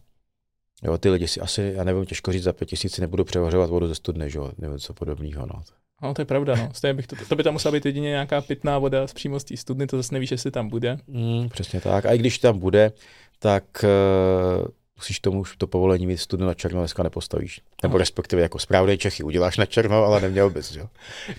Jo, 0.82 0.98
ty 0.98 1.10
lidi 1.10 1.28
si 1.28 1.40
asi, 1.40 1.72
já 1.76 1.84
nevím, 1.84 2.06
těžko 2.06 2.32
říct, 2.32 2.42
za 2.42 2.52
pět 2.52 2.66
tisíc 2.66 2.98
nebudou 2.98 3.24
převařovat 3.24 3.70
vodu 3.70 3.88
ze 3.88 3.94
studny, 3.94 4.30
že 4.30 4.38
jo, 4.38 4.52
nebo 4.58 4.78
co 4.78 4.94
podobného, 4.94 5.46
no. 5.46 5.62
No, 6.02 6.14
to 6.14 6.22
je 6.22 6.26
pravda, 6.26 6.56
no. 6.56 6.68
Stejně 6.72 6.94
bych 6.94 7.06
to, 7.06 7.16
to 7.28 7.36
by 7.36 7.42
tam 7.42 7.52
musela 7.52 7.72
být 7.72 7.86
jedině 7.86 8.08
nějaká 8.08 8.40
pitná 8.40 8.78
voda 8.78 9.06
z 9.06 9.12
přímo 9.12 9.40
z 9.40 9.44
té 9.44 9.56
studny, 9.56 9.86
to 9.86 9.96
zase 9.96 10.14
nevíš, 10.14 10.30
jestli 10.30 10.50
tam 10.50 10.68
bude. 10.68 10.98
Mm, 11.06 11.48
přesně 11.48 11.80
tak. 11.80 12.06
A 12.06 12.12
i 12.12 12.18
když 12.18 12.38
tam 12.38 12.58
bude, 12.58 12.92
tak 13.38 13.64
uh, 13.84 14.68
musíš 14.96 15.20
tomu 15.20 15.40
už 15.40 15.56
to 15.56 15.66
povolení 15.66 16.06
mít 16.06 16.16
studnu 16.16 16.46
na 16.46 16.54
černo 16.54 16.80
dneska 16.80 17.02
nepostavíš. 17.02 17.60
Nebo 17.82 17.98
respektive 17.98 18.42
jako 18.42 18.58
správný 18.58 18.98
Čechy 18.98 19.22
uděláš 19.22 19.56
na 19.56 19.66
černo, 19.66 20.04
ale 20.04 20.20
neměl 20.20 20.50
bys, 20.50 20.76
jo. 20.76 20.88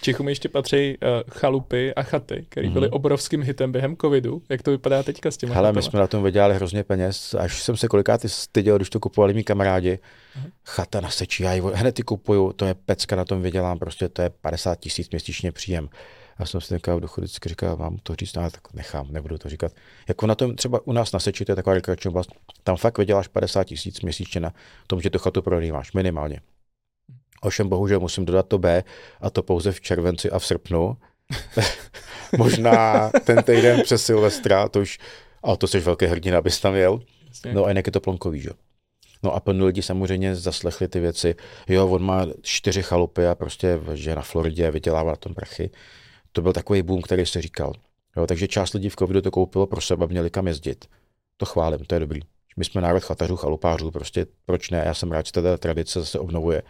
Čechům 0.01 0.29
ještě 0.29 0.49
patří 0.49 0.97
uh, 0.97 1.07
chalupy 1.29 1.93
a 1.93 2.03
chaty, 2.03 2.45
které 2.49 2.67
mm-hmm. 2.67 2.73
byly 2.73 2.89
obrovským 2.89 3.43
hitem 3.43 3.71
během 3.71 3.97
covidu. 3.97 4.41
Jak 4.49 4.61
to 4.61 4.71
vypadá 4.71 5.03
teďka 5.03 5.31
s 5.31 5.37
těmi 5.37 5.53
Hele, 5.53 5.73
my 5.73 5.81
jsme 5.81 5.99
na 5.99 6.07
tom 6.07 6.23
vydělali 6.23 6.55
hrozně 6.55 6.83
peněz. 6.83 7.33
Až 7.33 7.63
jsem 7.63 7.77
se 7.77 7.87
kolikrát 7.87 8.21
styděl, 8.25 8.75
když 8.75 8.89
to 8.89 8.99
kupovali 8.99 9.33
mý 9.33 9.43
kamarádi. 9.43 9.93
Mm-hmm. 9.93 10.51
Chata 10.65 11.01
na 11.01 11.09
sečí, 11.09 11.43
já 11.43 11.53
ji 11.53 11.61
hned 11.73 11.95
ty 11.95 12.03
kupuju, 12.03 12.53
to 12.53 12.65
je 12.65 12.73
pecka, 12.73 13.15
na 13.15 13.25
tom 13.25 13.41
vydělám, 13.41 13.79
prostě 13.79 14.09
to 14.09 14.21
je 14.21 14.29
50 14.29 14.79
tisíc 14.79 15.09
měsíčně 15.09 15.51
příjem. 15.51 15.89
Já 16.39 16.45
jsem 16.45 16.61
si 16.61 16.69
tenkrát 16.69 16.95
v 16.95 16.99
duchu 16.99 17.21
vždycky 17.21 17.49
říkal, 17.49 17.77
mám 17.77 17.97
to 18.03 18.15
říct, 18.15 18.37
ale 18.37 18.51
tak 18.51 18.73
nechám, 18.73 19.07
nebudu 19.11 19.37
to 19.37 19.49
říkat. 19.49 19.71
Jako 20.07 20.27
na 20.27 20.35
tom 20.35 20.55
třeba 20.55 20.87
u 20.87 20.91
nás 20.91 21.11
na 21.11 21.19
Seči, 21.19 21.45
to 21.45 21.51
je 21.51 21.55
taková 21.55 21.73
rekreační 21.73 22.09
oblast, 22.09 22.29
tam 22.63 22.77
fakt 22.77 22.97
vyděláš 22.97 23.27
50 23.27 23.63
tisíc 23.63 24.01
měsíčně 24.01 24.41
na 24.41 24.53
tom, 24.87 25.01
že 25.01 25.09
tu 25.09 25.19
chatu 25.19 25.41
prodýváš, 25.41 25.93
minimálně. 25.93 26.41
Ovšem 27.41 27.69
bohužel 27.69 27.99
musím 27.99 28.25
dodat 28.25 28.47
to 28.47 28.57
B, 28.57 28.83
a 29.21 29.29
to 29.29 29.43
pouze 29.43 29.71
v 29.71 29.81
červenci 29.81 30.31
a 30.31 30.39
v 30.39 30.45
srpnu. 30.45 30.97
Možná 32.37 33.09
ten 33.23 33.43
týden 33.43 33.81
přes 33.81 34.05
Silvestra, 34.05 34.69
to 34.69 34.79
už, 34.79 34.99
ale 35.43 35.57
to 35.57 35.67
jsi 35.67 35.79
velký 35.79 36.05
hrdina, 36.05 36.37
abys 36.37 36.59
tam 36.59 36.75
jel. 36.75 36.99
No 37.53 37.65
a 37.65 37.69
jinak 37.69 37.87
je 37.87 37.91
to 37.91 37.99
plonkový, 37.99 38.39
že? 38.41 38.49
No 39.23 39.33
a 39.33 39.39
plno 39.39 39.65
lidi 39.65 39.81
samozřejmě 39.81 40.35
zaslechli 40.35 40.87
ty 40.87 40.99
věci. 40.99 41.35
Jo, 41.67 41.87
on 41.87 42.03
má 42.03 42.25
čtyři 42.41 42.83
chalupy 42.83 43.27
a 43.27 43.35
prostě 43.35 43.79
že 43.93 44.15
na 44.15 44.21
Floridě 44.21 44.71
vydělává 44.71 45.11
na 45.11 45.15
tom 45.15 45.33
prachy 45.33 45.69
to 46.37 46.41
byl 46.41 46.53
takový 46.53 46.81
boom, 46.81 47.01
který 47.01 47.25
se 47.25 47.41
říkal. 47.41 47.73
Jo, 48.17 48.27
takže 48.27 48.47
část 48.47 48.73
lidí 48.73 48.89
v 48.89 48.95
covidu 48.95 49.21
to 49.21 49.31
koupilo 49.31 49.67
pro 49.67 49.81
sebe, 49.81 50.07
měli 50.07 50.29
kam 50.29 50.47
jezdit. 50.47 50.85
To 51.37 51.45
chválím, 51.45 51.85
to 51.85 51.95
je 51.95 51.99
dobrý. 51.99 52.19
My 52.57 52.65
jsme 52.65 52.81
národ 52.81 53.03
chatařů, 53.03 53.35
chalupářů, 53.35 53.91
prostě 53.91 54.25
proč 54.45 54.69
ne, 54.69 54.83
já 54.85 54.93
jsem 54.93 55.11
rád, 55.11 55.25
že 55.25 55.31
ta 55.31 55.57
tradice 55.57 55.99
zase 55.99 56.19
obnovuje. 56.19 56.63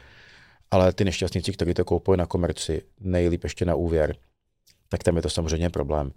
Ale 0.72 0.94
ty 0.94 1.06
nešťastníci, 1.06 1.52
kteří 1.52 1.74
to 1.74 1.86
koupili 1.86 2.18
na 2.18 2.26
komerci, 2.26 2.82
nejlíp 3.00 3.44
ještě 3.44 3.66
na 3.66 3.76
úvěr, 3.76 4.16
tak 4.90 5.04
tam 5.04 5.16
je 5.16 5.22
to 5.22 5.30
samozřejmě 5.30 5.70
problém. 5.70 6.12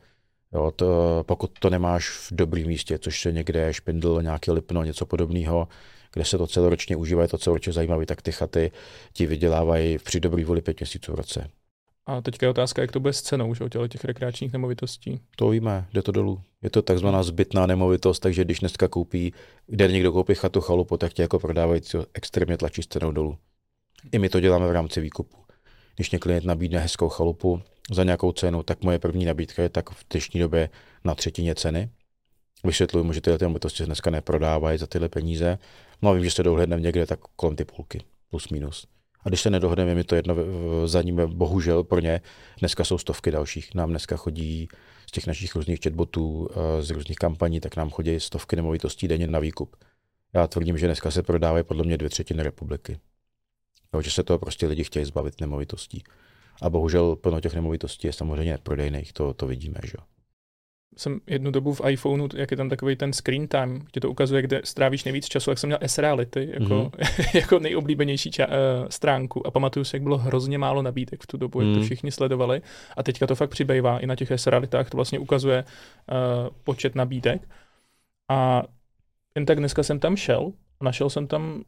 Jo, 0.52 0.70
to, 0.70 1.24
pokud 1.26 1.58
to 1.58 1.70
nemáš 1.70 2.08
v 2.10 2.32
dobrém 2.32 2.66
místě, 2.66 2.98
což 2.98 3.20
se 3.20 3.32
někde 3.32 3.60
je 3.60 3.74
špindl, 3.74 4.22
nějaký 4.22 4.50
lipno, 4.50 4.84
něco 4.84 5.06
podobného, 5.06 5.68
kde 6.12 6.24
se 6.24 6.38
to 6.38 6.46
celoročně 6.46 6.96
užívá, 6.96 7.22
je 7.22 7.28
to 7.28 7.38
celoročně 7.38 7.72
zajímavé, 7.72 8.06
tak 8.06 8.22
ty 8.22 8.32
chaty 8.32 8.72
ti 9.12 9.26
vydělávají 9.26 9.98
při 9.98 10.20
dobrý 10.20 10.44
voli 10.44 10.62
pět 10.62 10.80
měsíců 10.80 11.12
v 11.12 11.14
roce. 11.14 11.50
A 12.10 12.20
teďka 12.20 12.46
je 12.46 12.50
otázka, 12.50 12.82
jak 12.82 12.92
to 12.92 13.00
bude 13.00 13.12
s 13.12 13.22
cenou 13.22 13.54
že, 13.54 13.64
těch 13.88 14.04
rekreačních 14.04 14.52
nemovitostí. 14.52 15.20
To 15.36 15.48
víme, 15.50 15.86
jde 15.92 16.02
to 16.02 16.12
dolů. 16.12 16.40
Je 16.62 16.70
to 16.70 16.82
takzvaná 16.82 17.22
zbytná 17.22 17.66
nemovitost, 17.66 18.20
takže 18.20 18.44
když 18.44 18.58
dneska 18.58 18.88
koupí, 18.88 19.32
kde 19.66 19.92
někdo 19.92 20.12
koupí 20.12 20.34
chatu 20.34 20.60
chalupu, 20.60 20.96
tak 20.96 21.12
tě 21.12 21.22
jako 21.22 21.38
prodávající 21.38 21.98
extrémně 22.14 22.56
tlačí 22.56 22.82
s 22.82 22.86
cenou 22.86 23.12
dolů. 23.12 23.38
I 24.12 24.18
my 24.18 24.28
to 24.28 24.40
děláme 24.40 24.68
v 24.68 24.72
rámci 24.72 25.00
výkupu. 25.00 25.36
Když 25.96 26.10
mě 26.10 26.18
klient 26.18 26.44
nabídne 26.44 26.78
hezkou 26.78 27.08
chalupu 27.08 27.62
za 27.90 28.04
nějakou 28.04 28.32
cenu, 28.32 28.62
tak 28.62 28.82
moje 28.84 28.98
první 28.98 29.24
nabídka 29.24 29.62
je 29.62 29.68
tak 29.68 29.90
v 29.90 30.04
dnešní 30.10 30.40
době 30.40 30.70
na 31.04 31.14
třetině 31.14 31.54
ceny. 31.54 31.90
Vysvětluji 32.64 33.04
mu, 33.04 33.12
že 33.12 33.20
tyhle 33.20 33.38
nemovitosti 33.40 33.78
se 33.78 33.86
dneska 33.86 34.10
neprodávají 34.10 34.78
za 34.78 34.86
tyhle 34.86 35.08
peníze. 35.08 35.58
No 36.02 36.10
a 36.10 36.12
vím, 36.12 36.24
že 36.24 36.30
se 36.30 36.42
dohledneme 36.42 36.82
někde 36.82 37.06
tak 37.06 37.20
kolem 37.36 37.56
ty 37.56 37.64
půlky, 37.64 38.02
plus 38.30 38.48
minus. 38.48 38.86
A 39.24 39.28
když 39.28 39.40
se 39.40 39.50
nedohodneme, 39.50 39.94
mi 39.94 40.04
to 40.04 40.14
jedno 40.14 40.34
za 40.84 41.02
ním, 41.02 41.20
bohužel 41.26 41.84
pro 41.84 42.00
ně. 42.00 42.20
Dneska 42.58 42.84
jsou 42.84 42.98
stovky 42.98 43.30
dalších. 43.30 43.74
Nám 43.74 43.90
dneska 43.90 44.16
chodí 44.16 44.68
z 45.06 45.12
těch 45.12 45.26
našich 45.26 45.54
různých 45.54 45.80
chatbotů, 45.82 46.48
eh, 46.50 46.82
z 46.82 46.90
různých 46.90 47.16
kampaní, 47.16 47.60
tak 47.60 47.76
nám 47.76 47.90
chodí 47.90 48.20
stovky 48.20 48.56
nemovitostí 48.56 49.08
denně 49.08 49.26
na 49.26 49.38
výkup. 49.38 49.76
Já 50.32 50.46
tvrdím, 50.46 50.78
že 50.78 50.86
dneska 50.86 51.10
se 51.10 51.22
prodávají 51.22 51.64
podle 51.64 51.84
mě 51.84 51.96
dvě 51.96 52.10
třetiny 52.10 52.42
republiky. 52.42 52.98
No, 53.92 54.02
že 54.02 54.10
se 54.10 54.22
toho 54.22 54.38
prostě 54.38 54.66
lidi 54.66 54.84
chtějí 54.84 55.04
zbavit 55.04 55.40
nemovitostí. 55.40 56.02
A 56.62 56.70
bohužel 56.70 57.16
plno 57.16 57.40
těch 57.40 57.54
nemovitostí 57.54 58.06
je 58.06 58.12
samozřejmě 58.12 58.52
neprodejných, 58.52 59.12
to, 59.12 59.34
to 59.34 59.46
vidíme. 59.46 59.78
Že? 59.84 59.92
Jsem 60.96 61.20
jednu 61.26 61.50
dobu 61.50 61.74
v 61.74 61.80
iPhoneu, 61.90 62.28
jak 62.34 62.50
je 62.50 62.56
tam 62.56 62.68
takový 62.68 62.96
ten 62.96 63.12
screen 63.12 63.48
time, 63.48 63.82
kde 63.92 64.00
to 64.00 64.10
ukazuje, 64.10 64.42
kde 64.42 64.60
strávíš 64.64 65.04
nejvíc 65.04 65.26
času, 65.26 65.50
jak 65.50 65.58
jsem 65.58 65.68
měl 65.68 65.78
S-Reality 65.82 66.48
jako, 66.52 66.74
mm-hmm. 66.74 67.30
jako 67.38 67.58
nejoblíbenější 67.58 68.30
ča- 68.30 68.48
uh, 68.48 68.88
stránku 68.88 69.46
a 69.46 69.50
pamatuju 69.50 69.84
si, 69.84 69.96
jak 69.96 70.02
bylo 70.02 70.18
hrozně 70.18 70.58
málo 70.58 70.82
nabídek 70.82 71.22
v 71.22 71.26
tu 71.26 71.36
dobu, 71.36 71.60
mm. 71.60 71.66
jak 71.66 71.74
to 71.74 71.78
mhm. 71.78 71.86
všichni 71.86 72.12
sledovali 72.12 72.62
a 72.96 73.02
teďka 73.02 73.26
to 73.26 73.34
fakt 73.34 73.50
přibývá 73.50 73.98
i 73.98 74.06
na 74.06 74.16
těch 74.16 74.30
S-Realitách, 74.30 74.90
to 74.90 74.96
vlastně 74.96 75.18
ukazuje 75.18 75.64
uh, 75.64 76.48
počet 76.64 76.94
nabídek 76.94 77.48
a 78.28 78.62
jen 79.34 79.46
tak 79.46 79.58
dneska 79.58 79.82
jsem 79.82 79.98
tam 79.98 80.16
šel 80.16 80.52
našel 80.82 81.10
jsem 81.10 81.26
tam 81.26 81.62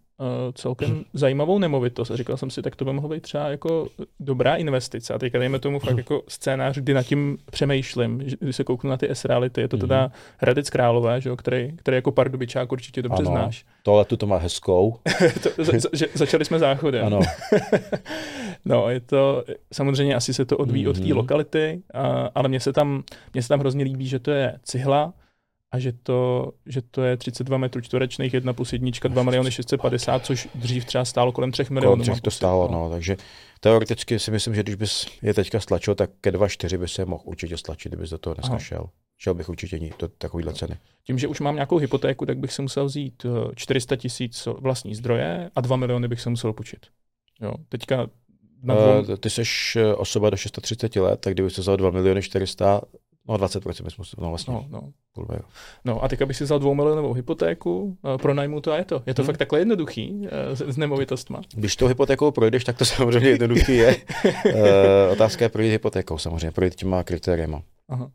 celkem 0.55 1.05
zajímavou 1.13 1.59
nemovitost 1.59 2.11
a 2.11 2.17
říkal 2.17 2.37
jsem 2.37 2.51
si, 2.51 2.63
tak 2.63 2.77
to 2.77 2.85
by 2.85 2.93
mohlo 2.93 3.11
být 3.11 3.23
třeba 3.23 3.49
jako 3.49 3.89
dobrá 4.21 4.57
investice. 4.57 5.15
A 5.15 5.19
teďka 5.19 5.39
dejme 5.39 5.59
tomu 5.59 5.79
fakt 5.79 5.97
jako 5.97 6.23
scénář, 6.29 6.79
kdy 6.79 6.95
nad 6.95 7.03
tím 7.03 7.39
přemýšlím, 7.51 8.23
že 8.29 8.37
když 8.41 8.57
se 8.57 8.65
kouknu 8.65 8.91
na 8.91 8.97
ty 8.97 9.09
S-reality, 9.11 9.61
je 9.61 9.69
to 9.69 9.77
teda 9.77 10.03
mhm. 10.03 10.13
Hradec 10.39 10.71
Králové, 10.71 11.21
že 11.21 11.29
jo, 11.29 11.37
který, 11.37 11.73
který 11.77 11.95
jako 11.95 12.13
pardubičák 12.13 12.73
určitě 12.73 13.03
dobře 13.03 13.23
ano, 13.23 13.31
znáš. 13.31 13.65
Tohle 13.83 14.05
tu 14.05 14.17
to 14.17 14.27
má 14.27 14.37
hezkou. 14.37 14.97
to, 15.43 15.65
za, 15.65 15.73
že, 15.93 16.07
začali 16.15 16.45
jsme 16.45 16.59
záchodem. 16.59 17.07
Ano. 17.07 17.21
no, 18.65 18.91
je 18.91 19.01
to, 19.01 19.45
samozřejmě 19.73 20.15
asi 20.15 20.35
se 20.35 20.45
to 20.45 20.57
odvíjí 20.57 20.87
mm-hmm. 20.87 20.91
od 20.91 20.97
té 20.97 21.05
mhm. 21.05 21.17
lokality, 21.17 21.83
a, 21.95 22.31
ale 22.35 22.49
mně 22.49 22.61
se, 22.61 22.73
tam, 22.73 23.03
mně 23.35 23.43
se 23.43 23.49
tam 23.49 23.61
hrozně 23.61 23.85
líbí, 23.85 24.07
že 24.07 24.19
to 24.19 24.31
je 24.31 24.59
cihla, 24.63 25.13
a 25.73 25.79
že 25.79 25.93
to, 25.93 26.53
že 26.67 26.83
to 26.83 27.03
je 27.03 27.17
32 27.17 27.59
metrů 27.59 27.81
čtverečných, 27.81 28.35
jedna 28.35 28.53
plus 28.53 28.73
jednička, 28.73 29.09
2 29.09 29.23
miliony 29.23 29.51
650, 29.51 30.27
což 30.27 30.49
dřív 30.55 30.85
třeba 30.85 31.05
stálo 31.05 31.33
kolem 31.33 31.53
3 31.53 31.65
milionů. 31.71 32.05
Kolem 32.05 32.13
3 32.13 32.21
to 32.21 32.31
stálo, 32.31 32.69
no. 32.73 32.81
no. 32.81 32.91
takže 32.91 33.17
teoreticky 33.61 34.19
si 34.19 34.31
myslím, 34.31 34.55
že 34.55 34.63
když 34.63 34.75
bys 34.75 35.07
je 35.23 35.35
teďka 35.35 35.61
stlačil, 35.61 35.95
tak 35.95 36.11
ke 36.21 36.31
2,4 36.31 36.79
by 36.79 36.89
se 36.89 37.05
mohl 37.05 37.23
určitě 37.27 37.57
stlačit, 37.57 37.89
kdybys 37.89 38.11
do 38.11 38.19
toho 38.19 38.35
dneska 38.35 38.51
Aha. 38.51 38.59
šel. 38.59 38.89
Šel 39.19 39.35
bych 39.35 39.49
určitě 39.49 39.79
ní, 39.79 39.91
to 39.97 40.09
takovýhle 40.09 40.55
ceny. 40.55 40.77
Tím, 41.07 41.19
že 41.19 41.29
už 41.29 41.41
mám 41.41 41.55
nějakou 41.55 41.77
hypotéku, 41.77 42.27
tak 42.27 42.39
bych 42.39 42.53
si 42.53 42.63
musel 42.63 42.85
vzít 42.85 43.27
400 43.55 43.95
eh, 43.95 43.99
tisíc 43.99 44.49
vlastní 44.59 44.95
zdroje 44.95 45.51
a 45.55 45.61
2 45.61 45.77
miliony 45.77 46.09
bych 46.09 46.21
se 46.21 46.31
musel 46.31 46.53
počít. 46.53 46.87
Jo, 47.41 47.55
teďka 47.69 48.07
na 48.63 48.75
dvou... 48.75 49.01
uh, 49.01 49.17
ty 49.17 49.31
jsi 49.31 49.43
eh, 49.77 49.95
osoba 49.95 50.31
do 50.31 50.37
630 50.37 50.97
let, 50.97 51.21
tak 51.21 51.33
kdyby 51.33 51.51
se 51.51 51.61
vzal 51.61 51.77
2 51.77 51.91
miliony 51.91 52.23
400, 52.23 52.81
No 53.29 53.35
20% 53.35 53.85
bys 53.85 53.97
musel, 53.97 54.17
no 54.21 54.29
vlastně. 54.29 54.55
No, 54.55 54.67
no. 54.71 54.93
Půlbe, 55.15 55.35
jo. 55.35 55.45
no 55.85 56.05
a 56.05 56.09
teď 56.09 56.23
bych 56.23 56.37
si 56.37 56.45
vzal 56.45 56.59
dvoumilionovou 56.59 57.13
hypotéku, 57.13 57.99
pronajmu 58.23 58.61
to 58.61 58.73
a 58.73 58.77
je 58.77 58.85
to. 58.85 59.03
Je 59.07 59.15
to 59.15 59.23
hmm. 59.23 59.27
fakt 59.27 59.37
takhle 59.37 59.59
jednoduchý 59.59 60.29
s, 60.53 60.61
s 60.61 60.77
nemovitostma. 60.77 61.41
Když 61.55 61.77
to 61.77 61.87
hypotékou 61.87 62.31
projdeš, 62.31 62.65
tak 62.65 62.79
to 62.79 62.85
samozřejmě 62.85 63.29
jednoduchý 63.29 63.77
je. 63.77 63.97
uh, 64.27 65.13
otázka 65.13 65.45
je 65.45 65.49
projít 65.49 65.71
hypotékou 65.71 66.19
samozřejmě, 66.19 66.51
projít 66.51 66.75
těma 66.75 67.05
kritériema. 67.05 67.63
Aha. 67.89 68.11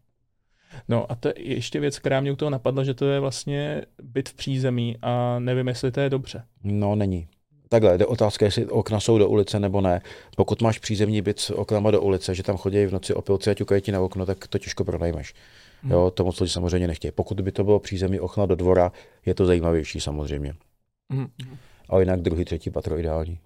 No 0.88 1.12
a 1.12 1.16
to 1.16 1.28
je 1.28 1.34
ještě 1.38 1.80
věc, 1.80 2.00
která 2.00 2.20
mě 2.20 2.32
u 2.32 2.36
toho 2.36 2.50
napadla, 2.50 2.84
že 2.84 2.94
to 2.94 3.06
je 3.06 3.20
vlastně 3.20 3.82
byt 4.04 4.30
v 4.30 4.34
přízemí 4.34 4.98
a 5.02 5.40
nevím, 5.40 5.68
jestli 5.68 5.92
to 5.92 6.00
je 6.00 6.10
dobře. 6.10 6.44
No 6.64 6.96
není. 6.96 7.28
Takhle, 7.70 7.98
jde 7.98 8.06
otázka, 8.06 8.46
jestli 8.46 8.66
okna 8.66 9.00
jsou 9.00 9.18
do 9.18 9.30
ulice 9.30 9.60
nebo 9.60 9.82
ne. 9.82 10.02
Pokud 10.36 10.62
máš 10.62 10.80
přízemní 10.80 11.22
byt 11.22 11.40
s 11.40 11.50
oknama 11.50 11.92
do 11.92 12.02
ulice, 12.02 12.36
že 12.36 12.44
tam 12.44 12.58
chodí 12.58 12.86
v 12.86 12.94
noci 12.94 13.14
opilci 13.14 13.50
a 13.50 13.54
ťukají 13.54 13.82
ti 13.82 13.92
na 13.92 14.02
okno, 14.02 14.26
tak 14.26 14.48
to 14.48 14.58
těžko 14.58 14.84
pronajmeš. 14.84 15.34
Hmm. 15.82 15.92
Jo, 15.92 16.12
to 16.12 16.24
moc 16.24 16.40
lidi 16.40 16.52
samozřejmě 16.52 16.88
nechtějí. 16.88 17.12
Pokud 17.12 17.42
by 17.42 17.52
to 17.52 17.64
bylo 17.64 17.80
přízemní 17.80 18.20
okna 18.20 18.46
do 18.46 18.56
dvora, 18.56 18.92
je 19.26 19.34
to 19.34 19.46
zajímavější 19.46 20.00
samozřejmě. 20.00 20.54
Hmm. 21.12 21.28
A 21.90 22.00
jinak 22.00 22.22
druhý, 22.22 22.46
třetí 22.46 22.70
patro 22.70 22.98
ideální. 22.98 23.40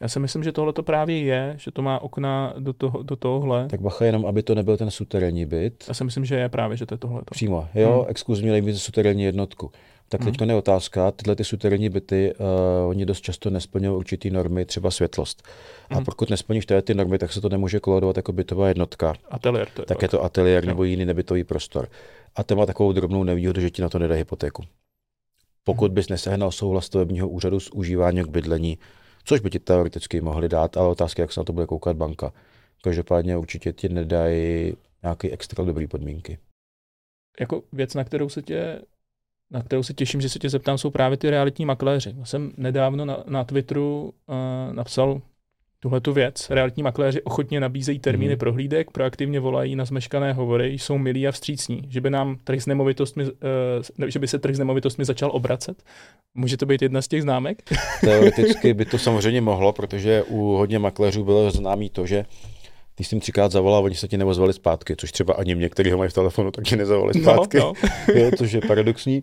Já 0.00 0.08
si 0.08 0.20
myslím, 0.20 0.44
že 0.44 0.52
tohle 0.52 0.72
to 0.72 0.82
právě 0.82 1.22
je, 1.22 1.54
že 1.58 1.70
to 1.70 1.82
má 1.82 1.98
okna 2.02 2.54
do, 2.58 2.72
toho, 2.72 3.02
do 3.02 3.16
tohohle. 3.16 3.68
Tak 3.68 3.80
bacha 3.80 4.04
jenom, 4.04 4.26
aby 4.26 4.42
to 4.42 4.54
nebyl 4.54 4.76
ten 4.76 4.90
suterénní 4.90 5.46
byt. 5.46 5.84
Já 5.88 5.94
si 5.94 6.04
myslím, 6.04 6.24
že 6.24 6.34
je 6.34 6.48
právě, 6.48 6.76
že 6.76 6.86
to 6.86 6.94
je 6.94 6.98
tohle. 6.98 7.22
Přímo, 7.30 7.68
jo, 7.74 7.98
hmm. 7.98 8.10
exkluzivně 8.10 8.62
mít 8.62 8.78
suterénní 8.78 9.22
jednotku. 9.22 9.70
Tak 10.08 10.24
teď 10.24 10.34
je 10.48 10.54
otázka, 10.54 11.10
tyhle 11.10 11.36
ty 11.36 11.44
suterénní 11.44 11.88
byty, 11.88 12.34
uh, 12.34 12.88
oni 12.88 13.06
dost 13.06 13.20
často 13.20 13.50
nesplňují 13.50 13.96
určitý 13.96 14.30
normy, 14.30 14.64
třeba 14.64 14.90
světlost. 14.90 15.42
A 15.90 15.94
hmm. 15.94 16.04
pokud 16.04 16.30
nesplníš 16.30 16.66
tyhle 16.66 16.82
ty 16.82 16.94
normy, 16.94 17.18
tak 17.18 17.32
se 17.32 17.40
to 17.40 17.48
nemůže 17.48 17.80
kolodovat 17.80 18.16
jako 18.16 18.32
bytová 18.32 18.68
jednotka. 18.68 19.14
Ateliér 19.30 19.68
to 19.74 19.82
je 19.82 19.86
Tak 19.86 20.02
je 20.02 20.08
to 20.08 20.24
ateliér 20.24 20.64
nebo 20.64 20.84
jiný 20.84 21.04
nebytový 21.04 21.44
prostor. 21.44 21.88
A 22.36 22.42
to 22.42 22.56
má 22.56 22.66
takovou 22.66 22.92
drobnou 22.92 23.24
nevýhodu, 23.24 23.60
že 23.60 23.70
ti 23.70 23.82
na 23.82 23.88
to 23.88 23.98
nedá 23.98 24.14
hypotéku. 24.14 24.64
Pokud 25.64 25.86
hmm. 25.86 25.94
bys 25.94 26.08
nesehnal 26.08 26.50
souhlas 26.50 26.84
stavebního 26.84 27.28
úřadu 27.28 27.60
s 27.60 27.72
užíváním 27.72 28.24
k 28.24 28.28
bydlení, 28.28 28.78
což 29.24 29.40
by 29.40 29.50
ti 29.50 29.58
teoreticky 29.58 30.20
mohli 30.20 30.48
dát, 30.48 30.76
ale 30.76 30.88
otázka, 30.88 31.22
jak 31.22 31.32
se 31.32 31.40
na 31.40 31.44
to 31.44 31.52
bude 31.52 31.66
koukat 31.66 31.96
banka. 31.96 32.32
Každopádně 32.82 33.36
určitě 33.36 33.72
ti 33.72 33.88
nedají 33.88 34.74
nějaké 35.02 35.30
extra 35.30 35.64
dobré 35.64 35.86
podmínky. 35.86 36.38
Jako 37.40 37.62
věc, 37.72 37.94
na 37.94 38.04
kterou 38.04 38.28
se 38.28 38.42
tě 38.42 38.80
na 39.50 39.62
kterou 39.62 39.82
se 39.82 39.94
těším, 39.94 40.20
že 40.20 40.28
se 40.28 40.38
tě 40.38 40.48
zeptám, 40.48 40.78
jsou 40.78 40.90
právě 40.90 41.16
ty 41.16 41.30
realitní 41.30 41.64
makléři. 41.64 42.14
Já 42.18 42.24
jsem 42.24 42.52
nedávno 42.56 43.04
na, 43.04 43.24
na 43.26 43.44
Twitteru 43.44 44.12
uh, 44.26 44.74
napsal 44.74 45.20
tuhle 45.80 46.00
tu 46.00 46.12
věc. 46.12 46.50
Realitní 46.50 46.82
makléři 46.82 47.22
ochotně 47.22 47.60
nabízejí 47.60 47.98
termíny 47.98 48.34
mm. 48.34 48.38
prohlídek, 48.38 48.90
proaktivně 48.90 49.40
volají 49.40 49.76
na 49.76 49.84
zmeškané 49.84 50.32
hovory, 50.32 50.72
jsou 50.72 50.98
milí 50.98 51.28
a 51.28 51.32
vstřícní. 51.32 51.82
Že 51.88 52.00
by 52.00 52.10
nám 52.10 52.36
trh 52.44 52.62
s 52.62 52.66
nemovitostmi, 52.66 53.24
uh, 53.24 53.30
že 54.06 54.18
by 54.18 54.28
se 54.28 54.38
trh 54.38 54.54
s 54.54 54.58
nemovitostmi 54.58 55.04
začal 55.04 55.30
obracet? 55.32 55.82
Může 56.34 56.56
to 56.56 56.66
být 56.66 56.82
jedna 56.82 57.02
z 57.02 57.08
těch 57.08 57.22
známek? 57.22 57.62
Teoreticky 58.00 58.74
by 58.74 58.84
to 58.84 58.98
samozřejmě 58.98 59.40
mohlo, 59.40 59.72
protože 59.72 60.22
u 60.22 60.38
hodně 60.38 60.78
makléřů 60.78 61.24
bylo 61.24 61.50
známý 61.50 61.90
to, 61.90 62.06
že 62.06 62.24
když 62.98 63.08
jsem 63.08 63.20
třikrát 63.20 63.52
zavolal, 63.52 63.84
oni 63.84 63.94
se 63.94 64.08
ti 64.08 64.18
neozvali 64.18 64.52
zpátky, 64.52 64.96
což 64.96 65.12
třeba 65.12 65.34
ani 65.34 65.54
mě, 65.54 65.68
který 65.68 65.90
ho 65.90 65.98
mají 65.98 66.10
v 66.10 66.14
telefonu, 66.14 66.50
tak 66.50 66.64
ti 66.64 66.76
nezavolali 66.76 67.12
no, 67.16 67.32
zpátky, 67.32 67.58
no, 67.58 67.72
no. 68.08 68.14
je, 68.14 68.32
což 68.32 68.52
je 68.52 68.60
paradoxní. 68.60 69.22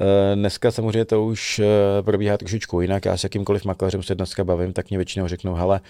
Eh, 0.00 0.36
dneska 0.36 0.70
samozřejmě 0.70 1.04
to 1.04 1.24
už 1.24 1.58
eh, 1.58 2.02
probíhá 2.02 2.36
trošičku 2.36 2.80
jinak. 2.80 3.04
Já 3.04 3.16
s 3.16 3.24
jakýmkoliv 3.24 3.64
makléřem 3.64 4.02
se 4.02 4.14
dneska 4.14 4.44
bavím, 4.44 4.72
tak 4.72 4.90
mě 4.90 4.98
většinou 4.98 5.28
řeknou, 5.28 5.54
hele, 5.54 5.80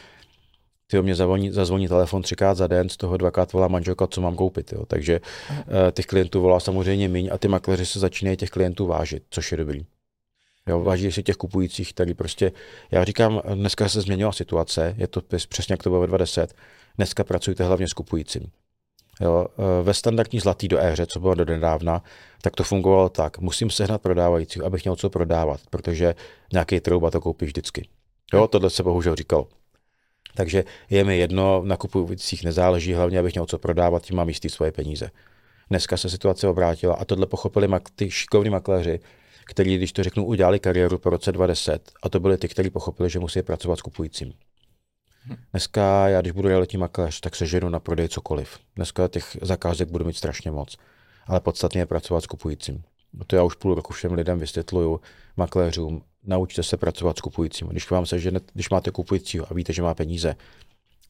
ty 0.87 0.99
o 0.99 1.03
mě 1.03 1.15
zavoní, 1.15 1.51
zazvoní 1.51 1.89
telefon 1.89 2.23
třikrát 2.23 2.55
za 2.55 2.67
den, 2.67 2.89
z 2.89 2.97
toho 2.97 3.17
dvakrát 3.17 3.53
volá 3.53 3.69
manželka, 3.69 4.07
co 4.07 4.21
mám 4.21 4.35
koupit. 4.35 4.73
Jo. 4.73 4.87
Takže 4.87 5.21
uh, 5.51 5.55
těch 5.93 6.07
klientů 6.07 6.41
volá 6.41 6.61
samozřejmě 6.61 7.09
míň 7.09 7.29
a 7.33 7.39
ty 7.39 7.49
makléři 7.49 7.87
se 7.87 8.01
začínají 8.01 8.37
těch 8.37 8.51
klientů 8.51 8.87
vážit, 8.87 9.23
což 9.31 9.53
je 9.53 9.59
dobrý. 9.59 9.87
Jo, 10.69 10.81
váží 10.81 11.13
si 11.13 11.23
těch 11.23 11.37
kupujících, 11.37 11.93
který 11.93 12.15
prostě, 12.15 12.53
já 12.91 13.05
říkám, 13.05 13.43
dneska 13.55 13.89
se 13.89 14.01
změnila 14.01 14.33
situace, 14.33 14.95
je 14.99 15.07
to 15.07 15.21
přesně 15.49 15.73
jak 15.73 15.83
to 15.83 15.91
bylo 15.91 16.01
ve 16.01 16.07
20, 16.07 16.55
dneska 16.99 17.25
pracujte 17.25 17.65
hlavně 17.65 17.89
s 17.89 17.93
kupujícím. 17.93 18.43
Jo, 19.21 19.47
e, 19.59 19.83
ve 19.83 19.95
standardní 19.95 20.41
zlatý 20.41 20.69
do 20.69 20.79
éře, 20.79 21.07
co 21.07 21.21
bylo 21.21 21.35
do 21.35 21.45
nedávna, 21.45 22.03
tak 22.43 22.57
to 22.57 22.65
fungovalo 22.65 23.09
tak. 23.09 23.39
Musím 23.39 23.71
sehnat 23.71 24.03
prodávajícího, 24.03 24.67
abych 24.67 24.85
měl 24.85 24.97
co 24.97 25.11
prodávat, 25.11 25.61
protože 25.71 26.15
nějaký 26.53 26.81
trouba 26.81 27.11
to 27.11 27.21
koupí 27.21 27.47
vždycky. 27.47 27.89
Jo, 28.35 28.47
tohle 28.47 28.71
se 28.71 28.83
bohužel 28.83 29.15
říkal. 29.15 29.47
Takže 30.35 30.65
je 30.91 31.05
mi 31.05 31.19
jedno, 31.19 31.63
na 31.65 31.77
kupujících 31.77 32.45
nezáleží, 32.45 32.93
hlavně 32.95 33.19
abych 33.19 33.35
měl 33.35 33.47
co 33.47 33.59
prodávat, 33.59 34.03
tím 34.03 34.17
mám 34.17 34.29
jistý 34.29 34.49
svoje 34.49 34.73
peníze. 34.73 35.11
Dneska 35.71 35.97
se 35.97 36.11
situace 36.11 36.49
obrátila 36.49 36.95
a 36.95 37.05
tohle 37.05 37.27
pochopili 37.27 37.69
mak- 37.69 37.91
ty 37.97 38.11
šikovní 38.11 38.51
makléři, 38.51 39.01
kteří, 39.45 39.77
když 39.77 39.93
to 39.93 40.03
řeknu, 40.03 40.25
udělali 40.25 40.59
kariéru 40.59 40.99
po 40.99 41.11
roce 41.11 41.33
20 41.33 41.93
a 42.03 42.09
to 42.09 42.21
byli 42.21 42.39
ty, 42.39 42.49
kteří 42.49 42.71
pochopili, 42.71 43.11
že 43.11 43.19
musí 43.19 43.43
pracovat 43.43 43.79
s 43.79 43.83
kupujícím. 43.83 44.33
Dneska 45.51 46.09
já, 46.09 46.21
když 46.21 46.33
budu 46.33 46.49
realitní 46.49 46.79
makléř, 46.79 47.21
tak 47.21 47.37
se 47.37 47.47
ženu 47.47 47.69
na 47.69 47.81
prodej 47.81 48.09
cokoliv. 48.09 48.59
Dneska 48.77 49.09
těch 49.09 49.37
zakázek 49.43 49.91
budu 49.91 50.05
mít 50.05 50.17
strašně 50.17 50.51
moc. 50.51 50.77
Ale 51.27 51.41
podstatně 51.41 51.81
je 51.81 51.87
pracovat 51.87 52.21
s 52.21 52.27
kupujícím. 52.27 52.83
To 53.27 53.37
já 53.37 53.43
už 53.43 53.55
půl 53.55 53.75
roku 53.75 53.93
všem 53.93 54.13
lidem 54.13 54.39
vysvětluju, 54.39 55.01
makléřům, 55.37 56.03
naučte 56.25 56.63
se 56.63 56.77
pracovat 56.77 57.19
s 57.19 57.21
kupujícím. 57.21 57.69
Když 57.69 57.91
vám 57.91 58.07
se 58.07 58.19
žene, 58.19 58.41
když 58.53 58.71
máte 58.71 58.91
kupujícího 58.91 59.47
a 59.51 59.55
víte, 59.55 59.73
že 59.73 59.83
má 59.83 59.95
peníze, 59.95 60.37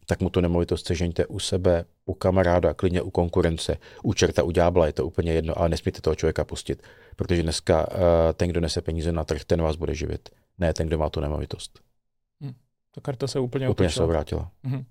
tak 0.06 0.20
mu 0.20 0.30
to 0.30 0.40
nemovitost 0.40 0.86
sežeňte 0.86 1.26
u 1.26 1.38
sebe, 1.38 1.84
u 2.06 2.14
kamaráda, 2.14 2.74
klidně 2.74 3.02
u 3.02 3.10
konkurence, 3.10 3.76
u 4.02 4.14
čerta, 4.14 4.42
u 4.42 4.50
ďábla, 4.50 4.86
je 4.86 4.92
to 4.92 5.06
úplně 5.06 5.32
jedno, 5.32 5.58
ale 5.58 5.68
nesmíte 5.68 6.00
toho 6.00 6.14
člověka 6.14 6.44
pustit, 6.44 6.82
protože 7.16 7.42
dneska 7.42 7.92
uh, 7.92 7.98
ten, 8.34 8.48
kdo 8.48 8.60
nese 8.60 8.82
peníze 8.82 9.12
na 9.12 9.24
trh, 9.24 9.44
ten 9.44 9.62
vás 9.62 9.76
bude 9.76 9.94
živit, 9.94 10.28
ne 10.58 10.74
ten, 10.74 10.86
kdo 10.86 10.98
má 10.98 11.10
tu 11.10 11.20
nemovitost. 11.20 11.80
Ta 12.94 13.00
karta 13.00 13.26
se 13.26 13.38
úplně 13.38 13.68
Úplně 13.68 13.90
se 13.90 14.02
obrátila. 14.02 14.50
Uh-huh. 14.64 14.76
Uh, 14.76 14.84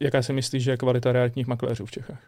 jaká 0.00 0.22
si 0.22 0.32
myslíš, 0.32 0.62
že 0.62 0.70
je 0.70 0.76
kvalita 0.76 1.12
realitních 1.12 1.46
makléřů 1.46 1.86
v 1.86 1.90
Čechách? 1.90 2.22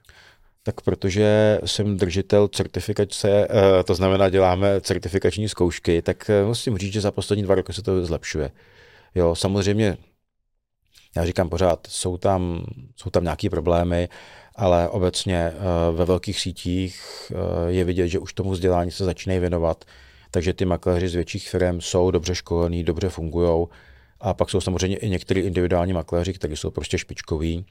Tak 0.63 0.81
protože 0.81 1.59
jsem 1.65 1.97
držitel 1.97 2.49
certifikace, 2.49 3.49
uh, 3.49 3.83
to 3.85 3.95
znamená, 3.95 4.29
děláme 4.29 4.81
certifikační 4.81 5.49
zkoušky, 5.49 6.03
tak 6.03 6.31
uh, 6.43 6.49
musím 6.49 6.79
říct, 6.79 6.93
že 6.93 7.01
za 7.01 7.11
poslední 7.11 7.43
dva 7.43 7.55
roky 7.55 7.73
se 7.73 7.83
to 7.83 8.07
zlepšuje. 8.07 8.51
Jo, 9.15 9.35
samozřejmě, 9.35 9.97
já 11.17 11.27
říkám 11.27 11.49
pořád, 11.49 11.87
jsou 11.87 12.17
tam, 12.17 12.67
jsou 12.97 13.11
tam 13.11 13.23
nějaké 13.23 13.51
problémy, 13.51 14.09
ale 14.57 14.89
obecně 14.89 15.53
ve 15.93 16.05
velkých 16.05 16.41
sítích 16.41 17.03
je 17.67 17.85
vidět, 17.85 18.09
že 18.09 18.19
už 18.19 18.33
tomu 18.33 18.51
vzdělání 18.51 18.91
se 18.91 19.05
začínají 19.05 19.41
věnovat, 19.41 19.85
takže 20.31 20.53
ty 20.53 20.65
makléři 20.65 21.09
z 21.09 21.15
větších 21.15 21.49
firm 21.49 21.81
jsou 21.81 22.11
dobře 22.11 22.35
školení, 22.35 22.85
dobře 22.85 23.09
fungují 23.09 23.67
a 24.23 24.35
pak 24.35 24.51
jsou 24.51 24.61
samozřejmě 24.61 24.97
i 24.97 25.09
některý 25.09 25.41
individuální 25.41 25.93
makléři, 25.93 26.33
kteří 26.33 26.57
jsou 26.57 26.71
prostě 26.71 26.99
špičkoví. 26.99 27.67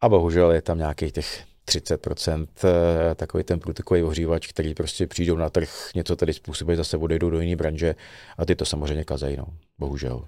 A 0.00 0.08
bohužel 0.08 0.52
je 0.52 0.62
tam 0.62 0.78
nějakých 0.78 1.12
těch 1.12 1.44
30% 1.68 2.46
eh, 2.64 3.14
takový 3.14 3.44
ten 3.44 3.60
průtokový 3.60 4.02
ohřívač, 4.02 4.46
který 4.46 4.74
prostě 4.74 5.06
přijdou 5.06 5.36
na 5.36 5.50
trh, 5.50 5.90
něco 5.94 6.16
tady 6.16 6.32
způsobí, 6.34 6.76
zase 6.76 6.96
odejdou 6.96 7.30
do 7.30 7.40
jiné 7.40 7.56
branže 7.56 7.94
a 8.38 8.44
ty 8.44 8.56
to 8.56 8.64
samozřejmě 8.64 9.04
kazají, 9.04 9.36
no. 9.36 9.46
bohužel. 9.78 10.24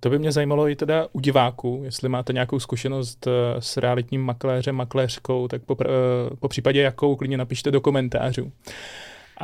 To 0.00 0.10
by 0.10 0.18
mě 0.18 0.32
zajímalo 0.32 0.68
i 0.68 0.76
teda 0.76 1.08
u 1.12 1.20
diváků, 1.20 1.80
jestli 1.84 2.08
máte 2.08 2.32
nějakou 2.32 2.60
zkušenost 2.60 3.26
eh, 3.26 3.60
s 3.60 3.76
realitním 3.76 4.22
makléřem, 4.22 4.74
makléřkou, 4.74 5.48
tak 5.48 5.62
po, 5.62 5.76
eh, 5.80 6.36
po 6.36 6.48
případě 6.48 6.80
jakou, 6.80 7.16
klidně 7.16 7.36
napište 7.36 7.70
do 7.70 7.80
komentářů. 7.80 8.52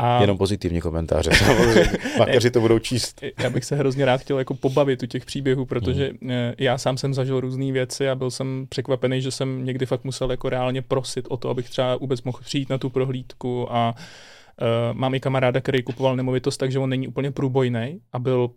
A... 0.00 0.20
Jenom 0.20 0.38
pozitivní 0.38 0.80
komentáře. 0.80 1.30
Makaři 2.18 2.50
to 2.50 2.60
budou 2.60 2.78
číst. 2.78 3.20
Já 3.38 3.50
bych 3.50 3.64
se 3.64 3.76
hrozně 3.76 4.04
rád 4.04 4.20
chtěl 4.20 4.38
jako 4.38 4.54
pobavit 4.54 5.02
u 5.02 5.06
těch 5.06 5.24
příběhů, 5.24 5.64
protože 5.66 6.06
hmm. 6.06 6.30
já 6.58 6.78
sám 6.78 6.96
jsem 6.96 7.14
zažil 7.14 7.40
různé 7.40 7.72
věci 7.72 8.08
a 8.08 8.14
byl 8.14 8.30
jsem 8.30 8.66
překvapený, 8.68 9.22
že 9.22 9.30
jsem 9.30 9.64
někdy 9.64 9.86
fakt 9.86 10.04
musel 10.04 10.30
jako 10.30 10.48
reálně 10.48 10.82
prosit 10.82 11.26
o 11.28 11.36
to, 11.36 11.50
abych 11.50 11.70
třeba 11.70 11.96
vůbec 11.96 12.22
mohl 12.22 12.38
přijít 12.44 12.70
na 12.70 12.78
tu 12.78 12.90
prohlídku 12.90 13.72
a 13.72 13.94
uh, 13.94 14.98
mám 14.98 15.14
i 15.14 15.20
kamaráda, 15.20 15.60
který 15.60 15.82
kupoval 15.82 16.16
nemovitost, 16.16 16.56
takže 16.56 16.78
on 16.78 16.90
není 16.90 17.08
úplně 17.08 17.30
průbojný 17.30 18.00
a 18.12 18.18
byl 18.18 18.50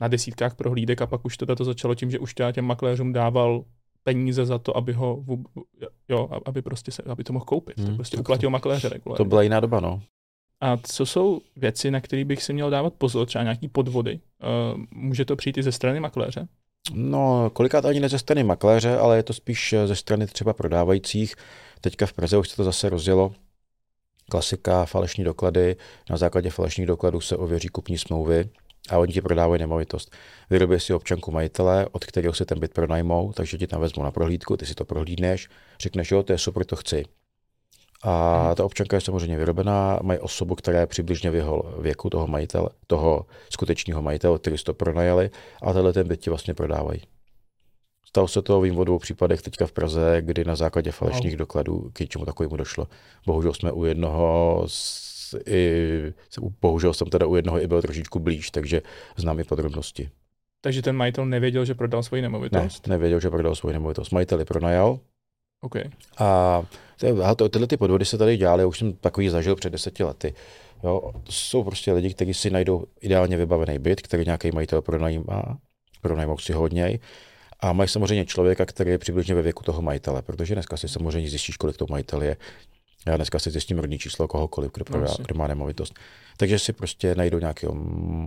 na 0.00 0.08
desítkách 0.08 0.54
prohlídek 0.54 1.02
a 1.02 1.06
pak 1.06 1.24
už 1.24 1.36
teda 1.36 1.54
to 1.54 1.64
začalo 1.64 1.94
tím, 1.94 2.10
že 2.10 2.18
už 2.18 2.34
těm 2.52 2.64
makléřům 2.64 3.12
dával 3.12 3.64
peníze 4.04 4.46
za 4.46 4.58
to, 4.58 4.76
aby 4.76 4.92
ho, 4.92 5.24
jo, 6.08 6.28
aby 6.44 6.62
prostě 6.62 6.90
se, 6.90 7.02
aby 7.02 7.24
to 7.24 7.32
mohl 7.32 7.44
koupit. 7.44 7.78
Hmm, 7.78 7.86
tak 7.86 7.96
prostě 7.96 8.16
uplatil 8.16 8.50
makléře 8.50 8.88
regulárně. 8.88 9.16
To 9.16 9.24
byla 9.24 9.42
jiná 9.42 9.60
doba, 9.60 9.80
no. 9.80 10.02
A 10.62 10.78
co 10.82 11.06
jsou 11.06 11.40
věci, 11.56 11.90
na 11.90 12.00
které 12.00 12.24
bych 12.24 12.42
si 12.42 12.52
měl 12.52 12.70
dávat 12.70 12.94
pozor, 12.94 13.26
třeba 13.26 13.42
nějaký 13.42 13.68
podvody? 13.68 14.20
Uh, 14.74 14.80
může 14.90 15.24
to 15.24 15.36
přijít 15.36 15.58
i 15.58 15.62
ze 15.62 15.72
strany 15.72 16.00
makléře? 16.00 16.48
No, 16.94 17.50
kolikrát 17.52 17.84
ani 17.84 18.00
ne 18.00 18.08
ze 18.08 18.18
strany 18.18 18.44
makléře, 18.44 18.96
ale 18.96 19.16
je 19.16 19.22
to 19.22 19.32
spíš 19.32 19.74
ze 19.86 19.96
strany 19.96 20.26
třeba 20.26 20.52
prodávajících. 20.52 21.34
Teďka 21.80 22.06
v 22.06 22.12
Praze 22.12 22.38
už 22.38 22.48
se 22.48 22.56
to 22.56 22.64
zase 22.64 22.88
rozdělo. 22.88 23.34
Klasika, 24.30 24.84
falešní 24.84 25.24
doklady. 25.24 25.76
Na 26.10 26.16
základě 26.16 26.50
falešných 26.50 26.86
dokladů 26.86 27.20
se 27.20 27.36
ověří 27.36 27.68
kupní 27.68 27.98
smlouvy 27.98 28.48
a 28.90 28.98
oni 28.98 29.12
ti 29.12 29.20
prodávají 29.20 29.60
nemovitost. 29.60 30.16
Vyrobí 30.50 30.80
si 30.80 30.94
občanku 30.94 31.30
majitele, 31.30 31.86
od 31.92 32.04
kterého 32.04 32.34
si 32.34 32.44
ten 32.44 32.60
byt 32.60 32.74
pronajmou, 32.74 33.32
takže 33.32 33.58
ti 33.58 33.66
tam 33.66 33.80
vezmu 33.80 34.02
na 34.02 34.10
prohlídku, 34.10 34.56
ty 34.56 34.66
si 34.66 34.74
to 34.74 34.84
prohlídneš, 34.84 35.48
řekneš, 35.80 36.10
jo, 36.10 36.22
to 36.22 36.32
je 36.32 36.38
super, 36.38 36.64
to 36.64 36.76
chci. 36.76 37.04
A 38.02 38.42
hmm. 38.46 38.54
ta 38.54 38.64
občanka 38.64 38.96
je 38.96 39.00
samozřejmě 39.00 39.38
vyrobená, 39.38 39.98
mají 40.02 40.20
osobu, 40.20 40.54
která 40.54 40.80
je 40.80 40.86
přibližně 40.86 41.30
v 41.30 41.34
jeho 41.34 41.74
věku 41.80 42.10
toho 42.10 42.26
majitele, 42.26 42.68
toho 42.86 43.26
skutečného 43.50 44.02
majitele, 44.02 44.38
který 44.38 44.58
si 44.58 44.64
to 44.64 44.74
pronajali, 44.74 45.30
a 45.62 45.72
tenhle 45.72 45.92
ten 45.92 46.08
byt 46.08 46.20
ti 46.20 46.30
vlastně 46.30 46.54
prodávají. 46.54 47.00
Stalo 48.06 48.28
se 48.28 48.42
to, 48.42 48.60
vím 48.60 48.78
o 48.78 48.84
dvou 48.84 48.98
případech 48.98 49.42
teďka 49.42 49.66
v 49.66 49.72
Praze, 49.72 50.16
kdy 50.20 50.44
na 50.44 50.56
základě 50.56 50.90
falešných 50.90 51.36
dokladů 51.36 51.90
k 51.92 52.08
čemu 52.08 52.24
takovému 52.24 52.56
došlo. 52.56 52.88
Bohužel 53.26 53.54
jsme 53.54 53.72
u 53.72 53.84
jednoho 53.84 54.62
s, 54.66 55.36
i, 55.46 56.12
bohužel 56.60 56.94
jsem 56.94 57.06
teda 57.06 57.26
u 57.26 57.36
jednoho 57.36 57.60
i 57.60 57.66
byl 57.66 57.82
trošičku 57.82 58.18
blíž, 58.18 58.50
takže 58.50 58.82
znám 59.16 59.40
i 59.40 59.44
podrobnosti. 59.44 60.10
Takže 60.60 60.82
ten 60.82 60.96
majitel 60.96 61.26
nevěděl, 61.26 61.64
že 61.64 61.74
prodal 61.74 62.02
svoji 62.02 62.22
nemovitost? 62.22 62.86
Ne, 62.86 62.94
nevěděl, 62.94 63.20
že 63.20 63.30
prodal 63.30 63.54
svoji 63.54 63.72
nemovitost. 63.72 64.10
Majitel 64.10 64.38
ji 64.38 64.44
pronajal, 64.44 64.98
Okay. 65.64 65.84
A 66.18 66.62
to, 67.36 67.48
tyhle 67.48 67.66
ty 67.66 67.76
podvody 67.76 68.04
se 68.04 68.18
tady 68.18 68.36
dělaly, 68.36 68.64
už 68.64 68.78
jsem 68.78 68.92
takový 68.92 69.28
zažil 69.28 69.56
před 69.56 69.70
deseti 69.70 70.04
lety. 70.04 70.34
Jo, 70.84 71.12
to 71.22 71.32
jsou 71.32 71.64
prostě 71.64 71.92
lidi, 71.92 72.14
kteří 72.14 72.34
si 72.34 72.50
najdou 72.50 72.84
ideálně 73.00 73.36
vybavený 73.36 73.78
byt, 73.78 74.00
který 74.00 74.24
nějaký 74.24 74.50
majitel 74.50 74.82
pronajímá, 74.82 75.58
pronajmou 76.00 76.38
si 76.38 76.52
hodně, 76.52 76.98
a 77.60 77.72
mají 77.72 77.88
samozřejmě 77.88 78.26
člověka, 78.26 78.66
který 78.66 78.90
je 78.90 78.98
přibližně 78.98 79.34
ve 79.34 79.42
věku 79.42 79.62
toho 79.62 79.82
majitele, 79.82 80.22
protože 80.22 80.54
dneska 80.54 80.76
si 80.76 80.88
samozřejmě 80.88 81.30
zjistíš, 81.30 81.56
kolik 81.56 81.76
to 81.76 81.86
majitel 81.90 82.22
je. 82.22 82.36
Já 83.06 83.16
dneska 83.16 83.38
si 83.38 83.50
zjistím 83.50 83.78
rodní 83.78 83.98
číslo 83.98 84.28
kohokoliv, 84.28 84.72
kdo, 84.72 84.84
prodá, 84.84 85.14
kdo 85.26 85.34
má 85.34 85.46
nemovitost. 85.46 85.94
Takže 86.36 86.58
si 86.58 86.72
prostě 86.72 87.14
najdou 87.14 87.38
nějakého, 87.38 87.74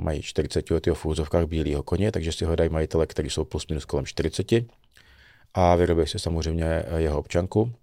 mají 0.04 0.22
40 0.22 0.72
letého 0.72 0.96
v 0.96 1.06
úzovkách 1.06 1.46
bílého 1.46 1.84
koně, 1.84 2.12
takže 2.12 2.32
si 2.32 2.46
ho 2.46 2.56
dají 2.56 2.70
majitele, 2.70 3.08
který 3.08 3.30
jsou 3.30 3.44
plus 3.44 3.68
minus 3.68 3.86
kolem 3.86 4.06
40 4.06 4.48
a 5.54 5.76
vyrobí 5.76 6.08
si 6.08 6.20
samozřejmě 6.20 6.84
jeho 6.98 7.20
občanku, 7.20 7.74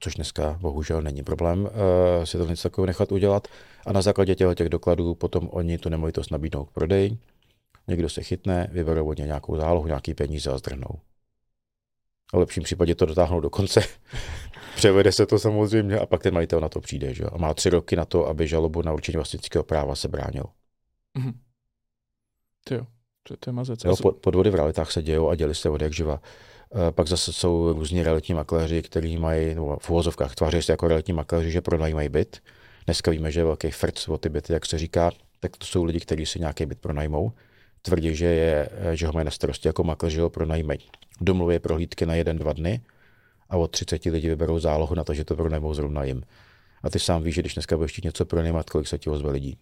což 0.00 0.14
dneska 0.14 0.58
bohužel 0.60 1.02
není 1.02 1.22
problém 1.22 1.60
uh, 1.60 2.24
si 2.24 2.38
to 2.38 2.46
něco 2.46 2.62
takového 2.62 2.86
nechat 2.86 3.12
udělat. 3.12 3.48
A 3.86 3.92
na 3.92 4.02
základě 4.02 4.34
těchto 4.34 4.54
těch 4.54 4.68
dokladů 4.68 5.14
potom 5.14 5.48
oni 5.52 5.78
tu 5.78 5.88
nemovitost 5.88 6.30
nabídnou 6.30 6.64
k 6.64 6.70
prodeji, 6.70 7.18
někdo 7.88 8.08
se 8.08 8.22
chytne, 8.22 8.68
vyberou 8.72 9.08
od 9.08 9.18
něj 9.18 9.26
nějakou 9.26 9.56
zálohu, 9.56 9.86
nějaký 9.86 10.14
peníze 10.14 10.50
a 10.50 10.58
zdrhnou. 10.58 11.00
A 12.32 12.36
v 12.36 12.40
lepším 12.40 12.62
případě 12.62 12.94
to 12.94 13.06
dotáhnou 13.06 13.40
do 13.40 13.50
konce. 13.50 13.80
Převede 14.76 15.12
se 15.12 15.26
to 15.26 15.38
samozřejmě 15.38 15.98
a 15.98 16.06
pak 16.06 16.22
ten 16.22 16.34
majitel 16.34 16.60
na 16.60 16.68
to 16.68 16.80
přijde. 16.80 17.14
Že? 17.14 17.24
A 17.24 17.36
má 17.36 17.54
tři 17.54 17.70
roky 17.70 17.96
na 17.96 18.04
to, 18.04 18.26
aby 18.26 18.48
žalobu 18.48 18.82
na 18.82 18.92
určení 18.92 19.16
vlastnického 19.16 19.64
práva 19.64 19.94
se 19.94 20.08
bránil. 20.08 20.44
Mhm. 21.14 21.32
Ty 22.64 22.74
jo, 22.74 22.86
to, 23.22 23.36
to 23.36 23.50
je 23.50 23.54
mazec. 23.54 23.84
Jo, 23.84 23.96
pod, 24.02 24.16
podvody 24.16 24.50
v 24.50 24.54
realitách 24.54 24.92
se 24.92 25.02
dějou 25.02 25.28
a 25.28 25.34
děli 25.34 25.54
se 25.54 25.70
od 25.70 25.82
jak 25.82 25.92
živa. 25.92 26.20
E, 26.88 26.92
pak 26.92 27.06
zase 27.08 27.32
jsou 27.32 27.72
různí 27.72 28.02
realitní 28.02 28.34
makléři, 28.34 28.82
kteří 28.82 29.16
mají, 29.16 29.54
no, 29.54 29.76
v 29.80 29.90
uvozovkách 29.90 30.34
tváří 30.34 30.62
se 30.62 30.72
jako 30.72 30.88
realitní 30.88 31.12
makléři, 31.12 31.50
že 31.50 31.60
pronajímají 31.60 32.08
byt. 32.08 32.42
Dneska 32.84 33.10
víme, 33.10 33.30
že 33.30 33.40
je 33.40 33.44
velký 33.44 33.70
frc 33.70 34.08
o 34.08 34.18
ty 34.18 34.28
byty, 34.28 34.52
jak 34.52 34.66
se 34.66 34.78
říká, 34.78 35.10
tak 35.40 35.56
to 35.56 35.66
jsou 35.66 35.84
lidi, 35.84 36.00
kteří 36.00 36.26
si 36.26 36.40
nějaký 36.40 36.66
byt 36.66 36.78
pronajmou. 36.78 37.32
Tvrdí, 37.82 38.14
že, 38.14 38.24
je, 38.26 38.68
že 38.92 39.06
ho 39.06 39.12
mají 39.12 39.24
na 39.24 39.30
starosti 39.30 39.68
jako 39.68 39.84
makléř, 39.84 40.12
že 40.12 40.20
ho 40.20 40.30
pronajmají. 40.30 40.80
Domluví 41.20 41.58
prohlídky 41.58 42.06
na 42.06 42.14
jeden, 42.14 42.38
dva 42.38 42.52
dny 42.52 42.80
a 43.50 43.56
od 43.56 43.70
30 43.70 44.04
lidí 44.04 44.28
vyberou 44.28 44.58
zálohu 44.58 44.94
na 44.94 45.04
to, 45.04 45.14
že 45.14 45.24
to 45.24 45.36
pronajmou 45.36 45.74
zrovna 45.74 46.04
jim. 46.04 46.22
A 46.82 46.90
ty 46.90 46.98
sám 46.98 47.22
víš, 47.22 47.34
že 47.34 47.42
když 47.42 47.54
dneska 47.54 47.76
budeš 47.76 47.92
chtít 47.92 48.04
něco 48.04 48.24
pronajímat, 48.24 48.70
kolik 48.70 48.88
se 48.88 48.98
ti 48.98 49.10
ozve 49.10 49.30
lidí. 49.30 49.58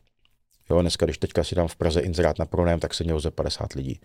Jo, 0.71 0.81
dneska, 0.81 1.07
když 1.07 1.19
teďka 1.19 1.45
si 1.45 1.55
dám 1.55 1.69
v 1.69 1.77
Praze 1.77 2.01
inzerát 2.01 2.39
na 2.39 2.47
pronájem, 2.47 2.81
tak 2.81 2.95
se 2.95 3.05
mě 3.05 3.15
ozve 3.15 3.31
50 3.31 3.73
lidí. 3.73 4.01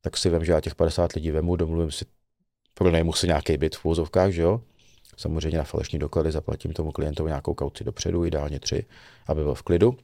Tak 0.00 0.16
si 0.16 0.30
vím, 0.30 0.44
že 0.44 0.52
já 0.52 0.60
těch 0.60 0.74
50 0.74 1.12
lidí 1.12 1.30
vemu, 1.30 1.56
domluvím 1.56 1.90
si, 1.90 2.04
pronajmu 2.74 3.12
si 3.12 3.26
nějaký 3.26 3.56
byt 3.56 3.76
v 3.76 3.84
úzovkách, 3.84 4.30
že 4.30 4.42
jo. 4.42 4.60
Samozřejmě 5.16 5.58
na 5.58 5.64
falešní 5.64 5.98
doklady 5.98 6.32
zaplatím 6.32 6.72
tomu 6.72 6.92
klientovi 6.92 7.28
nějakou 7.28 7.54
kauci 7.54 7.84
dopředu, 7.84 8.24
ideálně 8.24 8.60
tři, 8.60 8.84
aby 9.26 9.42
byl 9.42 9.54
v 9.54 9.62
klidu. 9.62 9.96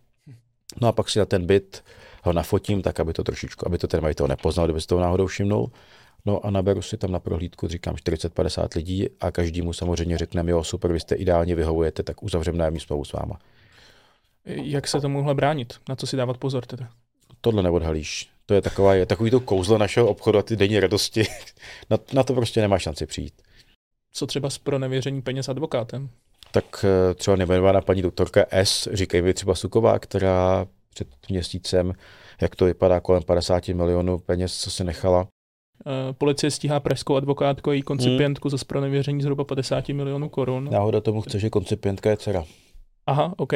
No 0.80 0.88
a 0.88 0.92
pak 0.92 1.10
si 1.10 1.18
na 1.18 1.24
ten 1.24 1.46
byt 1.46 1.84
ho 2.22 2.32
nafotím 2.32 2.82
tak, 2.82 3.00
aby 3.00 3.12
to 3.12 3.24
trošičku, 3.24 3.66
aby 3.66 3.78
to 3.78 3.86
ten 3.86 4.02
majitel 4.02 4.28
nepoznal, 4.28 4.66
kdyby 4.66 4.80
se 4.80 4.86
toho 4.86 5.00
náhodou 5.00 5.26
všimnul. 5.26 5.70
No 6.26 6.46
a 6.46 6.50
naberu 6.50 6.82
si 6.82 6.96
tam 6.96 7.12
na 7.12 7.20
prohlídku, 7.20 7.68
říkám 7.68 7.94
40-50 7.94 8.68
lidí 8.76 9.08
a 9.20 9.30
každému 9.30 9.72
samozřejmě 9.72 10.18
řekneme, 10.18 10.50
jo, 10.50 10.64
super, 10.64 10.92
vy 10.92 11.00
jste 11.00 11.14
ideálně 11.14 11.54
vyhovujete, 11.54 12.02
tak 12.02 12.22
uzavřeme 12.22 12.58
nájemní 12.58 12.80
smlouvu 12.80 13.04
s 13.04 13.12
váma. 13.12 13.38
Jak 14.44 14.88
se 14.88 15.00
tomuhle 15.00 15.34
bránit? 15.34 15.74
Na 15.88 15.96
co 15.96 16.06
si 16.06 16.16
dávat 16.16 16.38
pozor 16.38 16.66
teda? 16.66 16.88
Tohle 17.40 17.62
neodhalíš. 17.62 18.33
To 18.46 18.54
je 18.54 18.62
taková, 18.62 18.94
je 18.94 19.06
takový 19.06 19.30
to 19.30 19.40
kouzlo 19.40 19.78
našeho 19.78 20.08
obchodu 20.08 20.38
a 20.38 20.42
ty 20.42 20.56
denní 20.56 20.80
radosti. 20.80 21.24
Na, 21.90 21.98
na 22.12 22.22
to 22.22 22.34
prostě 22.34 22.60
nemá 22.60 22.78
šanci 22.78 23.06
přijít. 23.06 23.34
Co 24.12 24.26
třeba 24.26 24.50
s 24.50 24.58
pronevěření 24.58 25.22
peněz 25.22 25.48
advokátem? 25.48 26.10
Tak 26.52 26.84
eh, 26.84 27.14
třeba 27.14 27.36
nejmenovaná 27.36 27.80
paní 27.80 28.02
doktorka 28.02 28.44
S, 28.50 28.88
říkají 28.92 29.22
mi 29.22 29.34
třeba 29.34 29.54
Suková, 29.54 29.98
která 29.98 30.66
před 30.94 31.08
měsícem, 31.28 31.92
jak 32.42 32.56
to 32.56 32.64
vypadá, 32.64 33.00
kolem 33.00 33.22
50 33.22 33.68
milionů 33.68 34.18
peněz, 34.18 34.60
co 34.60 34.70
se 34.70 34.84
nechala. 34.84 35.28
Uh, 35.86 36.12
policie 36.12 36.50
stíhá 36.50 36.80
pražskou 36.80 37.16
advokátku 37.16 37.70
a 37.70 37.72
její 37.72 37.82
koncipientku 37.82 38.48
hmm. 38.48 38.50
za 38.50 38.58
spronevěření 38.58 39.22
zhruba 39.22 39.44
50 39.44 39.88
milionů 39.88 40.28
korun. 40.28 40.68
Náhoda 40.72 41.00
tomu 41.00 41.20
chce, 41.20 41.38
že 41.38 41.50
koncipientka 41.50 42.10
je 42.10 42.16
dcera. 42.16 42.44
Aha, 43.06 43.34
OK. 43.36 43.52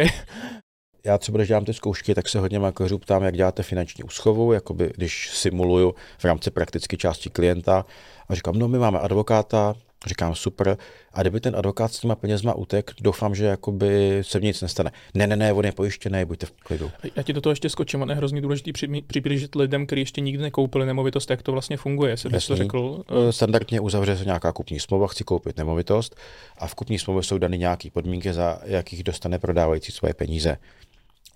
Já 1.09 1.19
třeba, 1.19 1.37
když 1.37 1.49
dělám 1.49 1.65
ty 1.65 1.75
zkoušky, 1.75 2.15
tak 2.15 2.29
se 2.29 2.39
hodně 2.39 2.59
makléřů 2.59 2.99
ptám, 2.99 3.23
jak 3.23 3.37
děláte 3.37 3.63
finanční 3.63 4.05
úschovu, 4.05 4.53
jakoby 4.53 4.93
když 4.97 5.31
simuluju 5.31 5.95
v 6.19 6.25
rámci 6.25 6.51
praktické 6.51 6.97
části 6.97 7.31
klienta 7.31 7.87
a 8.29 8.35
říkám, 8.35 8.59
no 8.59 8.69
my 8.69 8.79
máme 8.79 8.99
advokáta, 8.99 9.75
Říkám 10.07 10.35
super. 10.35 10.77
A 11.13 11.21
kdyby 11.21 11.41
ten 11.41 11.57
advokát 11.57 11.93
s 11.93 12.01
těma 12.01 12.15
penězma 12.15 12.55
utek, 12.55 12.91
doufám, 13.01 13.35
že 13.35 13.45
jakoby 13.45 14.19
se 14.23 14.41
nic 14.41 14.63
nestane. 14.63 14.91
Ne, 15.15 15.27
ne, 15.27 15.37
ne, 15.37 15.53
on 15.53 15.65
je 15.65 15.73
pojištěný, 15.73 16.25
buďte 16.25 16.47
v 16.47 16.53
klidu. 16.53 16.91
Já 17.17 17.23
ti 17.23 17.33
do 17.33 17.41
toho 17.41 17.53
ještě 17.53 17.69
skočím, 17.69 18.03
on 18.03 18.11
je 18.11 18.17
hrozně 18.17 18.41
důležitý 18.41 18.73
přiblížit 19.07 19.55
lidem, 19.55 19.87
kteří 19.87 20.01
ještě 20.01 20.21
nikdy 20.21 20.43
nekoupili 20.43 20.87
nemovitost, 20.87 21.31
jak 21.31 21.43
to 21.43 21.53
vlastně 21.53 21.77
funguje, 21.77 22.13
jestli 22.13 22.31
bys 22.31 22.47
to 22.47 22.57
řekl. 22.57 23.05
Standardně 23.31 23.81
uzavře 23.81 24.17
se 24.17 24.25
nějaká 24.25 24.53
kupní 24.53 24.81
smlouva, 24.81 25.07
chci 25.07 25.25
koupit 25.25 25.57
nemovitost 25.57 26.17
a 26.59 26.67
v 26.67 26.75
kupní 26.75 26.99
smlouvě 26.99 27.23
jsou 27.23 27.39
dany 27.39 27.59
nějaké 27.59 27.91
podmínky, 27.91 28.33
za 28.33 28.59
jakých 28.65 29.05
dostane 29.05 29.39
prodávající 29.39 29.93
svoje 29.93 30.15
peníze. 30.15 30.57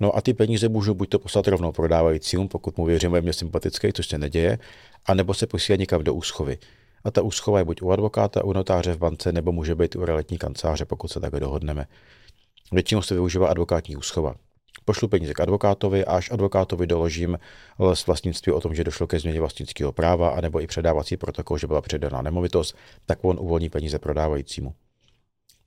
No 0.03 0.17
a 0.17 0.21
ty 0.21 0.35
peníze 0.35 0.69
můžu 0.69 0.95
buď 0.95 1.09
to 1.09 1.19
poslat 1.19 1.49
rovnou 1.49 1.73
prodávajícímu, 1.73 2.49
pokud 2.49 2.79
mu 2.79 2.85
věřím, 2.85 3.15
je 3.15 3.23
mě 3.23 3.33
sympatický, 3.33 3.93
což 3.93 4.07
se 4.07 4.19
neděje, 4.19 4.59
anebo 5.07 5.35
se 5.35 5.47
posílat 5.47 5.81
někam 5.81 6.05
do 6.05 6.15
úschovy. 6.15 6.59
A 7.05 7.11
ta 7.11 7.23
úschova 7.23 7.59
je 7.59 7.65
buď 7.65 7.83
u 7.83 7.91
advokáta, 7.91 8.45
u 8.45 8.53
notáře 8.53 8.95
v 8.95 8.99
bance, 8.99 9.33
nebo 9.33 9.53
může 9.53 9.75
být 9.75 9.97
u 9.97 10.05
realitní 10.05 10.39
kanceláře, 10.39 10.85
pokud 10.85 11.09
se 11.09 11.21
takhle 11.21 11.41
dohodneme. 11.41 11.87
Většinou 12.73 13.03
se 13.03 13.15
využívá 13.15 13.49
advokátní 13.49 13.97
úschova. 13.97 14.35
Pošlu 14.85 15.09
peníze 15.09 15.35
k 15.35 15.41
advokátovi 15.41 16.05
a 16.05 16.17
až 16.17 16.31
advokátovi 16.31 16.87
doložím 16.87 17.39
z 17.95 18.07
vlastnictví 18.07 18.53
o 18.53 18.61
tom, 18.61 18.75
že 18.75 18.85
došlo 18.85 19.07
ke 19.07 19.19
změně 19.19 19.41
vlastnického 19.41 19.93
práva, 19.93 20.29
anebo 20.29 20.61
i 20.61 20.67
předávací 20.67 21.17
protokol, 21.17 21.59
že 21.59 21.67
byla 21.67 21.81
předaná 21.81 22.23
nemovitost, 22.23 22.77
tak 23.07 23.19
on 23.23 23.37
uvolní 23.41 23.69
peníze 23.69 23.99
prodávajícímu. 23.99 24.75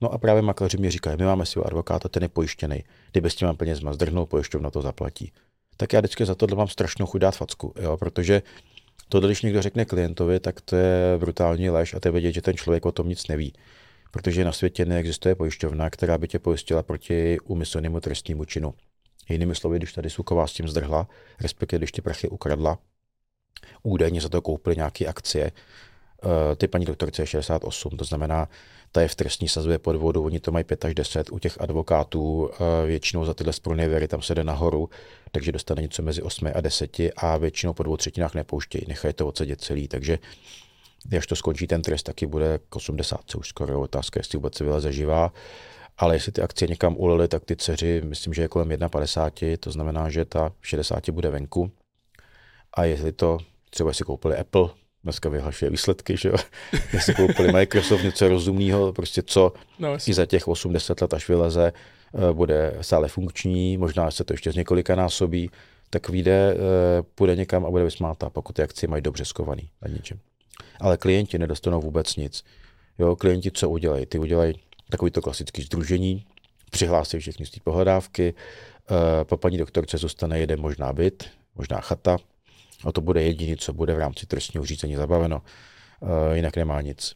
No 0.00 0.12
a 0.12 0.18
právě 0.18 0.42
makléři 0.42 0.78
mi 0.78 0.90
říkají, 0.90 1.16
my 1.16 1.24
máme 1.24 1.46
si 1.46 1.60
advokáta, 1.60 2.08
ten 2.08 2.22
je 2.22 2.28
pojištěný. 2.28 2.84
Kdyby 3.10 3.30
s 3.30 3.34
těma 3.34 3.54
penězma 3.54 3.92
zdrhnul, 3.92 4.26
pojišťovna 4.26 4.70
to 4.70 4.82
zaplatí. 4.82 5.32
Tak 5.76 5.92
já 5.92 6.00
vždycky 6.00 6.24
za 6.24 6.34
tohle 6.34 6.56
mám 6.56 6.68
strašnou 6.68 7.06
chuť 7.06 7.20
dát 7.20 7.36
facku, 7.36 7.74
jo, 7.80 7.96
protože 7.96 8.42
to, 9.08 9.20
když 9.20 9.42
někdo 9.42 9.62
řekne 9.62 9.84
klientovi, 9.84 10.40
tak 10.40 10.60
to 10.60 10.76
je 10.76 11.18
brutální 11.18 11.70
lež 11.70 11.94
a 11.94 12.00
to 12.00 12.08
je 12.08 12.12
vědět, 12.12 12.32
že 12.32 12.42
ten 12.42 12.56
člověk 12.56 12.86
o 12.86 12.92
tom 12.92 13.08
nic 13.08 13.28
neví. 13.28 13.52
Protože 14.10 14.44
na 14.44 14.52
světě 14.52 14.84
neexistuje 14.84 15.34
pojišťovna, 15.34 15.90
která 15.90 16.18
by 16.18 16.28
tě 16.28 16.38
pojistila 16.38 16.82
proti 16.82 17.40
úmyslnému 17.40 18.00
trestnímu 18.00 18.44
činu. 18.44 18.74
Jinými 19.28 19.54
slovy, 19.54 19.78
když 19.78 19.92
tady 19.92 20.10
Suková 20.10 20.46
s 20.46 20.52
tím 20.52 20.68
zdrhla, 20.68 21.08
respektive 21.40 21.78
když 21.78 21.92
ty 21.92 22.02
prachy 22.02 22.28
ukradla, 22.28 22.78
údajně 23.82 24.20
za 24.20 24.28
to 24.28 24.42
koupili 24.42 24.76
nějaké 24.76 25.06
akcie, 25.06 25.52
eh, 25.52 26.56
ty 26.56 26.68
paní 26.68 26.84
doktorce 26.84 27.22
je 27.22 27.26
68, 27.26 27.96
to 27.96 28.04
znamená, 28.04 28.48
ta 28.96 29.02
je 29.02 29.08
v 29.08 29.14
trestní 29.14 29.48
sazbě 29.48 29.78
podvodu, 29.78 30.24
oni 30.24 30.40
to 30.40 30.52
mají 30.52 30.64
5 30.64 30.84
až 30.84 30.94
10, 30.94 31.30
u 31.32 31.38
těch 31.38 31.60
advokátů 31.60 32.50
eh, 32.52 32.86
většinou 32.86 33.24
za 33.24 33.34
tyhle 33.34 33.52
spronevěry 33.52 34.08
tam 34.08 34.22
se 34.22 34.34
jde 34.34 34.44
nahoru, 34.44 34.90
takže 35.32 35.52
dostane 35.52 35.82
něco 35.82 36.02
mezi 36.02 36.22
8 36.22 36.50
a 36.54 36.60
10 36.60 36.96
a 37.16 37.36
většinou 37.36 37.72
po 37.72 37.82
dvou 37.82 37.96
třetinách 37.96 38.34
nepouštějí, 38.34 38.84
nechají 38.88 39.14
to 39.14 39.26
odsedět 39.26 39.60
celý, 39.60 39.88
takže 39.88 40.18
až 41.18 41.26
to 41.26 41.36
skončí 41.36 41.66
ten 41.66 41.82
trest, 41.82 42.02
taky 42.02 42.26
bude 42.26 42.58
k 42.68 42.76
80, 42.76 43.20
co 43.26 43.38
už 43.38 43.48
skoro 43.48 43.80
otázka, 43.80 44.20
jestli 44.20 44.38
vůbec 44.38 44.54
se 44.54 44.64
vyleze 44.64 44.92
živá. 44.92 45.32
Ale 45.98 46.16
jestli 46.16 46.32
ty 46.32 46.42
akcie 46.42 46.68
někam 46.68 46.96
ulily, 46.96 47.28
tak 47.28 47.44
ty 47.44 47.56
dceři, 47.56 48.02
myslím, 48.04 48.34
že 48.34 48.42
je 48.42 48.48
kolem 48.48 48.68
1,50, 48.68 49.56
to 49.56 49.70
znamená, 49.70 50.10
že 50.10 50.24
ta 50.24 50.52
60 50.62 51.10
bude 51.10 51.30
venku. 51.30 51.70
A 52.74 52.84
jestli 52.84 53.12
to, 53.12 53.38
třeba 53.70 53.92
si 53.92 54.04
koupili 54.04 54.36
Apple, 54.36 54.68
dneska 55.06 55.28
vyhlašuje 55.28 55.70
výsledky, 55.70 56.16
že 56.16 56.28
jo, 56.28 56.34
jestli 56.92 57.14
koupili 57.14 57.52
Microsoft 57.52 58.02
něco 58.02 58.28
rozumného, 58.28 58.92
prostě 58.92 59.22
co 59.22 59.52
no, 59.78 59.96
i 60.06 60.14
za 60.14 60.26
těch 60.26 60.48
80 60.48 61.00
let, 61.02 61.14
až 61.14 61.28
vyleze, 61.28 61.72
eh, 61.72 62.32
bude 62.32 62.76
stále 62.80 63.08
funkční, 63.08 63.76
možná 63.78 64.10
se 64.10 64.24
to 64.24 64.32
ještě 64.32 64.52
z 64.52 64.54
několika 64.56 64.94
násobí, 64.94 65.50
tak 65.90 66.08
vyjde, 66.08 66.54
eh, 66.54 67.02
půjde 67.14 67.36
někam 67.36 67.66
a 67.66 67.70
bude 67.70 67.84
vysmátá, 67.84 68.30
pokud 68.30 68.52
ty 68.52 68.62
akcie 68.62 68.88
mají 68.90 69.02
dobře 69.02 69.24
skovaný 69.24 69.70
na 69.82 69.88
ničem. 69.88 70.18
Ale 70.80 70.96
klienti 70.96 71.38
nedostanou 71.38 71.80
vůbec 71.80 72.16
nic. 72.16 72.44
Jo, 72.98 73.16
klienti 73.16 73.50
co 73.50 73.70
udělají? 73.70 74.06
Ty 74.06 74.18
udělají 74.18 74.54
takový 74.90 75.10
to 75.10 75.22
klasický 75.22 75.62
združení, 75.62 76.24
přihlásí 76.70 77.18
všechny 77.18 77.46
z 77.46 77.50
té 77.50 77.60
pohledávky, 77.64 78.34
eh, 78.90 79.24
po 79.24 79.36
paní 79.36 79.58
doktorce 79.58 79.98
zůstane 79.98 80.38
jeden 80.38 80.60
možná 80.60 80.92
byt, 80.92 81.24
možná 81.54 81.80
chata, 81.80 82.18
a 82.84 82.92
to 82.92 83.00
bude 83.00 83.22
jediné, 83.22 83.56
co 83.56 83.72
bude 83.72 83.94
v 83.94 83.98
rámci 83.98 84.26
trestního 84.26 84.66
řízení 84.66 84.94
zabaveno, 84.94 85.42
eh, 86.02 86.36
jinak 86.36 86.56
nemá 86.56 86.80
nic. 86.80 87.14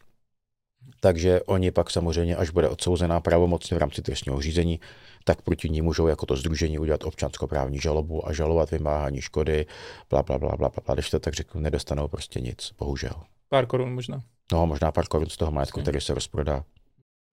Takže 0.99 1.41
oni 1.41 1.71
pak 1.71 1.89
samozřejmě, 1.89 2.35
až 2.35 2.49
bude 2.49 2.69
odsouzená 2.69 3.19
pravomocně 3.19 3.77
v 3.77 3.79
rámci 3.79 4.01
trestního 4.01 4.41
řízení, 4.41 4.79
tak 5.23 5.41
proti 5.41 5.69
ní 5.69 5.81
můžou 5.81 6.07
jako 6.07 6.25
to 6.25 6.35
združení 6.35 6.79
udělat 6.79 7.03
občanskoprávní 7.03 7.79
žalobu 7.79 8.27
a 8.27 8.33
žalovat 8.33 8.71
vymáhání 8.71 9.21
škody, 9.21 9.65
bla, 10.09 10.23
bla, 10.23 10.37
bla, 10.37 10.55
bla, 10.57 10.69
bla. 10.85 10.95
Když 10.95 11.09
to 11.09 11.19
tak 11.19 11.33
řeknu, 11.33 11.61
nedostanou 11.61 12.07
prostě 12.07 12.41
nic, 12.41 12.73
bohužel. 12.79 13.13
Pár 13.49 13.65
korun 13.65 13.93
možná. 13.93 14.21
No, 14.51 14.67
možná 14.67 14.91
pár 14.91 15.07
korun 15.07 15.29
z 15.29 15.37
toho 15.37 15.51
majetku, 15.51 15.81
který 15.81 16.01
se 16.01 16.13
rozprodá 16.13 16.63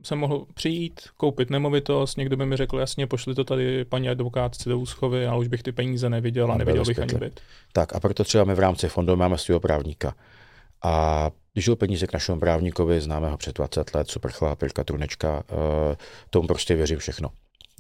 jsem 0.03 0.18
mohl 0.18 0.46
přijít, 0.55 1.01
koupit 1.16 1.51
nemovitost, 1.51 2.16
někdo 2.16 2.36
by 2.36 2.46
mi 2.46 2.57
řekl, 2.57 2.78
jasně, 2.78 3.07
pošli 3.07 3.34
to 3.34 3.44
tady 3.44 3.84
paní 3.84 4.09
advokátce 4.09 4.68
do 4.68 4.78
úschovy, 4.78 5.26
ale 5.26 5.38
už 5.38 5.49
bych 5.49 5.62
ty 5.62 5.72
peníze 5.72 6.11
neviděl 6.11 6.53
a 6.53 6.57
neviděl 6.57 6.84
bych 6.84 6.99
ani 6.99 7.14
byt. 7.14 7.40
Tak 7.72 7.94
a 7.94 8.01
proto 8.01 8.24
třeba 8.24 8.44
my 8.44 8.55
v 8.55 8.59
rámci 8.59 8.88
fondu 8.88 9.16
máme 9.16 9.38
svého 9.38 9.61
právníka. 9.61 10.14
A 10.82 11.30
Když 11.53 11.64
jsou 11.64 11.76
peníze 11.76 12.07
k 12.07 12.12
našemu 12.12 12.40
právníkovi, 12.40 13.01
známe 13.01 13.30
ho 13.30 13.36
před 13.36 13.57
20 13.57 13.94
let, 13.94 14.11
super 14.11 14.30
chlap, 14.30 14.62
Jirka 14.62 14.84
Trunečka, 14.84 15.42
uh, 15.53 15.94
tomu 16.30 16.49
prostě 16.49 16.76
věřím 16.76 16.99
všechno. 16.99 17.28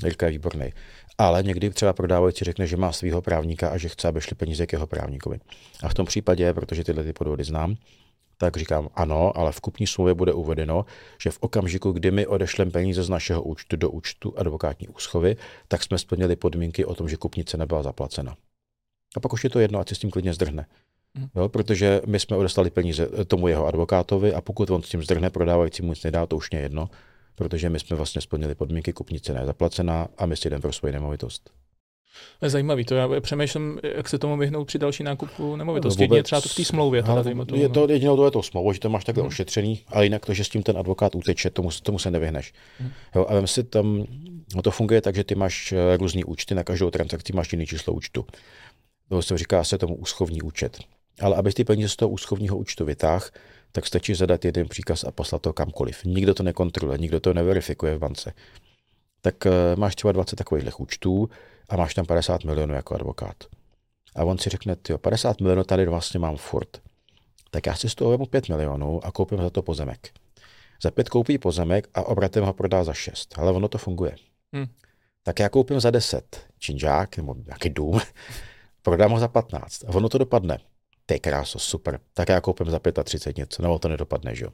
Jirka 0.04 0.26
je 0.26 0.32
výborný. 0.32 0.72
Ale 1.18 1.42
někdy 1.42 1.70
třeba 1.70 1.92
prodávající 1.92 2.44
řekne, 2.44 2.66
že 2.66 2.76
má 2.76 2.92
svého 2.92 3.22
právníka 3.22 3.68
a 3.68 3.76
že 3.76 3.88
chce, 3.88 4.08
aby 4.08 4.20
šly 4.20 4.34
peníze 4.34 4.66
k 4.66 4.72
jeho 4.72 4.86
právníkovi. 4.86 5.38
A 5.82 5.88
v 5.88 5.94
tom 5.94 6.06
případě, 6.06 6.54
protože 6.54 6.84
tyhle 6.84 7.04
ty 7.04 7.12
podvody 7.12 7.44
znám, 7.44 7.76
tak 8.38 8.56
říkám 8.56 8.88
ano, 8.94 9.38
ale 9.38 9.52
v 9.52 9.60
kupní 9.60 9.86
smlouvě 9.86 10.14
bude 10.14 10.32
uvedeno, 10.32 10.84
že 11.22 11.30
v 11.30 11.38
okamžiku, 11.40 11.92
kdy 11.92 12.10
my 12.10 12.26
odešleme 12.26 12.70
peníze 12.70 13.02
z 13.02 13.08
našeho 13.08 13.42
účtu 13.42 13.76
do 13.76 13.90
účtu 13.90 14.34
advokátní 14.36 14.88
úschovy, 14.88 15.36
tak 15.68 15.82
jsme 15.82 15.98
splnili 15.98 16.36
podmínky 16.36 16.84
o 16.84 16.94
tom, 16.94 17.08
že 17.08 17.16
kupnice 17.16 17.56
nebyla 17.56 17.82
zaplacena. 17.82 18.36
A 19.16 19.20
pak 19.20 19.32
už 19.32 19.44
je 19.44 19.50
to 19.50 19.58
jedno, 19.58 19.80
ať 19.80 19.88
se 19.88 19.94
s 19.94 19.98
tím 19.98 20.10
klidně 20.10 20.34
zdrhne. 20.34 20.66
Mhm. 21.14 21.28
Jo, 21.36 21.48
protože 21.48 22.00
my 22.06 22.20
jsme 22.20 22.36
odeslali 22.36 22.70
peníze 22.70 23.08
tomu 23.26 23.48
jeho 23.48 23.66
advokátovi 23.66 24.34
a 24.34 24.40
pokud 24.40 24.70
on 24.70 24.82
s 24.82 24.88
tím 24.88 25.02
zdrhne, 25.02 25.30
prodávající 25.30 25.82
mu 25.82 25.88
nic 25.88 26.02
nedá, 26.02 26.26
to 26.26 26.36
už 26.36 26.48
je 26.52 26.60
jedno, 26.60 26.90
protože 27.34 27.68
my 27.68 27.80
jsme 27.80 27.96
vlastně 27.96 28.20
splnili 28.20 28.54
podmínky, 28.54 28.92
kupnice 28.92 29.32
nezaplacená 29.34 30.08
a 30.18 30.26
my 30.26 30.36
si 30.36 30.50
jdeme 30.50 30.60
pro 30.60 30.72
svoji 30.72 30.92
nemovitost. 30.92 31.50
Je 32.42 32.50
zajímavý, 32.50 32.84
to 32.84 32.94
já 32.94 33.20
přemýšlím, 33.20 33.78
jak 33.96 34.08
se 34.08 34.18
tomu 34.18 34.36
vyhnout 34.36 34.64
při 34.64 34.78
další 34.78 35.02
nákupu 35.02 35.56
nemovitosti. 35.56 36.02
Jedině 36.02 36.22
třeba 36.22 36.40
to 36.40 36.48
v 36.48 36.54
té 36.54 36.64
smlouvě. 36.64 37.02
Teda, 37.02 37.12
ale, 37.12 37.34
je 37.54 37.68
to 37.68 37.90
jedinou 37.90 38.16
to 38.16 38.24
je 38.24 38.30
to 38.30 38.42
smlouva, 38.42 38.72
že 38.72 38.80
to 38.80 38.88
máš 38.88 39.04
takhle 39.04 39.22
hmm. 39.22 39.28
ošetřený, 39.28 39.82
ale 39.88 40.04
jinak 40.04 40.26
to, 40.26 40.34
že 40.34 40.44
s 40.44 40.48
tím 40.48 40.62
ten 40.62 40.78
advokát 40.78 41.14
uteče, 41.14 41.50
tomu, 41.50 41.70
tomu 41.82 41.98
se 41.98 42.10
nevyhneš. 42.10 42.52
Hmm. 42.78 42.90
Jo, 43.14 43.26
a 43.28 43.46
si 43.46 43.64
tam, 43.64 44.06
no 44.54 44.62
to 44.62 44.70
funguje 44.70 45.00
tak, 45.00 45.14
že 45.14 45.24
ty 45.24 45.34
máš 45.34 45.72
eh, 45.72 45.96
různý 45.96 46.24
účty, 46.24 46.54
na 46.54 46.64
každou 46.64 46.90
transakci 46.90 47.32
máš 47.32 47.52
jiný 47.52 47.66
číslo 47.66 47.92
účtu. 47.92 48.26
To 49.08 49.22
se 49.22 49.38
říká 49.38 49.64
se 49.64 49.78
tomu 49.78 49.96
úschovní 49.96 50.42
účet. 50.42 50.78
Ale 51.20 51.36
aby 51.36 51.52
ty 51.52 51.64
peníze 51.64 51.88
z 51.88 51.96
toho 51.96 52.08
úschovního 52.08 52.56
účtu 52.56 52.84
vytáhl, 52.84 53.24
tak 53.72 53.86
stačí 53.86 54.14
zadat 54.14 54.44
jeden 54.44 54.68
příkaz 54.68 55.04
a 55.04 55.10
poslat 55.10 55.42
to 55.42 55.52
kamkoliv. 55.52 56.04
Nikdo 56.04 56.34
to 56.34 56.42
nekontroluje, 56.42 56.98
nikdo 56.98 57.20
to 57.20 57.34
neverifikuje 57.34 57.96
v 57.96 57.98
bance. 57.98 58.32
Tak 59.20 59.34
uh, 59.46 59.52
máš 59.80 59.94
třeba 59.94 60.12
20 60.12 60.36
takových 60.36 60.80
účtů 60.80 61.28
a 61.68 61.76
máš 61.76 61.94
tam 61.94 62.06
50 62.06 62.44
milionů 62.44 62.74
jako 62.74 62.94
advokát. 62.94 63.36
A 64.16 64.24
on 64.24 64.38
si 64.38 64.50
řekne, 64.50 64.76
ty 64.76 64.98
50 64.98 65.40
milionů 65.40 65.64
tady 65.64 65.86
vlastně 65.86 66.20
mám 66.20 66.36
furt. 66.36 66.82
Tak 67.50 67.66
já 67.66 67.74
si 67.74 67.88
z 67.88 67.94
toho 67.94 68.10
vemu 68.10 68.26
5 68.26 68.48
milionů 68.48 69.04
a 69.04 69.12
koupím 69.12 69.38
za 69.38 69.50
to 69.50 69.62
pozemek. 69.62 70.10
Za 70.82 70.90
5 70.90 71.08
koupí 71.08 71.38
pozemek 71.38 71.88
a 71.94 72.02
obratem 72.02 72.44
ho 72.44 72.52
prodá 72.52 72.84
za 72.84 72.92
6. 72.92 73.38
Ale 73.38 73.52
ono 73.52 73.68
to 73.68 73.78
funguje. 73.78 74.16
Hmm. 74.52 74.66
Tak 75.22 75.38
já 75.38 75.48
koupím 75.48 75.80
za 75.80 75.90
10 75.90 76.46
činžák 76.58 77.16
nebo 77.16 77.36
nějaký 77.46 77.70
dům, 77.70 78.00
prodám 78.82 79.10
ho 79.10 79.18
za 79.18 79.28
15 79.28 79.84
a 79.84 79.88
ono 79.88 80.08
to 80.08 80.18
dopadne 80.18 80.58
ty 81.06 81.20
kráso, 81.20 81.58
super, 81.58 82.00
tak 82.14 82.28
já 82.28 82.40
koupím 82.40 82.70
za 82.70 82.80
35 83.04 83.36
něco, 83.36 83.62
nebo 83.62 83.78
to 83.78 83.88
nedopadne, 83.88 84.34
že 84.34 84.44
jo. 84.44 84.50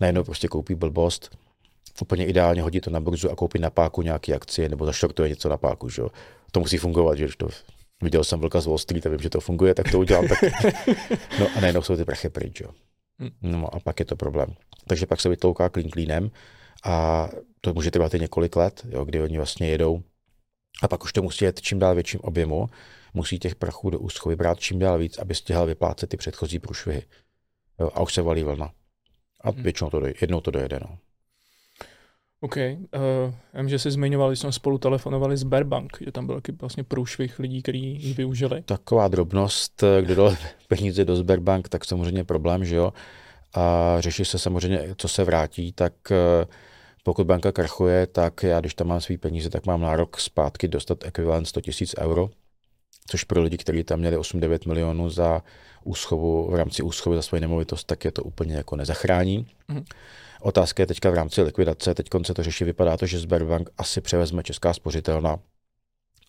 Najednou 0.00 0.24
prostě 0.24 0.48
koupí 0.48 0.74
blbost, 0.74 1.36
úplně 2.00 2.26
ideálně 2.26 2.62
hodí 2.62 2.80
to 2.80 2.90
na 2.90 3.00
burzu 3.00 3.30
a 3.30 3.36
koupí 3.36 3.58
na 3.58 3.70
páku 3.70 4.02
nějaký 4.02 4.34
akcie 4.34 4.68
nebo 4.68 4.86
zašortuje 4.86 5.28
něco 5.28 5.48
na 5.48 5.56
páku, 5.56 5.88
že 5.88 6.02
jo. 6.02 6.08
To 6.52 6.60
musí 6.60 6.76
fungovat, 6.76 7.18
že 7.18 7.28
to 7.36 7.48
viděl 8.02 8.24
jsem 8.24 8.40
Vlka 8.40 8.60
z 8.60 8.66
Wall 8.66 8.78
Street 8.78 9.06
a 9.06 9.08
vím, 9.08 9.18
že 9.18 9.30
to 9.30 9.40
funguje, 9.40 9.74
tak 9.74 9.90
to 9.90 9.98
udělám 9.98 10.28
tak. 10.28 10.38
No 11.40 11.46
a 11.56 11.60
najednou 11.60 11.82
jsou 11.82 11.96
ty 11.96 12.04
prachy 12.04 12.28
pryč, 12.28 12.60
jo. 12.60 12.70
Hm. 13.20 13.30
No 13.42 13.74
a 13.74 13.80
pak 13.80 14.00
je 14.00 14.06
to 14.06 14.16
problém. 14.16 14.54
Takže 14.86 15.06
pak 15.06 15.20
se 15.20 15.28
vytlouká 15.28 15.68
klín 15.68 15.90
klínem 15.90 16.30
a 16.84 17.28
to 17.60 17.74
může 17.74 17.90
trvat 17.90 18.14
i 18.14 18.20
několik 18.20 18.56
let, 18.56 18.86
jo, 18.88 19.04
kdy 19.04 19.20
oni 19.20 19.36
vlastně 19.36 19.68
jedou 19.68 20.02
a 20.82 20.88
pak 20.88 21.04
už 21.04 21.12
to 21.12 21.22
musí 21.22 21.44
jet 21.44 21.60
čím 21.60 21.78
dál 21.78 21.94
větším 21.94 22.20
objemu 22.20 22.68
musí 23.14 23.38
těch 23.38 23.54
prachů 23.54 23.90
do 23.90 23.98
úschovy 23.98 24.36
brát 24.36 24.60
čím 24.60 24.78
dál 24.78 24.98
víc, 24.98 25.18
aby 25.18 25.34
stihl 25.34 25.66
vyplácet 25.66 26.10
ty 26.10 26.16
předchozí 26.16 26.58
průšvihy. 26.58 27.02
Jo, 27.80 27.90
a 27.94 28.02
už 28.02 28.14
se 28.14 28.22
valí 28.22 28.42
vlna. 28.42 28.72
A 29.40 29.50
hmm. 29.50 29.62
většinou 29.62 29.90
to 29.90 30.00
dojde, 30.00 30.14
jednou 30.20 30.40
to 30.40 30.50
dojede. 30.50 30.80
No. 30.80 30.98
OK. 32.44 32.56
Uh, 32.56 33.34
vím, 33.54 33.68
že 33.68 33.78
jsi 33.78 33.90
zmiňoval, 33.90 34.34
že 34.34 34.40
jsme 34.40 34.52
spolu 34.52 34.78
telefonovali 34.78 35.36
z 35.36 35.42
Berbank, 35.42 35.96
že 36.00 36.12
tam 36.12 36.26
byl 36.26 36.34
taky 36.34 36.52
vlastně 36.52 36.84
průšvih 36.84 37.38
lidí, 37.38 37.62
kteří 37.62 38.06
ji 38.06 38.14
využili. 38.14 38.62
Taková 38.62 39.08
drobnost, 39.08 39.84
kdo 40.00 40.14
dal 40.14 40.36
peníze 40.68 41.04
do 41.04 41.16
Sberbank, 41.16 41.68
tak 41.68 41.84
samozřejmě 41.84 42.24
problém, 42.24 42.64
že 42.64 42.76
jo. 42.76 42.92
A 43.54 43.96
řeší 43.98 44.24
se 44.24 44.38
samozřejmě, 44.38 44.94
co 44.96 45.08
se 45.08 45.24
vrátí, 45.24 45.72
tak 45.72 45.92
uh, 46.10 46.16
pokud 47.04 47.26
banka 47.26 47.52
krachuje, 47.52 48.06
tak 48.06 48.42
já, 48.42 48.60
když 48.60 48.74
tam 48.74 48.86
mám 48.86 49.00
svý 49.00 49.18
peníze, 49.18 49.50
tak 49.50 49.66
mám 49.66 49.80
nárok 49.80 50.20
zpátky 50.20 50.68
dostat 50.68 51.04
ekvivalent 51.04 51.48
100 51.48 51.60
000 51.98 52.08
euro 52.08 52.30
což 53.06 53.24
pro 53.24 53.42
lidi, 53.42 53.56
kteří 53.56 53.84
tam 53.84 53.98
měli 53.98 54.18
8-9 54.18 54.68
milionů 54.68 55.10
za 55.10 55.42
úschovu, 55.84 56.50
v 56.50 56.54
rámci 56.54 56.82
úschovy 56.82 57.16
za 57.16 57.22
svoji 57.22 57.40
nemovitost, 57.40 57.84
tak 57.84 58.04
je 58.04 58.12
to 58.12 58.22
úplně 58.22 58.56
jako 58.56 58.76
nezachrání. 58.76 59.46
Mm. 59.68 59.84
Otázka 60.40 60.82
je 60.82 60.86
teďka 60.86 61.10
v 61.10 61.14
rámci 61.14 61.42
likvidace, 61.42 61.94
teď 61.94 62.08
se 62.22 62.34
to 62.34 62.42
řeší, 62.42 62.64
vypadá 62.64 62.96
to, 62.96 63.06
že 63.06 63.18
Sberbank 63.18 63.70
asi 63.78 64.00
převezme 64.00 64.42
Česká 64.42 64.74
spořitelna, 64.74 65.38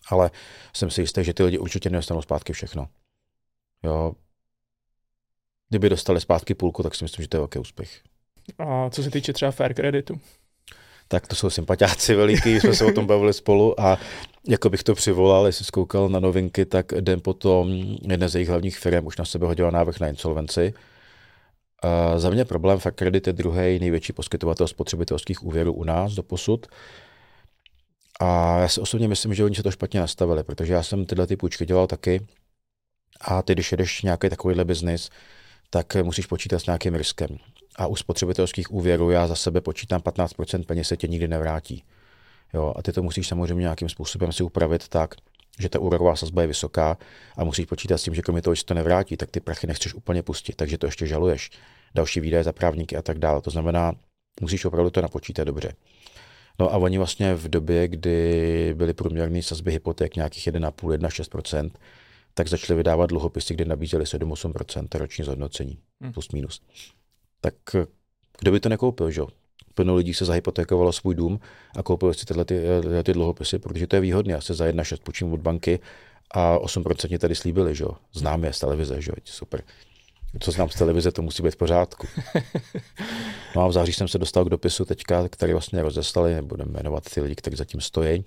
ale 0.08 0.30
jsem 0.72 0.90
si 0.90 1.00
jistý, 1.00 1.24
že 1.24 1.34
ty 1.34 1.42
lidi 1.42 1.58
určitě 1.58 1.90
nedostanou 1.90 2.22
zpátky 2.22 2.52
všechno. 2.52 2.88
Jo. 3.82 4.12
Kdyby 5.68 5.88
dostali 5.88 6.20
zpátky 6.20 6.54
půlku, 6.54 6.82
tak 6.82 6.94
si 6.94 7.04
myslím, 7.04 7.22
že 7.22 7.28
to 7.28 7.36
je 7.36 7.40
velký 7.40 7.58
úspěch. 7.58 8.00
A 8.58 8.90
co 8.90 9.02
se 9.02 9.10
týče 9.10 9.32
třeba 9.32 9.50
fair 9.50 9.74
kreditu? 9.74 10.20
tak 11.08 11.26
to 11.26 11.36
jsou 11.36 11.50
sympatiáci 11.50 12.14
veliký, 12.14 12.60
jsme 12.60 12.74
se 12.74 12.84
o 12.84 12.92
tom 12.92 13.06
bavili 13.06 13.32
spolu 13.32 13.80
a 13.80 13.98
jako 14.48 14.70
bych 14.70 14.82
to 14.82 14.94
přivolal, 14.94 15.46
jestli 15.46 15.64
zkoukal 15.64 16.08
na 16.08 16.20
novinky, 16.20 16.64
tak 16.64 16.86
den 17.00 17.20
potom 17.20 17.70
jedna 18.02 18.28
z 18.28 18.34
jejich 18.34 18.48
hlavních 18.48 18.78
firm 18.78 19.06
už 19.06 19.16
na 19.16 19.24
sebe 19.24 19.46
hodila 19.46 19.70
návrh 19.70 20.00
na 20.00 20.08
insolvenci. 20.08 20.74
A 21.82 22.18
za 22.18 22.30
mě 22.30 22.44
problém 22.44 22.78
Fair 22.78 22.94
Credit 22.94 23.26
je 23.26 23.32
druhý 23.32 23.78
největší 23.78 24.12
poskytovatel 24.12 24.68
spotřebitelských 24.68 25.42
úvěrů 25.42 25.72
u 25.72 25.84
nás 25.84 26.14
do 26.14 26.22
posud. 26.22 26.66
A 28.20 28.58
já 28.58 28.68
si 28.68 28.80
osobně 28.80 29.08
myslím, 29.08 29.34
že 29.34 29.44
oni 29.44 29.54
se 29.54 29.62
to 29.62 29.70
špatně 29.70 30.00
nastavili, 30.00 30.44
protože 30.44 30.72
já 30.72 30.82
jsem 30.82 31.04
tyhle 31.06 31.26
ty 31.26 31.36
půjčky 31.36 31.66
dělal 31.66 31.86
taky. 31.86 32.26
A 33.20 33.42
ty, 33.42 33.52
když 33.52 33.72
jedeš 33.72 34.02
nějaký 34.02 34.28
takovýhle 34.28 34.64
biznis, 34.64 35.10
tak 35.70 35.96
musíš 36.02 36.26
počítat 36.26 36.58
s 36.58 36.66
nějakým 36.66 36.94
riskem. 36.94 37.28
A 37.76 37.86
u 37.86 37.96
spotřebitelských 37.96 38.72
úvěrů 38.72 39.10
já 39.10 39.26
za 39.26 39.34
sebe 39.34 39.60
počítám 39.60 40.00
15% 40.00 40.64
peněz 40.64 40.88
se 40.88 40.96
tě 40.96 41.08
nikdy 41.08 41.28
nevrátí. 41.28 41.84
Jo, 42.54 42.74
a 42.76 42.82
ty 42.82 42.92
to 42.92 43.02
musíš 43.02 43.28
samozřejmě 43.28 43.62
nějakým 43.62 43.88
způsobem 43.88 44.32
si 44.32 44.42
upravit 44.42 44.88
tak, 44.88 45.14
že 45.58 45.68
ta 45.68 45.78
úroková 45.78 46.16
sazba 46.16 46.42
je 46.42 46.48
vysoká 46.48 46.98
a 47.36 47.44
musíš 47.44 47.66
počítat 47.66 47.98
s 47.98 48.02
tím, 48.02 48.14
že 48.14 48.22
kromě 48.22 48.42
toho, 48.42 48.54
že 48.54 48.64
to 48.64 48.74
nevrátí, 48.74 49.16
tak 49.16 49.30
ty 49.30 49.40
prachy 49.40 49.66
nechceš 49.66 49.94
úplně 49.94 50.22
pustit, 50.22 50.56
takže 50.56 50.78
to 50.78 50.86
ještě 50.86 51.06
žaluješ. 51.06 51.50
Další 51.94 52.20
výdaje 52.20 52.44
za 52.44 52.52
právníky 52.52 52.96
a 52.96 53.02
tak 53.02 53.18
dále. 53.18 53.42
To 53.42 53.50
znamená, 53.50 53.92
musíš 54.40 54.64
opravdu 54.64 54.90
to 54.90 55.02
napočítat 55.02 55.46
dobře. 55.46 55.72
No 56.58 56.72
a 56.72 56.76
oni 56.76 56.98
vlastně 56.98 57.34
v 57.34 57.48
době, 57.48 57.88
kdy 57.88 58.74
byly 58.76 58.94
průměrné 58.94 59.42
sazby 59.42 59.72
hypoték 59.72 60.16
nějakých 60.16 60.48
1,5-1,6%, 60.48 61.70
tak 62.34 62.48
začali 62.48 62.76
vydávat 62.76 63.06
dluhopisy, 63.06 63.54
kde 63.54 63.64
nabízeli 63.64 64.04
7-8% 64.04 64.98
roční 64.98 65.24
zhodnocení, 65.24 65.78
hmm. 66.00 66.12
plus 66.12 66.30
minus. 66.32 66.62
Tak 67.40 67.54
kdo 68.40 68.52
by 68.52 68.60
to 68.60 68.68
nekoupil, 68.68 69.10
že? 69.10 69.22
Plno 69.74 69.94
lidí 69.94 70.14
se 70.14 70.24
zahypotékovalo 70.24 70.92
svůj 70.92 71.14
dům 71.14 71.40
a 71.76 71.82
koupili 71.82 72.14
si 72.14 72.26
tyhle 72.26 72.44
ty, 72.44 72.62
tyhle 72.82 73.02
ty 73.02 73.12
dluhopisy, 73.12 73.58
protože 73.58 73.86
to 73.86 73.96
je 73.96 74.00
výhodné. 74.00 74.32
Já 74.32 74.40
se 74.40 74.54
za 74.54 74.64
1,6 74.64 74.98
půjčím 75.02 75.32
od 75.32 75.40
banky 75.40 75.80
a 76.30 76.58
8% 76.58 77.08
mě 77.08 77.18
tady 77.18 77.34
slíbili, 77.34 77.74
že 77.74 77.84
Znám 78.12 78.44
je 78.44 78.52
z 78.52 78.58
televize, 78.58 79.02
že 79.02 79.12
super. 79.24 79.62
Co 80.40 80.50
znám 80.50 80.68
z 80.68 80.74
televize, 80.74 81.12
to 81.12 81.22
musí 81.22 81.42
být 81.42 81.50
v 81.50 81.56
pořádku. 81.56 82.06
No 83.56 83.62
a 83.62 83.68
v 83.68 83.72
září 83.72 83.92
jsem 83.92 84.08
se 84.08 84.18
dostal 84.18 84.44
k 84.44 84.48
dopisu 84.48 84.84
teďka, 84.84 85.28
který 85.28 85.52
vlastně 85.52 85.82
rozeslali, 85.82 86.34
nebudeme 86.34 86.72
jmenovat 86.72 87.04
ty 87.14 87.20
lidi, 87.20 87.34
kteří 87.34 87.56
zatím 87.56 87.80
stojí, 87.80 88.24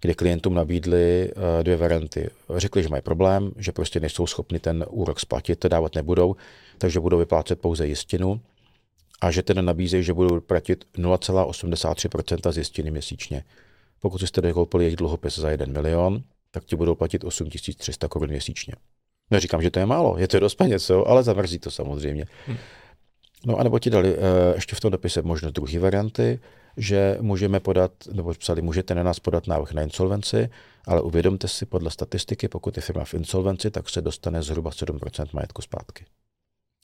kde 0.00 0.14
klientům 0.14 0.54
nabídli 0.54 1.30
eh, 1.30 1.62
dvě 1.62 1.76
varianty. 1.76 2.30
Řekli, 2.56 2.82
že 2.82 2.88
mají 2.88 3.02
problém, 3.02 3.52
že 3.56 3.72
prostě 3.72 4.00
nejsou 4.00 4.26
schopni 4.26 4.58
ten 4.58 4.84
úrok 4.90 5.20
splatit, 5.20 5.58
to 5.58 5.68
dávat 5.68 5.94
nebudou, 5.94 6.36
takže 6.78 7.00
budou 7.00 7.18
vyplácet 7.18 7.60
pouze 7.60 7.86
jistinu 7.86 8.40
a 9.22 9.30
že 9.30 9.42
teda 9.42 9.62
nabízejí, 9.62 10.02
že 10.02 10.12
budou 10.12 10.40
platit 10.40 10.84
0,83% 10.98 12.52
z 12.52 12.58
jistiny 12.58 12.90
měsíčně. 12.90 13.44
Pokud 14.00 14.18
jste 14.18 14.40
dokoupili 14.40 14.84
jejich 14.84 14.96
dluhopis 14.96 15.38
za 15.38 15.50
1 15.50 15.66
milion, 15.66 16.22
tak 16.50 16.64
ti 16.64 16.76
budou 16.76 16.94
platit 16.94 17.24
8300 17.24 18.08
korun 18.08 18.28
měsíčně. 18.30 18.74
Neříkám, 19.30 19.62
že 19.62 19.70
to 19.70 19.78
je 19.78 19.86
málo, 19.86 20.18
je 20.18 20.28
to 20.28 20.40
dost 20.40 20.54
peněz, 20.54 20.90
ale 21.06 21.22
zamrzí 21.22 21.58
to 21.58 21.70
samozřejmě. 21.70 22.26
Hmm. 22.46 22.56
No 23.46 23.56
a 23.56 23.62
nebo 23.62 23.78
ti 23.78 23.90
dali 23.90 24.16
uh, 24.16 24.22
ještě 24.54 24.76
v 24.76 24.80
tom 24.80 24.90
dopise 24.90 25.22
možnost 25.22 25.52
druhé 25.52 25.78
varianty, 25.78 26.40
že 26.76 27.18
můžeme 27.20 27.60
podat, 27.60 27.92
nebo 28.12 28.34
psali, 28.34 28.62
můžete 28.62 28.94
na 28.94 29.02
nás 29.02 29.20
podat 29.20 29.46
návrh 29.46 29.72
na 29.72 29.82
insolvenci, 29.82 30.48
ale 30.86 31.00
uvědomte 31.00 31.48
si 31.48 31.66
podle 31.66 31.90
statistiky, 31.90 32.48
pokud 32.48 32.76
je 32.76 32.82
firma 32.82 33.04
v 33.04 33.14
insolvenci, 33.14 33.70
tak 33.70 33.88
se 33.88 34.02
dostane 34.02 34.42
zhruba 34.42 34.70
7% 34.70 35.26
majetku 35.32 35.62
zpátky. 35.62 36.04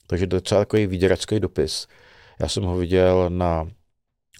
Takže 0.07 0.27
to 0.27 0.35
je 0.35 0.41
docela 0.41 0.61
takový 0.61 0.87
výděračský 0.87 1.39
dopis. 1.39 1.87
Já 2.39 2.47
jsem 2.47 2.63
ho 2.63 2.77
viděl 2.77 3.29
na 3.29 3.67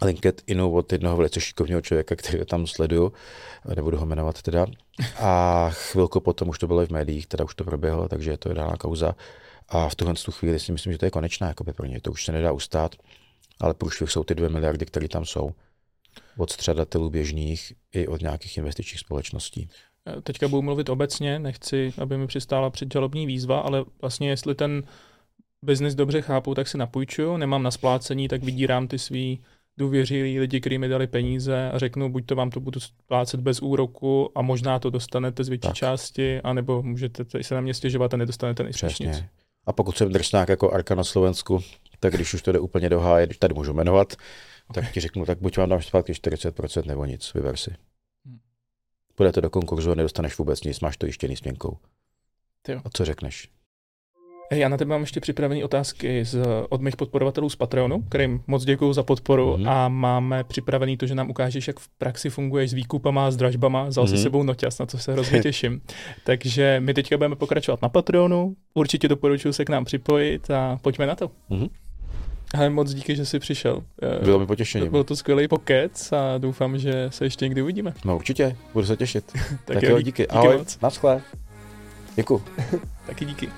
LinkedInu 0.05 0.73
od 0.73 0.91
jednoho 0.91 1.17
velice 1.17 1.41
šikovného 1.41 1.81
člověka, 1.81 2.15
který 2.15 2.45
tam 2.45 2.67
sleduju, 2.67 3.13
nebudu 3.76 3.97
ho 3.97 4.05
jmenovat 4.05 4.41
teda. 4.41 4.65
A 5.19 5.69
chvilku 5.69 6.19
potom 6.19 6.49
už 6.49 6.59
to 6.59 6.67
bylo 6.67 6.84
i 6.84 6.85
v 6.85 6.89
médiích, 6.89 7.27
teda 7.27 7.43
už 7.43 7.55
to 7.55 7.63
proběhlo, 7.63 8.07
takže 8.07 8.31
je 8.31 8.38
to 8.38 8.53
dána 8.53 8.77
kauza. 8.77 9.15
A 9.69 9.89
v 9.89 9.95
tuhle 9.95 10.13
tu 10.13 10.31
chvíli 10.31 10.59
si 10.59 10.71
myslím, 10.71 10.93
že 10.93 10.99
to 10.99 11.05
je 11.05 11.11
konečná 11.11 11.47
jakoby 11.47 11.73
pro 11.73 11.85
ně. 11.85 12.01
To 12.01 12.11
už 12.11 12.26
se 12.26 12.31
nedá 12.31 12.51
ustát, 12.51 12.95
ale 13.61 13.73
průšvih 13.73 14.11
jsou 14.11 14.23
ty 14.23 14.35
dvě 14.35 14.49
miliardy, 14.49 14.85
které 14.85 15.07
tam 15.07 15.26
jsou. 15.26 15.51
Od 16.38 16.51
střadatelů 16.51 17.09
běžných 17.09 17.73
i 17.93 18.07
od 18.07 18.21
nějakých 18.21 18.57
investičních 18.57 18.99
společností. 18.99 19.69
Teďka 20.23 20.47
budu 20.47 20.61
mluvit 20.61 20.89
obecně, 20.89 21.39
nechci, 21.39 21.93
aby 21.97 22.17
mi 22.17 22.27
přistála 22.27 22.69
předžalobní 22.69 23.26
výzva, 23.26 23.59
ale 23.59 23.85
vlastně 24.01 24.30
jestli 24.30 24.55
ten 24.55 24.84
biznis 25.61 25.95
dobře 25.95 26.22
chápu, 26.22 26.56
tak 26.56 26.68
si 26.68 26.77
napůjčuju, 26.77 27.38
nemám 27.38 27.64
na 27.64 27.72
splácení, 27.72 28.27
tak 28.27 28.44
vydírám 28.44 28.88
ty 28.88 28.99
svý 28.99 29.44
důvěřilí 29.77 30.40
lidi, 30.40 30.60
kteří 30.60 30.77
mi 30.77 30.88
dali 30.88 31.07
peníze 31.07 31.72
a 31.72 31.80
řeknu, 31.80 32.10
buď 32.10 32.26
to 32.26 32.36
vám 32.36 32.49
to 32.49 32.60
budu 32.60 32.80
splácet 32.80 33.40
bez 33.40 33.61
úroku 33.61 34.31
a 34.36 34.41
možná 34.41 34.80
to 34.80 34.90
dostanete 34.90 35.44
z 35.44 35.49
větší 35.49 35.68
tak. 35.68 35.76
části, 35.76 36.41
anebo 36.41 36.84
můžete 36.84 37.26
se 37.41 37.56
na 37.56 37.61
mě 37.61 37.73
stěžovat 37.73 38.14
a 38.14 38.18
nedostanete 38.18 38.64
nejspíš 38.64 38.99
nic. 38.99 39.23
A 39.65 39.73
pokud 39.73 39.98
jsem 39.98 40.11
drsnák 40.11 40.49
jako 40.49 40.72
Arka 40.72 40.95
na 40.95 41.03
Slovensku, 41.03 41.60
tak 41.99 42.14
když 42.14 42.34
už 42.34 42.41
to 42.41 42.52
jde 42.52 42.60
úplně 42.60 42.90
do 42.90 42.99
háje, 42.99 43.26
když 43.26 43.38
tady 43.38 43.53
můžu 43.53 43.73
jmenovat, 43.73 44.14
okay. 44.68 44.84
tak 44.84 44.94
ti 44.94 44.99
řeknu, 44.99 45.26
tak 45.26 45.41
buď 45.41 45.57
vám 45.57 45.69
dám 45.69 45.81
zpátky 45.81 46.14
40% 46.14 46.86
nebo 46.86 47.06
nic, 47.06 47.34
vyber 47.34 47.57
si. 47.57 47.76
Půjdete 49.15 49.41
do 49.41 49.49
konkurzu 49.49 49.91
a 49.91 49.95
nedostaneš 49.95 50.38
vůbec 50.38 50.64
nic, 50.64 50.80
máš 50.80 50.98
to 50.98 51.06
jištěný 51.06 51.36
s 51.36 51.41
měnkou. 51.41 51.77
A 52.86 52.90
co 52.94 53.06
řekneš? 53.06 53.49
Já 54.51 54.69
na 54.69 54.77
tebe 54.77 54.89
mám 54.89 55.01
ještě 55.01 55.19
připravené 55.19 55.63
otázky 55.63 56.26
z, 56.26 56.41
od 56.69 56.81
mých 56.81 56.95
podporovatelů 56.95 57.49
z 57.49 57.55
Patreonu, 57.55 58.01
kterým 58.01 58.41
moc 58.47 58.65
děkuji 58.65 58.93
za 58.93 59.03
podporu 59.03 59.55
mm-hmm. 59.55 59.69
a 59.69 59.89
máme 59.89 60.43
připravený 60.43 60.97
to, 60.97 61.07
že 61.07 61.15
nám 61.15 61.30
ukážeš, 61.30 61.67
jak 61.67 61.80
v 61.80 61.88
praxi 61.97 62.30
funguješ 62.30 62.69
s 62.69 62.73
výkupama, 62.73 63.31
s 63.31 63.38
dražbama, 63.38 63.84
vzal 63.84 64.05
mm-hmm. 64.05 64.15
si 64.15 64.17
sebou 64.17 64.43
noťas, 64.43 64.80
na 64.80 64.85
co 64.85 64.97
se 64.97 65.13
hrozně 65.13 65.39
těším. 65.39 65.81
Takže 66.23 66.77
my 66.80 66.93
teďka 66.93 67.17
budeme 67.17 67.35
pokračovat 67.35 67.81
na 67.81 67.89
Patreonu, 67.89 68.55
určitě 68.73 69.07
doporučuji 69.07 69.53
se 69.53 69.65
k 69.65 69.69
nám 69.69 69.85
připojit 69.85 70.51
a 70.51 70.80
pojďme 70.81 71.05
na 71.05 71.15
to. 71.15 71.27
Mm-hmm. 71.27 71.69
Ale 72.53 72.69
moc 72.69 72.93
díky, 72.93 73.15
že 73.15 73.26
jsi 73.26 73.39
přišel. 73.39 73.84
Bylo 74.23 74.39
mi 74.39 74.45
potěšení. 74.45 74.89
Byl 74.89 75.03
to 75.03 75.15
skvělý 75.15 75.47
pokec 75.47 76.11
a 76.11 76.38
doufám, 76.38 76.77
že 76.77 77.07
se 77.09 77.26
ještě 77.26 77.45
někdy 77.45 77.61
uvidíme. 77.61 77.93
No 78.05 78.15
určitě, 78.15 78.55
budu 78.73 78.85
se 78.85 78.97
těšit. 78.97 79.31
tak, 79.65 79.73
tak 79.73 79.84
jo, 79.84 79.97
díky. 79.97 80.05
díky. 80.05 80.27
Ahoj, 80.27 80.57
moc. 80.57 80.80
naschle. 80.81 81.21
Děkuji. 82.15 82.43
Taky 83.07 83.26
díky. 83.26 83.49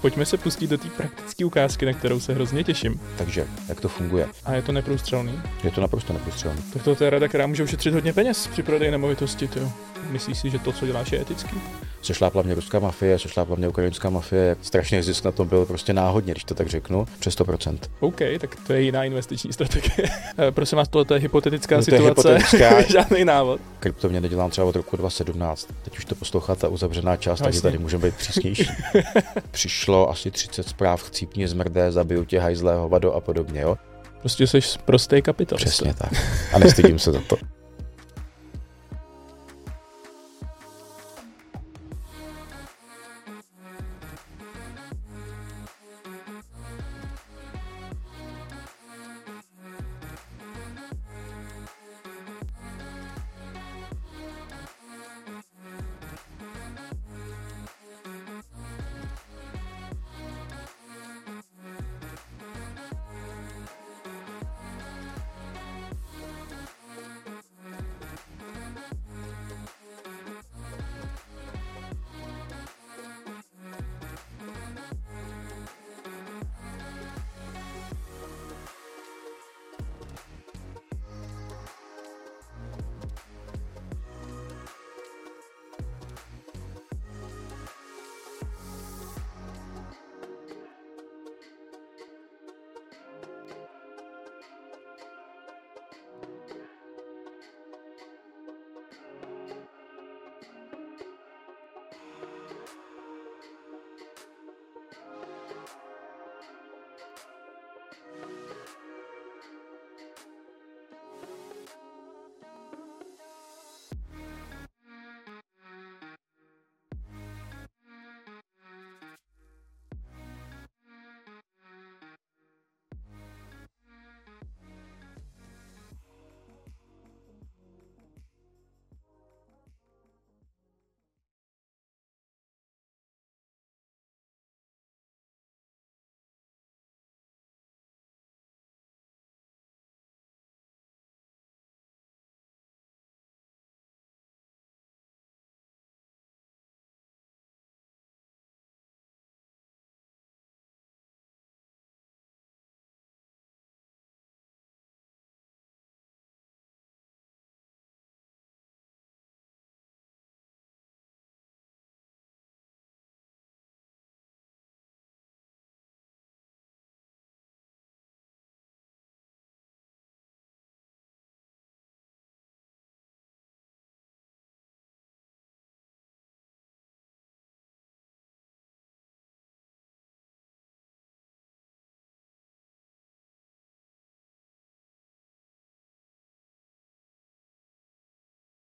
Pojďme 0.00 0.26
se 0.26 0.36
pustit 0.36 0.66
do 0.66 0.78
té 0.78 0.88
praktické 0.88 1.44
ukázky, 1.44 1.86
na 1.86 1.92
kterou 1.92 2.20
se 2.20 2.34
hrozně 2.34 2.64
těším. 2.64 3.00
Takže, 3.18 3.46
jak 3.68 3.80
to 3.80 3.88
funguje? 3.88 4.28
A 4.44 4.54
je 4.54 4.62
to 4.62 4.72
neprůstřelný? 4.72 5.40
Je 5.64 5.70
to 5.70 5.80
naprosto 5.80 6.12
neprůstřelný. 6.12 6.62
Tak 6.72 6.82
to 6.82 7.04
je 7.04 7.10
rada, 7.10 7.28
která 7.28 7.46
může 7.46 7.62
ušetřit 7.62 7.94
hodně 7.94 8.12
peněz 8.12 8.46
při 8.46 8.62
prodeji 8.62 8.90
nemovitosti. 8.90 9.48
Tyjo. 9.48 9.72
Myslíš 10.10 10.38
si, 10.38 10.50
že 10.50 10.58
to, 10.58 10.72
co 10.72 10.86
děláš, 10.86 11.12
je 11.12 11.20
etický? 11.20 11.56
Sešlápla 12.02 12.42
mě 12.42 12.54
ruská 12.54 12.78
mafie, 12.78 13.18
sešlápla 13.18 13.56
mě 13.56 13.68
ukrajinská 13.68 14.10
mafie, 14.10 14.56
strašně 14.62 15.02
zisk 15.02 15.24
na 15.24 15.32
tom 15.32 15.48
byl 15.48 15.66
prostě 15.66 15.92
náhodně, 15.92 16.32
když 16.32 16.44
to 16.44 16.54
tak 16.54 16.68
řeknu, 16.68 17.06
přes 17.18 17.38
100%. 17.38 17.78
OK, 18.00 18.20
tak 18.40 18.56
to 18.66 18.72
je 18.72 18.82
jiná 18.82 19.04
investiční 19.04 19.52
strategie. 19.52 20.08
Eh, 20.38 20.50
prosím 20.50 20.78
vás, 20.78 20.88
tohle 20.88 21.16
je 21.16 21.20
hypotetická 21.20 21.76
no, 21.76 21.82
to 21.82 21.84
situace, 21.84 22.28
je 22.28 22.38
hypotetická. 22.38 22.82
žádný 22.92 23.24
návod. 23.24 23.60
mě 24.08 24.20
nedělám 24.20 24.50
třeba 24.50 24.66
od 24.66 24.76
roku 24.76 24.96
2017. 24.96 25.68
Teď 25.84 25.98
už 25.98 26.04
to 26.04 26.14
poslouchá 26.14 26.54
ta 26.54 26.68
uzavřená 26.68 27.16
část, 27.16 27.40
takže 27.40 27.62
tady 27.62 27.78
můžeme 27.78 28.06
být 28.06 28.14
přísnější. 28.14 28.70
Přišlo 29.50 30.10
asi 30.10 30.30
30 30.30 30.68
zpráv, 30.68 31.02
chcípně 31.02 31.48
zmrdé, 31.48 31.92
zabiju 31.92 32.24
tě, 32.24 32.40
hajzlého, 32.40 32.88
vado 32.88 33.14
a 33.14 33.20
podobně, 33.20 33.60
jo. 33.60 33.76
Prostě 34.20 34.46
jsi 34.46 34.60
prostý 34.84 35.22
kapitalista. 35.22 35.70
Přesně 35.70 35.94
tak. 35.94 36.12
A 36.52 36.58
nestydím 36.58 36.98
se 36.98 37.12
za 37.12 37.20
to. 37.20 37.36